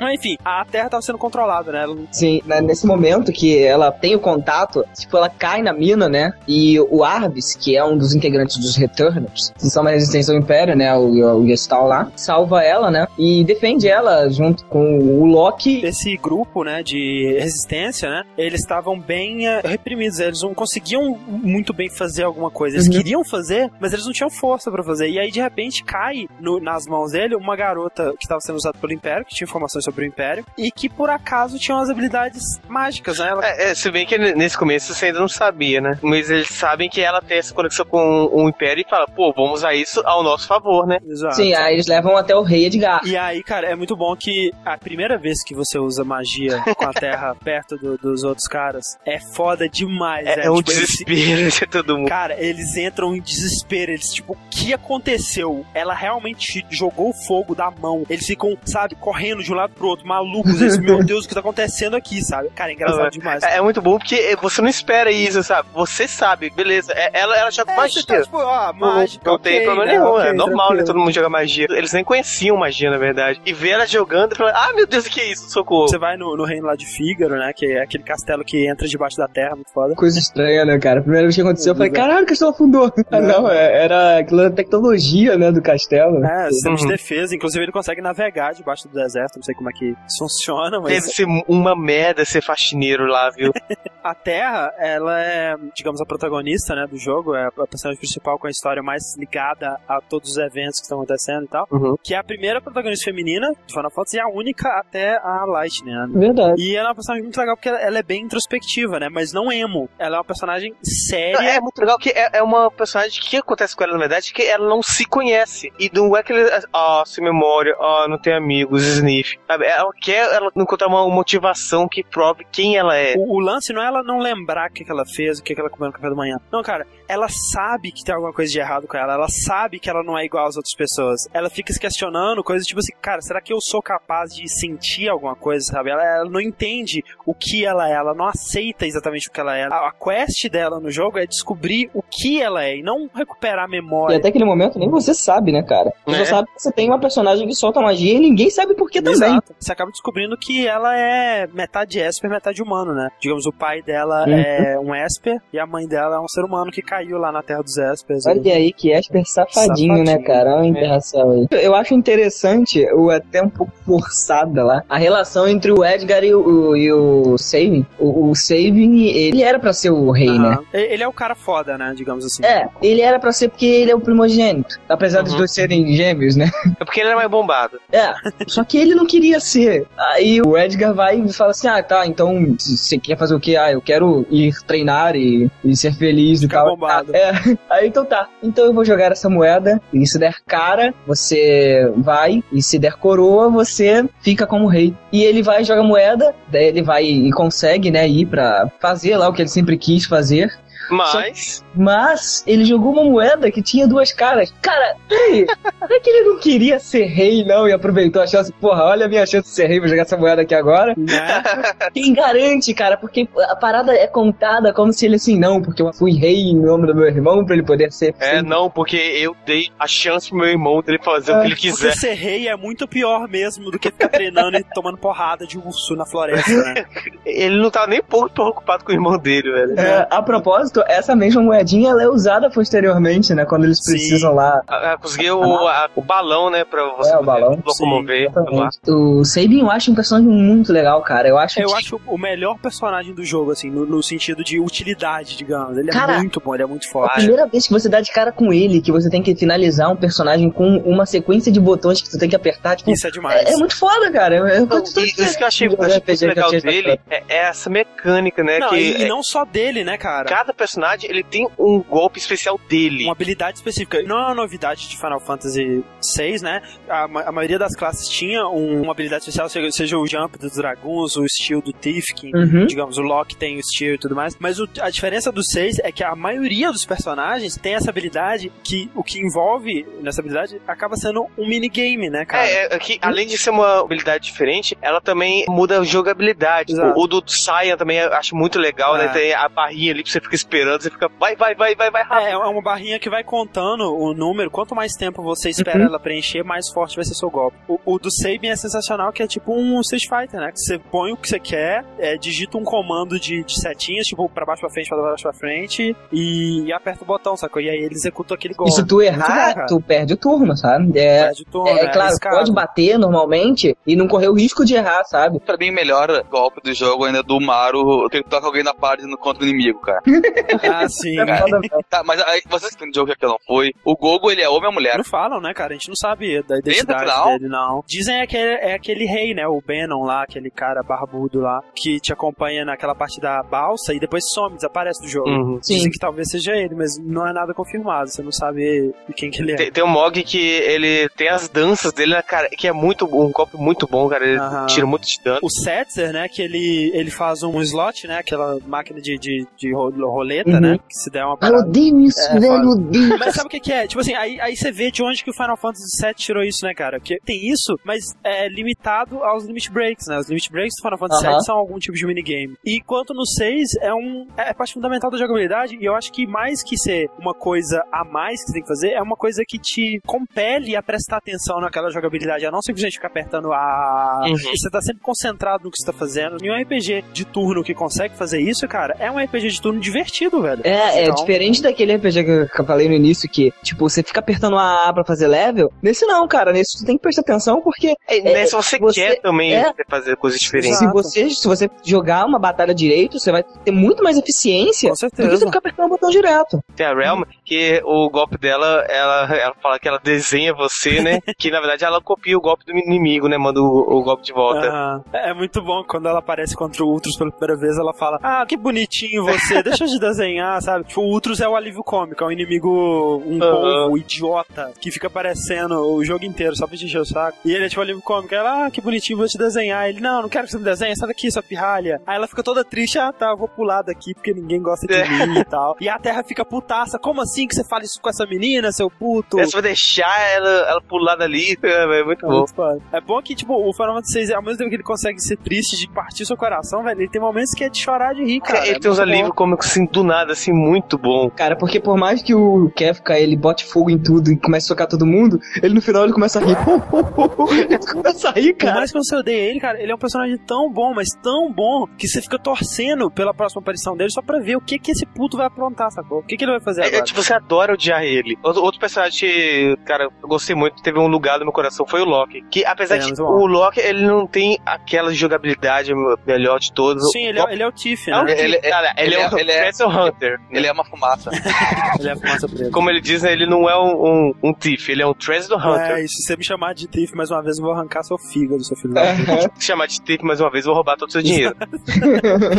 Mas 0.00 0.14
enfim, 0.18 0.36
a 0.44 0.64
Terra 0.64 0.88
tava 0.90 1.02
sendo 1.02 1.18
controlada, 1.18 1.70
né? 1.72 1.82
Ela 1.82 1.96
Sim, 2.10 2.40
né, 2.44 2.60
nesse 2.60 2.86
momento 2.86 3.32
que 3.32 3.62
ela 3.62 3.90
tem 3.90 4.14
o 4.14 4.20
contato, 4.20 4.84
tipo, 4.98 5.16
ela 5.16 5.28
cai 5.28 5.62
na 5.62 5.72
mina, 5.72 6.08
né? 6.08 6.32
E 6.46 6.78
o 6.80 7.04
Arvis, 7.04 7.54
que 7.54 7.76
é 7.76 7.84
um 7.84 7.96
dos 7.96 8.14
integrantes 8.14 8.58
dos 8.58 8.76
Returners, 8.76 9.52
que 9.56 9.66
são 9.70 9.82
uma 9.82 9.90
resistência 9.90 10.32
ao 10.34 10.38
Império, 10.40 10.74
né? 10.76 10.94
O, 10.96 11.40
o 11.40 11.46
Gestal 11.46 11.86
lá, 11.86 12.10
salva 12.16 12.62
ela, 12.62 12.90
né? 12.90 13.06
E 13.18 13.44
defende 13.44 13.88
ela 13.88 14.28
junto 14.28 14.64
com 14.66 14.98
o 14.98 15.24
Loki. 15.24 15.84
Esse 15.84 16.16
grupo, 16.16 16.64
né, 16.64 16.82
de 16.82 17.36
resistência, 17.40 18.08
né? 18.08 18.24
Eles 18.36 18.60
estavam 18.60 18.98
bem 18.98 19.46
eh, 19.46 19.60
reprimidos. 19.64 20.18
Eles 20.18 20.42
não 20.42 20.54
conseguiam 20.54 21.16
muito 21.28 21.72
bem 21.72 21.88
fazer 21.88 22.24
alguma 22.24 22.50
coisa. 22.50 22.76
Eles 22.76 22.86
Uhum. 22.86 22.92
queriam 22.92 23.24
fazer, 23.24 23.70
mas 23.80 23.92
eles 23.92 24.04
não 24.04 24.11
tinham 24.12 24.30
força 24.30 24.70
pra 24.70 24.82
fazer. 24.82 25.08
E 25.08 25.18
aí, 25.18 25.30
de 25.30 25.40
repente, 25.40 25.84
cai 25.84 26.26
no- 26.40 26.60
nas 26.60 26.86
mãos 26.86 27.12
dele 27.12 27.34
uma 27.34 27.56
garota 27.56 28.12
que 28.18 28.24
estava 28.24 28.40
sendo 28.40 28.56
usada 28.56 28.76
pelo 28.78 28.92
Império, 28.92 29.24
que 29.24 29.34
tinha 29.34 29.46
informações 29.46 29.84
sobre 29.84 30.04
o 30.04 30.08
Império, 30.08 30.44
e 30.56 30.70
que 30.70 30.88
por 30.88 31.10
acaso 31.10 31.58
tinha 31.58 31.76
umas 31.76 31.90
habilidades 31.90 32.42
mágicas, 32.68 33.18
né? 33.18 33.28
Ela 33.28 33.46
É, 33.46 33.70
é, 33.70 33.74
se 33.74 33.90
bem 33.90 34.06
que 34.06 34.16
nesse 34.18 34.56
começo 34.56 34.92
você 34.94 35.06
ainda 35.06 35.20
não 35.20 35.28
sabia, 35.28 35.80
né? 35.80 35.98
Mas 36.02 36.30
eles 36.30 36.48
sabem 36.48 36.88
que 36.88 37.00
ela 37.00 37.20
tem 37.20 37.38
essa 37.38 37.54
conexão 37.54 37.84
com 37.86 38.28
o 38.32 38.48
Império 38.48 38.84
e 38.86 38.88
fala, 38.90 39.06
pô, 39.06 39.32
vamos 39.34 39.60
usar 39.60 39.74
isso 39.74 40.00
ao 40.04 40.22
nosso 40.22 40.46
favor, 40.46 40.86
né? 40.86 40.98
Exato. 41.06 41.36
Sim, 41.36 41.54
aí 41.54 41.74
eles 41.74 41.86
levam 41.86 42.16
até 42.16 42.34
o 42.36 42.42
rei 42.42 42.66
Edgar. 42.66 43.00
E 43.04 43.16
aí, 43.16 43.42
cara, 43.42 43.68
é 43.68 43.74
muito 43.74 43.96
bom 43.96 44.14
que 44.16 44.50
a 44.64 44.76
primeira 44.78 45.16
vez 45.18 45.42
que 45.44 45.54
você 45.54 45.78
usa 45.78 46.04
magia 46.04 46.60
com 46.76 46.84
a 46.84 46.92
Terra 46.92 47.34
perto 47.42 47.76
do- 47.76 47.96
dos 47.98 48.22
outros 48.24 48.46
caras 48.46 48.84
é 49.06 49.18
foda 49.34 49.68
demais. 49.68 50.26
É, 50.26 50.36
né? 50.36 50.42
é 50.46 50.50
um 50.50 50.56
Tipo, 50.56 50.72
eles 50.72 50.90
se- 50.90 51.04
desespero 51.04 51.50
de 51.50 51.66
todo 51.66 51.98
mundo. 51.98 52.08
Cara, 52.08 52.34
eles 52.38 52.76
entram 52.76 53.14
em 53.14 53.20
desespero. 53.20 53.92
Eles, 54.02 54.12
tipo, 54.14 54.32
o 54.32 54.36
que 54.50 54.74
aconteceu? 54.74 55.64
Ela 55.72 55.94
realmente 55.94 56.66
jogou 56.68 57.10
o 57.10 57.12
fogo 57.12 57.54
da 57.54 57.70
mão. 57.70 58.04
Eles 58.10 58.26
ficam, 58.26 58.56
sabe, 58.64 58.96
correndo 58.96 59.42
de 59.44 59.52
um 59.52 59.54
lado 59.54 59.72
pro 59.74 59.86
outro, 59.86 60.06
malucos. 60.06 60.60
Eles, 60.60 60.76
meu 60.82 61.04
Deus, 61.04 61.24
o 61.24 61.28
que 61.28 61.34
tá 61.34 61.40
acontecendo 61.40 61.94
aqui, 61.94 62.20
sabe? 62.22 62.48
Cara, 62.50 62.70
é 62.72 62.74
engraçado 62.74 63.06
É, 63.06 63.10
demais. 63.10 63.42
É, 63.44 63.56
é 63.58 63.60
muito 63.60 63.80
bom 63.80 63.98
porque 63.98 64.36
você 64.42 64.60
não 64.60 64.68
espera 64.68 65.10
isso, 65.10 65.42
sabe? 65.44 65.68
Você 65.72 66.08
sabe, 66.08 66.50
beleza. 66.50 66.92
é- 66.94 67.10
ela, 67.20 67.36
ela 67.36 67.50
joga 67.50 67.72
É, 67.72 67.76
magia. 67.76 68.00
você 68.02 68.06
tá, 68.06 68.22
tipo, 68.22 68.38
ó, 68.38 68.72
Não- 68.72 68.78
mágica. 68.80 69.30
não 69.30 69.38
tem 69.38 69.54
ok, 69.58 69.64
problema 69.66 69.84
né? 69.86 69.92
nenhum, 69.98 70.06
Ok, 70.14 70.28
é 70.28 70.32
normal, 70.32 70.74
né? 70.74 70.82
Todo 70.82 70.98
mundo 70.98 71.12
joga 71.12 71.28
magia. 71.28 71.66
Eles 71.70 71.92
nem 71.92 72.02
conheciam 72.02 72.56
magia, 72.56 72.90
na 72.90 72.98
verdade. 72.98 73.40
E 73.46 73.52
ver 73.52 73.70
ela 73.70 73.86
jogando 73.86 74.32
e 74.32 74.36
falar, 74.36 74.52
ah, 74.52 74.72
meu 74.74 74.86
Deus, 74.86 75.06
o 75.06 75.10
que 75.10 75.20
é 75.20 75.30
isso? 75.30 75.48
Socorro. 75.50 75.86
Você 75.88 75.98
vai 75.98 76.16
no, 76.16 76.36
no 76.36 76.44
reino 76.44 76.66
lá 76.66 76.74
de 76.74 76.86
Fígaro, 76.86 77.36
né? 77.36 77.52
Que 77.54 77.66
é 77.66 77.82
aquele 77.82 78.02
castelo 78.02 78.44
que 78.44 78.66
entra 78.68 78.88
debaixo 78.88 79.16
da 79.16 79.28
terra, 79.28 79.54
muito 79.54 79.70
foda. 79.72 79.94
Coisa 79.94 80.18
estranha, 80.18 80.64
né, 80.64 80.78
cara? 80.78 80.98
A 81.00 81.02
primeira 81.02 81.26
vez 81.26 81.34
que 81.36 81.40
aconteceu, 81.42 81.72
eu 81.72 81.76
falei, 81.76 81.92
caralho, 81.92 82.24
o 82.24 82.26
castelo 82.26 82.50
afundou. 82.50 82.92
Ah, 83.12 83.20
não, 83.20 83.50
é- 83.50 83.84
era 83.92 84.18
aquela 84.18 84.50
tecnologia, 84.50 85.36
né, 85.36 85.50
do 85.52 85.62
castelo. 85.62 86.24
É, 86.24 86.50
sistema 86.50 86.76
de 86.76 86.82
Uhum. 86.82 86.88
defesa. 86.88 87.34
Inclusive, 87.34 87.64
ele 87.64 87.72
consegue 87.72 88.00
navegar 88.00 88.52
debaixo 88.54 88.88
do 88.88 88.94
deserto, 88.94 89.36
não 89.36 89.42
sei 89.42 89.54
como 89.54 89.70
é 89.70 89.72
que 89.72 89.86
isso 89.90 90.18
funciona, 90.18 90.80
mas 90.80 90.92
Deve 90.92 91.06
ser 91.06 91.26
uma 91.48 91.76
merda 91.76 92.24
ser 92.24 92.42
faxineiro 92.42 93.06
lá, 93.06 93.30
viu? 93.30 93.52
a 94.02 94.14
Terra, 94.14 94.72
ela 94.78 95.20
é, 95.20 95.54
digamos, 95.74 96.00
a 96.00 96.04
protagonista, 96.04 96.74
né, 96.74 96.86
do 96.88 96.96
jogo, 96.98 97.34
é 97.34 97.46
a 97.46 97.66
personagem 97.66 97.98
principal 97.98 98.38
com 98.38 98.46
a 98.46 98.50
história 98.50 98.82
mais 98.82 99.02
ligada 99.16 99.78
a 99.88 100.00
todos 100.00 100.30
os 100.30 100.36
eventos 100.38 100.78
que 100.78 100.84
estão 100.84 100.98
acontecendo 100.98 101.44
e 101.44 101.48
tal, 101.48 101.66
Uhum. 101.70 101.94
que 102.02 102.14
é 102.14 102.18
a 102.18 102.24
primeira 102.24 102.60
protagonista 102.60 103.04
feminina 103.04 103.48
de 103.66 103.72
Final 103.74 103.90
Fantasy 103.90 104.16
e 104.16 104.20
a 104.20 104.28
única 104.28 104.68
até 104.78 105.16
a 105.18 105.44
Light, 105.46 105.84
né? 105.84 106.06
Verdade. 106.12 106.60
E 106.62 106.74
ela 106.76 106.88
é 106.88 106.90
uma 106.90 106.94
personagem 106.94 107.22
muito 107.24 107.38
legal 107.38 107.56
porque 107.56 107.68
ela- 107.68 107.98
é 107.98 108.02
bem 108.02 108.22
introspectiva, 108.22 108.98
né? 108.98 109.08
Mas 109.10 109.32
não 109.32 109.52
emo. 109.52 109.88
Ela 109.98 110.16
é 110.16 110.18
uma 110.18 110.24
personagem 110.24 110.74
séria. 110.82 111.38
É 111.38 111.60
muito 111.60 111.78
legal 111.78 111.98
que 111.98 112.10
é, 112.10 112.30
é 112.38 112.42
uma 112.42 112.70
personagem 112.70 113.20
que 113.20 113.36
acontece 113.36 113.76
com 113.76 113.81
ela, 113.82 113.92
na 113.92 113.98
verdade, 113.98 114.32
que 114.32 114.42
ela 114.42 114.68
não 114.68 114.82
se 114.82 115.04
conhece. 115.04 115.72
E 115.78 115.90
não 115.92 116.16
é 116.16 116.22
que 116.22 116.32
ele, 116.32 116.48
ó, 116.72 117.04
sem 117.04 117.24
memória, 117.24 117.74
ó, 117.78 118.08
não 118.08 118.18
tem 118.18 118.34
amigos, 118.34 118.82
sniff. 118.84 119.38
Sabe? 119.46 119.66
Ela 119.66 119.90
quer 120.00 120.32
ela 120.32 120.50
encontrar 120.56 120.88
uma 120.88 121.08
motivação 121.08 121.88
que 121.88 122.02
prove 122.02 122.46
quem 122.50 122.76
ela 122.76 122.96
é. 122.96 123.14
O, 123.16 123.36
o 123.36 123.40
lance 123.40 123.72
não 123.72 123.82
é 123.82 123.86
ela 123.86 124.02
não 124.02 124.18
lembrar 124.18 124.70
o 124.70 124.72
que, 124.72 124.84
que 124.84 124.90
ela 124.90 125.04
fez, 125.04 125.38
o 125.38 125.42
que, 125.42 125.54
que 125.54 125.60
ela 125.60 125.70
comeu 125.70 125.88
no 125.88 125.92
café 125.92 126.08
da 126.08 126.14
manhã. 126.14 126.38
Não, 126.50 126.62
cara, 126.62 126.86
ela 127.08 127.28
sabe 127.28 127.92
que 127.92 128.04
tem 128.04 128.14
alguma 128.14 128.32
coisa 128.32 128.50
de 128.50 128.58
errado 128.58 128.86
com 128.86 128.96
ela. 128.96 129.14
Ela 129.14 129.28
sabe 129.28 129.78
que 129.78 129.90
ela 129.90 130.02
não 130.02 130.18
é 130.18 130.24
igual 130.24 130.46
às 130.46 130.56
outras 130.56 130.74
pessoas. 130.74 131.20
Ela 131.32 131.50
fica 131.50 131.72
se 131.72 131.78
questionando 131.78 132.42
coisas 132.42 132.66
tipo 132.66 132.80
assim, 132.80 132.92
cara, 133.00 133.20
será 133.20 133.40
que 133.40 133.52
eu 133.52 133.60
sou 133.60 133.82
capaz 133.82 134.30
de 134.34 134.48
sentir 134.48 135.08
alguma 135.08 135.36
coisa, 135.36 135.64
sabe? 135.66 135.90
Ela, 135.90 136.04
ela 136.04 136.30
não 136.30 136.40
entende 136.40 137.04
o 137.26 137.34
que 137.34 137.64
ela 137.64 137.88
é, 137.88 137.92
ela 137.92 138.14
não 138.14 138.26
aceita 138.26 138.86
exatamente 138.86 139.28
o 139.28 139.32
que 139.32 139.40
ela 139.40 139.56
é. 139.56 139.64
A, 139.64 139.88
a 139.88 139.92
quest 139.92 140.48
dela 140.48 140.80
no 140.80 140.90
jogo 140.90 141.18
é 141.18 141.26
descobrir 141.26 141.90
o 141.94 142.02
que 142.02 142.40
ela 142.40 142.64
é 142.64 142.76
e 142.76 142.82
não 142.82 143.10
recuperar 143.14 143.68
a 143.72 143.78
E 143.78 143.80
memória. 143.82 144.16
até 144.18 144.28
aquele 144.28 144.44
momento 144.44 144.78
nem 144.78 144.88
você 144.88 145.14
sabe, 145.14 145.52
né, 145.52 145.62
cara? 145.62 145.92
Você 146.06 146.22
É. 146.22 146.24
só 146.24 146.36
sabe 146.36 146.48
que 146.54 146.62
você 146.62 146.72
tem 146.72 146.88
uma 146.88 146.98
personagem 146.98 147.46
que 147.46 147.54
solta 147.54 147.80
magia 147.80 148.14
e 148.14 148.18
ninguém 148.20 148.50
sabe 148.50 148.74
por 148.74 148.90
que 148.90 149.00
também. 149.00 149.14
Exato. 149.30 149.54
Você 149.58 149.72
acaba 149.72 149.90
descobrindo 149.90 150.36
que 150.36 150.66
ela 150.66 150.96
é 150.96 151.46
metade 151.52 151.98
Esper, 151.98 152.30
metade 152.30 152.62
humano, 152.62 152.92
né? 152.94 153.08
Digamos, 153.20 153.46
o 153.46 153.52
pai 153.52 153.82
dela 153.82 154.24
Uhum. 154.26 154.32
é 154.34 154.78
um 154.78 154.94
Esper 154.94 155.38
e 155.52 155.58
a 155.58 155.66
mãe 155.66 155.86
dela 155.86 156.16
é 156.16 156.20
um 156.20 156.28
ser 156.28 156.42
humano 156.44 156.70
que 156.70 156.82
caiu 156.82 157.18
lá 157.18 157.30
na 157.32 157.42
Terra 157.42 157.62
dos 157.62 157.76
Espers. 157.76 158.26
Olha 158.26 158.54
aí 158.54 158.72
que 158.72 158.90
Esper 158.90 159.24
safadinho, 159.26 159.98
né, 159.98 160.06
Safadinho. 160.06 160.26
cara? 160.26 160.50
Olha 160.50 160.58
uma 160.62 160.66
interação 160.68 161.30
aí. 161.30 161.46
Eu 161.62 161.74
acho 161.74 161.94
interessante, 161.94 162.86
ou 162.92 163.10
até 163.10 163.42
um 163.42 163.48
pouco 163.48 163.72
forçada 163.84 164.62
lá, 164.64 164.82
a 164.88 164.98
relação 164.98 165.46
entre 165.48 165.70
o 165.72 165.84
Edgar 165.84 166.24
e 166.24 166.34
o, 166.34 166.76
e 166.76 166.92
o 166.92 167.36
Saving. 167.38 167.86
O, 167.98 168.30
o 168.30 168.34
Saving, 168.34 169.06
ele 169.06 169.42
era 169.42 169.58
pra 169.58 169.72
ser 169.72 169.90
o 169.90 170.10
rei, 170.10 170.30
né? 170.38 170.48
Aham. 170.48 170.64
E- 170.74 170.92
Ele 170.92 171.02
é 171.02 171.08
o 171.08 171.12
cara 171.12 171.34
foda, 171.34 171.78
né? 171.78 171.92
Digamos 171.96 172.24
assim. 172.24 172.44
É, 172.44 172.68
ele 172.82 173.00
era 173.00 173.18
pra 173.18 173.32
ser 173.32 173.48
porque 173.48 173.61
ele 173.66 173.90
é 173.90 173.94
o 173.94 174.00
primogênito. 174.00 174.78
Apesar 174.88 175.22
dos 175.22 175.32
Uhum. 175.32 175.38
dois 175.38 175.52
serem 175.52 175.94
gêmeos, 175.94 176.36
né? 176.36 176.50
É 176.80 176.84
porque 176.84 177.00
ele 177.00 177.08
era 177.08 177.16
mais 177.16 177.30
bombado. 177.30 177.78
É, 177.92 178.12
só 178.46 178.64
que 178.64 178.76
ele 178.78 178.94
não 178.94 179.06
queria 179.06 179.38
ser. 179.40 179.86
Aí 179.96 180.40
o 180.42 180.56
Edgar 180.58 180.92
vai 180.94 181.18
e 181.20 181.32
fala 181.32 181.50
assim: 181.52 181.68
ah, 181.68 181.82
tá, 181.82 182.06
então 182.06 182.56
você 182.58 182.98
quer 182.98 183.16
fazer 183.16 183.34
o 183.34 183.40
quê? 183.40 183.56
Ah, 183.56 183.70
eu 183.72 183.80
quero 183.80 184.26
ir 184.30 184.54
treinar 184.66 185.14
e, 185.16 185.50
e 185.64 185.76
ser 185.76 185.94
feliz 185.94 186.42
e 186.42 186.48
tal. 186.48 186.70
bombado. 186.70 187.14
É, 187.14 187.32
aí 187.70 187.88
então 187.88 188.04
tá. 188.04 188.28
Então 188.42 188.64
eu 188.66 188.72
vou 188.74 188.84
jogar 188.84 189.12
essa 189.12 189.28
moeda 189.28 189.80
e 189.92 190.06
se 190.06 190.18
der 190.18 190.36
cara, 190.46 190.92
você 191.06 191.90
vai. 191.96 192.42
E 192.52 192.62
se 192.62 192.78
der 192.78 192.94
coroa, 192.94 193.48
você 193.48 194.04
fica 194.20 194.46
como 194.46 194.66
rei. 194.66 194.94
E 195.12 195.22
ele 195.22 195.42
vai 195.42 195.62
e 195.62 195.64
joga 195.64 195.80
a 195.80 195.84
moeda, 195.84 196.34
daí 196.48 196.64
ele 196.66 196.82
vai 196.82 197.04
e 197.04 197.30
consegue, 197.32 197.90
né, 197.90 198.08
ir 198.08 198.26
pra 198.26 198.70
fazer 198.80 199.16
lá 199.16 199.28
o 199.28 199.32
que 199.32 199.42
ele 199.42 199.48
sempre 199.48 199.76
quis 199.76 200.04
fazer. 200.06 200.52
Mas. 200.90 201.64
Mas 201.74 202.44
ele 202.46 202.64
jogou 202.64 202.92
uma 202.92 203.04
moeda 203.04 203.50
que 203.50 203.62
tinha 203.62 203.86
duas 203.86 204.12
caras. 204.12 204.52
Cara, 204.60 204.96
peraí, 205.08 205.46
será 205.46 206.00
que 206.00 206.10
ele 206.10 206.28
não 206.28 206.38
queria 206.38 206.78
ser 206.78 207.04
rei, 207.04 207.44
não? 207.44 207.66
E 207.68 207.72
aproveitou 207.72 208.20
a 208.22 208.26
chance, 208.26 208.52
porra, 208.52 208.84
olha 208.84 209.06
a 209.06 209.08
minha 209.08 209.24
chance 209.26 209.48
de 209.48 209.54
ser 209.54 209.66
rei, 209.66 209.80
vou 209.80 209.88
jogar 209.88 210.02
essa 210.02 210.16
moeda 210.16 210.42
aqui 210.42 210.54
agora. 210.54 210.94
Né? 210.96 211.42
Quem 211.94 212.12
garante, 212.12 212.74
cara? 212.74 212.96
Porque 212.96 213.28
a 213.48 213.56
parada 213.56 213.94
é 213.94 214.06
contada 214.06 214.72
como 214.72 214.92
se 214.92 215.06
ele 215.06 215.16
assim, 215.16 215.38
não, 215.38 215.62
porque 215.62 215.82
eu 215.82 215.92
fui 215.92 216.12
rei 216.12 216.50
em 216.50 216.56
nome 216.56 216.86
do 216.86 216.94
meu 216.94 217.06
irmão 217.06 217.44
pra 217.44 217.54
ele 217.54 217.64
poder 217.64 217.90
ser. 217.92 218.14
É, 218.18 218.42
não, 218.42 218.70
porque 218.70 218.96
eu 218.96 219.34
dei 219.46 219.68
a 219.78 219.86
chance 219.86 220.28
pro 220.28 220.38
meu 220.38 220.48
irmão 220.48 220.82
dele 220.82 220.98
fazer 221.02 221.32
o 221.32 221.40
que 221.40 221.46
ele 221.46 221.54
Porque 221.54 221.70
quiser. 221.70 221.92
ser 221.94 222.14
rei 222.14 222.48
é 222.48 222.56
muito 222.56 222.86
pior 222.86 223.28
mesmo 223.28 223.70
do 223.70 223.78
que 223.78 223.90
ficar 223.90 224.08
treinando 224.08 224.56
e 224.56 224.64
tomando 224.74 224.98
porrada 224.98 225.46
de 225.46 225.58
urso 225.58 225.94
na 225.96 226.04
floresta, 226.06 226.50
né? 226.50 226.84
Ele 227.24 227.56
não 227.56 227.70
tava 227.70 227.86
nem 227.86 228.02
pouco 228.02 228.30
preocupado 228.30 228.84
com 228.84 228.90
o 228.92 228.94
irmão 228.94 229.18
dele, 229.18 229.50
velho. 229.50 229.80
É, 229.80 230.06
a 230.10 230.22
propósito, 230.22 230.71
essa 230.86 231.14
mesma 231.14 231.42
moedinha 231.42 231.90
ela 231.90 232.02
é 232.02 232.08
usada 232.08 232.48
posteriormente, 232.50 233.34
né? 233.34 233.44
Quando 233.44 233.64
eles 233.64 233.78
Sim. 233.78 233.92
precisam 233.92 234.34
lá. 234.34 234.60
Conseguiu 235.00 235.38
o, 235.38 235.68
a- 235.68 235.88
o 235.94 236.02
balão, 236.02 236.50
né? 236.50 236.64
Pra 236.64 236.84
você 236.96 237.12
É, 237.12 237.18
o 237.18 237.22
balão. 237.22 237.62
locomover. 237.64 238.30
lá. 238.34 238.40
Exatamente. 238.42 238.78
O 238.88 239.24
Sabin 239.24 239.60
eu 239.60 239.70
acho 239.70 239.90
um 239.90 239.94
personagem 239.94 240.28
muito 240.30 240.72
legal, 240.72 241.00
cara. 241.02 241.28
Eu 241.28 241.38
acho 241.38 241.60
Eu 241.60 241.68
que 241.68 241.74
acho 241.74 242.00
o 242.06 242.16
melhor 242.18 242.58
personagem 242.58 243.12
do 243.14 243.24
jogo, 243.24 243.50
assim, 243.52 243.70
no, 243.70 243.84
no 243.86 244.02
sentido 244.02 244.42
de 244.44 244.58
utilidade, 244.60 245.36
digamos. 245.36 245.76
Ele 245.76 245.90
é 245.90 245.92
Cara, 245.92 246.18
muito 246.18 246.40
bom, 246.40 246.54
ele 246.54 246.62
é 246.62 246.66
muito 246.66 246.86
A 246.88 246.90
forte. 246.90 247.14
primeira 247.16 247.46
vez 247.46 247.66
que 247.66 247.72
você 247.72 247.88
dá 247.88 248.00
de 248.00 248.10
cara 248.12 248.32
com 248.32 248.52
ele, 248.52 248.80
que 248.80 248.90
você 248.92 249.10
tem 249.10 249.22
que 249.22 249.34
finalizar 249.34 249.90
um 249.90 249.96
personagem 249.96 250.50
com 250.50 250.76
uma 250.78 251.04
sequência 251.06 251.50
de 251.52 251.60
botões 251.60 252.00
que 252.00 252.08
você 252.08 252.18
tem 252.18 252.28
que 252.28 252.36
apertar, 252.36 252.76
tipo, 252.76 252.90
Isso 252.90 253.06
é 253.06 253.10
demais. 253.10 253.46
é, 253.46 253.52
é 253.52 253.56
muito 253.56 253.76
foda, 253.76 254.10
cara. 254.10 254.36
E 254.36 255.22
isso 255.22 255.36
que 255.36 255.42
eu 255.42 255.46
achei, 255.46 255.68
eu 255.68 255.76
muito 255.76 256.26
legal 256.26 256.50
dele 256.50 257.00
é, 257.10 257.22
é 257.28 257.36
essa 257.48 257.68
mecânica, 257.70 258.42
né? 258.42 258.58
Não, 258.58 258.68
que 258.70 258.76
e, 258.76 259.00
e 259.00 259.04
é- 259.04 259.08
não 259.08 259.22
só 259.22 259.44
dele, 259.44 259.84
né, 259.84 259.96
cara? 259.96 260.28
cada 260.28 260.52
personagem 260.62 261.10
ele 261.10 261.22
tem 261.24 261.46
um 261.58 261.80
golpe 261.80 262.18
especial 262.18 262.58
dele. 262.68 263.04
Uma 263.04 263.12
habilidade 263.12 263.58
específica. 263.58 264.00
Não 264.02 264.16
é 264.18 264.26
uma 264.26 264.34
novidade 264.34 264.88
de 264.88 264.96
Final 264.96 265.18
Fantasy 265.20 265.82
VI, 266.16 266.40
né? 266.42 266.62
A, 266.88 267.08
ma- 267.08 267.22
a 267.22 267.32
maioria 267.32 267.58
das 267.58 267.74
classes 267.74 268.08
tinha 268.08 268.46
um- 268.46 268.82
uma 268.82 268.92
habilidade 268.92 269.22
especial, 269.22 269.48
seja, 269.48 269.70
seja 269.72 269.98
o 269.98 270.06
Jump 270.06 270.38
dos 270.38 270.52
Dragões, 270.54 271.16
o 271.16 271.26
Steel 271.28 271.60
do 271.60 271.72
Tifkin, 271.72 272.30
Uhum. 272.34 272.66
digamos, 272.66 272.96
o 272.98 273.02
Loki 273.02 273.36
tem 273.36 273.58
o 273.58 273.62
Steel 273.62 273.94
e 273.94 273.98
tudo 273.98 274.14
mais. 274.14 274.36
Mas 274.38 274.60
o- 274.60 274.68
a 274.80 274.88
diferença 274.90 275.32
dos 275.32 275.46
seis 275.50 275.78
é 275.80 275.90
que 275.90 276.04
a 276.04 276.14
maioria 276.14 276.70
dos 276.70 276.84
personagens 276.84 277.56
tem 277.56 277.74
essa 277.74 277.90
habilidade 277.90 278.52
que 278.62 278.88
o 278.94 279.02
que 279.02 279.18
envolve 279.20 279.84
nessa 280.00 280.20
habilidade 280.20 280.60
acaba 280.66 280.96
sendo 280.96 281.26
um 281.36 281.48
minigame, 281.48 282.08
né, 282.08 282.24
cara? 282.24 282.46
É, 282.46 282.74
é 282.74 282.78
que 282.78 282.98
além 283.02 283.26
de 283.26 283.36
ser 283.36 283.50
uma 283.50 283.80
habilidade 283.80 284.24
diferente, 284.24 284.76
ela 284.80 285.00
também 285.00 285.44
muda 285.48 285.80
a 285.80 285.84
jogabilidade. 285.84 286.72
Exato. 286.72 286.98
O, 286.98 287.04
o 287.04 287.06
do 287.06 287.22
Saiyan 287.26 287.76
também 287.76 287.98
eu 287.98 288.12
acho 288.14 288.36
muito 288.36 288.58
legal, 288.58 288.96
É. 288.96 289.06
né? 289.06 289.12
Tem 289.12 289.32
a 289.34 289.48
barrinha 289.48 289.92
ali 289.92 290.02
que 290.02 290.10
você 290.10 290.20
fica 290.20 290.34
esperando, 290.42 290.82
você 290.82 290.90
fica 290.90 291.08
vai, 291.18 291.34
vai, 291.36 291.54
vai, 291.54 291.74
vai, 291.74 291.90
vai 291.90 292.02
rápido. 292.02 292.26
É, 292.28 292.32
é 292.32 292.36
uma 292.36 292.62
barrinha 292.62 292.98
que 292.98 293.08
vai 293.10 293.22
contando 293.24 293.84
o 293.94 294.12
número. 294.14 294.50
Quanto 294.50 294.74
mais 294.74 294.92
tempo 294.92 295.22
você 295.22 295.48
espera 295.50 295.78
Uhum. 295.80 295.86
ela 295.86 295.98
preencher, 296.00 296.42
mais 296.42 296.68
forte 296.72 296.96
vai 296.96 297.04
ser 297.04 297.14
seu 297.14 297.30
golpe. 297.30 297.56
O, 297.68 297.78
o 297.84 297.98
do 297.98 298.10
Sabin 298.10 298.48
é 298.48 298.56
sensacional, 298.56 299.12
que 299.12 299.22
é 299.22 299.26
tipo 299.26 299.52
um 299.54 299.80
Street 299.80 300.02
Fighter, 300.08 300.40
né? 300.40 300.52
Que 300.52 300.58
você 300.58 300.78
põe 300.78 301.12
o 301.12 301.16
que 301.16 301.28
você 301.28 301.40
quer, 301.40 301.84
é, 301.98 302.16
digita 302.16 302.58
um 302.58 302.64
comando 302.64 303.18
de, 303.18 303.42
de 303.44 303.60
setinhas, 303.60 304.06
tipo, 304.06 304.28
pra 304.28 304.44
baixo 304.44 304.60
pra 304.60 304.70
frente, 304.70 304.88
pra 304.88 304.98
baixo 305.02 305.22
pra 305.22 305.32
frente, 305.32 305.96
e, 306.12 306.64
e 306.66 306.72
aperta 306.72 307.02
o 307.04 307.06
botão, 307.06 307.36
sacou? 307.36 307.60
E 307.62 307.70
aí 307.70 307.76
ele 307.78 307.94
executa 307.94 308.34
aquele 308.34 308.54
E 308.54 308.56
golpe. 308.56 308.72
se 308.72 308.86
tu 308.86 309.00
errar, 309.00 309.54
cara. 309.54 309.66
tu 309.66 309.80
perde 309.80 310.14
o 310.14 310.16
turno, 310.16 310.56
sabe? 310.56 310.98
É, 310.98 311.24
Perde 311.24 311.42
o 311.42 311.44
turno, 311.46 311.68
é, 311.70 311.86
claro, 311.88 312.00
arriscado. 312.02 312.36
pode 312.36 312.52
bater 312.52 312.98
normalmente 312.98 313.76
e 313.86 313.96
não 313.96 314.06
correr 314.08 314.28
o 314.28 314.34
risco 314.34 314.64
de 314.64 314.74
errar, 314.74 315.04
sabe? 315.04 315.40
Pra 315.40 315.56
mim, 315.56 315.70
o 315.70 315.74
melhor 315.74 316.22
golpe 316.30 316.60
do 316.62 316.72
jogo 316.74 317.04
ainda 317.04 317.20
é 317.20 317.22
do 317.22 317.40
Maru, 317.40 318.08
que 318.10 318.16
ele 318.18 318.24
toca 318.24 318.46
alguém 318.46 318.62
na 318.62 318.74
parte 318.74 319.04
no 319.06 319.16
contra 319.16 319.44
o 319.44 319.46
inimigo, 319.46 319.80
cara. 319.80 320.00
Ah, 320.62 320.88
sim. 320.88 321.18
É 321.18 321.24
mesmo. 321.24 321.60
Tá, 321.88 322.02
mas 322.04 322.20
aí, 322.22 322.40
vocês 322.48 322.74
que 322.74 322.92
jogo 322.94 323.14
que 323.16 323.26
não 323.26 323.38
foi, 323.46 323.72
o 323.84 323.96
Gogo, 323.96 324.30
ele 324.30 324.42
é 324.42 324.48
homem 324.48 324.66
ou 324.66 324.72
mulher? 324.72 324.96
Não 324.96 325.04
falam, 325.04 325.40
né, 325.40 325.52
cara? 325.54 325.70
A 325.72 325.74
gente 325.74 325.88
não 325.88 325.96
sabe 325.96 326.42
da 326.42 326.58
identidade 326.58 327.38
dele, 327.38 327.48
não. 327.48 327.82
Dizem 327.86 328.20
é 328.20 328.26
que 328.26 328.36
é, 328.36 328.70
é 328.70 328.74
aquele 328.74 329.04
rei, 329.04 329.34
né? 329.34 329.46
O 329.46 329.60
Benon 329.60 330.04
lá, 330.04 330.22
aquele 330.22 330.50
cara 330.50 330.82
barbudo 330.82 331.40
lá, 331.40 331.60
que 331.74 332.00
te 332.00 332.12
acompanha 332.12 332.64
naquela 332.64 332.94
parte 332.94 333.20
da 333.20 333.42
balsa 333.42 333.94
e 333.94 334.00
depois 334.00 334.24
some, 334.32 334.56
desaparece 334.56 335.02
do 335.02 335.08
jogo. 335.08 335.28
Uhum. 335.28 335.58
Sim. 335.62 335.74
Dizem 335.76 335.90
que 335.90 335.98
talvez 335.98 336.28
seja 336.30 336.52
ele, 336.52 336.74
mas 336.74 336.98
não 336.98 337.26
é 337.26 337.32
nada 337.32 337.52
confirmado. 337.54 338.10
Você 338.10 338.22
não 338.22 338.32
sabe 338.32 338.92
de 339.08 339.14
quem 339.14 339.30
que 339.30 339.42
ele 339.42 339.52
é. 339.52 339.56
Tem, 339.56 339.72
tem 339.72 339.84
um 339.84 339.88
Mog 339.88 340.22
que 340.22 340.38
ele 340.38 341.08
tem 341.10 341.28
as 341.28 341.48
danças 341.48 341.92
dele, 341.92 342.12
né, 342.14 342.22
cara, 342.22 342.48
que 342.48 342.66
é 342.68 342.72
muito 342.72 343.04
um 343.04 343.30
golpe 343.30 343.56
muito 343.56 343.86
bom, 343.86 344.08
cara. 344.08 344.24
Ele 344.26 344.38
Aham. 344.38 344.66
tira 344.66 344.86
muito 344.86 345.06
de 345.06 345.18
dano. 345.22 345.40
O 345.42 345.50
Setzer, 345.50 346.12
né, 346.12 346.28
que 346.28 346.42
ele, 346.42 346.90
ele 346.94 347.10
faz 347.10 347.42
um 347.42 347.60
slot, 347.62 348.06
né, 348.06 348.18
aquela 348.18 348.58
máquina 348.66 349.00
de, 349.00 349.18
de, 349.18 349.46
de 349.56 349.74
ro- 349.74 349.90
roleta, 350.22 350.50
Uhum. 350.50 350.60
né, 350.60 350.78
que 350.78 350.94
se 350.94 351.10
der 351.10 351.24
uma 351.24 351.34
Eu 351.34 351.38
parada. 351.38 351.66
odeio 351.68 352.00
isso, 352.00 352.20
É, 352.30 352.38
velho, 352.40 352.52
eu 352.62 352.68
odeio. 352.70 353.18
Mas 353.18 353.34
sabe 353.34 353.46
o 353.46 353.50
que, 353.50 353.60
que 353.60 353.72
é? 353.72 353.86
Tipo 353.86 354.00
assim, 354.00 354.14
aí, 354.14 354.40
aí 354.40 354.56
você 354.56 354.70
vê 354.72 354.90
de 354.90 355.02
onde 355.02 355.22
que 355.22 355.30
o 355.30 355.34
Final 355.34 355.56
Fantasy 355.56 355.84
VII 356.04 356.14
tirou 356.14 356.42
isso, 356.42 356.64
né, 356.64 356.72
cara? 356.74 356.98
Porque 356.98 357.18
tem 357.24 357.48
isso, 357.50 357.76
mas 357.84 358.04
é 358.24 358.48
limitado 358.48 359.22
aos 359.22 359.44
limit 359.44 359.70
breaks, 359.70 360.06
né? 360.08 360.18
Os 360.18 360.28
limit 360.28 360.50
breaks 360.50 360.74
do 360.78 360.82
Final 360.82 360.98
Fantasy 360.98 361.26
Aham. 361.26 361.34
VII 361.36 361.44
são 361.44 361.56
algum 361.56 361.78
tipo 361.78 361.96
de 361.96 362.06
minigame. 362.06 362.54
E 362.64 362.80
quanto 362.80 363.12
no 363.14 363.26
6, 363.26 363.74
é 363.80 363.92
um 363.94 364.26
é 364.36 364.52
parte 364.54 364.74
fundamental 364.74 365.10
da 365.10 365.18
jogabilidade, 365.18 365.76
e 365.80 365.84
eu 365.84 365.94
acho 365.94 366.12
que 366.12 366.26
mais 366.26 366.62
que 366.62 366.76
ser 366.78 367.08
uma 367.18 367.34
coisa 367.34 367.82
a 367.92 368.04
mais 368.04 368.40
que 368.40 368.46
você 368.48 368.52
tem 368.54 368.62
que 368.62 368.68
fazer, 368.68 368.90
é 368.92 369.02
uma 369.02 369.16
coisa 369.16 369.42
que 369.46 369.58
te 369.58 370.00
compele 370.06 370.76
a 370.76 370.82
prestar 370.82 371.16
atenção 371.18 371.60
naquela 371.60 371.90
jogabilidade, 371.90 372.44
a 372.46 372.50
não 372.50 372.62
simplesmente 372.62 372.94
ficar 372.94 373.08
apertando 373.08 373.52
a... 373.52 374.22
Uhum. 374.26 374.32
E 374.52 374.58
você 374.58 374.70
tá 374.70 374.80
sempre 374.80 375.02
concentrado 375.02 375.64
no 375.64 375.70
que 375.70 375.78
você 375.78 375.86
tá 375.86 375.92
fazendo. 375.92 376.36
E 376.44 376.50
um 376.50 376.54
RPG 376.60 377.04
de 377.12 377.24
turno 377.24 377.62
que 377.62 377.74
consegue 377.74 378.16
fazer 378.16 378.40
isso, 378.40 378.66
cara, 378.68 378.94
é 378.98 379.10
um 379.10 379.18
RPG 379.18 379.48
de 379.48 379.60
turno 379.60 379.80
divertido, 379.80 380.02
velho. 380.40 380.60
É, 380.64 380.70
é 381.00 381.02
Então- 381.04 381.14
diferente 381.16 381.62
daquele 381.62 381.94
RPG 381.96 382.24
que 382.48 382.60
eu 382.60 382.64
falei 382.64 382.88
no 382.88 382.94
início, 382.94 383.28
que, 383.28 383.52
tipo, 383.62 383.88
você 383.88 384.02
fica 384.02 384.20
apertando 384.20 384.56
a 384.56 384.88
A 384.88 384.92
pra 384.92 385.04
fazer 385.04 385.26
level. 385.26 385.72
Nesse 385.82 386.04
não, 386.06 386.26
cara. 386.28 386.52
Nesse 386.52 386.78
você 386.78 386.86
tem 386.86 386.96
que 386.96 387.02
prestar 387.02 387.22
atenção, 387.22 387.60
porque 387.60 387.94
É, 388.08 388.20
né, 388.20 388.46
se 388.46 388.52
você, 388.54 388.78
você- 388.78 389.00
quer 389.00 389.20
também 389.20 389.54
é. 389.54 389.72
fazer 389.88 390.16
coisas 390.16 390.40
diferentes. 390.40 390.78
se 390.78 390.86
você, 390.92 391.30
se 391.30 391.46
você 391.46 391.70
jogar 391.84 392.24
uma 392.26 392.38
batalha 392.38 392.74
direito, 392.74 393.18
você 393.18 393.30
vai 393.32 393.42
ter 393.42 393.70
muito 393.72 394.02
mais 394.02 394.16
eficiência 394.18 394.90
Com 394.90 394.94
do 394.94 394.98
que 394.98 395.16
você 395.16 395.22
certeza. 395.22 395.46
ficar 395.46 395.58
apertando 395.58 395.86
o 395.86 395.88
botão 395.90 396.10
direto. 396.10 396.60
Tem 396.76 396.86
a 396.86 396.94
Realm, 396.94 397.22
que 397.44 397.80
o 397.84 398.08
golpe 398.10 398.38
dela, 398.38 398.84
ela, 398.88 399.34
ela 399.36 399.54
fala 399.62 399.78
que 399.78 399.88
ela 399.88 399.98
desenha 400.02 400.54
você, 400.54 401.00
né? 401.00 401.18
que 401.38 401.50
na 401.50 401.60
verdade 401.60 401.84
ela 401.84 402.00
copia 402.00 402.36
o 402.36 402.40
golpe 402.40 402.64
do 402.64 402.72
inimigo, 402.76 403.28
né? 403.28 403.38
Manda 403.38 403.60
o, 403.60 403.64
o 403.98 404.02
golpe 404.02 404.24
de 404.24 404.32
volta. 404.32 404.68
Ah, 404.70 405.00
é 405.12 405.34
muito 405.34 405.62
bom 405.62 405.82
quando 405.86 406.08
ela 406.08 406.18
aparece 406.18 406.54
contra 406.56 406.82
o 406.84 406.88
Ultros 406.88 407.16
pela 407.16 407.30
primeira 407.30 407.56
vez, 407.60 407.78
ela 407.78 407.92
fala: 407.94 408.18
Ah, 408.22 408.44
que 408.46 408.56
bonitinho 408.56 409.24
você, 409.24 409.62
deixa 409.62 409.84
eu 409.84 409.88
te 409.88 409.98
desenhar, 410.02 410.60
sabe? 410.60 410.84
Tipo, 410.84 411.00
o 411.00 411.06
Ultros 411.12 411.40
é 411.40 411.48
o 411.48 411.56
alívio 411.56 411.82
cômico, 411.82 412.22
é 412.22 412.26
um 412.26 412.30
inimigo, 412.32 413.22
um 413.26 413.42
Aham. 413.42 413.50
povo 413.86 413.98
idiota 413.98 414.72
que 414.80 414.90
fica 414.90 415.06
aparecendo 415.06 415.78
o 415.94 416.04
jogo 416.04 416.24
inteiro 416.24 416.54
só 416.56 416.66
pra 416.66 416.76
te 416.76 416.84
encher 416.84 417.00
o 417.00 417.04
saco. 417.04 417.38
E 417.44 417.52
ele 417.52 417.64
é 417.66 417.68
tipo 417.68 417.80
o 417.80 417.84
alívio 417.84 418.02
cômico, 418.02 418.34
ela, 418.34 418.66
ah, 418.66 418.70
que 418.70 418.80
bonitinho, 418.80 419.18
vou 419.18 419.26
te 419.26 419.38
desenhar. 419.38 419.88
Ele, 419.88 420.00
não, 420.00 420.22
não 420.22 420.28
quero 420.28 420.44
que 420.46 420.52
você 420.52 420.58
me 420.58 420.64
desenhe, 420.64 420.96
sai 420.96 421.08
daqui, 421.08 421.30
sua 421.30 421.42
pirralha. 421.42 422.00
Aí 422.06 422.16
ela 422.16 422.26
fica 422.28 422.42
toda 422.42 422.64
triste, 422.64 422.98
ah, 422.98 423.12
tá, 423.12 423.30
eu 423.30 423.36
vou 423.36 423.48
pular 423.48 423.82
daqui 423.82 424.14
porque 424.14 424.32
ninguém 424.34 424.60
gosta 424.60 424.86
de 424.86 424.94
É. 424.94 425.08
mim 425.08 425.38
e 425.38 425.44
tal. 425.44 425.76
E 425.80 425.88
a 425.88 425.98
Terra 425.98 426.22
fica 426.22 426.44
putaça, 426.44 426.98
como 426.98 427.20
assim 427.20 427.46
que 427.46 427.54
você 427.54 427.64
fala 427.64 427.84
isso 427.84 428.00
com 428.00 428.08
essa 428.10 428.26
menina, 428.26 428.70
seu 428.72 428.90
puto? 428.90 429.38
É, 429.40 429.44
Você 429.46 429.52
vai 429.52 429.62
deixar 429.62 430.20
ela, 430.32 430.48
ela 430.68 430.80
pular 430.82 431.16
dali, 431.16 431.56
é, 431.62 432.00
é 432.00 432.04
muito 432.04 432.24
É 432.26 432.28
bom. 432.28 432.38
muito. 432.38 432.82
É 432.92 433.00
bom 433.00 433.20
que, 433.22 433.34
tipo, 433.34 433.54
o 433.54 433.72
Final 433.72 433.94
Fantasy 433.94 434.26
VI, 434.26 434.34
ao 434.34 434.42
mesmo 434.42 434.58
tempo 434.58 434.70
que 434.70 434.76
ele 434.76 434.82
consegue 434.82 435.20
ser 435.20 435.36
triste 435.36 435.76
de 435.76 435.88
partir 435.88 436.24
seu 436.26 436.36
coração, 436.36 436.82
velho, 436.82 437.00
ele 437.00 437.08
tem 437.08 437.20
momentos 437.20 437.52
que 437.54 437.64
é 437.64 437.68
de 437.68 437.78
chorar 437.78 438.14
de 438.14 438.24
rir, 438.24 438.40
cara. 438.40 438.66
ele 438.66 438.76
É 438.76 438.78
tem 438.78 438.90
uns 438.90 438.98
alívios 438.98 439.30
cômicos 439.34 439.66
assim, 439.68 439.86
do 439.92 440.02
nada, 440.02 440.32
assim, 440.32 440.52
muito 440.52 440.96
bom. 440.98 441.30
Cara, 441.30 441.56
porque 441.56 441.78
por 441.80 441.96
mais 441.96 442.22
que 442.22 442.34
o 442.34 442.70
Kefka 442.74 443.18
ele 443.18 443.36
bote 443.36 443.64
fogo 443.64 443.90
em 443.90 443.98
tudo 443.98 444.32
e 444.32 444.36
comece 444.38 444.66
a 444.66 444.68
socar 444.68 444.86
todo 444.88 445.06
mundo, 445.06 445.38
ele 445.62 445.74
no 445.74 445.82
final 445.82 446.04
ele 446.04 446.12
começa 446.12 446.38
a 446.40 446.42
rir. 446.44 446.56
ele 447.68 447.78
começa 447.78 448.28
a 448.28 448.32
rir, 448.32 448.52
Por 448.54 448.58
cara. 448.66 448.74
mais 448.76 448.92
que 448.92 448.98
você 448.98 449.16
odeie 449.16 449.50
ele, 449.50 449.60
cara, 449.60 449.80
ele 449.82 449.92
é 449.92 449.94
um 449.94 449.98
personagem 449.98 450.36
tão 450.38 450.70
bom, 450.72 450.92
mas 450.94 451.08
tão 451.22 451.52
bom, 451.52 451.86
que 451.98 452.08
você 452.08 452.20
fica 452.20 452.38
torcendo 452.38 453.10
pela 453.10 453.34
próxima 453.34 453.60
aparição 453.60 453.96
dele 453.96 454.10
só 454.10 454.22
pra 454.22 454.38
ver 454.40 454.56
o 454.56 454.60
que 454.60 454.78
que 454.78 454.92
esse 454.92 455.06
puto 455.06 455.36
vai 455.36 455.46
aprontar, 455.46 455.90
sacou? 455.90 456.18
O 456.18 456.22
que 456.22 456.36
que 456.36 456.44
ele 456.44 456.52
vai 456.52 456.60
fazer 456.60 456.82
É, 456.82 456.86
agora? 456.86 457.00
é, 457.00 457.04
tipo, 457.04 457.22
você 457.22 457.34
adora 457.34 457.74
odiar 457.74 458.02
ele. 458.02 458.36
Outro, 458.42 458.80
personagem 458.80 459.18
que, 459.20 459.76
cara, 459.84 460.04
eu 460.22 460.28
gostei 460.28 460.56
muito, 460.56 460.82
teve 460.82 460.98
um 460.98 461.06
lugar 461.06 461.38
no 461.38 461.44
meu 461.44 461.52
coração, 461.52 461.86
foi 461.86 462.00
o 462.00 462.04
Loki. 462.04 462.42
Que 462.50 462.64
apesar 462.64 462.96
É, 462.96 462.98
de 462.98 463.12
bom. 463.14 463.24
o 463.24 463.46
Loki, 463.46 463.80
ele 463.80 464.06
não 464.06 464.26
tem 464.26 464.58
aquela 464.64 465.12
jogabilidade 465.12 465.92
melhor 466.26 466.58
de 466.58 466.72
todos. 466.72 467.10
Sim, 467.12 467.26
ele 467.26 467.38
é, 467.40 467.52
ele 467.52 467.62
é 467.62 467.66
o 467.66 467.72
Tiff, 467.72 468.10
É 468.10 468.24
né? 468.24 468.32
Ele- 468.32 468.42
ele, 468.56 468.58
cara, 468.60 468.94
ele, 468.96 469.06
ele 469.08 469.14
é 469.14 469.24
é- 469.24 469.28
um 469.30 469.38
é- 469.38 469.42
Treasure 469.88 470.08
Hunter. 470.08 470.40
Ele 470.50 470.66
é 470.66 470.72
uma 470.72 470.84
fumaça. 470.84 471.30
Ele 471.98 472.08
é 472.08 472.12
a 472.12 472.16
fumaça 472.16 472.48
preta. 472.48 472.70
Como 472.70 472.90
ele 472.90 473.00
diz, 473.00 473.22
né, 473.22 473.32
ele 473.32 473.46
não 473.46 473.68
é 473.68 473.76
um, 473.78 473.92
um, 474.04 474.34
um 474.50 474.54
thief, 474.54 474.88
ele 474.88 475.02
é 475.02 475.06
um 475.06 475.14
Treasure 475.14 475.54
Hunter. 475.54 475.96
É, 475.96 476.04
e 476.04 476.08
se 476.08 476.22
você 476.22 476.36
me 476.36 476.44
chamar 476.44 476.74
de 476.74 476.86
Tiff 476.86 477.14
mais 477.16 477.30
uma 477.30 477.42
vez, 477.42 477.58
eu 477.58 477.64
vou 477.64 477.72
arrancar 477.72 478.02
seu 478.02 478.16
fígado, 478.18 478.62
seu 478.64 478.76
filho. 478.76 478.94
Se 479.58 479.66
chamar 479.66 479.86
de 479.86 480.00
thief 480.02 480.22
mais 480.22 480.40
uma 480.40 480.50
vez, 480.50 480.64
eu 480.64 480.70
vou 480.70 480.76
roubar 480.76 480.96
todo 480.96 481.08
o 481.08 481.12
seu 481.12 481.22
dinheiro. 481.22 481.54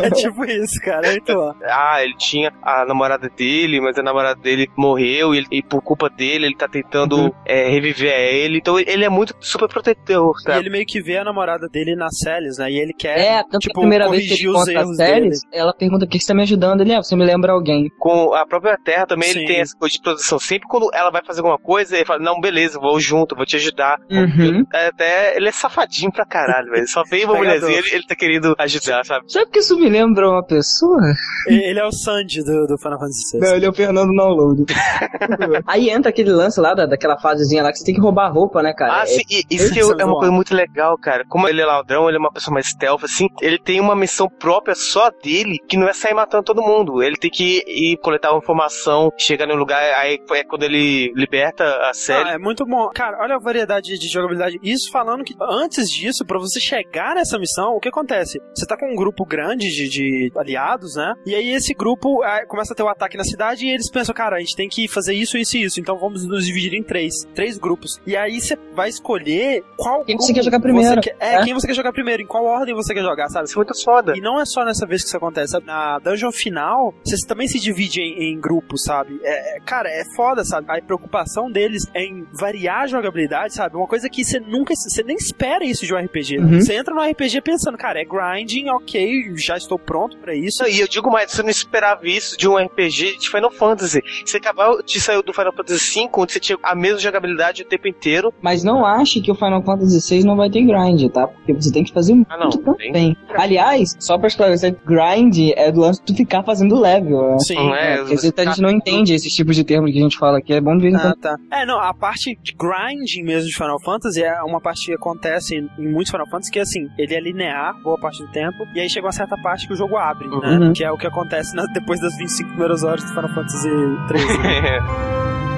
É 0.04 0.10
tipo 0.12 0.44
isso, 0.46 0.80
cara. 0.82 1.08
É 1.08 1.20
bom. 1.20 1.54
ah, 1.64 2.04
ele 2.04 2.16
tinha 2.18 2.52
a 2.62 2.86
namorada 2.86 3.30
dele, 3.30 3.80
mas 3.82 3.98
a 3.98 4.04
namorada 4.04 4.40
dele 4.40 4.68
morreu 4.78 5.34
e, 5.34 5.40
ele- 5.40 5.48
e 5.52 5.62
por 5.64 5.82
culpa 5.82 6.10
dele 6.10 6.46
ele 6.48 6.56
tá 6.56 6.68
tentando 6.68 7.14
Uhum. 7.18 7.32
é, 7.46 7.70
reviver 7.70 8.12
ele. 8.14 8.58
Então 8.58 8.80
ele 8.80 9.04
é 9.04 9.10
muito 9.10 9.36
super 9.40 9.68
protetor, 9.68 10.34
E 10.40 10.44
sabe? 10.44 10.60
ele 10.60 10.70
meio 10.70 10.86
que 10.86 11.02
vê 11.02 11.18
a 11.18 11.24
namorada 11.24 11.68
dele 11.68 11.96
nas 11.96 12.18
séries, 12.18 12.58
né? 12.58 12.72
E 12.72 12.80
ele 12.80 12.94
quer, 12.94 13.20
É, 13.20 13.44
tanto 13.44 13.60
tipo, 13.60 13.74
que 13.74 13.80
a 13.80 13.82
primeira 13.82 14.10
vez 14.10 14.28
que 14.28 14.34
ele 14.34 14.50
os 14.50 14.56
conta 14.66 14.80
as 14.80 14.96
séries, 14.96 15.40
ela 15.52 15.74
pergunta 15.74 16.06
por 16.06 16.12
que 16.12 16.20
você 16.20 16.28
tá 16.28 16.34
me 16.34 16.42
ajudando. 16.44 16.82
Ele, 16.82 16.94
ah, 16.94 17.02
você 17.04 17.13
me 17.16 17.26
lembra 17.26 17.54
alguém. 17.54 17.90
Com 18.00 18.34
a 18.34 18.46
própria 18.46 18.78
Terra 18.78 19.06
também 19.06 19.30
Sim. 19.30 19.40
ele 19.40 19.48
tem 19.48 19.60
essa 19.62 19.76
coisa 19.78 19.94
de 19.94 20.02
proteção. 20.02 20.40
Sempre 20.40 20.68
quando 20.68 20.90
ela 20.94 21.10
vai 21.12 21.24
fazer 21.24 21.40
alguma 21.42 21.58
coisa, 21.58 21.96
ele 21.96 22.06
fala, 22.06 22.20
não, 22.20 22.40
beleza, 22.40 22.80
vou 22.80 23.00
junto, 23.00 23.36
vou 23.36 23.46
te 23.46 23.56
ajudar. 23.56 23.98
Uhum. 24.10 24.64
É, 24.74 24.88
Até 24.88 25.36
ele 25.38 25.50
é 25.50 25.52
safadinho 25.52 26.12
pra 26.12 26.26
caralho, 26.26 26.72
velho. 26.72 26.88
Só 26.88 27.04
veio 27.04 27.26
uma 27.28 27.36
mulherzinha, 27.38 27.78
ele, 27.78 27.90
ele 27.94 28.04
tá 28.06 28.16
querendo 28.16 28.56
ajudar, 28.58 29.06
sabe? 29.06 29.32
Sabe 29.32 29.50
que 29.52 29.60
isso 29.60 29.78
me 29.80 29.90
lembra 29.90 30.30
uma 30.30 30.44
pessoa? 30.46 31.00
Ele 31.48 31.80
é 31.80 31.86
o 31.86 31.92
Sandy 31.92 32.44
do, 32.44 32.68
do 32.68 32.78
Final 32.78 33.00
Fantasy 33.00 33.38
VI. 33.38 33.46
Não, 33.46 33.56
ele 33.56 33.66
é 33.66 33.70
o 33.70 33.74
Fernando 33.74 34.16
Download. 34.16 34.64
Aí 35.68 35.90
entra 35.90 36.10
aquele 36.10 36.32
lance 36.32 36.60
lá 36.60 36.74
da, 36.74 36.86
daquela 36.86 37.18
fasezinha 37.18 37.64
lá 37.64 37.72
que 37.72 37.78
você 37.80 37.86
tem 37.86 37.96
que 37.96 38.02
roubar 38.02 38.28
a 38.28 38.30
roupa, 38.30 38.62
né, 38.62 38.74
cara? 38.74 39.02
Ah, 39.02 39.04
É- 39.04 39.06
sim, 39.08 39.22
e 39.30 39.44
isso 39.56 39.74
que 39.74 39.80
isso 39.80 39.94
é 39.98 40.02
é 40.02 40.06
uma 40.06 40.16
coisa 40.18 40.32
muito 40.32 40.54
legal, 40.56 40.98
cara. 40.98 41.24
Como 41.28 41.48
ele 41.48 41.62
é 41.62 41.66
ladrão, 41.66 42.08
ele 42.08 42.18
é 42.18 42.20
uma 42.20 42.32
pessoa 42.32 42.54
mais 42.54 42.68
stealth, 42.68 43.04
assim, 43.04 43.28
ele 43.42 43.58
tem 43.60 43.80
uma 43.80 43.96
missão 43.96 44.28
própria 44.28 44.76
só 44.76 45.10
dele, 45.24 45.58
que 45.68 45.78
não 45.78 45.88
é 45.88 45.94
sair 45.94 46.14
matando 46.14 46.44
todo 46.44 46.62
mundo. 46.62 47.03
Ele 47.06 47.18
tem 47.18 47.30
que 47.30 47.64
ir 47.68 47.98
coletar 47.98 48.32
uma 48.32 48.40
informação, 48.40 49.12
chegar 49.18 49.48
num 49.48 49.56
lugar, 49.56 49.82
aí 50.00 50.20
é 50.32 50.44
quando 50.44 50.64
ele 50.64 51.12
liberta 51.16 51.64
a 51.90 51.94
série. 51.94 52.30
Ah, 52.30 52.34
é 52.34 52.38
muito 52.38 52.66
bom. 52.66 52.90
Cara, 52.94 53.18
olha 53.22 53.36
a 53.36 53.40
variedade 53.40 53.98
de 53.98 54.08
jogabilidade. 54.08 54.60
Isso 54.64 54.92
falando 54.92 55.24
que 55.24 55.34
antes 55.42 55.90
disso, 55.90 56.26
pra 56.26 56.40
você 56.40 56.60
chegar 56.60 57.16
nessa 57.16 57.38
missão, 57.38 57.76
o 57.76 57.80
que 57.80 57.90
acontece? 57.90 58.40
Você 58.56 58.66
tá 58.66 58.78
com 58.78 58.92
um 58.92 58.96
grupo 58.96 59.26
grande 59.26 59.70
de, 59.70 59.90
de 59.90 60.32
aliados, 60.36 60.96
né? 60.96 61.14
E 61.26 61.36
aí 61.36 61.50
esse 61.54 61.74
grupo 61.74 62.22
ah, 62.24 62.46
começa 62.48 62.74
a 62.74 62.76
ter 62.76 62.84
o 62.84 62.88
ataque 62.88 63.18
na 63.18 63.24
cidade 63.24 63.66
e 63.66 63.72
eles 63.72 63.90
pensam, 63.90 64.14
cara, 64.14 64.38
a 64.38 64.40
gente 64.40 64.56
tem 64.56 64.68
que 64.70 64.88
fazer 64.88 65.14
isso, 65.14 65.38
isso 65.38 65.58
e 65.58 65.64
isso. 65.64 65.80
Então 65.80 65.98
vamos 65.98 66.26
nos 66.28 66.46
dividir 66.46 66.74
em 66.74 66.84
três. 66.84 67.14
Três 67.36 67.58
grupos. 67.58 68.00
E 68.06 68.16
aí 68.16 68.40
você 68.40 68.56
vai 68.74 68.90
escolher 68.90 69.64
qual 69.78 70.04
Quem 70.06 70.16
você 70.18 70.34
quer 70.34 70.44
jogar 70.44 70.60
primeiro. 70.60 71.02
quer- 71.02 71.16
é, 71.20 71.36
É. 71.36 71.44
quem 71.44 71.54
você 71.54 71.68
quer 71.68 71.74
jogar 71.74 71.92
primeiro, 71.92 72.22
em 72.24 72.28
qual 72.28 72.46
ordem 72.46 72.74
você 72.76 72.94
quer 72.94 73.02
jogar, 73.04 73.28
sabe? 73.30 73.46
Isso 73.46 73.56
é 73.56 73.64
muito 73.64 73.84
foda. 73.84 74.14
E 74.16 74.22
não 74.22 74.40
é 74.40 74.46
só 74.46 74.64
nessa 74.66 74.86
vez 74.86 75.02
que 75.02 75.08
isso 75.08 75.18
acontece. 75.18 75.52
sabe? 75.54 75.66
Na 75.66 76.00
dungeon 76.00 76.32
final, 76.32 76.83
você 77.04 77.16
também 77.28 77.48
se 77.48 77.60
divide 77.60 78.02
em, 78.02 78.34
em 78.34 78.40
grupos, 78.40 78.84
sabe? 78.84 79.20
É, 79.24 79.58
é- 79.58 79.60
cara, 79.62 79.90
é 79.90 80.04
foda, 80.16 80.44
sabe? 80.44 80.66
A 80.70 80.82
preocupação 80.82 81.52
deles 81.52 81.84
é 81.94 82.04
em 82.04 82.26
variar 82.34 82.82
a 82.82 82.88
jogabilidade, 82.88 83.54
sabe? 83.54 83.76
Uma 83.76 83.88
coisa 83.88 84.10
que 84.10 84.24
você 84.24 84.40
nunca. 84.40 84.74
Você 84.76 85.04
nem 85.04 85.16
espera 85.16 85.64
isso 85.64 85.86
de 85.86 85.94
um 85.94 85.98
RPG. 85.98 86.40
Uhum. 86.40 86.62
Você 86.62 86.74
entra 86.76 86.94
no 86.94 87.02
RPG 87.02 87.42
pensando, 87.42 87.78
cara, 87.78 88.02
é 88.02 88.06
grinding, 88.06 88.70
ok, 88.70 89.34
já 89.38 89.56
estou 89.56 89.78
pronto 89.78 90.18
pra 90.18 90.36
isso. 90.36 90.64
E 90.68 90.80
eu 90.80 90.88
digo 90.88 91.10
mais, 91.12 91.32
você 91.32 91.44
não 91.44 91.50
esperava 91.50 92.08
isso 92.08 92.38
de 92.38 92.48
um 92.48 92.58
RPG 92.58 93.18
de 93.18 93.30
Final 93.30 93.52
Fantasy. 93.52 94.02
Você 94.26 94.38
acabou 94.38 94.82
de 94.84 95.00
sair 95.00 95.22
do 95.22 95.34
Final 95.34 95.54
Fantasy 95.54 96.02
V, 96.02 96.10
onde 96.18 96.34
você 96.34 96.40
tinha 96.40 96.58
a 96.64 96.76
mesma 96.76 97.00
jogabilidade 97.00 97.62
o 97.62 97.66
tempo 97.66 97.88
inteiro. 97.88 98.34
Mas 98.42 98.64
não 98.64 98.86
ache 98.86 99.22
que 99.22 99.32
o 99.32 99.36
Final 99.36 99.62
Fantasy 99.64 100.00
VI 100.18 100.24
não 100.26 100.36
vai 100.36 100.50
ter 100.50 100.62
grind, 100.64 101.12
tá? 101.12 101.28
Porque 101.28 101.54
você 101.54 101.72
tem 101.72 101.84
que 101.84 101.94
fazer 101.94 102.14
muito 102.16 102.32
Ah, 102.32 102.38
não, 102.38 102.50
também. 102.50 103.16
Aliás, 103.30 103.96
só 104.00 104.18
pra 104.18 104.28
esclarecer, 104.28 104.76
grind 104.86 105.52
é 105.56 105.72
do 105.72 105.82
lance 105.82 106.00
de 106.02 106.06
tu 106.14 106.16
ficar 106.16 106.44
fazendo 106.44 106.73
level, 106.80 107.32
né? 107.32 107.40
Sim. 107.40 107.56
Não 107.56 107.76
é? 107.76 107.98
Porque 107.98 108.10
vezes 108.16 108.34
a 108.38 108.46
gente 108.46 108.62
não 108.62 108.70
entende 108.70 109.14
esses 109.14 109.34
tipos 109.34 109.56
de 109.56 109.64
termos 109.64 109.92
que 109.92 109.98
a 110.00 110.02
gente 110.02 110.18
fala 110.18 110.38
aqui. 110.40 110.54
É 110.54 110.62
bom 110.62 110.76
de 110.76 110.84
vez 110.84 110.94
em 110.94 110.98
Ah, 110.98 111.16
tá. 111.20 111.36
É, 111.52 111.66
não, 111.66 111.80
a 111.80 111.94
parte 111.94 112.38
de 112.42 112.54
grinding 112.54 113.24
mesmo 113.24 113.48
de 113.50 113.56
Final 113.56 113.80
Fantasy 113.84 114.24
é 114.24 114.42
uma 114.44 114.60
parte 114.62 114.86
que 114.88 114.94
acontece 114.94 115.56
em, 115.56 115.70
muitos 115.92 116.12
Final 116.12 116.28
Fantasy 116.30 116.52
que, 116.52 116.60
assim, 116.60 116.88
ele 116.98 117.14
é 117.16 117.20
linear 117.20 117.74
boa 117.84 117.98
parte 118.00 118.24
do 118.24 118.32
tempo, 118.32 118.58
e 118.76 118.80
aí 118.80 118.90
chega 118.90 119.06
uma 119.06 119.12
certa 119.12 119.36
parte 119.42 119.68
que 119.68 119.74
o 119.74 119.76
jogo 119.76 119.98
abre, 119.98 120.28
né? 120.28 120.36
Uhum. 120.60 120.74
Que 120.74 120.84
é 120.84 120.92
o 120.92 120.98
que 120.98 121.08
acontece 121.08 121.56
na- 121.56 121.66
depois 121.68 122.00
das 122.00 122.16
25 122.18 122.50
primeiras 122.50 122.84
horas 122.84 123.04
do 123.04 123.10
Final 123.10 123.30
Fantasy 123.34 123.70
13. 124.08 124.28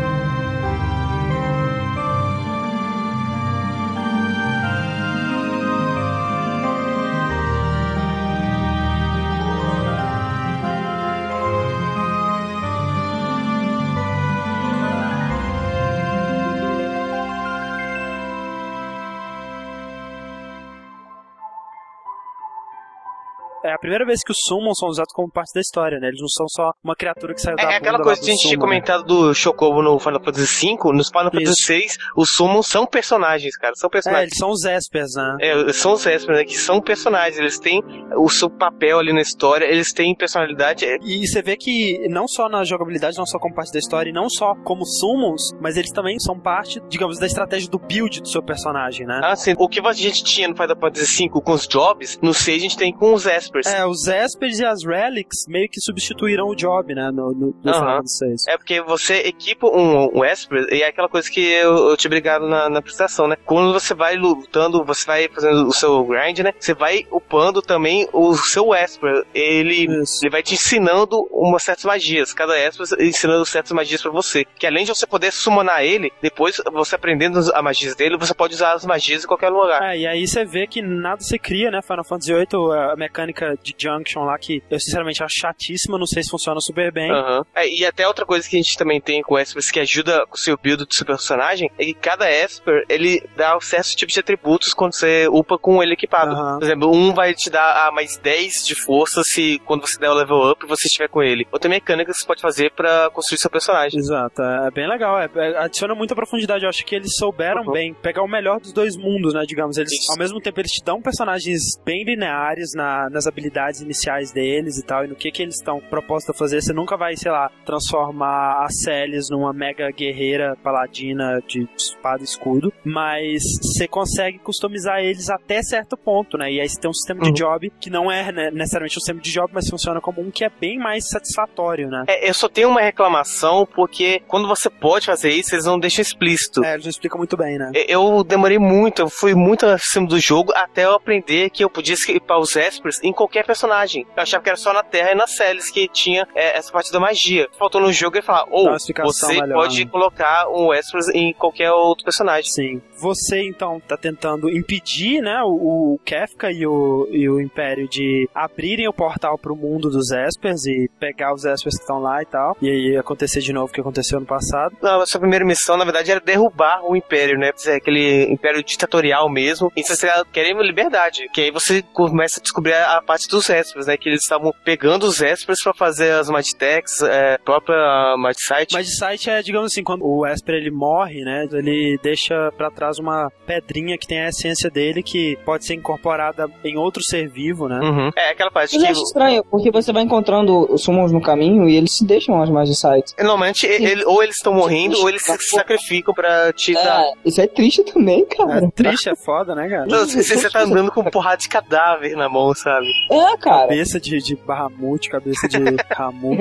primeira 23.86 24.06
vez 24.06 24.22
que 24.26 24.32
os 24.32 24.38
Summons 24.48 24.78
são 24.80 24.90
usados 24.90 25.14
como 25.14 25.30
parte 25.32 25.54
da 25.54 25.62
história, 25.62 26.00
né? 26.00 26.08
Eles 26.08 26.20
não 26.20 26.28
são 26.28 26.48
só 26.50 26.72
uma 26.84 26.96
criatura 26.96 27.34
que 27.34 27.42
saiu 27.42 27.56
da 27.56 27.64
É 27.72 27.76
aquela 27.78 28.00
coisa 28.02 28.20
que 28.20 28.28
a 28.30 28.34
gente 28.34 28.42
tinha 28.42 28.56
né? 28.56 28.60
comentado 28.62 29.04
do 29.04 29.34
Chocobo 29.34 29.82
no 29.82 30.00
Final 30.00 30.24
Fantasy 30.24 30.66
V, 30.76 30.92
nos 30.94 31.10
Final 31.10 31.32
Fantasy. 31.32 31.74
VI, 31.74 31.88
os 32.18 32.30
Summons 32.30 32.68
são 32.68 32.86
personagens, 32.86 33.56
cara, 33.58 33.74
são 33.76 33.88
É, 33.88 33.92
personagens. 33.92 34.24
eles 34.32 34.38
são 34.38 34.50
os 34.50 34.64
Espers, 34.66 35.14
né? 35.16 35.38
É, 35.42 35.74
são 35.74 35.94
os 35.94 36.06
Esper, 36.06 36.36
né, 36.36 36.44
que 36.44 36.58
são 36.58 36.82
personagens, 36.82 37.38
eles 37.38 37.60
têm 37.60 37.82
o 38.18 38.30
seu 38.30 38.50
papel 38.50 39.00
ali 39.00 39.14
na 39.14 39.22
história, 39.22 39.66
eles 39.66 39.94
têm 39.94 40.16
personalidade. 40.16 40.86
é, 40.86 40.98
E 41.04 41.28
você 41.28 41.42
vê 41.42 41.56
que 41.56 42.08
não 42.10 42.28
só 42.28 42.50
na 42.50 42.64
jogabilidade, 42.64 43.18
não 43.18 43.26
só 43.26 43.38
como 43.38 43.54
parte 43.54 43.72
da 43.72 43.80
história, 43.80 44.10
e 44.10 44.14
não 44.14 44.30
só 44.30 44.56
como 44.64 44.86
Summons, 44.86 45.42
mas 45.62 45.78
eles 45.78 45.92
também 45.92 46.18
são 46.20 46.40
parte, 46.40 46.80
digamos, 46.90 47.20
da 47.20 47.26
estratégia 47.26 47.70
do 47.70 47.78
build 47.80 48.22
do 48.22 48.28
seu 48.28 48.42
personagem, 48.44 49.06
né? 49.06 49.20
Assim, 49.24 49.54
o 49.58 49.68
que 49.70 49.80
a 49.80 49.94
gente 49.94 50.24
tinha 50.24 50.48
no 50.48 50.56
Final 50.56 50.76
Fantasy 50.80 51.24
V 51.30 51.42
com 51.42 51.52
os 51.52 51.68
jobs, 51.68 52.18
no 52.22 52.34
6 52.34 52.58
a 52.58 52.62
gente 52.62 52.78
tem 52.78 52.92
com 52.94 53.14
os 53.14 53.26
Espers. 53.26 53.68
Espers. 53.68 53.75
É, 53.76 53.86
os 53.86 54.08
Espers 54.08 54.60
e 54.60 54.66
as 54.66 54.84
Relics 54.86 55.46
meio 55.48 55.68
que 55.70 55.82
substituíram 55.82 56.48
o 56.48 56.56
Job, 56.56 56.94
né, 56.94 57.12
no, 57.12 57.32
no, 57.34 57.56
no 57.64 58.02
VI. 58.04 58.36
É 58.48 58.58
porque 58.58 58.82
você 58.82 59.16
equipa 59.20 59.68
um, 59.68 60.20
um 60.20 60.24
Esper 60.26 60.68
e 60.72 60.82
é 60.82 60.88
aquela 60.88 61.10
coisa 61.10 61.30
que 61.30 61.42
eu, 61.42 61.90
eu 61.90 61.98
te 61.98 62.08
obrigado 62.08 62.48
na, 62.48 62.70
na 62.70 62.80
apresentação, 62.80 63.28
né? 63.28 63.36
Quando 63.46 63.74
você 63.74 63.94
vai 63.94 64.16
lutando, 64.16 64.84
você 64.84 65.06
vai 65.06 65.28
fazendo 65.28 65.68
o 65.68 65.74
seu 65.74 66.04
grind, 66.06 66.40
né? 66.40 66.54
Você 66.60 66.74
vai 66.74 67.06
upando 67.12 67.62
também 67.62 68.08
o 68.14 68.34
seu 68.36 68.74
Esper. 68.74 69.26
Ele, 69.34 70.02
Isso. 70.02 70.24
ele 70.24 70.32
vai 70.32 70.42
te 70.42 70.54
ensinando 70.54 71.28
umas 71.32 71.64
certas 71.64 71.86
magias. 71.86 72.34
Cada 72.34 72.58
Esper 72.58 72.86
ensinando 73.00 73.46
certas 73.46 73.72
magias 73.72 74.02
pra 74.02 74.12
você. 74.12 74.46
Que 74.58 74.68
além 74.68 74.86
de 74.86 74.90
você 74.90 75.06
poder 75.06 75.32
summonar 75.32 75.84
ele, 75.84 76.12
depois 76.22 76.62
você 76.72 76.96
aprendendo 76.96 77.40
as 77.40 77.50
magias 77.62 77.96
dele, 77.96 78.18
você 78.18 78.34
pode 78.34 78.54
usar 78.54 78.74
as 78.74 78.86
magias 78.86 79.24
em 79.24 79.28
qualquer 79.28 79.50
lugar. 79.50 79.82
É, 79.82 79.98
e 79.98 80.08
aí 80.08 80.28
você 80.28 80.46
vê 80.46 80.68
que 80.68 80.82
nada 80.82 81.22
se 81.22 81.38
cria, 81.38 81.72
né? 81.72 81.82
Final 81.82 82.06
Fantasy 82.06 82.34
VIII, 82.34 82.72
a 82.92 82.96
mecânica 82.96 83.58
de 83.74 83.76
Junction 83.78 84.24
lá, 84.24 84.38
que 84.38 84.62
eu 84.70 84.80
sinceramente 84.80 85.24
acho 85.24 85.36
chatíssima, 85.40 85.98
não 85.98 86.06
sei 86.06 86.24
se 86.24 86.30
funciona 86.30 86.60
super 86.62 86.92
bem. 86.92 87.12
Aham. 87.12 87.46
É, 87.56 87.68
e 87.68 87.86
até 87.86 88.08
outra 88.08 88.26
coisa 88.26 88.48
que 88.48 88.56
a 88.56 88.62
gente 88.62 88.78
também 88.78 89.00
tem 89.02 89.22
com 89.22 89.38
Espers 89.40 89.72
que 89.72 89.80
ajuda 89.80 90.26
com 90.28 90.36
o 90.36 90.40
seu 90.40 90.58
build 90.58 90.86
do 90.86 90.94
seu 90.94 91.06
personagem 91.06 91.70
é 91.78 91.86
que 91.86 91.94
cada 91.94 92.30
Esper 92.30 92.84
ele 92.90 93.24
dá 93.36 93.58
certos 93.62 93.96
tipos 93.96 94.14
de 94.14 94.20
atributos 94.20 94.74
quando 94.74 94.94
você 94.94 95.28
upa 95.30 95.58
com 95.58 95.82
ele 95.82 95.94
equipado. 95.94 96.32
Aham. 96.36 96.60
Por 96.60 96.64
exemplo, 96.66 96.92
um 96.96 97.14
vai 97.14 97.34
te 97.34 97.50
dar 97.50 97.88
ah, 97.88 97.92
mais 97.92 98.18
10 98.18 98.66
de 98.66 98.76
força 98.76 99.22
se 99.24 99.60
quando 99.66 99.88
você 99.88 99.98
der 100.00 100.10
o 100.10 100.14
level 100.14 100.52
up 100.52 100.66
você 100.68 100.88
estiver 100.88 101.08
com 101.10 101.22
ele. 101.24 101.48
Outra 101.52 101.70
mecânica 101.70 102.12
que 102.12 102.18
você 102.18 102.26
pode 102.26 102.42
fazer 102.42 102.72
pra 102.72 103.10
construir 103.12 103.40
seu 103.40 103.50
personagem. 103.50 104.00
Exato, 104.00 104.42
é 104.42 104.72
bem 104.72 104.88
legal. 104.88 105.20
É, 105.20 105.30
é- 105.36 105.58
adiciona 105.58 105.96
muita 105.96 106.16
profundidade. 106.16 106.64
Eu 106.64 106.70
acho 106.70 106.86
que 106.86 106.96
eles 106.96 107.16
souberam 107.18 107.64
Uhum. 107.64 107.72
bem 107.74 107.94
pegar 107.94 108.22
o 108.24 108.28
melhor 108.28 108.60
dos 108.60 108.72
dois 108.74 108.96
mundos, 108.98 109.34
né? 109.34 109.44
Digamos, 109.48 109.78
eles 109.78 109.92
Isso. 109.92 110.12
ao 110.12 110.18
mesmo 110.18 110.40
tempo 110.42 110.60
eles 110.60 110.72
te 110.72 110.84
dão 110.84 111.02
personagens 111.02 111.62
bem 111.84 112.04
lineares 112.04 112.72
na- 112.76 113.10
nas 113.10 113.26
habilidades 113.28 113.55
iniciais 113.82 114.32
deles 114.32 114.78
e 114.78 114.84
tal, 114.86 115.06
e 115.06 115.08
no 115.08 115.16
que 115.16 115.32
que 115.32 115.42
eles 115.44 115.56
estão 115.56 115.80
propostos 115.80 116.34
a 116.36 116.38
fazer. 116.38 116.62
Você 116.62 116.74
nunca 116.74 116.96
vai, 116.98 117.16
sei 117.16 117.32
lá, 117.32 117.50
transformar 117.66 118.64
a 118.64 118.68
Celis 118.70 119.30
numa 119.30 119.54
mega 119.54 119.90
guerreira 119.92 120.56
paladina 120.64 121.42
de 121.48 121.68
espada 121.78 122.22
e 122.22 122.26
escudo, 122.26 122.74
mas 122.84 123.42
você 123.62 123.88
consegue 123.88 124.40
customizar 124.40 125.00
eles 125.00 125.30
até 125.30 125.62
certo 125.62 125.96
ponto, 125.98 126.38
né? 126.38 126.52
E 126.52 126.60
aí 126.60 126.68
você 126.70 126.80
tem 126.80 126.90
um 126.90 126.94
sistema 126.94 127.24
Uhum. 127.26 127.32
de 127.32 127.40
job 127.40 127.72
que 127.80 127.90
não 127.90 128.12
é 128.12 128.32
né, 128.32 128.52
necessariamente 128.52 128.98
um 128.98 129.00
sistema 129.00 129.22
de 129.22 129.32
job, 129.32 129.52
mas 129.54 129.70
funciona 129.70 130.02
como 130.02 130.22
um 130.22 130.30
que 130.32 130.44
é 130.44 130.50
bem 130.50 130.78
mais 130.78 131.08
satisfatório, 131.08 131.90
né? 131.90 132.04
É, 132.08 132.30
eu 132.30 132.34
só 132.34 132.48
tenho 132.50 132.70
uma 132.70 132.82
reclamação 132.82 133.66
porque 133.66 134.22
quando 134.28 134.48
você 134.48 134.70
pode 134.70 135.06
fazer 135.06 135.30
isso, 135.30 135.56
eles 135.56 135.66
não 135.66 135.80
deixam 135.80 136.02
explícito. 136.02 136.64
É, 136.64 136.74
eles 136.74 136.86
não 136.86 136.90
explicam 136.90 137.18
muito 137.18 137.38
bem, 137.38 137.58
né? 137.58 137.72
Eu 137.88 138.24
demorei 138.24 138.58
muito, 138.60 139.02
eu 139.02 139.10
fui 139.10 139.34
muito 139.34 139.66
acima 139.66 140.08
do 140.08 140.20
jogo 140.20 140.52
até 140.56 140.86
eu 140.86 140.94
aprender 140.94 141.50
que 141.50 141.64
eu 141.64 141.70
podia 141.70 141.94
escapar 141.94 142.38
os 142.40 142.56
Espers 142.56 143.02
em 143.04 143.14
qualquer 143.14 143.45
personagem. 143.46 144.06
Eu 144.16 144.24
achava 144.24 144.44
que 144.44 144.50
era 144.50 144.58
só 144.58 144.74
na 144.74 144.84
Terra 144.84 145.12
e 145.12 145.16
na 145.16 145.28
Celes 145.28 145.70
que 145.70 145.88
tinha 145.88 146.28
é, 146.36 146.58
essa 146.58 146.72
parte 146.72 146.92
da 146.92 147.00
magia. 147.00 147.48
Faltou 147.58 147.82
no 147.82 147.92
jogo 147.92 148.18
ele 148.18 148.26
falar, 148.26 148.46
ou 148.50 148.74
explicação 148.76 149.30
você 149.30 149.42
melhor, 149.42 149.56
pode 149.56 149.86
né? 149.86 149.92
colocar 149.92 150.48
um 150.50 150.74
Espers 150.74 151.10
em 151.10 151.34
qualquer 151.34 151.72
outro 151.72 152.04
personagem. 152.04 152.50
Sim. 152.52 152.82
Você, 152.98 153.42
então, 153.44 153.80
tá 153.80 153.98
tentando 153.98 154.50
impedir, 154.50 155.22
né, 155.22 155.42
o, 155.44 155.96
o 155.96 156.00
Kefka 156.06 156.52
e 156.52 156.66
o, 156.66 157.08
e 157.12 157.30
o 157.30 157.42
Império 157.42 157.88
de 157.88 158.30
abrirem 158.34 158.88
o 158.88 158.94
portal 158.94 159.38
pro 159.38 159.56
mundo 159.56 159.90
dos 159.90 160.12
Espers 160.12 160.66
e 160.66 160.90
pegar 161.00 161.34
os 161.34 161.46
Espers 161.46 161.76
que 161.76 161.82
estão 161.82 162.00
lá 162.00 162.22
e 162.22 162.26
tal. 162.26 162.58
E 162.62 162.70
aí 162.70 162.98
acontecer 162.98 163.42
de 163.42 163.54
novo 163.54 163.72
o 163.72 163.74
que 163.74 163.82
aconteceu 163.82 164.20
no 164.20 164.26
passado. 164.26 164.76
Não, 164.82 165.02
a 165.02 165.06
sua 165.06 165.20
primeira 165.20 165.46
missão, 165.46 165.78
na 165.78 165.84
verdade, 165.84 166.12
era 166.12 166.20
derrubar 166.20 166.82
o 166.84 166.96
Império, 166.96 167.38
né? 167.38 167.52
Aquele 167.76 168.24
Império 168.32 168.64
ditatorial 168.64 169.30
mesmo. 169.30 169.72
E 169.76 169.84
você 169.84 170.08
querendo 170.32 170.62
liberdade. 170.62 171.30
Que 171.34 171.42
aí 171.42 171.52
você 171.52 171.82
começa 171.82 172.40
a 172.40 172.44
descobrir 172.44 172.74
a 172.74 173.02
parte 173.02 173.28
dos 173.36 173.50
Espers, 173.50 173.86
né? 173.88 173.98
Que 173.98 174.10
eles 174.10 174.22
estavam 174.22 174.54
pegando 174.64 175.04
os 175.06 175.22
Espers 175.22 175.60
pra 175.64 175.74
fazer 175.74 176.12
as 176.12 176.30
Magitex, 176.30 177.02
é, 177.02 177.38
própria 177.38 178.16
Magicite. 178.18 178.74
Mas 178.74 178.88
de 178.88 178.98
site 178.98 179.30
é, 179.30 179.42
digamos 179.42 179.72
assim, 179.72 179.84
quando 179.84 180.06
o 180.06 180.26
Esper 180.26 180.56
ele 180.56 180.72
morre, 180.72 181.22
né, 181.24 181.46
ele 181.52 182.00
deixa 182.02 182.52
pra 182.58 182.70
trás 182.72 182.98
uma 183.00 183.30
pedrinha 183.46 183.98
que 183.98 184.08
tem 184.08 184.22
a 184.22 184.30
essência 184.30 184.70
dele 184.70 185.02
que 185.04 185.38
pode 185.46 185.66
ser 185.66 185.74
incorporada 185.76 186.48
em 186.64 186.78
outro 186.78 187.02
ser 187.04 187.28
vivo, 187.30 187.68
né? 187.68 187.80
Uhum. 187.80 188.10
É 188.16 188.30
aquela 188.32 188.52
parte 188.52 188.74
Mas 188.76 188.82
eu 188.82 188.86
que. 188.88 188.92
acho 188.92 189.04
estranho, 189.04 189.44
porque 189.50 189.72
você 189.72 189.92
vai 189.92 190.04
encontrando 190.04 190.72
os 190.74 190.84
summons 190.84 191.12
no 191.12 191.22
caminho 191.22 191.68
e 191.70 191.76
eles 191.76 191.96
se 191.98 192.06
deixam 192.06 192.42
as 192.42 192.50
Magicites. 192.50 193.14
Normalmente, 193.20 193.66
ele- 193.66 194.06
ou 194.06 194.24
eles 194.24 194.36
estão 194.38 194.54
morrendo, 194.54 194.98
ou 195.00 195.10
eles 195.10 195.24
se 195.24 195.38
sacrificam 195.50 196.14
pra 196.14 196.52
te 196.54 196.74
dar. 196.74 197.02
É, 197.02 197.14
isso 197.26 197.42
é 197.42 197.48
triste 197.48 197.84
também, 197.84 198.26
cara. 198.26 198.66
É 198.66 198.70
triste, 198.72 199.10
é 199.10 199.16
foda, 199.16 199.54
né, 199.56 199.68
cara? 199.68 199.86
Não, 199.86 200.06
Você, 200.06 200.24
você 200.24 200.50
tá 200.50 200.62
andando 200.62 200.92
com 200.92 201.04
porrada 201.06 201.38
de 201.38 201.50
cadáver 201.50 202.16
na 202.16 202.30
mão, 202.30 202.54
sabe? 202.54 202.86
É, 203.12 203.25
cara. 203.38 203.68
Cabeça 203.68 204.00
de, 204.00 204.18
de 204.22 204.36
Bahamut, 204.36 205.10
cabeça 205.10 205.48
de 205.48 205.58
Ramu. 205.92 206.38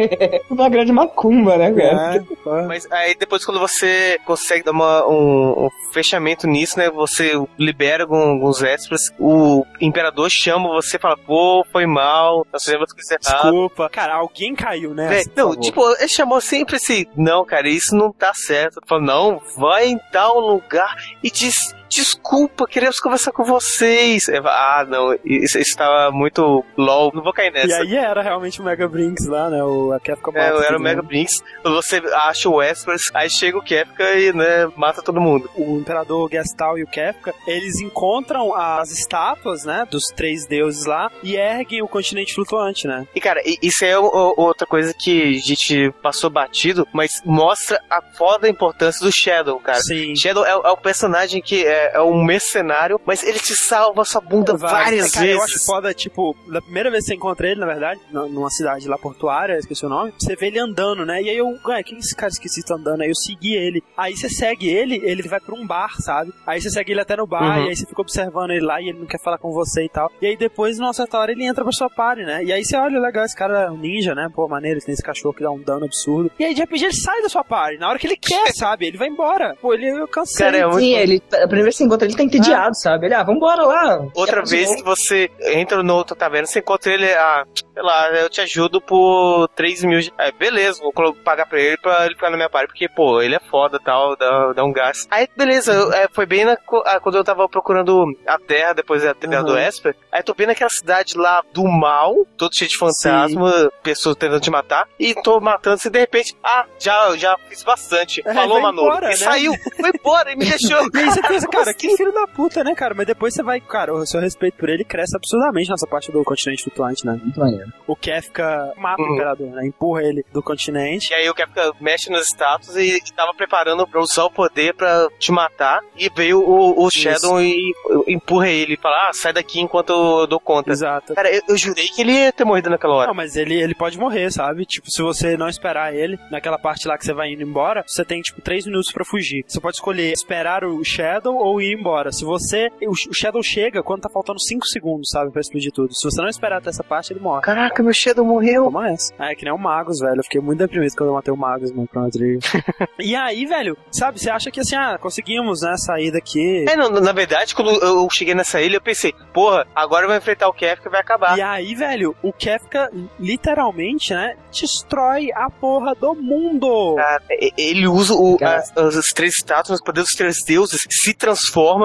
Uma 0.50 0.68
grande 0.68 0.92
macumba, 0.92 1.56
né, 1.56 1.72
cara? 1.72 2.16
É. 2.16 2.66
Mas 2.66 2.90
aí 2.90 3.14
depois 3.14 3.44
quando 3.44 3.58
você 3.60 4.18
consegue 4.24 4.62
dar 4.64 4.72
uma- 4.72 5.06
um, 5.06 5.66
um 5.66 5.70
fechamento 5.92 6.46
nisso, 6.46 6.78
né? 6.78 6.90
Você 6.90 7.32
libera 7.58 8.04
alguns 8.04 8.62
extras, 8.62 9.12
o 9.18 9.64
imperador 9.80 10.28
chama 10.30 10.68
você 10.68 10.96
e 10.96 11.00
fala, 11.00 11.16
pô, 11.16 11.64
foi 11.72 11.86
mal, 11.86 12.46
nós 12.52 12.64
fizemos 12.64 12.92
coisa 12.92 13.14
errada. 13.22 13.42
Desculpa. 13.50 13.88
Cara, 13.90 14.14
alguém 14.14 14.54
caiu 14.54 14.90
por 14.90 14.96
não, 15.36 15.56
tipo, 15.60 15.88
ele 15.98 16.08
chamou 16.08 16.40
sempre 16.40 16.76
esse. 16.76 17.08
Não, 17.16 17.44
cara, 17.44 17.68
isso 17.68 17.94
não 17.94 18.12
tá 18.12 18.32
certo. 18.34 18.80
Falou, 18.86 19.04
não, 19.04 19.42
vai 19.56 19.86
em 19.88 19.98
tal 20.12 20.38
lugar 20.38 20.94
e 21.22 21.30
diz. 21.30 21.54
Desculpa, 21.88 22.66
queremos 22.66 22.98
conversar 22.98 23.32
com 23.32 23.44
vocês. 23.44 24.28
Ah, 24.44 24.84
não, 24.88 25.16
isso, 25.24 25.58
isso 25.58 25.76
tava 25.76 26.10
muito 26.10 26.64
LOL, 26.76 27.12
não 27.14 27.22
vou 27.22 27.32
cair 27.32 27.52
nessa. 27.52 27.68
E 27.68 27.72
aí 27.72 27.96
era 27.96 28.22
realmente 28.22 28.60
o 28.60 28.64
Mega 28.64 28.88
Brinks 28.88 29.26
lá, 29.26 29.48
né? 29.48 29.62
O, 29.62 29.92
a 29.92 30.00
Capcom 30.00 30.32
É, 30.34 30.50
mata 30.52 30.66
era 30.66 30.76
o 30.76 30.80
Mega 30.80 30.96
mundo. 31.02 31.08
Brinks. 31.08 31.42
Você 31.62 32.02
acha 32.14 32.48
o 32.48 32.62
Espers, 32.62 33.02
aí 33.14 33.30
chega 33.30 33.58
o 33.58 33.62
Kefka 33.62 34.14
e, 34.14 34.32
né, 34.32 34.66
mata 34.76 35.02
todo 35.02 35.20
mundo. 35.20 35.48
O 35.54 35.78
Imperador 35.78 36.28
Gestal 36.30 36.78
e 36.78 36.82
o 36.82 36.86
Kefka, 36.86 37.32
eles 37.46 37.80
encontram 37.80 38.54
as 38.54 38.90
estátuas, 38.90 39.64
né? 39.64 39.86
Dos 39.90 40.04
três 40.14 40.46
deuses 40.46 40.86
lá 40.86 41.10
e 41.22 41.36
erguem 41.36 41.82
o 41.82 41.88
continente 41.88 42.34
flutuante, 42.34 42.86
né? 42.86 43.06
E, 43.14 43.20
cara, 43.20 43.40
isso 43.62 43.84
é 43.84 43.96
outra 43.98 44.66
coisa 44.66 44.92
que 44.98 45.36
a 45.36 45.40
gente 45.40 45.90
passou 46.02 46.28
batido, 46.30 46.86
mas 46.92 47.22
mostra 47.24 47.80
a 47.90 48.02
foda 48.02 48.48
importância 48.48 49.04
do 49.04 49.12
Shadow, 49.12 49.58
cara. 49.60 49.80
Sim. 49.80 50.14
Shadow 50.16 50.44
é, 50.44 50.56
o- 50.56 50.62
é 50.66 50.70
o 50.70 50.76
personagem 50.76 51.40
que 51.42 51.64
é, 51.64 51.83
é 51.92 52.00
um 52.00 52.22
mercenário, 52.24 53.00
mas 53.04 53.22
ele 53.22 53.38
te 53.38 53.54
salva 53.54 54.02
a 54.02 54.04
sua 54.04 54.20
bunda 54.20 54.56
várias 54.56 55.12
Cara, 55.12 55.26
Eu 55.26 55.38
acho 55.42 55.52
vezes. 55.52 55.66
foda, 55.66 55.92
tipo, 55.94 56.36
da 56.48 56.60
primeira 56.60 56.90
vez 56.90 57.04
que 57.04 57.08
você 57.10 57.14
encontra 57.14 57.48
ele, 57.48 57.60
na 57.60 57.66
verdade, 57.66 58.00
numa 58.12 58.50
cidade 58.50 58.88
lá 58.88 58.96
portuária, 58.98 59.58
esqueci 59.58 59.84
o 59.84 59.88
nome, 59.88 60.12
você 60.18 60.34
vê 60.36 60.46
ele 60.46 60.58
andando, 60.58 61.04
né? 61.04 61.22
E 61.22 61.30
aí 61.30 61.36
eu, 61.36 61.46
ué, 61.66 61.82
quem 61.82 61.96
é 61.96 62.00
esse 62.00 62.14
cara 62.14 62.30
esquisito 62.30 62.72
andando? 62.72 63.02
Aí 63.02 63.08
eu 63.08 63.14
segui 63.14 63.54
ele. 63.54 63.82
Aí 63.96 64.16
você 64.16 64.28
segue 64.28 64.68
ele, 64.68 65.00
ele 65.04 65.22
vai 65.28 65.40
pra 65.40 65.54
um 65.54 65.66
bar, 65.66 65.94
sabe? 66.00 66.32
Aí 66.46 66.60
você 66.60 66.70
segue 66.70 66.92
ele 66.92 67.00
até 67.00 67.16
no 67.16 67.26
bar, 67.26 67.58
Uhum. 67.58 67.66
e 67.66 67.68
aí 67.70 67.76
você 67.76 67.86
fica 67.86 68.00
observando 68.00 68.50
ele 68.50 68.64
lá 68.64 68.80
e 68.80 68.88
ele 68.88 68.98
não 68.98 69.06
quer 69.06 69.20
falar 69.20 69.38
com 69.38 69.52
você 69.52 69.84
e 69.84 69.88
tal. 69.88 70.10
E 70.20 70.26
aí 70.26 70.36
depois, 70.36 70.78
numa 70.78 70.92
certa 70.92 71.18
hora, 71.18 71.32
ele 71.32 71.44
entra 71.46 71.62
pra 71.64 71.72
sua 71.72 71.90
party, 71.90 72.22
né? 72.22 72.42
E 72.44 72.52
aí 72.52 72.64
você 72.64 72.76
olha, 72.76 72.98
legal, 72.98 73.24
esse 73.24 73.36
cara 73.36 73.62
é 73.64 73.70
um 73.70 73.76
ninja, 73.76 74.14
né? 74.14 74.28
Pô, 74.34 74.46
maneiro, 74.48 74.80
tem 74.80 74.92
esse 74.92 75.02
cachorro 75.02 75.34
que 75.34 75.42
dá 75.42 75.50
um 75.50 75.60
dano 75.60 75.84
absurdo. 75.84 76.30
E 76.38 76.44
aí 76.44 76.54
de 76.54 76.60
repente 76.60 76.84
ele 76.84 76.94
sai 76.94 77.20
da 77.22 77.28
sua 77.28 77.44
party, 77.44 77.78
na 77.78 77.88
hora 77.88 77.98
que 77.98 78.06
ele 78.06 78.16
quer, 78.16 78.52
sabe? 78.54 78.86
Ele 78.86 78.96
vai 78.98 79.08
embora. 79.08 79.56
Pô, 79.60 79.74
ele 79.74 79.88
eu 79.90 80.08
cansei. 80.08 80.44
Cara, 80.46 80.56
é 80.58 80.66
muito- 80.66 80.78
Sim, 80.80 80.94
ele, 80.94 81.22
a 81.32 81.46
primeira 81.64 81.70
vez 81.70 81.74
que 81.76 81.78
você 81.78 81.84
encontra 81.84 82.06
ele 82.06 82.16
tá 82.16 82.22
entediado, 82.22 82.74
sabe? 82.76 83.06
Ele, 83.06 83.14
ah, 83.14 83.22
vambora 83.22 83.62
lá. 83.64 84.06
Outra 84.14 84.42
vez 84.44 84.74
que 84.74 84.82
você 84.82 85.30
entra 85.40 85.82
no 85.82 85.94
outro 85.94 86.14
taverna, 86.16 86.46
você 86.46 86.58
encontra 86.60 86.92
ele, 86.92 87.10
ah, 87.12 87.44
sei 87.72 87.82
lá, 87.82 88.08
eu 88.10 88.28
te 88.28 88.40
ajudo 88.40 88.80
por 88.80 89.48
3 89.54 89.82
mil. 89.84 90.00
de- 90.00 90.12
É, 90.18 90.30
beleza, 90.32 90.80
vou 90.82 90.92
pagar 91.24 91.46
pra 91.46 91.60
ele 91.60 91.76
pra 91.78 92.04
ele 92.06 92.14
ficar 92.14 92.30
na 92.30 92.36
minha 92.36 92.48
parte, 92.50 92.68
porque, 92.68 92.88
pô, 92.88 93.20
ele 93.22 93.34
é 93.34 93.40
foda 93.50 93.78
tal, 93.84 94.16
dá, 94.16 94.52
dá 94.52 94.64
um 94.64 94.72
gás. 94.72 95.06
Aí, 95.10 95.28
beleza, 95.36 95.72
eu- 95.72 95.92
é, 95.92 96.08
foi 96.12 96.26
bem 96.26 96.44
na, 96.44 96.56
ah, 96.86 97.00
quando 97.00 97.16
eu 97.16 97.24
tava 97.24 97.48
procurando 97.48 98.04
a 98.26 98.38
terra, 98.38 98.72
depois 98.74 99.02
da 99.02 99.14
terra 99.14 99.38
Uhum. 99.40 99.44
do 99.46 99.58
Esper. 99.58 99.94
Aí 100.12 100.22
tô 100.22 100.34
vendo 100.34 100.50
aquela 100.50 100.70
cidade 100.70 101.16
lá 101.16 101.42
do 101.52 101.64
mal, 101.64 102.14
todo 102.36 102.54
cheio 102.54 102.70
de 102.70 102.76
fantasma, 102.76 103.70
pessoas 103.82 104.16
tentando 104.16 104.40
te 104.40 104.50
matar, 104.50 104.86
e 104.98 105.14
tô 105.14 105.40
matando, 105.40 105.80
e 105.84 105.90
de 105.90 105.98
repente, 105.98 106.36
ah, 106.42 106.64
já, 106.78 107.16
já 107.16 107.36
fiz 107.48 107.62
bastante. 107.62 108.22
É, 108.24 108.34
Falou, 108.34 108.60
Manolo. 108.60 108.88
embora, 108.88 109.06
e 109.06 109.10
né? 109.10 109.16
saiu, 109.16 109.52
foi 109.80 109.90
embora 109.90 110.32
e 110.32 110.36
me 110.36 110.44
deixou. 110.58 110.88
E 110.94 110.98
aí 110.98 111.10
você 111.10 111.22
pensa, 111.22 111.48
Cara, 111.54 111.74
que 111.74 111.96
filho 111.96 112.12
da 112.12 112.26
puta, 112.26 112.62
né, 112.64 112.74
cara? 112.74 112.94
Mas 112.94 113.06
depois 113.06 113.34
você 113.34 113.42
vai, 113.42 113.60
cara, 113.60 113.92
o 113.94 114.06
seu 114.06 114.20
respeito 114.20 114.56
por 114.58 114.68
ele 114.68 114.84
cresce 114.84 115.16
absurdamente 115.16 115.70
nessa 115.70 115.86
parte 115.86 116.10
do 116.12 116.22
continente 116.24 116.62
flutuante, 116.64 117.06
né? 117.06 117.18
Muito 117.22 117.38
maneiro. 117.38 117.72
O 117.86 117.94
Kefka 117.96 118.72
mata 118.76 119.02
o 119.02 119.04
Uhum. 119.06 119.14
imperador, 119.14 119.50
né? 119.50 119.66
Empurra 119.66 120.02
ele 120.02 120.24
do 120.32 120.42
continente. 120.42 121.10
E 121.12 121.14
aí 121.14 121.28
o 121.28 121.34
Kefka 121.34 121.72
mexe 121.80 122.10
nos 122.10 122.26
status 122.26 122.76
e 122.76 123.00
tava 123.14 123.32
preparando 123.34 123.86
pra 123.86 124.00
usar 124.00 124.24
o 124.24 124.30
poder 124.30 124.74
pra 124.74 125.08
te 125.18 125.30
matar. 125.32 125.80
E 125.96 126.08
veio 126.14 126.40
o, 126.40 126.84
o 126.84 126.90
Shadow 126.90 127.40
e 127.40 127.72
empurra 128.08 128.48
ele 128.48 128.74
e 128.74 128.76
fala: 128.76 129.08
Ah, 129.08 129.12
sai 129.12 129.32
daqui 129.32 129.60
enquanto 129.60 129.90
eu 129.90 130.26
dou 130.26 130.40
conta. 130.40 130.70
Exato. 130.70 131.14
Cara, 131.14 131.30
eu, 131.34 131.42
eu 131.48 131.56
jurei 131.56 131.86
que 131.88 132.00
ele 132.02 132.12
ia 132.12 132.32
ter 132.32 132.44
morrido 132.44 132.70
naquela 132.70 132.94
hora. 132.94 133.06
Não, 133.08 133.14
mas 133.14 133.36
ele, 133.36 133.54
ele 133.60 133.74
pode 133.74 133.98
morrer, 133.98 134.30
sabe? 134.30 134.64
Tipo, 134.64 134.90
se 134.90 135.02
você 135.02 135.36
não 135.36 135.48
esperar 135.48 135.94
ele, 135.94 136.18
naquela 136.30 136.58
parte 136.58 136.86
lá 136.88 136.96
que 136.98 137.04
você 137.04 137.12
vai 137.12 137.32
indo 137.32 137.42
embora, 137.42 137.84
você 137.86 138.04
tem, 138.04 138.20
tipo, 138.20 138.40
três 138.40 138.66
minutos 138.66 138.92
pra 138.92 139.04
fugir. 139.04 139.44
Você 139.46 139.60
pode 139.60 139.76
escolher 139.76 140.12
esperar 140.12 140.64
o 140.64 140.82
Shadow 140.84 141.36
ou 141.44 141.60
ir 141.60 141.78
embora. 141.78 142.10
Se 142.12 142.24
você. 142.24 142.68
O, 142.82 142.92
o 142.92 143.14
Shadow 143.14 143.42
chega 143.42 143.82
quando 143.82 144.02
tá 144.02 144.08
faltando 144.08 144.40
5 144.40 144.66
segundos, 144.66 145.08
sabe, 145.10 145.30
pra 145.30 145.40
explodir 145.40 145.72
tudo. 145.72 145.94
Se 145.94 146.04
você 146.04 146.20
não 146.20 146.28
esperar 146.28 146.58
até 146.58 146.70
essa 146.70 146.82
parte, 146.84 147.12
ele 147.12 147.20
morre. 147.20 147.42
Caraca, 147.42 147.82
meu 147.82 147.92
Shadow 147.92 148.24
morreu. 148.24 148.64
Toma 148.64 148.90
essa. 148.90 149.12
Ah, 149.18 149.30
é 149.32 149.34
que 149.34 149.44
nem 149.44 149.52
o 149.52 149.58
Magus, 149.58 149.98
velho. 150.00 150.18
Eu 150.18 150.22
fiquei 150.24 150.40
muito 150.40 150.58
deprimido 150.58 150.92
quando 150.96 151.08
eu 151.10 151.14
matei 151.14 151.32
o 151.32 151.36
Magus 151.36 151.70
no 151.72 151.86
Chrono 151.86 152.10
Trigger. 152.10 152.40
e 152.98 153.14
aí, 153.14 153.46
velho, 153.46 153.76
sabe, 153.90 154.18
você 154.20 154.30
acha 154.30 154.50
que 154.50 154.60
assim, 154.60 154.76
ah, 154.76 154.98
conseguimos, 154.98 155.60
né, 155.62 155.74
sair 155.76 156.10
daqui. 156.12 156.64
É, 156.68 156.76
não, 156.76 156.88
na 156.90 157.12
verdade, 157.12 157.54
quando 157.54 157.70
eu 157.84 158.08
cheguei 158.10 158.34
nessa 158.34 158.60
ilha, 158.60 158.76
eu 158.76 158.80
pensei, 158.80 159.12
porra, 159.32 159.66
agora 159.74 160.04
eu 160.04 160.08
vou 160.08 160.16
enfrentar 160.16 160.48
o 160.48 160.52
Kefka 160.52 160.88
e 160.88 160.90
vai 160.92 161.00
acabar. 161.00 161.36
E 161.38 161.42
aí, 161.42 161.74
velho, 161.74 162.14
o 162.22 162.32
Kefka 162.32 162.90
literalmente, 163.18 164.14
né, 164.14 164.36
destrói 164.52 165.28
a 165.34 165.50
porra 165.50 165.94
do 165.94 166.14
mundo. 166.14 166.94
Cara, 166.96 167.22
ele 167.58 167.86
usa 167.86 168.14
o, 168.14 168.36
as, 168.42 168.76
as- 168.76 168.96
as 168.96 169.06
três 169.08 169.34
estátuas, 169.38 169.80
o 169.80 169.84
poder 169.84 170.02
dos 170.02 170.12
três 170.12 170.36
deuses, 170.46 170.80
se 170.88 171.12
transforma 171.14 171.33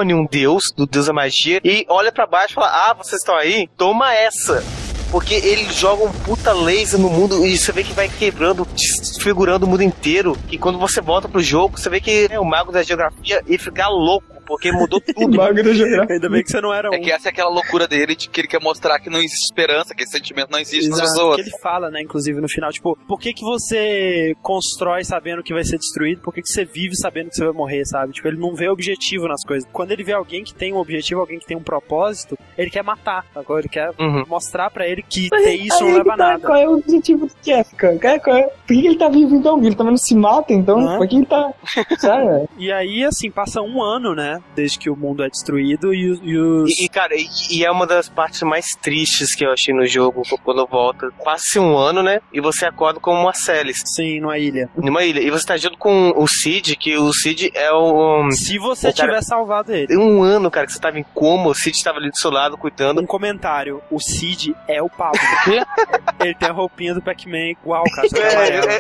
em 0.06 0.14
um 0.14 0.26
deus, 0.26 0.72
do 0.76 0.86
deus 0.86 1.08
da 1.08 1.14
magia, 1.14 1.60
e 1.64 1.86
olha 1.90 2.12
pra 2.12 2.26
baixo 2.26 2.54
e 2.54 2.56
fala: 2.56 2.68
Ah, 2.68 2.94
vocês 2.94 3.22
estão 3.22 3.36
aí? 3.36 3.68
Toma 3.78 4.14
essa! 4.14 4.64
Porque 5.12 5.34
ele 5.34 5.66
joga 5.74 6.04
um 6.04 6.12
puta 6.12 6.54
laser 6.54 7.00
no 7.00 7.10
mundo 7.10 7.44
e 7.44 7.58
você 7.58 7.72
vê 7.72 7.84
que 7.84 7.94
vai 7.94 8.08
quebrando, 8.08 8.68
desfigurando 8.76 9.66
o 9.66 9.70
mundo 9.70 9.82
inteiro. 9.82 10.38
E 10.52 10.58
quando 10.58 10.78
você 10.78 11.02
volta 11.02 11.28
pro 11.28 11.42
jogo, 11.42 11.80
você 11.80 11.90
vê 11.90 12.00
que 12.00 12.28
é 12.30 12.40
o 12.40 12.46
mago 12.46 12.72
da 12.72 12.84
geografia 12.84 13.42
e 13.48 13.58
fica 13.58 13.88
louco, 13.88 14.28
porque 14.50 14.70
mudou 14.72 15.00
tudo. 15.00 15.30
Da 15.40 15.54
geografia. 15.54 16.06
Ainda 16.10 16.30
bem 16.30 16.44
que 16.44 16.50
você 16.52 16.60
não 16.60 16.74
era 16.74 16.90
um. 16.90 16.94
É 16.94 17.00
que 17.00 17.12
essa 17.12 17.30
é 17.30 17.32
aquela 17.32 17.50
loucura 17.50 17.88
dele 17.88 18.16
de 18.16 18.28
que 18.30 18.42
ele 18.42 18.48
quer 18.48 18.60
mostrar 18.62 19.00
que 19.00 19.10
não 19.10 19.20
existe 19.20 19.46
esperança, 19.46 19.94
que 19.96 20.04
esse 20.04 20.12
sentimento 20.12 20.50
não 20.52 20.60
existe 20.60 20.90
nas 20.90 21.00
Exato, 21.00 21.12
pessoas. 21.14 21.36
que 21.36 21.42
ele 21.44 21.58
fala, 21.62 21.90
né, 21.92 22.02
inclusive 22.02 22.42
no 22.42 22.50
final, 22.50 22.72
tipo, 22.72 22.98
por 23.08 23.20
que 23.20 23.32
que 23.34 23.44
você 23.44 24.36
constrói 24.42 25.04
sabendo 25.04 25.44
que 25.44 25.54
vai 25.54 25.64
ser 25.64 25.78
destruído? 25.78 26.22
Por 26.22 26.34
que 26.34 26.42
que 26.42 26.50
você 26.50 26.66
vive 26.66 26.96
sabendo 26.96 27.30
que 27.30 27.36
você 27.36 27.44
vai 27.46 27.54
morrer, 27.54 27.86
sabe? 27.86 28.12
Tipo, 28.14 28.28
ele 28.28 28.38
não 28.40 28.56
vê 28.56 28.68
objetivo 28.70 29.28
nas 29.28 29.44
coisas. 29.46 29.70
Quando 29.72 29.92
ele 29.92 30.04
vê 30.04 30.14
alguém 30.14 30.44
que 30.44 30.54
tem 30.54 30.74
um 30.74 30.78
objetivo, 30.78 31.22
alguém 31.22 31.38
que 31.40 31.46
tem 31.46 31.56
um 31.56 31.64
propósito, 31.64 32.38
ele 32.58 32.70
quer 32.72 32.84
matar, 32.84 33.26
agora 33.36 33.62
ele 33.62 33.70
quer 33.70 33.92
Uhum. 34.00 34.26
mostrar 34.28 34.70
pra 34.72 34.88
ele 34.88 35.04
que 35.08 35.28
Mas 35.32 35.44
ter 35.44 35.54
isso 35.56 35.84
não 35.84 35.90
é 35.90 35.94
leva 35.98 36.10
tá, 36.12 36.18
nada. 36.18 36.40
Qual 36.48 36.58
é 36.58 36.68
o 36.68 36.78
objetivo 36.78 37.28
do 37.28 37.34
Kefka? 37.44 37.98
Qual 38.00 38.14
é- 38.14 38.20
qual 38.20 38.36
é- 38.38 38.44
Por 38.50 38.68
que 38.68 38.88
ele 38.88 38.98
tá 38.98 39.10
vivo 39.10 39.36
então? 39.36 39.58
Ele 39.64 39.76
também 39.76 39.92
não 39.92 39.98
se 39.98 40.16
mata, 40.16 40.54
então? 40.54 40.80
Hã? 40.80 40.98
Por 40.98 41.08
que 41.08 41.16
ele 41.18 41.26
tá. 41.26 41.54
Sabe? 42.00 42.48
E 42.58 42.72
aí, 42.72 43.04
assim, 43.04 43.30
passa 43.30 43.62
um 43.62 43.82
ano, 43.84 44.16
né, 44.16 44.39
desde 44.56 44.78
que 44.80 44.90
o 44.90 44.96
mundo 44.96 45.24
é 45.24 45.30
destruído 45.30 45.94
e, 45.94 46.10
os- 46.12 46.20
e 46.24 46.38
os... 46.38 46.70
E, 46.80 46.86
e, 46.86 46.90
cara, 46.90 47.16
e, 47.16 47.28
e 47.52 47.66
é 47.66 47.72
uma 47.72 47.86
das 47.88 48.10
partes 48.10 48.42
mais 48.44 48.68
tristes 48.82 49.34
que 49.36 49.46
eu 49.46 49.52
achei 49.52 49.74
no 49.74 49.86
jogo 49.86 50.22
quando 50.44 50.66
volta. 50.68 51.10
Passa-se 51.24 51.60
um 51.60 51.78
ano, 51.78 52.02
né? 52.04 52.20
E 52.34 52.40
você 52.42 52.66
acorda 52.66 53.00
como 53.00 53.20
uma 53.22 53.34
Celis. 53.34 53.82
Sim, 53.96 54.20
numa 54.20 54.38
ilha. 54.38 54.70
Numa 54.76 55.04
ilha. 55.04 55.20
E 55.22 55.30
você 55.30 55.46
tá 55.46 55.58
junto 55.58 55.78
com 55.78 56.10
o 56.16 56.28
Cid, 56.28 56.76
que 56.76 56.98
o 56.98 57.12
Cid 57.14 57.52
é 57.54 57.72
o. 57.72 58.30
Se 58.32 58.58
você 58.58 58.90
O 58.90 58.94
cara- 58.96 59.10
tiver 59.10 59.22
salvado 59.24 59.74
ele. 59.74 59.88
Tem 59.88 59.98
um 59.98 60.22
ano, 60.24 60.50
cara, 60.52 60.66
que 60.66 60.74
você 60.74 60.80
tava 60.80 61.00
em 61.00 61.04
coma, 61.14 61.48
o 61.50 61.54
Cid 61.54 61.84
tava 61.84 61.98
ali 61.98 62.10
do 62.10 62.18
seu 62.18 62.32
lado 62.32 62.58
cuidando. 62.58 63.02
Um 63.02 63.06
comentário, 63.06 63.82
o 63.92 64.00
Cid 64.00 64.56
é 64.68 64.82
o 64.82 64.90
Pablo. 64.90 65.20
ele 66.20 66.36
tem 66.36 66.50
a 66.50 66.52
roupinha 66.52 66.94
do 66.94 67.02
Pac-Man 67.02 67.52
igual, 67.52 67.84
cara. 67.96 68.08
só 68.10 68.16
que 68.16 68.22
É, 68.22 68.36
amarelo. 68.36 68.70
é. 68.70 68.80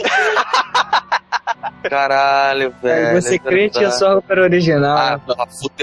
Caralho, 1.84 2.74
velho. 2.82 3.08
Aí 3.16 3.22
você 3.22 3.36
é 3.36 3.40
crente 3.40 3.78
é 3.78 3.82
verdade. 3.82 4.00
só 4.00 4.22
para 4.22 4.42
original. 4.44 4.98
Ah. 4.98 5.20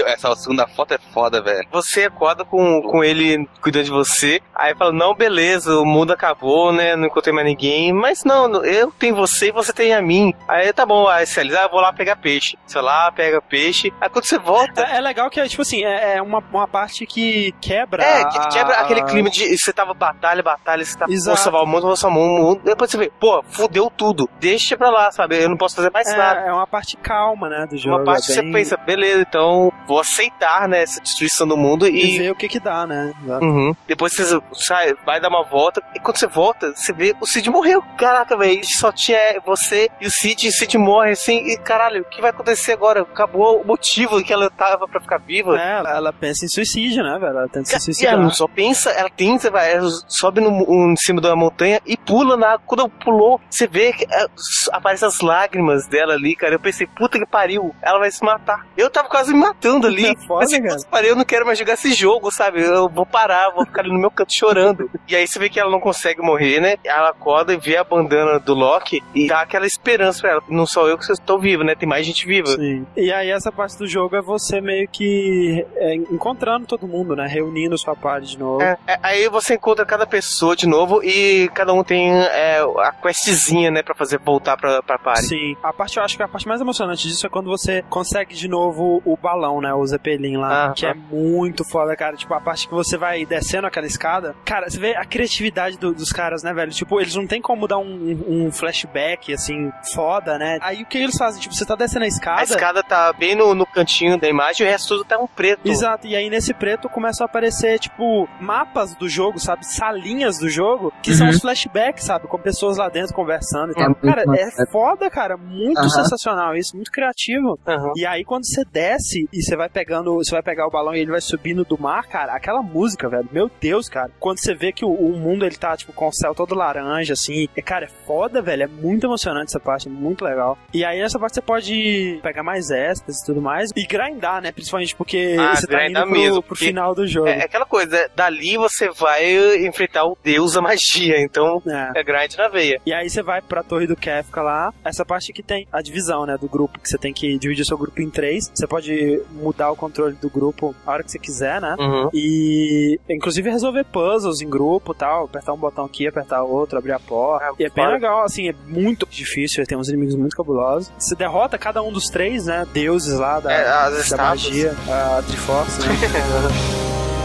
Essa 0.05 0.35
segunda 0.35 0.67
foto 0.67 0.93
é 0.93 0.97
foda, 1.13 1.41
velho. 1.41 1.67
Você 1.71 2.05
acorda 2.05 2.45
com, 2.45 2.81
com 2.81 3.03
ele 3.03 3.47
cuidando 3.61 3.85
de 3.85 3.91
você, 3.91 4.39
aí 4.55 4.75
fala, 4.75 4.91
não, 4.91 5.13
beleza, 5.15 5.77
o 5.79 5.85
mundo 5.85 6.13
acabou, 6.13 6.71
né? 6.71 6.95
Não 6.95 7.07
encontrei 7.07 7.33
mais 7.33 7.47
ninguém, 7.47 7.91
mas 7.93 8.23
não, 8.23 8.63
eu 8.63 8.91
tenho 8.91 9.15
você 9.15 9.47
e 9.47 9.51
você 9.51 9.73
tem 9.73 9.93
a 9.93 10.01
mim. 10.01 10.33
Aí 10.47 10.71
tá 10.71 10.85
bom, 10.85 11.07
aí 11.07 11.25
você 11.25 11.41
ah, 11.41 11.63
eu 11.63 11.69
vou 11.69 11.81
lá 11.81 11.91
pegar 11.91 12.15
peixe. 12.17 12.57
Você 12.65 12.79
lá, 12.79 13.11
pega 13.11 13.41
peixe. 13.41 13.91
Aí 13.99 14.09
quando 14.09 14.25
você 14.25 14.37
volta. 14.37 14.81
É, 14.83 14.97
é 14.97 15.01
legal 15.01 15.29
que, 15.29 15.39
é, 15.39 15.47
tipo 15.47 15.61
assim, 15.61 15.83
é, 15.83 16.17
é 16.17 16.21
uma, 16.21 16.39
uma 16.51 16.67
parte 16.67 17.05
que 17.05 17.53
quebra. 17.59 18.03
É, 18.03 18.25
que 18.25 18.37
a- 18.37 18.47
quebra 18.47 18.75
aquele 18.77 19.03
clima 19.03 19.29
de 19.29 19.57
você 19.57 19.73
tava 19.73 19.93
batalha, 19.93 20.43
batalha, 20.43 20.83
você 20.85 20.97
tá 20.97 21.05
Exato. 21.09 21.35
vou 21.35 21.43
salvar 21.43 21.63
o 21.63 21.67
mundo, 21.67 21.87
vou 21.87 21.95
salvar 21.95 22.19
o 22.19 22.25
mundo. 22.25 22.61
Depois 22.63 22.89
você 22.91 22.97
vê, 22.97 23.11
pô, 23.19 23.43
fudeu 23.49 23.89
tudo. 23.95 24.29
Deixa 24.39 24.77
pra 24.77 24.89
lá, 24.89 25.11
sabe? 25.11 25.36
Eu 25.43 25.49
não 25.49 25.57
posso 25.57 25.75
fazer 25.75 25.91
mais 25.91 26.07
nada. 26.15 26.41
É, 26.41 26.47
é 26.49 26.53
uma 26.53 26.67
parte 26.67 26.95
calma, 26.97 27.49
né, 27.49 27.65
do 27.69 27.77
jogo. 27.77 27.97
Uma 27.97 28.03
parte 28.05 28.23
é 28.23 28.27
que 28.27 28.33
você 28.33 28.41
bem- 28.41 28.51
pensa, 28.53 28.77
beleza, 28.77 29.21
então 29.27 29.71
vou 29.87 29.99
aceitar, 29.99 30.67
né, 30.67 30.81
essa 30.83 31.01
destruição 31.01 31.47
do 31.47 31.55
mundo 31.57 31.87
E 31.87 32.15
e 32.15 32.17
ver 32.17 32.31
o 32.31 32.35
que 32.35 32.47
que 32.47 32.59
dá, 32.59 32.85
né? 32.87 33.13
Uhum. 33.41 33.75
Depois 33.87 34.13
você 34.13 34.39
sai, 34.53 34.93
vai 35.05 35.19
dar 35.19 35.29
uma 35.29 35.43
volta, 35.43 35.81
e 35.95 35.99
quando 35.99 36.17
você 36.17 36.27
volta, 36.27 36.73
você 36.75 36.91
vê 36.93 37.15
o 37.19 37.25
Cid 37.25 37.49
morreu. 37.49 37.81
Caraca, 37.97 38.35
velho, 38.37 38.61
só 38.63 38.91
tinha 38.91 39.17
você 39.45 39.89
e 40.01 40.07
o 40.07 40.11
Cid, 40.11 40.45
e 40.45 40.49
o 40.49 40.51
Cid 40.51 40.77
morre 40.77 41.11
assim, 41.11 41.37
e 41.47 41.57
caralho, 41.57 42.01
o 42.01 42.05
que 42.05 42.21
vai 42.21 42.31
acontecer 42.31 42.73
agora? 42.73 43.01
Acabou 43.01 43.61
o 43.61 43.65
motivo 43.65 44.23
que 44.23 44.31
ela 44.33 44.49
tava 44.49 44.87
pra 44.87 44.99
ficar 45.01 45.17
viva. 45.17 45.59
É, 45.59 45.77
ela, 45.79 45.89
ela 45.97 46.13
pensa 46.13 46.45
em 46.45 46.47
suicídio, 46.47 47.03
né, 47.03 47.17
velho? 47.19 47.37
Ela 47.37 47.47
tenta 47.47 47.65
se 47.65 47.71
E 47.71 47.75
ela 47.75 47.79
suicidar. 47.81 48.17
não 48.19 48.29
só 48.31 48.47
pensa, 48.47 48.89
ela 48.91 49.09
tenta, 49.09 49.49
vai, 49.51 49.73
ela 49.73 49.89
sobe 50.07 50.41
no, 50.41 50.49
um, 50.49 50.91
em 50.93 50.95
cima 50.97 51.21
da 51.21 51.35
montanha 51.35 51.81
e 51.85 51.95
pula 51.97 52.35
na 52.37 52.47
água. 52.53 52.63
Quando 52.65 52.89
pulou, 52.89 53.39
você 53.49 53.67
vê 53.67 53.93
que 53.93 54.05
é, 54.05 54.25
aparecem 54.71 55.07
as 55.07 55.19
lágrimas 55.27 55.85
dela 55.87 56.13
ali, 56.13 56.35
cara. 56.35 56.55
Eu 56.55 56.59
pensei, 56.59 56.87
puta 56.87 57.19
que 57.19 57.25
pariu, 57.25 57.75
ela 57.81 57.99
vai 57.99 58.09
se 58.11 58.23
matar. 58.23 58.65
Eu 58.75 58.89
tava 58.89 59.07
quase 59.09 59.33
me 59.33 59.39
matando 59.39 59.87
ali. 59.87 60.05
É 60.07 60.15
foda, 60.27 60.39
Pensei, 60.45 60.61
cara. 60.61 60.77
pariu, 60.89 61.09
eu 61.11 61.15
não 61.15 61.25
quero 61.25 61.45
mais 61.45 61.59
jogar 61.59 61.73
esse 61.73 61.93
jogo, 61.93 62.31
sabe? 62.31 62.61
Eu 62.61 62.89
vou 62.89 63.05
parar, 63.05 63.51
vou 63.51 63.65
ficar 63.65 63.81
ali 63.81 63.91
no 63.91 63.99
meu 63.99 64.09
canto 64.11 64.33
chorando. 64.33 64.89
E 65.07 65.15
aí 65.15 65.27
você 65.27 65.37
vê 65.37 65.49
que 65.49 65.59
ela 65.59 65.69
não 65.71 65.79
consegue 65.79 66.21
morrer, 66.21 66.59
né? 66.59 66.75
Ela 66.83 67.09
acorda 67.09 67.53
e 67.53 67.57
vê 67.57 67.77
a 67.77 67.83
bandana 67.83 68.39
do 68.39 68.53
Loki 68.53 69.03
e 69.13 69.27
dá 69.27 69.41
aquela 69.41 69.65
esperança 69.65 70.21
pra 70.21 70.31
ela. 70.31 70.43
Não 70.49 70.65
sou 70.65 70.87
eu 70.87 70.97
que 70.97 71.11
estou 71.11 71.39
vivo, 71.39 71.63
né? 71.63 71.75
Tem 71.75 71.87
mais 71.87 72.05
gente 72.05 72.25
viva. 72.25 72.47
Sim. 72.47 72.85
E 72.95 73.11
aí 73.11 73.29
essa 73.29 73.51
parte 73.51 73.77
do 73.77 73.87
jogo 73.87 74.15
é 74.15 74.21
você 74.21 74.61
meio 74.61 74.87
que 74.87 75.65
é, 75.75 75.95
encontrando 75.95 76.65
todo 76.65 76.87
mundo, 76.87 77.15
né? 77.15 77.27
Reunindo 77.27 77.77
sua 77.77 77.95
party 77.95 78.27
de 78.31 78.39
novo. 78.39 78.61
É, 78.61 78.77
é, 78.87 78.99
aí 79.03 79.27
você 79.29 79.55
encontra 79.55 79.85
cada 79.85 80.05
pessoa 80.05 80.55
de 80.55 80.67
novo 80.67 81.03
e 81.03 81.49
cada 81.53 81.73
um 81.73 81.83
tem 81.83 82.11
é, 82.13 82.59
a 82.79 82.91
questzinha, 82.91 83.71
né, 83.71 83.81
pra 83.83 83.95
fazer 83.95 84.19
voltar 84.19 84.55
pra, 84.57 84.81
pra 84.81 84.97
party. 84.97 85.16
Sim, 85.21 85.55
a 85.63 85.71
parte 85.73 85.97
eu 85.97 86.03
acho 86.03 86.15
que 86.17 86.23
a 86.23 86.27
parte 86.27 86.47
mais 86.47 86.61
emocionante 86.61 87.07
disso 87.07 87.25
é 87.25 87.29
quando 87.29 87.47
você 87.49 87.83
consegue 87.89 88.33
de 88.35 88.47
novo 88.47 89.01
o 89.05 89.15
balão, 89.17 89.61
né? 89.61 89.73
O 89.73 89.85
Zeppelin 89.85 90.37
lá, 90.37 90.67
Ah, 90.67 90.73
que 90.73 90.85
ah. 90.85 90.89
é 90.89 90.93
muito 90.93 91.63
foda, 91.63 91.95
cara. 91.95 92.15
Tipo, 92.15 92.33
a 92.33 92.41
parte 92.41 92.67
que 92.67 92.73
você 92.73 92.97
vai 92.97 93.25
descendo 93.25 93.67
aquela 93.67 93.85
escada. 93.87 94.35
Cara, 94.45 94.69
você 94.69 94.79
vê 94.79 94.95
a 94.95 95.05
criatividade 95.05 95.77
do- 95.77 95.93
dos 95.93 96.11
caras, 96.11 96.43
né, 96.43 96.53
velho? 96.53 96.71
Tipo, 96.71 96.99
eles 96.99 97.15
não 97.15 97.27
tem 97.27 97.41
como 97.41 97.67
dar 97.67 97.77
um, 97.77 98.23
um 98.27 98.51
flashback, 98.51 99.33
assim, 99.33 99.71
foda, 99.93 100.37
né? 100.37 100.57
Aí 100.61 100.83
o 100.83 100.85
que 100.85 100.97
eles 100.97 101.17
fazem? 101.17 101.41
Tipo, 101.41 101.53
você 101.55 101.65
tá 101.65 101.75
descendo 101.75 102.05
a 102.05 102.07
escada. 102.07 102.41
A 102.41 102.43
escada 102.43 102.83
tá 102.83 103.13
bem 103.13 103.35
no, 103.35 103.53
no 103.55 103.65
cantinho 103.65 104.19
da 104.19 104.27
imagem 104.27 104.65
e 104.65 104.69
o 104.69 104.71
resto 104.71 104.87
tudo 104.89 105.03
tá 105.05 105.17
um 105.17 105.27
preto. 105.27 105.67
Exato, 105.67 106.07
e 106.07 106.15
aí 106.15 106.29
nesse 106.29 106.53
preto 106.53 106.89
começam 106.89 107.25
a 107.25 107.29
aparecer, 107.29 107.79
tipo, 107.79 108.27
mapas 108.39 108.95
do 108.95 109.07
jogo, 109.09 109.39
sabe? 109.39 109.65
Salinhas 109.65 110.37
do 110.37 110.49
jogo, 110.49 110.93
que 111.01 111.13
são 111.13 111.27
Uhum. 111.27 111.31
os 111.33 111.39
flashbacks, 111.41 112.03
sabe? 112.05 112.27
Com 112.27 112.37
pessoas 112.37 112.77
lá 112.77 112.89
dentro 112.89 113.13
conversando 113.13 113.71
e 113.71 113.75
tal. 113.75 113.85
muito 113.89 114.01
cara, 114.01 114.23
é 114.35 114.65
foda, 114.71 115.06
cara. 115.09 115.37
Muito 115.37 115.87
sensacional 115.89 116.55
isso, 116.55 116.75
muito 116.75 116.91
criativo. 116.91 117.57
E 117.95 118.05
aí 118.05 118.23
quando 118.23 118.45
você 118.45 118.63
desce 118.65 119.27
e 119.31 119.41
você 119.41 119.55
vai 119.55 119.69
pegando, 119.69 120.13
você 120.15 120.31
vai 120.31 120.41
pegar 120.43 120.67
o 120.67 120.71
balão 120.71 120.93
e 120.95 120.99
ele 120.99 121.11
vai 121.11 121.21
subindo 121.21 121.63
do 121.63 121.79
mar, 121.79 122.07
cara, 122.07 122.33
aquela 122.33 122.61
música, 122.61 123.09
velho, 123.09 123.27
meu 123.31 123.49
Deus, 123.59 123.87
cara. 123.89 124.11
Quando 124.19 124.39
você 124.39 124.53
vê 124.53 124.71
que 124.71 124.85
o, 124.85 124.89
o 124.89 125.17
mundo 125.17 125.45
ele 125.45 125.55
tá, 125.55 125.75
tipo, 125.75 125.93
com 125.93 126.07
o 126.07 126.13
céu 126.13 126.33
todo 126.35 126.55
laranja, 126.55 127.13
assim, 127.13 127.47
é, 127.55 127.61
cara, 127.61 127.85
é 127.85 127.89
foda, 128.05 128.41
velho. 128.41 128.63
É 128.63 128.67
muito 128.67 129.05
emocionante 129.05 129.49
essa 129.51 129.59
parte, 129.59 129.89
muito 129.89 130.23
legal. 130.23 130.57
E 130.73 130.83
aí 130.85 130.99
nessa 131.01 131.19
parte 131.19 131.35
você 131.35 131.41
pode 131.41 132.19
pegar 132.21 132.43
mais 132.43 132.69
extras 132.69 133.17
e 133.21 133.25
tudo 133.25 133.41
mais 133.41 133.69
e 133.75 133.85
grindar, 133.85 134.41
né? 134.41 134.51
Principalmente 134.51 134.95
porque 134.95 135.35
Ah, 135.39 135.55
você 135.55 135.67
tá 135.67 135.73
indo 135.73 135.83
grindar 135.83 136.03
pro, 136.03 136.11
mesmo, 136.11 136.43
pro 136.43 136.55
final 136.55 136.93
do 136.95 137.07
jogo. 137.07 137.27
É, 137.27 137.39
é 137.39 137.43
aquela 137.45 137.65
coisa, 137.65 137.95
é, 137.95 138.09
dali 138.15 138.57
você 138.57 138.89
vai 138.89 139.57
enfrentar 139.65 140.05
o 140.05 140.17
deus 140.23 140.53
da 140.53 140.61
magia, 140.61 141.19
então 141.21 141.61
É. 141.67 141.99
é 141.99 142.03
grind 142.03 142.35
na 142.37 142.47
veia. 142.47 142.79
E 142.85 142.93
aí 142.93 143.09
você 143.09 143.21
vai 143.21 143.41
pra 143.41 143.63
torre 143.63 143.87
do 143.87 143.95
Kefka 143.95 144.41
lá, 144.41 144.73
essa 144.97 145.05
parte 145.05 145.31
que 145.31 145.43
tem 145.43 145.67
a 145.71 145.81
divisão, 145.81 146.25
né, 146.25 146.37
do 146.37 146.47
grupo, 146.47 146.79
que 146.79 146.89
você 146.89 146.97
tem 146.97 147.13
que 147.13 147.37
dividir 147.37 147.65
seu 147.65 147.77
grupo 147.77 148.01
em 148.01 148.09
três. 148.09 148.51
Você 148.53 148.67
pode 148.67 149.21
mudar 149.31 149.71
o 149.71 149.75
controle 149.75 150.15
do 150.15 150.29
grupo 150.29 150.75
a 150.85 150.91
hora 150.91 151.03
que 151.03 151.11
você 151.11 151.19
quiser, 151.19 151.61
né? 151.61 151.75
Uhum. 151.79 152.09
E 152.13 152.99
inclusive 153.09 153.49
resolver 153.49 153.83
puzzles 153.85 154.41
em 154.41 154.49
grupo 154.49 154.93
tal, 154.93 155.25
apertar 155.25 155.53
um 155.53 155.57
botão 155.57 155.85
aqui, 155.85 156.07
apertar 156.07 156.43
outro, 156.43 156.77
abrir 156.77 156.93
a 156.93 156.99
porta. 156.99 157.45
Ah, 157.45 157.53
e 157.59 157.65
é 157.65 157.69
bem 157.69 157.87
legal, 157.87 158.23
assim, 158.23 158.49
é 158.49 158.55
muito 158.67 159.07
difícil, 159.09 159.63
tem 159.65 159.77
uns 159.77 159.89
inimigos 159.89 160.15
muito 160.15 160.35
cabulosos. 160.35 160.91
Você 160.97 161.15
derrota 161.15 161.57
cada 161.57 161.81
um 161.81 161.91
dos 161.91 162.05
três, 162.05 162.45
né, 162.45 162.65
deuses 162.73 163.19
lá 163.19 163.39
da, 163.39 163.51
É, 163.51 163.63
da 164.09 164.17
magia, 164.17 164.73
a 164.89 165.21
Triforce, 165.21 165.79
né? 165.81 165.95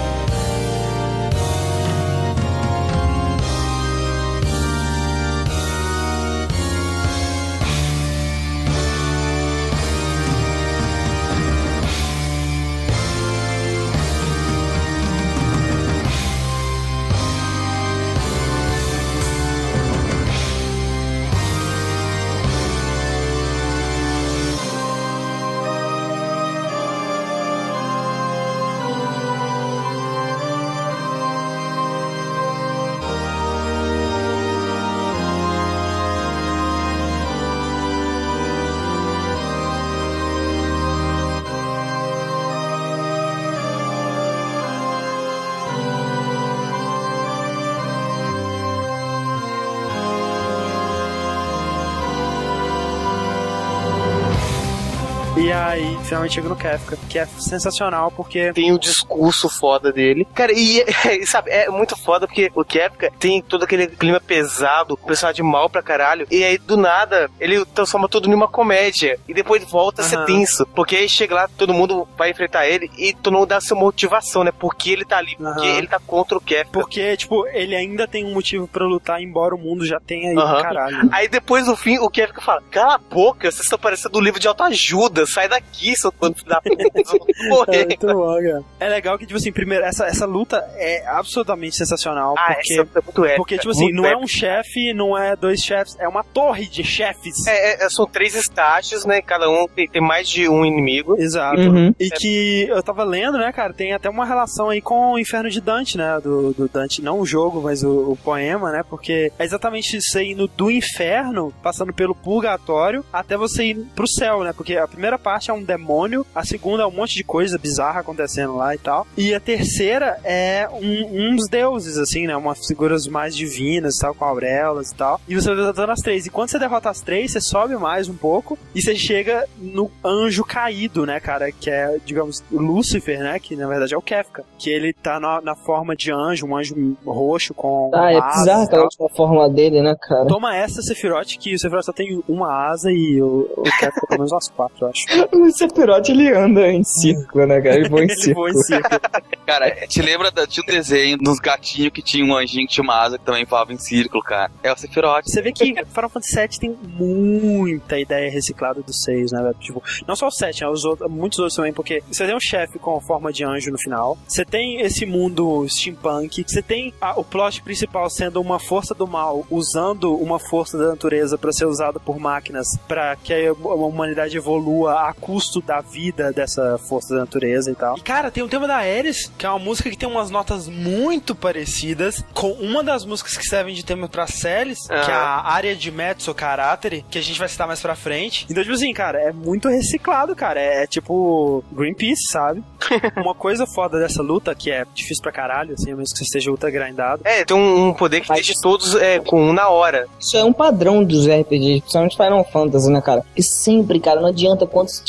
aí, 56.22 56.30
chega 56.30 56.48
no 56.48 56.56
Kefka, 56.56 56.96
que 57.08 57.18
é 57.18 57.26
sensacional 57.26 58.10
porque. 58.10 58.52
Tem 58.52 58.72
o 58.72 58.78
discurso 58.78 59.48
foda 59.48 59.92
dele. 59.92 60.26
Cara, 60.34 60.52
e, 60.52 60.84
e, 61.20 61.26
sabe, 61.26 61.50
é 61.50 61.68
muito 61.68 61.96
foda 61.96 62.26
porque 62.26 62.50
o 62.54 62.64
Kefka 62.64 63.10
tem 63.18 63.40
todo 63.42 63.64
aquele 63.64 63.86
clima 63.86 64.20
pesado, 64.20 64.96
personagem 64.96 65.44
mal 65.44 65.68
pra 65.68 65.82
caralho, 65.82 66.26
e 66.30 66.44
aí 66.44 66.58
do 66.58 66.76
nada 66.76 67.30
ele 67.40 67.64
transforma 67.66 68.08
tudo 68.08 68.28
numa 68.28 68.48
comédia. 68.48 69.18
E 69.28 69.34
depois 69.34 69.64
volta 69.64 70.02
a 70.02 70.04
ser 70.04 70.24
tenso. 70.24 70.66
Porque 70.66 70.96
aí 70.96 71.08
chega 71.08 71.34
lá, 71.34 71.48
todo 71.48 71.74
mundo 71.74 72.06
vai 72.16 72.30
enfrentar 72.30 72.66
ele 72.66 72.90
e 72.96 73.12
todo 73.12 73.34
mundo 73.34 73.46
dá 73.46 73.60
sua 73.60 73.76
motivação, 73.76 74.44
né? 74.44 74.52
Porque 74.52 74.90
ele 74.90 75.04
tá 75.04 75.18
ali, 75.18 75.36
porque 75.36 75.66
Aham. 75.66 75.78
ele 75.78 75.86
tá 75.86 75.98
contra 75.98 76.36
o 76.36 76.40
Kefka. 76.40 76.72
Porque, 76.72 77.16
tipo, 77.16 77.46
ele 77.48 77.74
ainda 77.74 78.06
tem 78.06 78.24
um 78.24 78.32
motivo 78.32 78.66
pra 78.66 78.84
lutar, 78.86 79.20
embora 79.20 79.54
o 79.54 79.58
mundo 79.58 79.84
já 79.86 79.98
tenha 80.00 80.38
Aham. 80.38 80.54
pro 80.54 80.62
caralho. 80.62 81.08
Aí 81.10 81.28
depois 81.28 81.66
no 81.66 81.76
fim, 81.76 81.98
o 81.98 82.08
Kevin 82.08 82.32
fala: 82.40 82.62
Cala 82.70 82.94
a 82.94 82.98
boca, 82.98 83.50
vocês 83.50 83.64
estão 83.64 83.78
parecendo 83.78 84.18
um 84.18 84.22
livro 84.22 84.40
de 84.40 84.48
autoajuda, 84.48 85.26
sai 85.26 85.48
daqui, 85.48 85.96
seu 85.96 86.11
puta, 86.18 86.60
vocês 86.64 87.08
vão 87.08 87.26
É 87.28 87.48
morrer. 87.48 87.86
muito 87.86 88.06
bom, 88.06 88.34
cara. 88.36 88.62
É 88.80 88.88
legal 88.88 89.18
que, 89.18 89.26
tipo 89.26 89.36
assim, 89.38 89.52
primeiro, 89.52 89.84
essa, 89.84 90.06
essa 90.06 90.26
luta 90.26 90.56
é 90.76 91.06
absolutamente 91.06 91.76
sensacional. 91.76 92.34
Ah, 92.38 92.54
porque, 92.54 92.72
essa 92.74 92.82
é 92.82 93.00
muito 93.02 93.24
épica. 93.24 93.36
porque, 93.36 93.58
tipo 93.58 93.70
assim, 93.70 93.92
não 93.92 94.04
é 94.04 94.10
épica. 94.10 94.24
um 94.24 94.26
chefe, 94.28 94.94
não 94.94 95.16
é 95.18 95.36
dois 95.36 95.60
chefes, 95.60 95.96
é 95.98 96.08
uma 96.08 96.22
torre 96.24 96.66
de 96.66 96.82
chefes. 96.84 97.46
É, 97.46 97.84
é, 97.84 97.88
são 97.90 98.06
três 98.06 98.34
estágios, 98.34 99.04
né? 99.04 99.20
Cada 99.22 99.48
um 99.50 99.66
tem, 99.68 99.88
tem 99.88 100.02
mais 100.02 100.28
de 100.28 100.48
um 100.48 100.64
inimigo. 100.64 101.16
Exato. 101.20 101.60
Uhum. 101.60 101.94
E 101.98 102.10
que 102.10 102.66
eu 102.68 102.82
tava 102.82 103.04
lendo, 103.04 103.38
né, 103.38 103.52
cara, 103.52 103.72
tem 103.72 103.92
até 103.92 104.08
uma 104.08 104.24
relação 104.24 104.68
aí 104.70 104.80
com 104.80 105.12
o 105.12 105.18
Inferno 105.18 105.50
de 105.50 105.60
Dante, 105.60 105.96
né, 105.98 106.18
do, 106.22 106.52
do 106.52 106.68
Dante, 106.68 107.02
não 107.02 107.20
o 107.20 107.26
jogo, 107.26 107.60
mas 107.62 107.82
o, 107.82 108.12
o 108.12 108.16
poema, 108.16 108.70
né, 108.72 108.82
porque 108.88 109.32
é 109.38 109.44
exatamente 109.44 110.00
você 110.00 110.24
indo 110.24 110.46
do 110.48 110.70
inferno, 110.70 111.52
passando 111.62 111.92
pelo 111.92 112.14
purgatório, 112.14 113.04
até 113.12 113.36
você 113.36 113.64
ir 113.66 113.76
pro 113.94 114.06
céu, 114.08 114.42
né, 114.42 114.52
porque 114.52 114.76
a 114.76 114.86
primeira 114.88 115.18
parte 115.18 115.50
é 115.50 115.54
um 115.54 115.62
demônio, 115.62 116.01
a 116.34 116.44
segunda 116.44 116.82
é 116.82 116.86
um 116.86 116.90
monte 116.90 117.14
de 117.14 117.24
coisa 117.24 117.58
bizarra 117.58 118.00
acontecendo 118.00 118.56
lá 118.56 118.74
e 118.74 118.78
tal, 118.78 119.06
e 119.16 119.34
a 119.34 119.40
terceira 119.40 120.18
é 120.24 120.68
um, 120.72 121.32
uns 121.32 121.48
deuses, 121.48 121.98
assim, 121.98 122.26
né, 122.26 122.36
umas 122.36 122.66
figuras 122.66 123.06
mais 123.06 123.34
divinas, 123.34 123.96
tal, 123.98 124.14
com 124.14 124.24
auréolas 124.24 124.90
e 124.90 124.94
tal, 124.94 125.20
e 125.28 125.34
você 125.34 125.48
vai 125.48 125.56
derrotando 125.56 125.92
as 125.92 126.00
três, 126.00 126.26
e 126.26 126.30
quando 126.30 126.50
você 126.50 126.58
derrota 126.58 126.90
as 126.90 127.00
três, 127.00 127.32
você 127.32 127.40
sobe 127.40 127.76
mais 127.76 128.08
um 128.08 128.14
pouco, 128.14 128.58
e 128.74 128.80
você 128.80 128.94
chega 128.94 129.46
no 129.58 129.90
anjo 130.04 130.44
caído, 130.44 131.06
né, 131.06 131.20
cara? 131.20 131.50
Que 131.52 131.70
é, 131.70 131.98
digamos, 132.04 132.42
Lúcifer, 132.50 133.20
né? 133.20 133.38
Que 133.38 133.56
na 133.56 133.66
verdade 133.66 133.94
é 133.94 133.96
o 133.98 134.02
Kefka. 134.02 134.44
Que 134.58 134.70
ele 134.70 134.92
tá 134.92 135.18
na, 135.18 135.40
na 135.40 135.54
forma 135.54 135.94
de 135.94 136.12
anjo, 136.12 136.46
um 136.46 136.56
anjo 136.56 136.74
roxo 137.04 137.54
com. 137.54 137.90
Ah, 137.94 138.12
é 138.12 138.20
bizarro 138.20 138.62
aquela 138.62 138.84
última 138.84 139.08
fórmula 139.10 139.50
dele, 139.50 139.82
né, 139.82 139.94
cara? 140.00 140.26
Toma 140.26 140.56
essa, 140.56 140.82
Sephiroth, 140.82 141.36
que 141.38 141.54
o 141.54 141.58
Sephiroth 141.58 141.84
só 141.84 141.92
tem 141.92 142.22
uma 142.28 142.70
asa 142.70 142.90
e 142.90 143.20
o, 143.20 143.48
o 143.56 143.62
Kefka 143.62 144.06
pelo 144.06 144.20
menos 144.20 144.32
umas 144.32 144.48
quatro, 144.48 144.86
eu 144.86 144.88
acho. 144.88 145.06
O 145.32 145.50
Sephiroth, 145.50 145.91
ele 146.12 146.32
anda 146.32 146.66
em 146.70 146.82
círculo, 146.84 147.46
né, 147.46 147.60
cara? 147.60 147.76
Ele 147.76 147.88
voa 147.88 148.00
em 148.00 148.04
Ele 148.10 148.14
círculo. 148.14 148.34
voa 148.46 148.50
em 148.50 148.62
círculo. 148.62 149.00
Cara, 149.46 149.70
te 149.86 150.00
lembra 150.00 150.30
da, 150.30 150.46
tinha 150.46 150.62
um 150.62 150.66
desenho 150.72 151.18
dos 151.18 151.38
gatinhos 151.38 151.92
que 151.92 152.00
tinha 152.02 152.24
um 152.24 152.34
anjinho 152.36 152.66
que 152.66 152.74
tinha 152.74 152.84
uma 152.84 153.00
asa 153.00 153.18
que 153.18 153.24
também 153.24 153.44
voava 153.44 153.72
em 153.72 153.78
círculo, 153.78 154.22
cara. 154.22 154.50
É 154.62 154.72
o 154.72 154.76
Sephiroth. 154.76 155.24
Você 155.26 155.42
vê 155.42 155.52
que 155.52 155.74
Final 155.84 156.08
Fantasy 156.10 156.36
VII 156.36 156.58
tem 156.60 156.76
muita 157.16 157.98
ideia 157.98 158.30
reciclada 158.30 158.80
do 158.82 158.92
6, 158.92 159.32
né, 159.32 159.42
velho? 159.42 159.54
Tipo, 159.60 159.82
não 160.06 160.14
só 160.16 160.28
o 160.28 160.30
7, 160.30 160.62
né? 160.62 160.68
Os 160.68 160.84
outros, 160.84 161.10
muitos 161.10 161.38
outros 161.38 161.56
também, 161.56 161.72
porque 161.72 162.02
você 162.10 162.24
tem 162.26 162.34
um 162.34 162.40
chefe 162.40 162.78
com 162.78 163.00
forma 163.00 163.32
de 163.32 163.44
anjo 163.44 163.70
no 163.70 163.78
final, 163.78 164.16
você 164.26 164.44
tem 164.44 164.80
esse 164.80 165.04
mundo 165.04 165.66
steampunk, 165.68 166.44
você 166.46 166.62
tem 166.62 166.92
a- 167.00 167.18
o 167.18 167.24
plot 167.24 167.62
principal 167.62 168.08
sendo 168.08 168.40
uma 168.40 168.58
força 168.58 168.94
do 168.94 169.06
mal 169.06 169.44
usando 169.50 170.14
uma 170.14 170.38
força 170.38 170.78
da 170.78 170.88
natureza 170.88 171.36
pra 171.36 171.52
ser 171.52 171.66
usada 171.66 171.98
por 171.98 172.18
máquinas 172.18 172.66
pra 172.86 173.16
que 173.16 173.32
a 173.32 173.50
a 173.50 173.74
humanidade 173.74 174.36
evolua 174.36 175.08
a 175.08 175.12
custo 175.12 175.60
da 175.60 175.81
vida 175.82 176.32
dessa 176.32 176.78
força 176.78 177.14
da 177.14 177.20
natureza 177.20 177.70
e 177.70 177.74
tal. 177.74 177.96
E 177.98 178.00
cara, 178.00 178.30
tem 178.30 178.42
o 178.42 178.48
tema 178.48 178.66
da 178.66 178.76
Ares, 178.76 179.30
que 179.36 179.44
é 179.44 179.48
uma 179.50 179.58
música 179.58 179.90
que 179.90 179.96
tem 179.96 180.08
umas 180.08 180.30
notas 180.30 180.68
muito 180.68 181.34
parecidas 181.34 182.24
com 182.32 182.50
uma 182.52 182.82
das 182.82 183.04
músicas 183.04 183.36
que 183.36 183.44
servem 183.44 183.74
de 183.74 183.84
tema 183.84 184.08
pra 184.08 184.26
Celis, 184.26 184.78
que 184.86 184.92
é 185.10 185.14
a 185.14 185.42
área 185.48 185.74
de 185.76 185.90
Mezzo 185.90 186.34
Carattere, 186.34 187.04
que 187.10 187.18
a 187.18 187.22
gente 187.22 187.38
vai 187.38 187.48
citar 187.48 187.66
mais 187.66 187.80
pra 187.80 187.94
frente. 187.94 188.46
Então, 188.50 188.62
tipo 188.62 188.74
assim, 188.74 188.92
cara, 188.92 189.18
é 189.20 189.32
muito 189.32 189.68
reciclado, 189.68 190.34
cara. 190.34 190.60
É, 190.60 190.84
é 190.84 190.86
tipo 190.86 191.62
Greenpeace, 191.72 192.28
sabe? 192.30 192.62
Uma 193.16 193.34
coisa 193.34 193.66
foda 193.66 193.98
dessa 193.98 194.22
luta, 194.22 194.54
que 194.54 194.70
é 194.70 194.84
difícil 194.94 195.22
pra 195.22 195.32
caralho, 195.32 195.74
assim, 195.74 195.92
a 195.92 195.94
menos 195.96 196.12
que 196.12 196.18
você 196.18 196.24
esteja 196.24 196.50
ultra 196.50 196.70
grindado. 196.70 197.22
É, 197.24 197.44
tem 197.44 197.56
um, 197.56 197.88
um 197.88 197.94
poder 197.94 198.20
que 198.20 198.28
Mas- 198.28 198.44
deixa 198.46 198.60
todos 198.60 198.94
é, 198.96 199.18
com 199.20 199.40
um 199.50 199.52
na 199.52 199.68
hora. 199.68 200.06
Isso 200.20 200.36
é 200.36 200.44
um 200.44 200.52
padrão 200.52 201.02
dos 201.04 201.26
RPGs, 201.26 201.80
principalmente 201.80 202.16
Final 202.16 202.44
Fantasy, 202.50 202.90
né, 202.90 203.00
cara? 203.00 203.24
Que 203.34 203.42
sempre, 203.42 204.00
cara, 204.00 204.20
não 204.20 204.28
adianta 204.28 204.66
quanto 204.66 204.90
você 204.90 205.02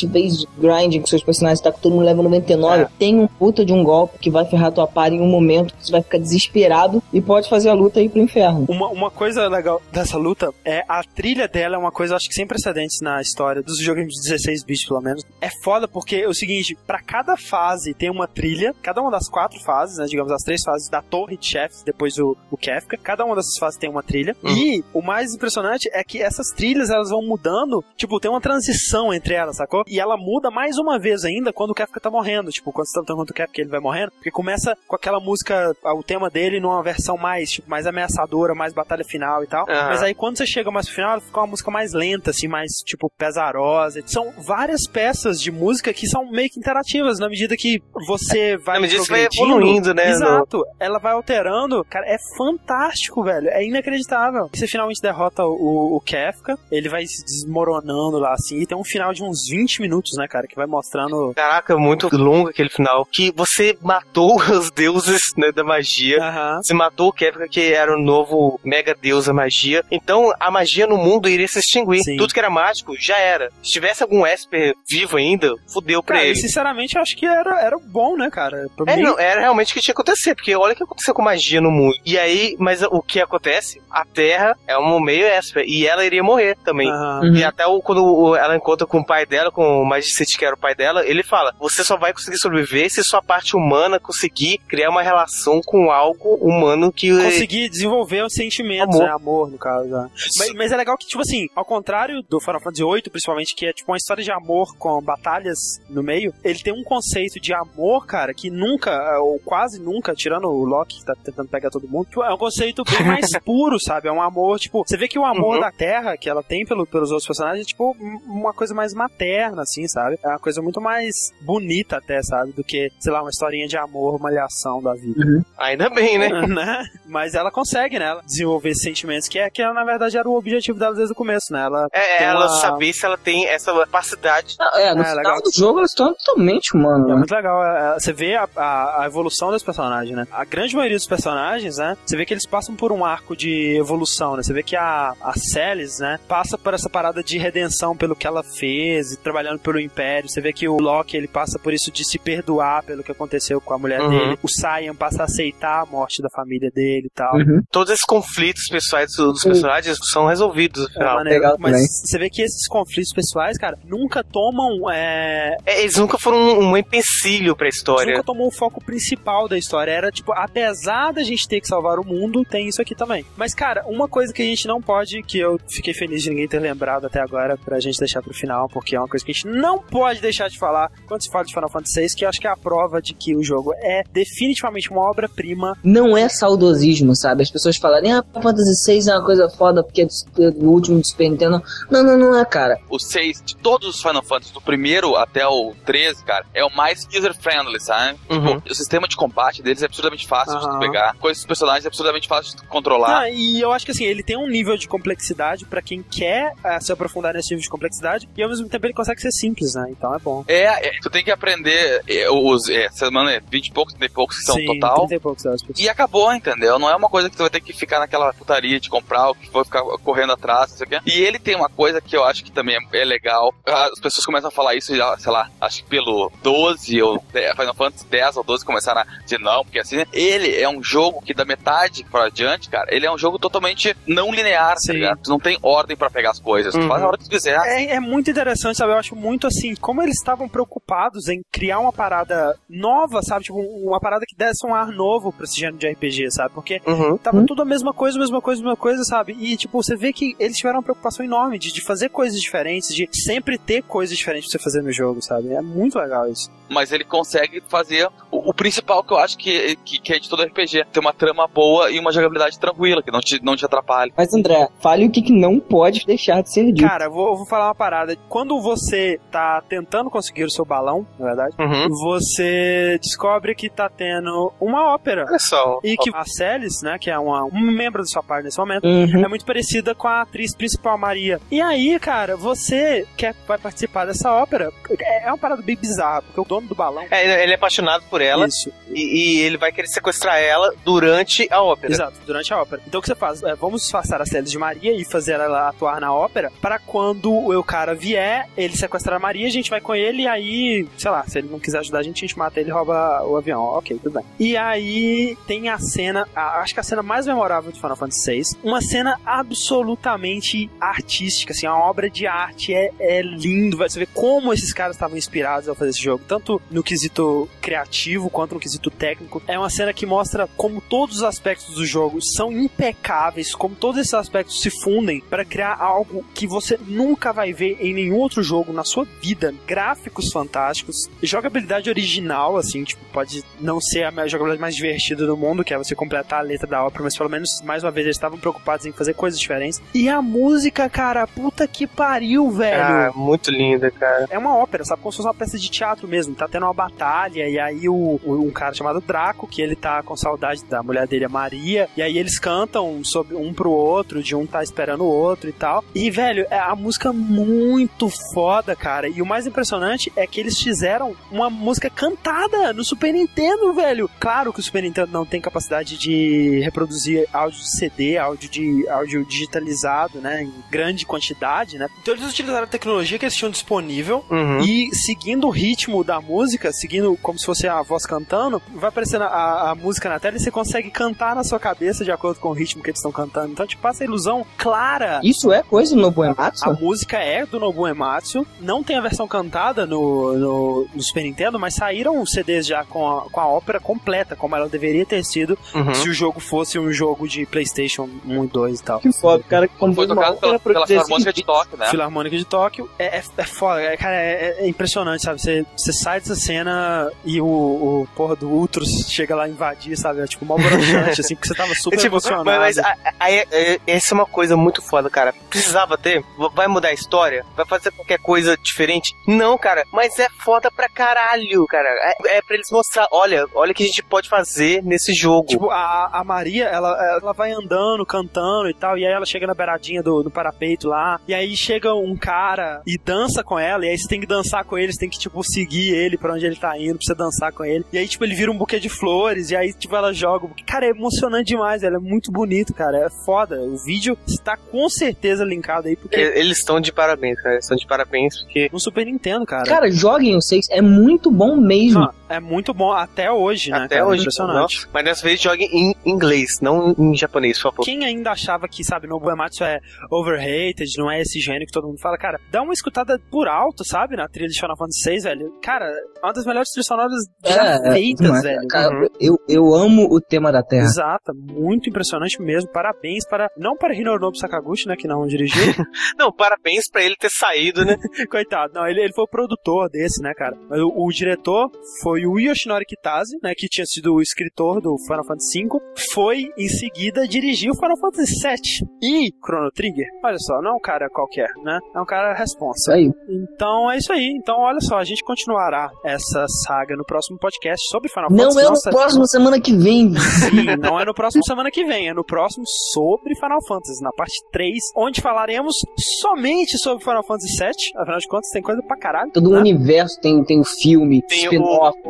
grinding 0.64 1.00
com 1.02 1.08
seus 1.08 1.24
personagens, 1.24 1.60
tá 1.62 1.72
com 1.72 1.80
todo 1.80 1.94
mundo 1.94 2.06
level 2.06 2.24
99, 2.24 2.84
É. 2.84 2.88
tem 2.98 3.20
um 3.20 3.28
puta 3.28 3.66
de 3.66 3.74
um 3.74 3.84
golpe 3.84 4.18
que 4.20 4.30
vai 4.30 4.46
ferrar 4.46 4.72
tua 4.72 4.88
par 4.88 5.12
em 5.12 5.20
um 5.22 5.28
momento 5.28 5.74
que 5.76 5.86
você 5.86 5.92
vai 5.92 6.02
ficar 6.02 6.18
desesperado 6.18 7.02
e 7.12 7.22
pode 7.22 7.50
fazer 7.50 7.70
a 7.70 7.74
luta 7.74 8.02
ir 8.02 8.10
pro 8.10 8.22
inferno. 8.22 8.66
Uma, 8.70 8.88
uma 8.90 9.12
coisa 9.12 9.48
legal 9.48 9.82
dessa 9.92 10.18
luta 10.18 10.52
é 10.66 10.84
a 10.88 11.04
trilha 11.04 11.48
dela 11.48 11.76
é 11.76 11.78
uma 11.78 11.92
coisa, 11.92 12.16
acho 12.16 12.28
que 12.28 12.34
sem 12.36 12.48
precedentes 12.48 13.00
na 13.02 13.22
história 13.22 13.62
dos 13.62 13.78
joguinhos 13.80 14.14
de 14.14 14.22
16 14.30 14.64
bits, 14.64 14.86
pelo 14.88 15.02
menos. 15.02 15.24
É 15.42 15.50
foda 15.64 15.88
porque 15.88 16.18
é 16.18 16.28
o 16.28 16.34
seguinte, 16.34 16.78
pra 16.88 17.02
cada 17.02 17.36
fase 17.38 17.94
tem 17.94 18.10
uma 18.10 18.28
trilha, 18.28 18.74
cada 18.82 19.02
uma 19.02 19.12
das 19.12 19.28
quatro 19.28 19.60
fases, 19.62 19.98
né, 19.98 20.06
digamos, 20.06 20.32
as 20.32 20.42
três 20.44 20.62
fases 20.64 20.90
da 20.90 21.02
torre 21.02 21.38
de 21.38 21.46
chefes, 21.48 21.84
depois 21.84 22.18
o, 22.18 22.36
o 22.52 22.58
Kefka, 22.58 22.98
cada 22.98 23.26
uma 23.26 23.36
dessas 23.36 23.58
fases 23.60 23.80
tem 23.80 23.90
uma 23.90 24.04
trilha. 24.04 24.36
E 24.44 24.84
o 24.94 25.02
mais 25.02 25.34
impressionante 25.34 25.90
é 25.94 26.04
que 26.04 26.22
essas 26.22 26.48
trilhas, 26.56 26.90
elas 26.90 27.10
vão 27.10 27.22
mudando, 27.22 27.84
tipo, 27.98 28.20
tem 28.20 28.30
uma 28.32 28.42
transição 28.42 29.14
entre 29.14 29.34
elas, 29.34 29.58
sacou? 29.58 29.84
E 29.88 30.00
ela 30.00 30.16
muda 30.18 30.50
mais 30.54 30.78
uma 30.78 31.00
vez 31.00 31.26
ainda 31.26 31.52
quando 31.52 31.72
o 31.72 31.74
Kefka 31.74 32.00
tá 32.00 32.10
morrendo, 32.10 32.52
tipo, 32.52 32.72
quando 32.72 32.88
você 32.88 32.94
tá 32.94 33.00
lutando 33.02 33.20
contra 33.20 33.34
o 33.34 33.36
Kefka, 33.36 33.62
ele 33.62 33.70
vai 33.70 33.80
morrendo, 33.80 34.12
porque 34.12 34.30
começa 34.30 34.78
com 34.88 34.96
aquela 34.96 35.20
música, 35.20 35.76
o 35.84 36.04
tema 36.04 36.30
dele 36.30 36.60
numa 36.60 36.82
versão 36.84 37.18
mais, 37.18 37.50
tipo, 37.50 37.70
mais 37.70 37.88
ameaçadora, 37.88 38.54
mais 38.54 38.74
batalha 38.74 39.04
final 39.04 39.44
e 39.44 39.48
tal. 39.48 39.66
Aham. 39.68 39.90
Mas 39.90 40.04
aí 40.04 40.14
quando 40.14 40.38
você 40.38 40.46
chega 40.46 40.70
mais 40.70 40.86
pro 40.86 40.96
final, 40.96 41.20
fica 41.20 41.40
uma 41.40 41.48
música 41.48 41.72
mais 41.72 41.94
lenta, 41.94 42.30
assim, 42.30 42.48
mais, 42.48 42.72
tipo, 42.86 43.12
pesarosa. 43.18 44.02
São 44.06 44.32
várias 44.38 44.88
peças 44.88 45.42
de 45.42 45.52
música 45.52 45.94
que 45.94 46.08
são 46.08 46.30
meio 46.30 46.50
que 46.50 46.60
interativas, 46.60 47.20
na 47.20 47.28
medida 47.28 47.58
que 47.58 47.82
você 48.08 48.56
vai 48.58 48.76
Na 48.76 48.82
medida 48.82 49.04
que 49.04 49.10
vai 49.10 49.26
evoluindo, 49.26 49.94
né, 49.94 50.12
Exato. 50.12 50.64
Ela 50.80 51.00
vai 51.00 51.14
alterando. 51.14 51.84
Cara, 51.90 52.06
é 52.08 52.18
fantástico, 52.38 53.24
velho. 53.24 53.50
É 53.50 53.66
inacreditável. 53.66 54.50
Você 54.54 54.68
finalmente 54.68 55.02
derrota 55.02 55.44
o, 55.44 55.96
o 55.98 56.02
Kefka, 56.02 56.58
ele 56.72 56.90
vai 56.90 57.06
se 57.06 57.24
desmoronando 57.26 58.20
lá, 58.20 58.34
assim, 58.34 58.60
e 58.60 58.68
tem 58.68 58.78
um 58.78 58.84
final 58.84 59.14
de 59.14 59.24
uns 59.24 59.48
20 59.50 59.82
minutos, 59.82 60.18
né, 60.18 60.28
cara, 60.34 60.48
que 60.48 60.56
vai 60.56 60.66
mostrando... 60.66 61.32
Caraca, 61.36 61.78
muito 61.78 62.10
longo 62.16 62.50
aquele 62.50 62.70
final. 62.70 63.06
Que 63.06 63.32
você 63.36 63.78
matou 63.82 64.36
os 64.52 64.72
deuses 64.72 65.20
né, 65.38 65.52
da 65.52 65.64
magia. 65.64 66.18
Você 66.62 66.74
matou 66.74 67.10
o 67.10 67.14
Kefka, 67.14 67.48
que 67.48 67.72
era 67.74 67.94
o 67.96 68.02
novo 68.02 68.60
mega 68.64 68.96
deus 69.00 69.26
da 69.28 69.34
magia. 69.34 69.84
Então 69.92 70.34
a 70.40 70.50
magia 70.50 70.88
no 70.88 70.98
mundo 70.98 71.30
iria 71.30 71.48
se 71.48 71.60
extinguir. 71.60 72.04
Sim. 72.04 72.18
Tudo 72.18 72.34
que 72.34 72.40
era 72.40 72.50
mágico 72.50 72.96
já 72.98 73.18
era. 73.18 73.50
Se 73.62 73.72
tivesse 73.72 74.02
algum 74.02 74.26
Esper 74.26 74.74
vivo 74.90 75.18
ainda, 75.18 75.54
fudeu 75.72 76.02
pra 76.02 76.16
Cara, 76.18 76.28
ele. 76.28 76.36
sinceramente, 76.36 76.96
eu 76.96 77.02
acho 77.02 77.16
que 77.16 77.26
era, 77.26 77.62
era 77.62 77.78
bom, 77.78 78.18
né, 78.18 78.30
cara? 78.32 78.68
Pra 78.76 78.92
É, 78.92 78.96
mim, 78.98 79.04
não, 79.04 79.20
era 79.20 79.42
realmente 79.42 79.72
o 79.72 79.74
que 79.76 79.82
tinha 79.82 79.94
que 79.94 80.02
acontecer, 80.02 80.34
porque 80.36 80.56
olha 80.56 80.74
o 80.74 80.76
que 80.76 80.84
aconteceu 80.84 81.14
com 81.14 81.22
magia 81.22 81.62
no 81.62 81.70
mundo. 81.72 81.96
E 82.06 82.18
aí, 82.18 82.56
mas 82.60 82.82
o 82.82 83.02
que 83.02 83.22
acontece? 83.22 83.82
A 83.92 84.04
Terra 84.06 84.58
é 84.68 84.78
um 84.78 85.00
meio 85.00 85.26
Esper, 85.28 85.64
e 85.68 85.86
ela 85.88 86.04
iria 86.06 86.24
morrer 86.24 86.58
também. 86.64 86.90
Uhum. 86.92 87.36
E 87.36 87.44
até 87.44 87.66
o, 87.68 87.82
quando 87.82 88.36
ela 88.36 88.56
encontra 88.56 88.88
com 88.88 89.00
o 89.00 89.06
pai 89.06 89.26
dela, 89.26 89.52
com 89.52 89.82
o 89.82 89.86
Magicite, 90.24 90.38
que 90.38 90.46
era 90.46 90.56
o 90.56 90.60
pai 90.60 90.74
dela, 90.76 91.06
ele 91.06 91.24
fala: 91.24 91.54
Você 91.60 91.84
só 91.84 91.98
vai 91.98 92.14
conseguir 92.14 92.38
sobreviver 92.38 92.90
se 92.90 93.04
sua 93.04 93.22
parte 93.22 93.56
humana 93.56 94.00
conseguir 94.00 94.58
criar 94.68 94.90
uma 94.90 95.02
relação 95.02 95.62
com 95.66 95.92
algo 95.92 96.36
humano 96.36 96.92
que. 96.92 97.10
conseguir 97.12 97.70
desenvolver 97.70 98.24
os 98.24 98.34
sentimentos, 98.34 98.96
Amor. 98.96 99.08
né? 99.08 99.14
Amor, 99.14 99.52
no 99.52 99.58
caso. 99.58 99.90
né? 99.90 100.10
Mas, 100.40 100.54
mas 100.54 100.72
é 100.72 100.78
legal 100.78 100.98
que, 100.98 101.06
tipo 101.08 101.22
assim, 101.22 101.48
ao 101.56 101.66
contrário 101.66 102.22
do 102.30 102.40
Final 102.40 102.62
Fantasy 102.62 102.84
VIII, 102.84 103.02
principalmente, 103.12 103.56
que 103.56 103.66
é 103.66 103.74
tipo 103.74 103.92
uma 103.92 103.98
história 103.98 104.24
de 104.24 104.32
amor 104.32 104.76
com 104.78 105.02
batalhas 105.02 105.58
no 105.90 106.02
meio, 106.04 106.34
ele 106.44 106.60
tem 106.60 106.74
um 106.74 106.84
conceito 106.84 107.40
de 107.40 107.54
amor, 107.54 108.06
cara, 108.06 108.34
que 108.34 108.50
nunca, 108.50 108.92
ou 109.22 109.40
quase 109.40 109.80
nunca, 109.82 110.14
tirando 110.14 110.46
o 110.48 110.64
Loki 110.66 111.00
que 111.00 111.06
tá 111.06 111.14
tentando 111.24 111.50
pegar 111.50 111.70
todo 111.70 111.88
mundo, 111.88 112.06
tipo, 112.06 112.24
é 112.24 112.34
um 112.34 112.38
conceito 112.38 112.84
bem 112.84 113.06
mais 113.06 113.26
puro, 113.44 113.80
sabe? 113.80 114.08
É 114.08 114.12
um 114.12 114.22
amor, 114.22 114.60
tipo, 114.60 114.84
você 114.86 114.98
vê 114.98 115.08
que 115.08 115.20
o 115.20 115.26
amor 115.26 115.56
Uhum. 115.56 115.60
da 115.62 115.72
Terra 115.72 116.16
que 116.18 116.30
ela 116.30 116.44
tem 116.44 116.66
pelo, 116.66 116.86
pelos 116.86 117.10
outros 117.12 117.28
personagens 117.28 117.66
é, 117.66 117.68
tipo, 117.68 117.96
um- 118.00 118.20
uma 118.26 118.54
coisa 118.54 118.74
mais 118.74 118.94
materna, 118.94 119.62
assim, 119.64 119.88
sabe? 119.88 120.13
É 120.24 120.28
uma 120.28 120.40
coisa 120.40 120.62
muito 120.62 120.82
mais 120.82 121.14
bonita 121.42 121.98
até, 121.98 122.22
sabe? 122.24 122.52
Do 122.54 122.64
que, 122.64 122.90
sei 123.00 123.12
lá, 123.12 123.22
uma 123.22 123.30
historinha 123.30 123.68
de 123.68 123.78
amor, 123.78 124.20
malhação 124.20 124.82
da 124.82 124.94
vida. 124.94 125.44
Ainda 125.58 125.90
bem, 125.90 126.18
né? 126.18 126.30
né? 126.48 126.86
Mas 127.06 127.34
ela 127.36 127.52
consegue, 127.52 127.98
né? 128.00 128.06
Ela 128.06 128.22
desenvolver 128.24 128.70
esses 128.70 128.84
sentimentos, 128.84 129.28
que, 129.28 129.40
é, 129.40 129.50
que 129.50 129.64
na 129.64 129.84
verdade 129.84 130.18
era 130.18 130.28
o 130.28 130.36
objetivo 130.36 130.78
dela 130.80 130.96
desde 130.96 131.14
o 131.14 131.16
começo, 131.16 131.52
né? 131.52 131.64
Ela 131.64 131.88
É, 131.92 132.18
Tem 132.18 132.28
ela 132.28 132.48
uma- 132.48 132.60
saber 132.60 132.94
se 132.94 133.06
ela 133.06 133.18
tem 133.18 133.48
essa 133.48 133.74
capacidade. 133.74 134.56
Ah, 134.60 134.72
É, 134.82 134.94
no 134.94 135.02
É, 135.02 135.06
final 135.06 135.16
legal. 135.18 135.42
do 135.42 135.52
jogo 135.54 135.80
ela 135.80 135.88
se 135.88 135.96
torna 135.96 136.14
totalmente 136.16 136.76
humana, 136.76 137.06
é 137.06 137.08
né, 137.10 137.16
muito 137.16 137.34
legal. 137.34 137.64
é, 137.64 137.92
é, 137.96 138.00
Você 138.00 138.12
vê 138.14 138.36
a, 138.36 138.48
a- 138.56 139.04
a 139.04 139.06
evolução 139.06 139.52
dos 139.52 139.64
personagens, 139.64 140.16
né? 140.16 140.28
A 140.32 140.44
grande 140.46 140.76
maioria 140.76 140.98
dos 140.98 141.08
personagens, 141.08 141.78
né? 141.78 141.96
Você 142.06 142.16
vê 142.18 142.26
que 142.26 142.34
eles 142.34 142.46
passam 142.46 142.76
por 142.76 142.92
um 142.92 143.06
arco 143.06 143.36
de 143.36 143.78
evolução, 143.78 144.36
né? 144.36 144.44
Você 144.44 144.54
vê 144.54 144.64
que 144.64 144.76
a, 144.76 145.14
a 145.22 145.34
Celis, 145.34 146.00
né? 146.00 146.20
Passa 146.28 146.58
por 146.58 146.74
essa 146.74 146.90
parada 146.90 147.24
de 147.24 147.38
redenção 147.38 147.96
pelo 147.96 148.16
que 148.16 148.28
ela 148.28 148.44
fez 148.44 149.12
e 149.14 149.18
trabalhando 149.18 149.60
pelo 149.60 149.80
Império. 149.80 150.03
Você 150.28 150.42
vê 150.42 150.52
que 150.54 150.68
o 150.68 150.78
Loki, 150.78 151.16
ele 151.18 151.28
passa 151.28 151.58
por 151.60 151.74
isso 151.74 151.92
de 151.92 152.04
se 152.08 152.18
perdoar 152.20 152.84
pelo 152.84 153.04
que 153.04 153.12
aconteceu 153.12 153.60
com 153.62 153.74
a 153.74 153.78
mulher 153.78 154.02
Uhum. 154.02 154.10
dele. 154.10 154.40
O 154.44 154.48
Saiyan 154.50 154.96
passa 154.96 155.24
a 155.24 155.26
aceitar 155.26 155.82
a 155.82 155.86
morte 155.86 156.22
da 156.22 156.30
família 156.30 156.70
dele 156.72 157.08
e 157.08 157.10
tal. 157.14 157.36
Uhum. 157.36 157.62
Todos 157.72 157.92
esses 157.94 158.06
conflitos 158.06 158.68
pessoais 158.70 159.12
dos 159.18 159.44
personagens 159.44 159.98
são 160.12 160.26
resolvidos 160.28 160.82
no 160.84 160.90
É 160.90 160.94
final. 160.94 161.16
maneiro. 161.16 161.40
legal 161.40 161.56
Mas 161.60 161.72
também. 161.74 161.88
você 161.88 162.18
vê 162.20 162.30
que 162.30 162.42
esses 162.42 162.68
conflitos 162.68 163.14
pessoais, 163.14 163.58
cara, 163.58 163.78
nunca 163.86 164.24
tomam. 164.24 164.90
É, 164.92 165.56
É, 165.66 165.82
eles 165.82 165.96
nunca 165.98 166.18
foram 166.18 166.38
um, 166.38 166.72
um 166.72 166.78
empecilho 166.78 167.56
pra 167.56 167.68
história. 167.68 168.12
nunca 168.14 168.24
tomou 168.24 168.48
o 168.48 168.52
foco 168.52 168.84
principal 168.84 169.48
da 169.48 169.58
história. 169.58 169.92
Era 169.92 170.12
tipo, 170.12 170.32
apesar 170.34 171.12
da 171.14 171.24
gente 171.24 171.48
ter 171.48 171.60
que 171.62 171.68
salvar 171.68 172.00
o 172.00 172.06
mundo, 172.06 172.44
tem 172.44 172.68
isso 172.68 172.82
aqui 172.82 172.96
também. 172.96 173.26
Mas, 173.38 173.54
cara, 173.54 173.84
uma 173.88 174.08
coisa 174.08 174.34
que 174.34 174.42
a 174.42 174.46
gente 174.46 174.68
não 174.68 174.82
pode, 174.82 175.22
que 175.24 175.38
eu 175.40 175.60
fiquei 175.70 175.94
feliz 175.94 176.22
de 176.24 176.30
ninguém 176.30 176.48
ter 176.48 176.60
lembrado 176.60 177.06
até 177.06 177.20
agora, 177.22 177.58
pra 177.58 177.80
gente 177.80 177.98
deixar 178.00 178.22
pro 178.22 178.34
final, 178.34 178.68
porque 178.70 178.96
é 178.96 179.00
uma 179.00 179.08
coisa 179.08 179.26
que 179.26 179.32
a 179.32 179.34
gente 179.34 179.48
não 179.48 179.80
pode 179.94 180.20
deixar 180.20 180.50
de 180.50 180.58
falar 180.58 180.92
quando 181.08 181.22
se 181.22 181.30
fala 181.30 181.46
de 181.46 181.54
Final 181.54 181.70
Fantasy 181.70 182.02
VI, 182.02 182.16
que 182.16 182.26
eu 182.26 182.30
acho 182.30 182.42
que 182.42 182.48
é 182.48 182.50
a 182.50 182.58
prova 182.58 183.00
de 183.00 183.14
que 183.14 183.36
o 183.36 183.44
jogo 183.44 183.72
é 183.76 184.04
definitivamente 184.12 184.90
uma 184.90 185.08
obra-prima. 185.08 185.78
Não 185.84 186.18
é 186.18 186.28
saudosismo, 186.28 187.16
sabe? 187.16 187.44
As 187.44 187.52
pessoas 187.52 187.78
falarem, 187.78 188.12
ah, 188.12 188.24
Final 188.24 188.42
Fantasy 188.42 188.92
VI 188.92 189.10
é 189.12 189.14
uma 189.16 189.24
coisa 189.24 189.48
foda 189.52 189.84
porque 189.84 190.02
é 190.02 190.08
do, 190.36 190.52
do 190.52 190.72
último 190.72 191.00
do 191.00 191.06
Super 191.06 191.30
Nintendo. 191.30 191.62
Não, 191.92 192.04
não, 192.04 192.18
não 192.18 192.36
é, 192.36 192.44
cara. 192.44 192.80
O 192.90 192.98
6, 192.98 193.44
de 193.46 193.56
todos 193.58 193.88
os 193.88 194.02
Final 194.02 194.24
Fantasy, 194.24 194.52
do 194.52 194.62
primeiro 194.62 195.16
até 195.16 195.46
o 195.46 195.74
13, 195.86 196.26
cara, 196.26 196.44
é 196.56 196.66
o 196.66 196.76
mais 196.76 197.08
user-friendly, 197.16 197.80
sabe? 197.80 198.18
Uhum. 198.32 198.58
Tipo, 198.58 198.72
o 198.72 198.76
sistema 198.76 199.08
de 199.08 199.16
combate 199.16 199.62
deles 199.62 199.84
é 199.84 199.86
absurdamente 199.86 200.28
fácil 200.28 200.58
de 200.60 200.66
Aham. 200.66 200.74
tu 200.74 200.80
pegar. 200.80 201.16
Coisas 201.18 201.38
dos 201.38 201.48
personagens 201.48 201.86
é 201.86 201.88
absurdamente 201.88 202.28
fácil 202.28 202.58
de 202.58 202.64
controlar. 202.64 203.22
Ah, 203.22 203.30
e 203.30 203.62
eu 203.62 203.72
acho 203.72 203.86
que 203.86 203.92
assim, 203.92 204.06
ele 204.06 204.24
tem 204.24 204.38
um 204.38 204.48
nível 204.48 204.76
de 204.76 204.88
complexidade 204.88 205.66
pra 205.66 205.84
quem 205.84 206.02
quer 206.02 206.54
eh, 206.64 206.80
se 206.80 206.92
aprofundar 206.92 207.36
nesse 207.36 207.52
nível 207.52 207.62
de 207.62 207.70
complexidade, 207.70 208.28
e 208.36 208.42
ao 208.42 208.50
mesmo 208.50 208.68
tempo 208.68 208.88
ele 208.88 208.94
consegue 208.94 209.22
ser 209.22 209.32
simples, 209.32 209.76
né? 209.76 209.83
Então 209.90 210.14
é 210.16 210.20
bom. 210.20 210.44
É, 210.48 210.88
é, 210.88 210.92
tu 211.02 211.10
tem 211.10 211.24
que 211.24 211.32
aprender 211.32 212.02
é, 212.08 212.30
os. 212.30 212.70
É, 212.70 212.90
semana 212.90 213.32
é 213.32 213.40
20 213.40 213.68
e 213.68 213.72
poucos, 213.72 213.94
30 213.94 214.06
e 214.12 214.16
poucos 214.16 214.38
que 214.38 214.44
são 214.44 214.56
Sim, 214.56 214.66
total. 214.66 214.96
30 215.08 215.16
e 215.16 215.20
poucos, 215.20 215.46
acho. 215.46 215.66
E 215.78 215.90
acabou, 215.90 216.34
entendeu? 216.34 216.78
Não 216.80 216.90
é 216.90 216.96
uma 216.96 217.10
coisa 217.10 217.30
que 217.30 217.36
tu 217.36 217.44
vai 217.44 217.50
ter 217.50 217.62
que 217.62 217.74
ficar 217.74 218.00
naquela 218.00 218.34
putaria 218.34 218.80
de 218.80 218.90
comprar 218.90 219.28
ou 219.30 219.36
que 219.36 219.50
for 219.50 219.66
ficar 219.66 219.82
correndo 220.04 220.34
atrás, 220.34 220.72
não 220.72 220.78
sei 220.78 220.86
o 220.88 220.90
quê. 220.90 221.00
E 221.06 221.22
ele 221.22 221.40
tem 221.40 221.56
uma 221.56 221.70
coisa 221.70 222.02
que 222.02 222.16
eu 222.16 222.24
acho 222.24 222.44
que 222.44 222.52
também 222.52 222.78
é, 222.94 223.02
é 223.02 223.06
legal. 223.06 223.54
As 223.66 224.00
pessoas 224.00 224.26
começam 224.26 224.50
a 224.50 224.52
falar 224.52 224.76
isso 224.76 224.96
já, 224.96 225.18
sei 225.18 225.32
lá, 225.32 225.50
acho 225.62 225.84
que 225.84 225.90
pelo 225.90 226.32
12 226.42 227.02
ou 227.02 227.24
10, 227.32 227.56
Final 227.56 227.74
Fantasy 227.74 228.06
10 228.08 228.38
ou 228.38 228.44
12 228.44 228.66
começaram 228.66 229.02
a 229.02 229.06
dizer 229.24 229.40
não, 229.40 229.64
porque 229.64 229.80
assim, 229.80 230.04
ele 230.12 230.56
é 230.60 230.70
um 230.70 230.84
jogo 230.84 231.22
que 231.22 231.34
da 231.34 231.46
metade 231.46 232.04
pra 232.12 232.26
adiante, 232.26 232.70
cara, 232.70 232.88
ele 232.94 233.06
é 233.06 233.12
um 233.12 233.18
jogo 233.18 233.38
totalmente 233.40 233.96
não 234.08 234.32
linear, 234.34 234.76
Sim. 234.78 234.88
tá 234.88 234.94
ligado? 234.94 235.20
Tu 235.24 235.30
não 235.30 235.40
tem 235.40 235.58
ordem 235.62 235.96
pra 235.98 236.10
pegar 236.10 236.32
as 236.32 236.40
coisas, 236.40 236.74
tu 236.74 236.80
Uhum. 236.82 236.88
faz 236.88 237.02
a 237.04 237.08
hora 237.08 237.18
que 237.18 237.24
tu 237.26 237.30
quiser. 237.30 237.60
É, 237.66 237.96
é 237.96 238.00
muito 238.00 238.30
interessante, 238.30 238.78
sabe? 238.78 238.92
Eu 238.94 238.98
acho 238.98 239.16
muito 239.16 239.48
assim, 239.48 239.73
como 239.76 240.02
eles 240.02 240.18
estavam 240.18 240.48
preocupados 240.50 241.28
em 241.28 241.42
criar 241.52 241.80
uma 241.80 241.92
parada 241.94 242.56
nova, 242.70 243.22
sabe? 243.22 243.46
Tipo, 243.46 243.60
uma 243.60 244.00
parada 244.00 244.26
que 244.28 244.36
desse 244.36 244.66
um 244.66 244.74
ar 244.74 244.88
novo 244.88 245.32
pra 245.32 245.46
esse 245.46 245.60
gênero 245.60 245.78
de 245.78 245.88
RPG, 245.88 246.32
sabe? 246.32 246.54
Porque 246.54 246.82
Uhum. 246.86 247.18
tava 247.18 247.38
Hum. 247.40 247.46
tudo 247.46 247.62
a 247.62 247.66
mesma 247.66 247.94
coisa, 247.94 248.18
mesma 248.20 248.42
coisa, 248.42 248.62
mesma 248.62 248.78
coisa, 248.78 249.04
sabe? 249.04 249.34
E, 249.40 249.56
tipo, 249.58 249.82
você 249.82 249.96
vê 249.96 250.12
que 250.14 250.36
eles 250.40 250.58
tiveram 250.58 250.78
uma 250.80 250.84
preocupação 250.84 251.26
enorme 251.26 251.58
de, 251.60 251.72
de 251.72 251.82
fazer 251.82 252.10
coisas 252.10 252.40
diferentes, 252.40 252.94
de 252.94 253.08
sempre 253.12 253.58
ter 253.58 253.82
coisas 253.84 254.18
diferentes 254.18 254.50
pra 254.50 254.58
você 254.60 254.64
fazer 254.64 254.82
no 254.82 254.92
jogo, 254.92 255.22
sabe? 255.22 255.54
É 255.54 255.62
muito 255.62 255.98
legal 255.98 256.28
isso. 256.28 256.50
mas 256.70 256.92
ele 256.92 257.04
consegue 257.04 257.62
fazer 257.70 258.08
o, 258.32 258.50
o 258.50 258.54
principal 258.54 259.04
que 259.04 259.14
eu 259.14 259.18
acho 259.20 259.38
que, 259.38 259.76
que, 259.86 260.00
que 260.00 260.14
é 260.14 260.18
de 260.20 260.28
todo 260.28 260.42
RPG, 260.44 260.86
ter 260.92 261.00
uma 261.00 261.14
trama 261.14 261.48
boa 261.48 261.92
e 261.92 262.00
uma 262.00 262.12
jogabilidade 262.12 262.58
tranquila, 262.60 263.04
que 263.04 263.12
não 263.12 263.20
te, 263.20 263.40
não 263.44 263.56
te 263.56 263.64
atrapalhe. 263.66 264.12
Mas 264.18 264.34
André, 264.34 264.68
fale 264.80 265.06
o 265.06 265.12
que, 265.12 265.22
que 265.22 265.32
não 265.32 265.60
pode 265.60 266.04
deixar 266.06 266.42
de 266.42 266.52
ser 266.52 266.72
dito. 266.72 266.88
Cara, 266.88 267.06
eu 267.06 267.12
vou, 267.12 267.28
eu 267.30 267.36
vou 267.38 267.46
falar 267.46 267.68
uma 267.68 267.76
parada. 267.76 268.16
Quando 268.28 268.60
você 268.60 269.20
tá 269.32 269.63
tentando 269.68 270.10
conseguir 270.10 270.44
o 270.44 270.50
seu 270.50 270.66
balão, 270.66 271.06
na 271.20 271.26
verdade, 271.28 271.56
Uhum. 271.60 271.90
você 271.90 272.98
descobre 273.02 273.56
que 273.56 273.70
tá 273.70 273.90
tendo 273.90 274.54
uma 274.60 274.94
ópera. 274.94 275.26
Olha 275.28 275.40
só. 275.40 275.80
E 275.84 275.96
que 275.98 276.10
a 276.14 276.24
Celis, 276.26 276.82
né, 276.82 276.98
que 277.00 277.10
é 277.10 277.18
uma, 277.18 277.44
um 277.46 277.72
membro 277.72 278.02
da 278.02 278.08
sua 278.08 278.24
parte 278.24 278.46
nesse 278.46 278.58
momento, 278.58 278.86
Uhum. 278.86 279.24
é 279.24 279.28
muito 279.28 279.46
parecida 279.46 279.94
com 279.96 280.08
a 280.08 280.22
atriz 280.22 280.56
principal, 280.56 280.98
Maria. 280.98 281.40
E 281.52 281.62
aí, 281.62 281.98
cara, 282.00 282.36
você 282.36 283.06
quer 283.18 283.34
vai 283.48 283.58
participar 283.58 284.06
dessa 284.06 284.32
ópera, 284.32 284.72
é 285.00 285.24
é 285.24 285.28
uma 285.28 285.38
parada 285.38 285.62
bem 285.62 285.76
bizarra, 285.76 286.22
porque 286.22 286.40
o 286.42 286.44
dono 286.46 286.68
do 286.68 286.76
balão. 286.76 287.06
É, 287.10 287.44
ele- 287.44 287.54
é 287.54 287.56
apaixonado 287.56 288.04
por 288.10 288.22
ela 288.22 288.46
Isso, 288.48 288.72
e, 288.90 289.40
e 289.40 289.42
ele 289.42 289.58
vai 289.58 289.72
querer 289.72 289.88
sequestrar 289.88 290.38
ela 290.38 290.74
durante 290.84 291.48
a 291.52 291.62
ópera. 291.62 291.94
exato, 291.94 292.20
durante 292.26 292.54
a 292.54 292.62
ópera. 292.62 292.82
Então 292.86 293.00
o 293.00 293.02
que 293.02 293.08
você 293.08 293.16
faz? 293.16 293.42
É, 293.44 293.56
vamos 293.56 293.82
disfarçar 293.84 294.22
a 294.22 294.26
Celis 294.26 294.52
de 294.52 294.58
Maria 294.58 294.92
e 294.94 295.06
fazer 295.06 295.34
ela 295.34 295.70
atuar 295.70 296.00
na 296.02 296.14
ópera, 296.14 296.52
para 296.62 296.78
quando 296.80 297.32
o 297.34 297.64
cara 297.64 297.94
vier, 297.96 298.48
ele 298.58 298.76
sequestrar 298.76 299.16
a 299.18 299.20
Maria, 299.20 299.43
a 299.46 299.52
gente 299.52 299.70
vai 299.70 299.82
com 299.82 299.94
ele 299.96 300.24
e 300.24 300.28
aí, 300.28 300.88
sei 300.98 301.12
lá, 301.12 301.24
se 301.28 301.38
ele 301.40 301.50
não 301.50 301.60
quiser 301.60 301.80
ajudar 301.80 302.00
a 302.00 302.04
gente, 302.04 302.18
a 302.24 302.28
gente 302.28 302.38
mata 302.38 302.60
ele 302.60 302.70
e 302.70 302.74
rouba 302.74 303.24
o 303.26 303.38
avião. 303.38 303.62
Ok, 303.64 303.98
tudo 304.02 304.14
bem. 304.14 304.24
E 304.40 304.56
aí 304.58 305.38
tem 305.48 305.70
a 305.70 305.78
cena, 305.80 306.28
a- 306.36 306.60
acho 306.62 306.74
que 306.74 306.80
a 306.80 306.84
cena 306.84 307.02
mais 307.04 307.26
memorável 307.28 307.72
de 307.72 307.80
Final 307.80 307.96
Fantasy 307.96 308.32
VI, 308.32 308.42
uma 308.64 308.82
cena 308.82 309.20
absolutamente 309.26 310.70
artística, 310.80 311.54
assim, 311.54 311.68
uma 311.68 311.80
obra 311.90 312.10
de 312.10 312.26
arte, 312.28 312.74
é, 312.74 312.92
é 313.00 313.22
lindo, 313.22 313.78
você 313.78 314.00
vê 314.00 314.06
como 314.06 314.54
esses 314.54 314.74
caras 314.74 314.96
estavam 314.96 315.18
inspirados 315.18 315.68
ao 315.70 315.76
fazer 315.76 315.92
esse 315.92 316.02
jogo, 316.02 316.24
tanto 316.28 316.62
no 316.70 316.84
quesito 316.84 317.50
criativo 317.62 318.30
quanto 318.30 318.54
no 318.56 318.60
quesito 318.60 318.90
técnico. 318.90 319.42
É 319.48 319.58
uma 319.58 319.70
cena 319.70 319.94
que 319.94 320.06
mostra 320.06 320.48
como 320.58 320.82
todos 320.82 321.18
os 321.18 321.24
aspectos 321.24 321.76
do 321.76 321.86
jogo 321.86 322.20
são 322.22 322.52
impecáveis, 322.52 323.56
como 323.56 323.76
todos 323.76 324.00
esses 324.00 324.14
aspectos 324.14 324.62
se 324.62 324.70
fundem 324.70 325.22
para 325.22 325.46
criar 325.46 325.76
algo 325.80 326.26
que 326.34 326.46
você 326.48 326.78
nunca 326.88 327.32
vai 327.32 327.54
ver 327.54 327.78
em 327.80 327.94
nenhum 327.94 328.16
outro 328.18 328.44
jogo 328.44 328.72
na 328.74 328.84
sua 328.84 329.06
vida. 329.22 329.33
Gráficos 329.68 330.32
fantásticos, 330.32 331.10
jogabilidade 331.22 331.90
original, 331.90 332.58
assim, 332.58 332.84
tipo, 332.84 333.04
pode 333.12 333.44
não 333.60 333.80
ser 333.82 334.04
a 334.06 334.28
jogabilidade 334.28 334.62
mais 334.62 334.76
divertida 334.76 335.26
do 335.26 335.36
mundo, 335.38 335.64
que 335.64 335.74
é 335.74 335.78
você 335.78 335.96
completar 335.96 336.40
a 336.40 336.44
letra 336.44 336.68
da 336.68 336.84
ópera, 336.86 337.04
mas 337.04 337.18
pelo 337.18 337.30
menos, 337.30 337.50
mais 337.64 337.84
uma 337.84 337.92
vez, 337.92 338.06
eles 338.06 338.18
estavam 338.18 338.38
preocupados 338.38 338.86
em 338.86 338.92
fazer 338.92 339.14
coisas 339.14 339.40
diferentes. 339.40 339.82
E 339.94 340.08
a 340.10 340.22
música, 340.22 340.90
cara, 340.90 341.26
puta 341.28 341.68
que 341.68 341.86
pariu, 341.88 342.50
velho. 342.52 342.82
Ah, 342.82 343.12
muito 343.16 343.52
linda, 343.52 343.90
cara. 343.92 344.28
É 344.30 344.38
uma 344.38 344.56
ópera, 344.56 344.84
sabe? 344.84 345.02
Como 345.02 345.12
se 345.12 345.18
fosse 345.18 345.28
uma 345.28 345.34
peça 345.34 345.58
de 345.58 345.70
teatro 345.70 346.08
mesmo. 346.08 346.36
Tá 346.36 346.48
tendo 346.48 346.64
uma 346.66 346.74
batalha, 346.74 347.48
e 347.48 347.60
aí 347.60 347.88
o, 347.90 348.20
o- 348.24 348.44
um 348.46 348.52
cara 348.52 348.74
chamado 348.74 349.02
Draco, 349.02 349.48
que 349.48 349.62
ele 349.62 349.76
tá 349.76 350.02
com 350.04 350.16
saudade 350.16 350.64
da 350.66 350.82
mulher 350.84 351.08
dele, 351.08 351.26
a 351.26 351.30
Maria, 351.30 351.90
e 351.96 352.02
aí 352.02 352.18
eles 352.18 352.38
cantam 352.40 353.04
sobre 353.04 353.36
um 353.36 353.54
pro 353.54 353.72
outro, 353.72 354.22
de 354.24 354.36
um 354.36 354.46
tá 354.46 354.62
esperando 354.64 355.04
o 355.04 355.08
outro 355.10 355.50
e 355.50 355.54
tal. 355.54 355.84
E, 355.96 356.10
velho, 356.12 356.46
é 356.50 356.58
a 356.60 356.76
música 356.76 357.12
muito 357.14 358.10
foda, 358.34 358.76
cara. 358.76 359.08
E 359.08 359.22
o 359.24 359.26
mais 359.26 359.48
impressionante 359.48 360.12
é 360.16 360.28
que 360.28 360.40
eles 360.40 360.60
fizeram 360.60 361.16
uma 361.32 361.50
música 361.50 361.90
cantada 361.90 362.72
no 362.74 362.84
Super 362.84 363.14
Nintendo, 363.14 363.74
velho. 363.74 364.10
Claro 364.20 364.54
que 364.54 364.60
o 364.60 364.64
Super 364.64 364.84
Nintendo 364.84 365.12
não 365.12 365.26
tem 365.26 365.42
capacidade 365.42 365.98
de 365.98 366.60
reproduzir 366.64 367.28
áudio 367.34 367.60
de 367.60 367.72
CD, 367.78 368.18
áudio 368.18 368.50
de 368.50 368.88
áudio 368.90 369.26
digitalizado, 369.26 370.20
né, 370.20 370.44
em 370.44 370.54
grande 370.70 371.06
quantidade, 371.06 371.78
né? 371.78 371.88
Então 372.02 372.14
eles 372.14 372.28
utilizaram 372.30 372.64
a 372.64 372.68
tecnologia 372.68 373.18
que 373.18 373.26
eles 373.26 373.36
tinham 373.36 373.52
disponível 373.52 374.24
Uhum. 374.30 374.60
e 374.60 374.94
seguindo 374.96 375.48
o 375.48 375.50
ritmo 375.50 376.04
da 376.04 376.20
música, 376.20 376.72
seguindo 376.74 377.18
como 377.22 377.38
se 377.40 377.46
fosse 377.46 377.68
a 377.68 377.82
voz 377.82 378.06
cantando, 378.06 378.62
vai 378.74 378.90
aparecendo 378.90 379.24
a, 379.24 379.72
a 379.72 379.76
música 379.76 380.10
na 380.10 380.20
tela 380.20 380.38
e 380.38 380.40
você 380.40 380.52
consegue 380.52 380.90
cantar 380.92 381.36
na 381.36 381.44
sua 381.44 381.60
cabeça 381.60 382.04
de 382.04 382.12
acordo 382.12 382.40
com 382.40 382.50
o 382.50 382.54
ritmo 382.54 382.82
que 382.84 382.90
eles 382.90 383.00
estão 383.00 383.12
cantando. 383.12 383.52
Então 383.52 383.66
te 383.68 383.78
passa 383.78 384.04
a 384.04 384.06
ilusão 384.06 384.46
clara. 384.58 385.20
Isso 385.24 385.52
é 385.52 385.62
coisa 385.64 385.96
do 385.96 386.02
Nobu 386.02 386.24
Ematsu? 386.24 386.70
A 386.70 386.74
música 386.74 387.18
é 387.18 387.46
do 387.46 387.60
Nobu 387.60 387.88
Ematsu, 387.88 388.46
não 388.60 388.84
tem 388.84 388.98
a 388.98 389.02
versão 389.02 389.13
cantada 389.28 389.86
no, 389.86 390.34
no, 390.38 390.88
no 390.94 391.02
Super 391.04 391.24
Nintendo, 391.24 391.60
mas 391.60 391.76
saíram 391.76 392.22
os 392.22 392.32
CDs 392.32 392.66
já 392.68 392.84
com 392.84 393.08
a, 393.08 393.22
com 393.30 393.40
a 393.40 393.48
ópera 393.48 393.80
completa, 393.80 394.36
como 394.36 394.56
ela 394.56 394.68
deveria 394.70 395.06
ter 395.06 395.24
sido 395.24 395.58
Uhum. 395.74 395.94
se 395.96 396.10
o 396.10 396.14
jogo 396.14 396.40
fosse 396.40 396.78
um 396.80 396.92
jogo 396.92 397.28
de 397.28 397.46
PlayStation 397.46 398.10
1 398.26 398.44
e 398.44 398.48
2 398.48 398.80
e 398.80 398.84
tal. 398.84 399.00
Que 399.00 399.12
foda, 399.12 399.42
o 399.42 399.48
cara 399.48 399.68
que 399.68 399.78
Foi 399.78 399.88
compôs 399.90 400.10
uma 400.10 400.16
tocado 400.16 400.38
pela, 400.40 400.60
pela 400.60 400.88
Filarmônica 400.88 401.34
de 401.34 401.44
Tóquio, 401.44 401.78
né? 401.78 401.86
Filarmônica 401.88 402.38
de 402.38 402.46
Tóquio 402.46 402.90
é, 403.00 403.18
é, 403.18 403.24
é 403.38 403.44
foda, 403.46 403.82
é, 403.82 403.98
cara, 403.98 404.16
é, 404.16 404.56
é 404.60 404.68
impressionante, 404.68 405.24
sabe? 405.24 405.42
Você, 405.42 405.66
você 405.76 405.92
sai 405.94 406.20
dessa 406.20 406.36
cena 406.36 407.12
e 407.26 407.42
o, 407.42 407.46
o 407.46 408.08
porra 408.16 408.36
do 408.36 408.50
Ultros 408.50 408.90
chega 409.10 409.36
lá 409.36 409.48
invadir, 409.48 409.98
sabe? 409.98 410.22
É 410.22 410.26
tipo 410.26 410.46
mó 410.46 410.56
broxante, 410.58 411.22
assim, 411.22 411.36
porque 411.36 411.48
você 411.48 411.56
tava 411.56 411.74
super 411.76 411.96
É 411.98 412.02
tipo, 412.02 412.14
emocionado. 412.16 412.46
mas, 412.46 412.78
mas 412.78 412.96
aí, 413.20 413.46
é- 413.52 413.80
essa 413.88 414.14
é 414.14 414.16
uma 414.16 414.26
coisa 414.26 414.56
muito 414.56 414.82
foda, 414.82 415.10
cara. 415.10 415.34
Precisava 415.50 415.98
ter? 415.98 416.24
Vai 416.54 416.68
mudar 416.68 416.90
a 416.90 416.94
história? 416.94 417.46
Vai 417.56 417.66
fazer 417.66 417.92
qualquer 417.92 418.20
coisa 418.20 418.58
diferente? 418.58 419.03
Não, 419.28 419.58
cara. 419.58 419.84
Mas 419.92 420.18
é 420.20 420.28
foda 420.44 420.70
pra 420.72 420.90
caralho, 420.90 421.66
cara. 421.68 421.90
É, 421.90 422.38
é 422.38 422.42
pra 422.42 422.56
eles 422.56 422.72
mostrar, 422.72 423.08
olha, 423.12 423.46
olha 423.54 423.72
o 423.72 423.76
que 423.76 423.84
a 423.84 423.88
gente 423.88 424.04
pode 424.04 424.30
fazer 424.30 424.84
nesse 424.84 425.14
jogo. 425.14 425.48
Tipo, 425.48 425.70
a, 425.70 426.10
a 426.12 426.24
Maria, 426.24 426.66
ela, 426.66 427.18
ela 427.22 427.34
vai 427.34 427.52
andando, 427.52 428.06
cantando 428.06 428.70
e 428.70 428.74
tal, 428.74 428.98
e 428.98 429.06
aí 429.06 429.12
ela 429.12 429.26
chega 429.26 429.48
na 429.48 429.54
beiradinha 429.54 430.02
do, 430.02 430.24
do 430.24 430.32
parapeito 430.32 430.88
lá, 430.88 431.20
e 431.28 431.34
aí 431.34 431.56
chega 431.56 431.94
um 431.94 432.16
cara 432.16 432.82
e 432.86 432.98
dança 432.98 433.44
com 433.44 433.60
ela, 433.60 433.86
e 433.86 433.90
aí 433.90 433.98
você 433.98 434.08
tem 434.08 434.20
que 434.20 434.28
dançar 434.28 434.64
com 434.64 434.78
ele, 434.78 434.92
você 434.92 435.00
tem 435.00 435.10
que, 435.10 435.20
tipo, 435.20 435.44
seguir 435.44 435.94
ele 435.94 436.18
pra 436.18 436.34
onde 436.34 436.46
ele 436.46 436.56
tá 436.56 436.78
indo, 436.78 436.98
pra 436.98 437.06
você 437.06 437.16
dançar 437.16 437.52
com 437.52 437.66
ele. 437.66 437.86
E 437.92 437.98
aí, 437.98 438.08
tipo, 438.08 438.24
ele 438.24 438.36
vira 438.36 438.52
um 438.52 438.58
buquê 438.58 438.80
de 438.80 438.90
flores, 438.90 439.50
e 439.52 439.56
aí, 439.56 439.74
tipo, 439.74 439.96
ela 439.96 440.14
joga. 440.14 440.48
Cara, 440.66 440.86
é 440.86 440.90
emocionante 440.90 441.46
demais, 441.46 441.84
ela 441.84 441.98
é 441.98 442.00
muito 442.00 442.32
bonito, 442.32 442.74
cara. 442.74 442.98
É 442.98 443.10
foda. 443.26 443.60
O 443.62 443.78
vídeo 443.78 444.18
está 444.28 444.58
com 444.58 444.90
certeza 444.90 445.44
linkado 445.44 445.88
aí, 445.88 445.96
porque. 445.96 446.20
Eles 446.20 446.60
estão 446.60 446.80
de 446.80 446.92
parabéns, 446.92 447.42
cara. 447.42 447.56
Eles 447.56 447.66
estão 447.66 447.78
de 447.78 447.88
parabéns 447.88 448.42
porque. 448.42 448.70
No 448.72 448.80
Super 448.94 449.06
Nintendo, 449.08 449.44
cara. 449.44 449.64
Cara, 449.64 449.92
joguem 449.92 450.36
o 450.36 450.42
6, 450.42 450.68
é 450.70 450.80
muito 450.80 451.32
bom 451.32 451.58
mesmo. 451.58 452.02
Não, 452.02 452.14
é 452.34 452.40
muito 452.40 452.74
bom 452.74 452.92
até 452.92 453.32
hoje, 453.32 453.72
né? 453.72 453.80
Até 453.86 453.96
cara? 453.98 454.08
hoje, 454.08 454.22
Impressionante. 454.22 454.86
não. 454.86 454.92
Mas 454.94 455.04
dessa 455.06 455.24
vez 455.24 455.42
joguem 455.42 455.68
em 455.72 455.94
inglês, 456.06 456.60
não 456.62 456.94
em 456.98 457.16
japonês, 457.16 457.58
por 457.58 457.72
favor. 457.72 457.86
Quem 457.86 458.04
ainda 458.06 458.32
achava 458.32 458.68
que, 458.68 458.84
sabe, 458.84 459.08
Nobu 459.08 459.30
Ematsu 459.30 459.64
é 459.64 459.80
overrated, 460.12 460.98
não 460.98 461.12
é 461.12 461.22
esse 461.22 461.40
gênio 461.40 461.66
que 461.66 461.72
todo 461.74 461.88
mundo 461.88 462.00
fala, 462.00 462.18
cara, 462.18 462.40
dá 462.52 462.62
uma 462.62 462.74
escutada 462.74 463.20
por 463.32 463.48
alto, 463.48 463.84
sabe, 463.86 464.16
na 464.16 464.28
trilha 464.28 464.48
de 464.50 464.60
Final 464.60 464.78
Fantasy 464.78 465.10
VI, 465.10 465.20
velho. 465.22 465.54
Cara, 465.62 465.86
é 465.86 466.26
uma 466.26 466.34
das 466.34 466.46
melhores 466.46 466.70
trilhas 466.70 466.86
sonoras 466.88 467.12
já 467.46 467.66
É, 467.66 467.90
é, 467.90 467.94
feitas, 467.94 468.26
demais, 468.26 468.44
velho. 468.44 468.68
cara. 468.68 468.96
Uhum. 468.96 469.08
eu, 469.20 469.36
eu 469.48 469.74
amo 469.74 470.08
o 470.14 470.22
tema 470.22 470.52
da 470.52 470.64
Terra. 470.64 470.84
Exato, 470.86 471.34
muito 471.36 471.90
impressionante 471.90 472.42
mesmo. 472.42 472.72
Parabéns 472.72 473.28
para. 473.28 473.50
Não 473.58 473.76
para 473.76 473.94
Hinoronobu 473.96 474.38
Sakaguchi, 474.38 474.88
né? 474.88 474.96
Que 474.96 475.08
não 475.08 475.26
dirigiu. 475.26 475.54
Não, 476.18 476.32
parabéns 476.32 476.90
pra 476.92 477.04
ele 477.04 477.16
ter 477.16 477.30
saído, 477.30 477.84
né? 477.86 477.96
Coitado. 478.30 478.74
Não, 478.74 478.88
ele, 478.88 479.02
ele 479.02 479.14
foi 479.14 479.24
o 479.24 479.28
produtor 479.28 479.90
desse, 479.90 480.22
né, 480.22 480.34
cara? 480.36 480.56
Mas 480.70 480.80
O, 480.80 481.06
o 481.06 481.10
diretor 481.12 481.70
foi 482.02 482.23
o 482.26 482.40
Yoshinori 482.40 482.86
Kitase, 482.86 483.38
né? 483.42 483.54
Que 483.56 483.68
tinha 483.68 483.86
sido 483.86 484.14
o 484.16 484.22
escritor 484.22 484.82
do 484.82 484.98
Final 485.08 485.26
Fantasy 485.26 485.64
V. 485.64 485.70
Foi, 486.14 486.46
em 486.58 486.68
seguida, 486.68 487.28
dirigir 487.28 487.72
o 487.72 487.76
Final 487.76 487.98
Fantasy 487.98 488.34
VII. 488.42 488.88
E 489.02 489.32
Chrono 489.46 489.72
Trigger. 489.72 490.08
Olha 490.24 490.38
só, 490.40 490.62
não 490.62 490.72
é 490.72 490.74
um 490.74 490.80
cara 490.80 491.10
qualquer, 491.10 491.50
né? 491.64 491.80
É 491.96 492.00
um 492.00 492.06
cara 492.06 492.34
responsa. 492.34 492.94
aí. 492.94 493.10
Então 493.30 493.92
é 493.92 493.98
isso 493.98 494.12
aí. 494.12 494.34
Então, 494.38 494.56
olha 494.60 494.80
só, 494.82 494.98
a 494.98 495.04
gente 495.04 495.24
continuará 495.24 495.90
essa 496.06 496.46
saga 496.66 496.96
no 496.96 497.04
próximo 497.06 497.38
podcast 497.38 497.88
sobre 497.90 498.10
Final 498.10 498.30
Não 498.30 498.38
Fantasy. 498.38 498.60
é 498.60 498.64
no 498.64 498.70
Nossa, 498.70 498.90
próximo 498.90 499.28
semana 499.28 499.60
que 499.60 499.76
vem. 499.76 500.14
Sim, 500.16 500.76
não 500.80 501.00
é 501.00 501.06
no 501.06 501.14
próximo 501.14 501.44
semana 501.46 501.70
que 501.72 501.84
vem, 501.86 502.10
é 502.10 502.14
no 502.14 502.24
próximo 502.24 502.64
sobre 502.94 503.36
Final 503.36 503.60
Fantasy, 503.68 504.02
na 504.04 504.12
parte 504.12 504.34
3, 504.52 504.78
onde 504.98 505.22
falaremos 505.22 505.76
somente 506.22 506.78
sobre 506.78 507.04
Final 507.04 507.24
Fantasy 507.24 507.58
VII. 507.58 508.02
Afinal 508.02 508.20
de 508.20 508.28
contas, 508.28 508.50
tem 508.52 508.62
coisa 508.62 508.82
pra 508.84 508.98
caralho. 508.98 509.32
Todo 509.32 509.48
o 509.50 509.54
né? 509.54 509.60
universo 509.60 510.20
tem, 510.22 510.44
tem 510.44 510.60
o 510.60 510.64
filme, 510.64 511.22
Tem 511.24 511.50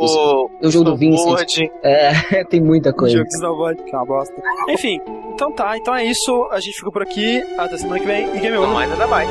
o, 0.04 0.06
spin-offs, 0.06 0.56
o, 0.56 0.60
tem 0.60 0.68
o 0.68 0.72
jogo 0.72 0.86
do 0.86 0.98
Vincent. 0.98 1.70
É, 1.84 2.44
tem 2.50 2.62
muita 2.62 2.94
coisa. 2.94 3.18
Jogo 3.18 3.28
de 3.28 3.36
snowboard, 3.36 3.84
que 3.84 3.96
é 3.96 3.98
uma 3.98 4.06
bosta. 4.06 4.34
Enfim, 4.70 5.00
então 5.34 5.52
tá, 5.52 5.78
então 5.78 5.96
é 5.96 6.06
isso. 6.06 6.48
A 6.52 6.60
gente 6.60 6.76
fica 6.78 6.92
por 6.92 7.02
aqui. 7.02 7.44
Até 7.58 7.78
semana 7.78 8.00
que 8.00 8.06
vem 8.06 8.36
e 8.36 8.40
Game 8.40 8.58
Over. 8.58 8.70
mais 8.70 8.90
nada 8.90 9.08
mais. 9.08 9.30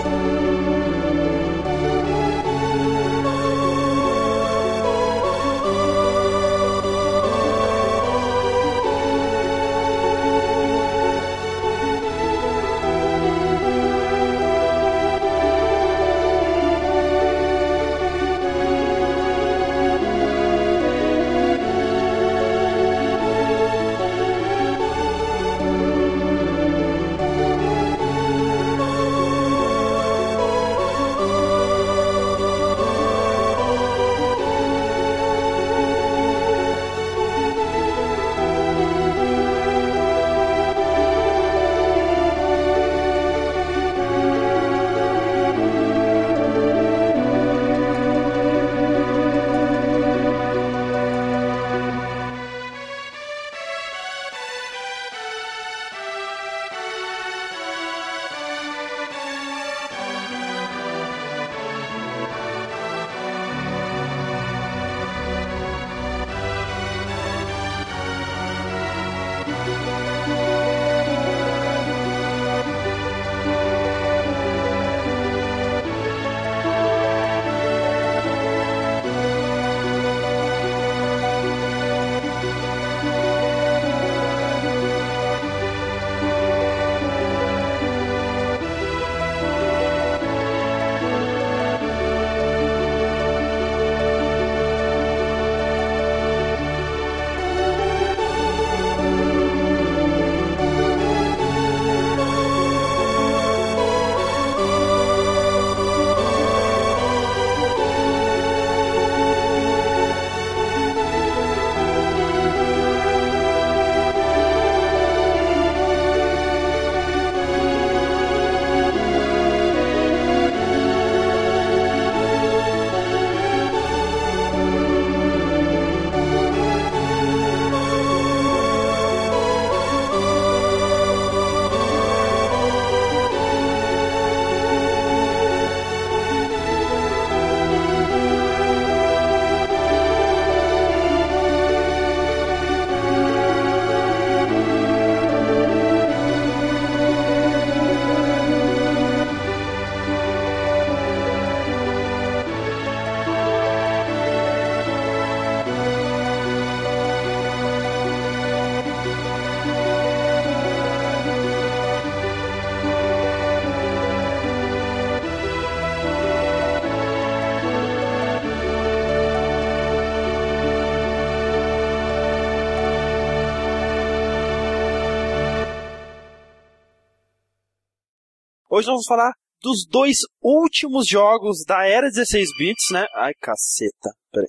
Hoje 178.83 178.89
nós 178.89 178.95
vamos 178.95 179.07
falar 179.07 179.33
dos 179.63 179.87
dois 179.89 180.17
últimos 180.43 181.07
jogos 181.07 181.65
da 181.65 181.87
era 181.87 182.09
16 182.09 182.49
bits, 182.59 182.91
né? 182.91 183.07
Ai, 183.15 183.33
caceta. 183.41 184.11
Peraí. 184.33 184.49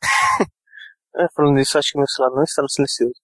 É, 1.16 1.26
falando 1.32 1.54
nisso, 1.54 1.78
acho 1.78 1.92
que 1.92 1.98
meu 1.98 2.08
celular 2.08 2.34
não 2.34 2.42
está 2.42 2.60
no 2.60 2.68
silencioso. 2.68 3.14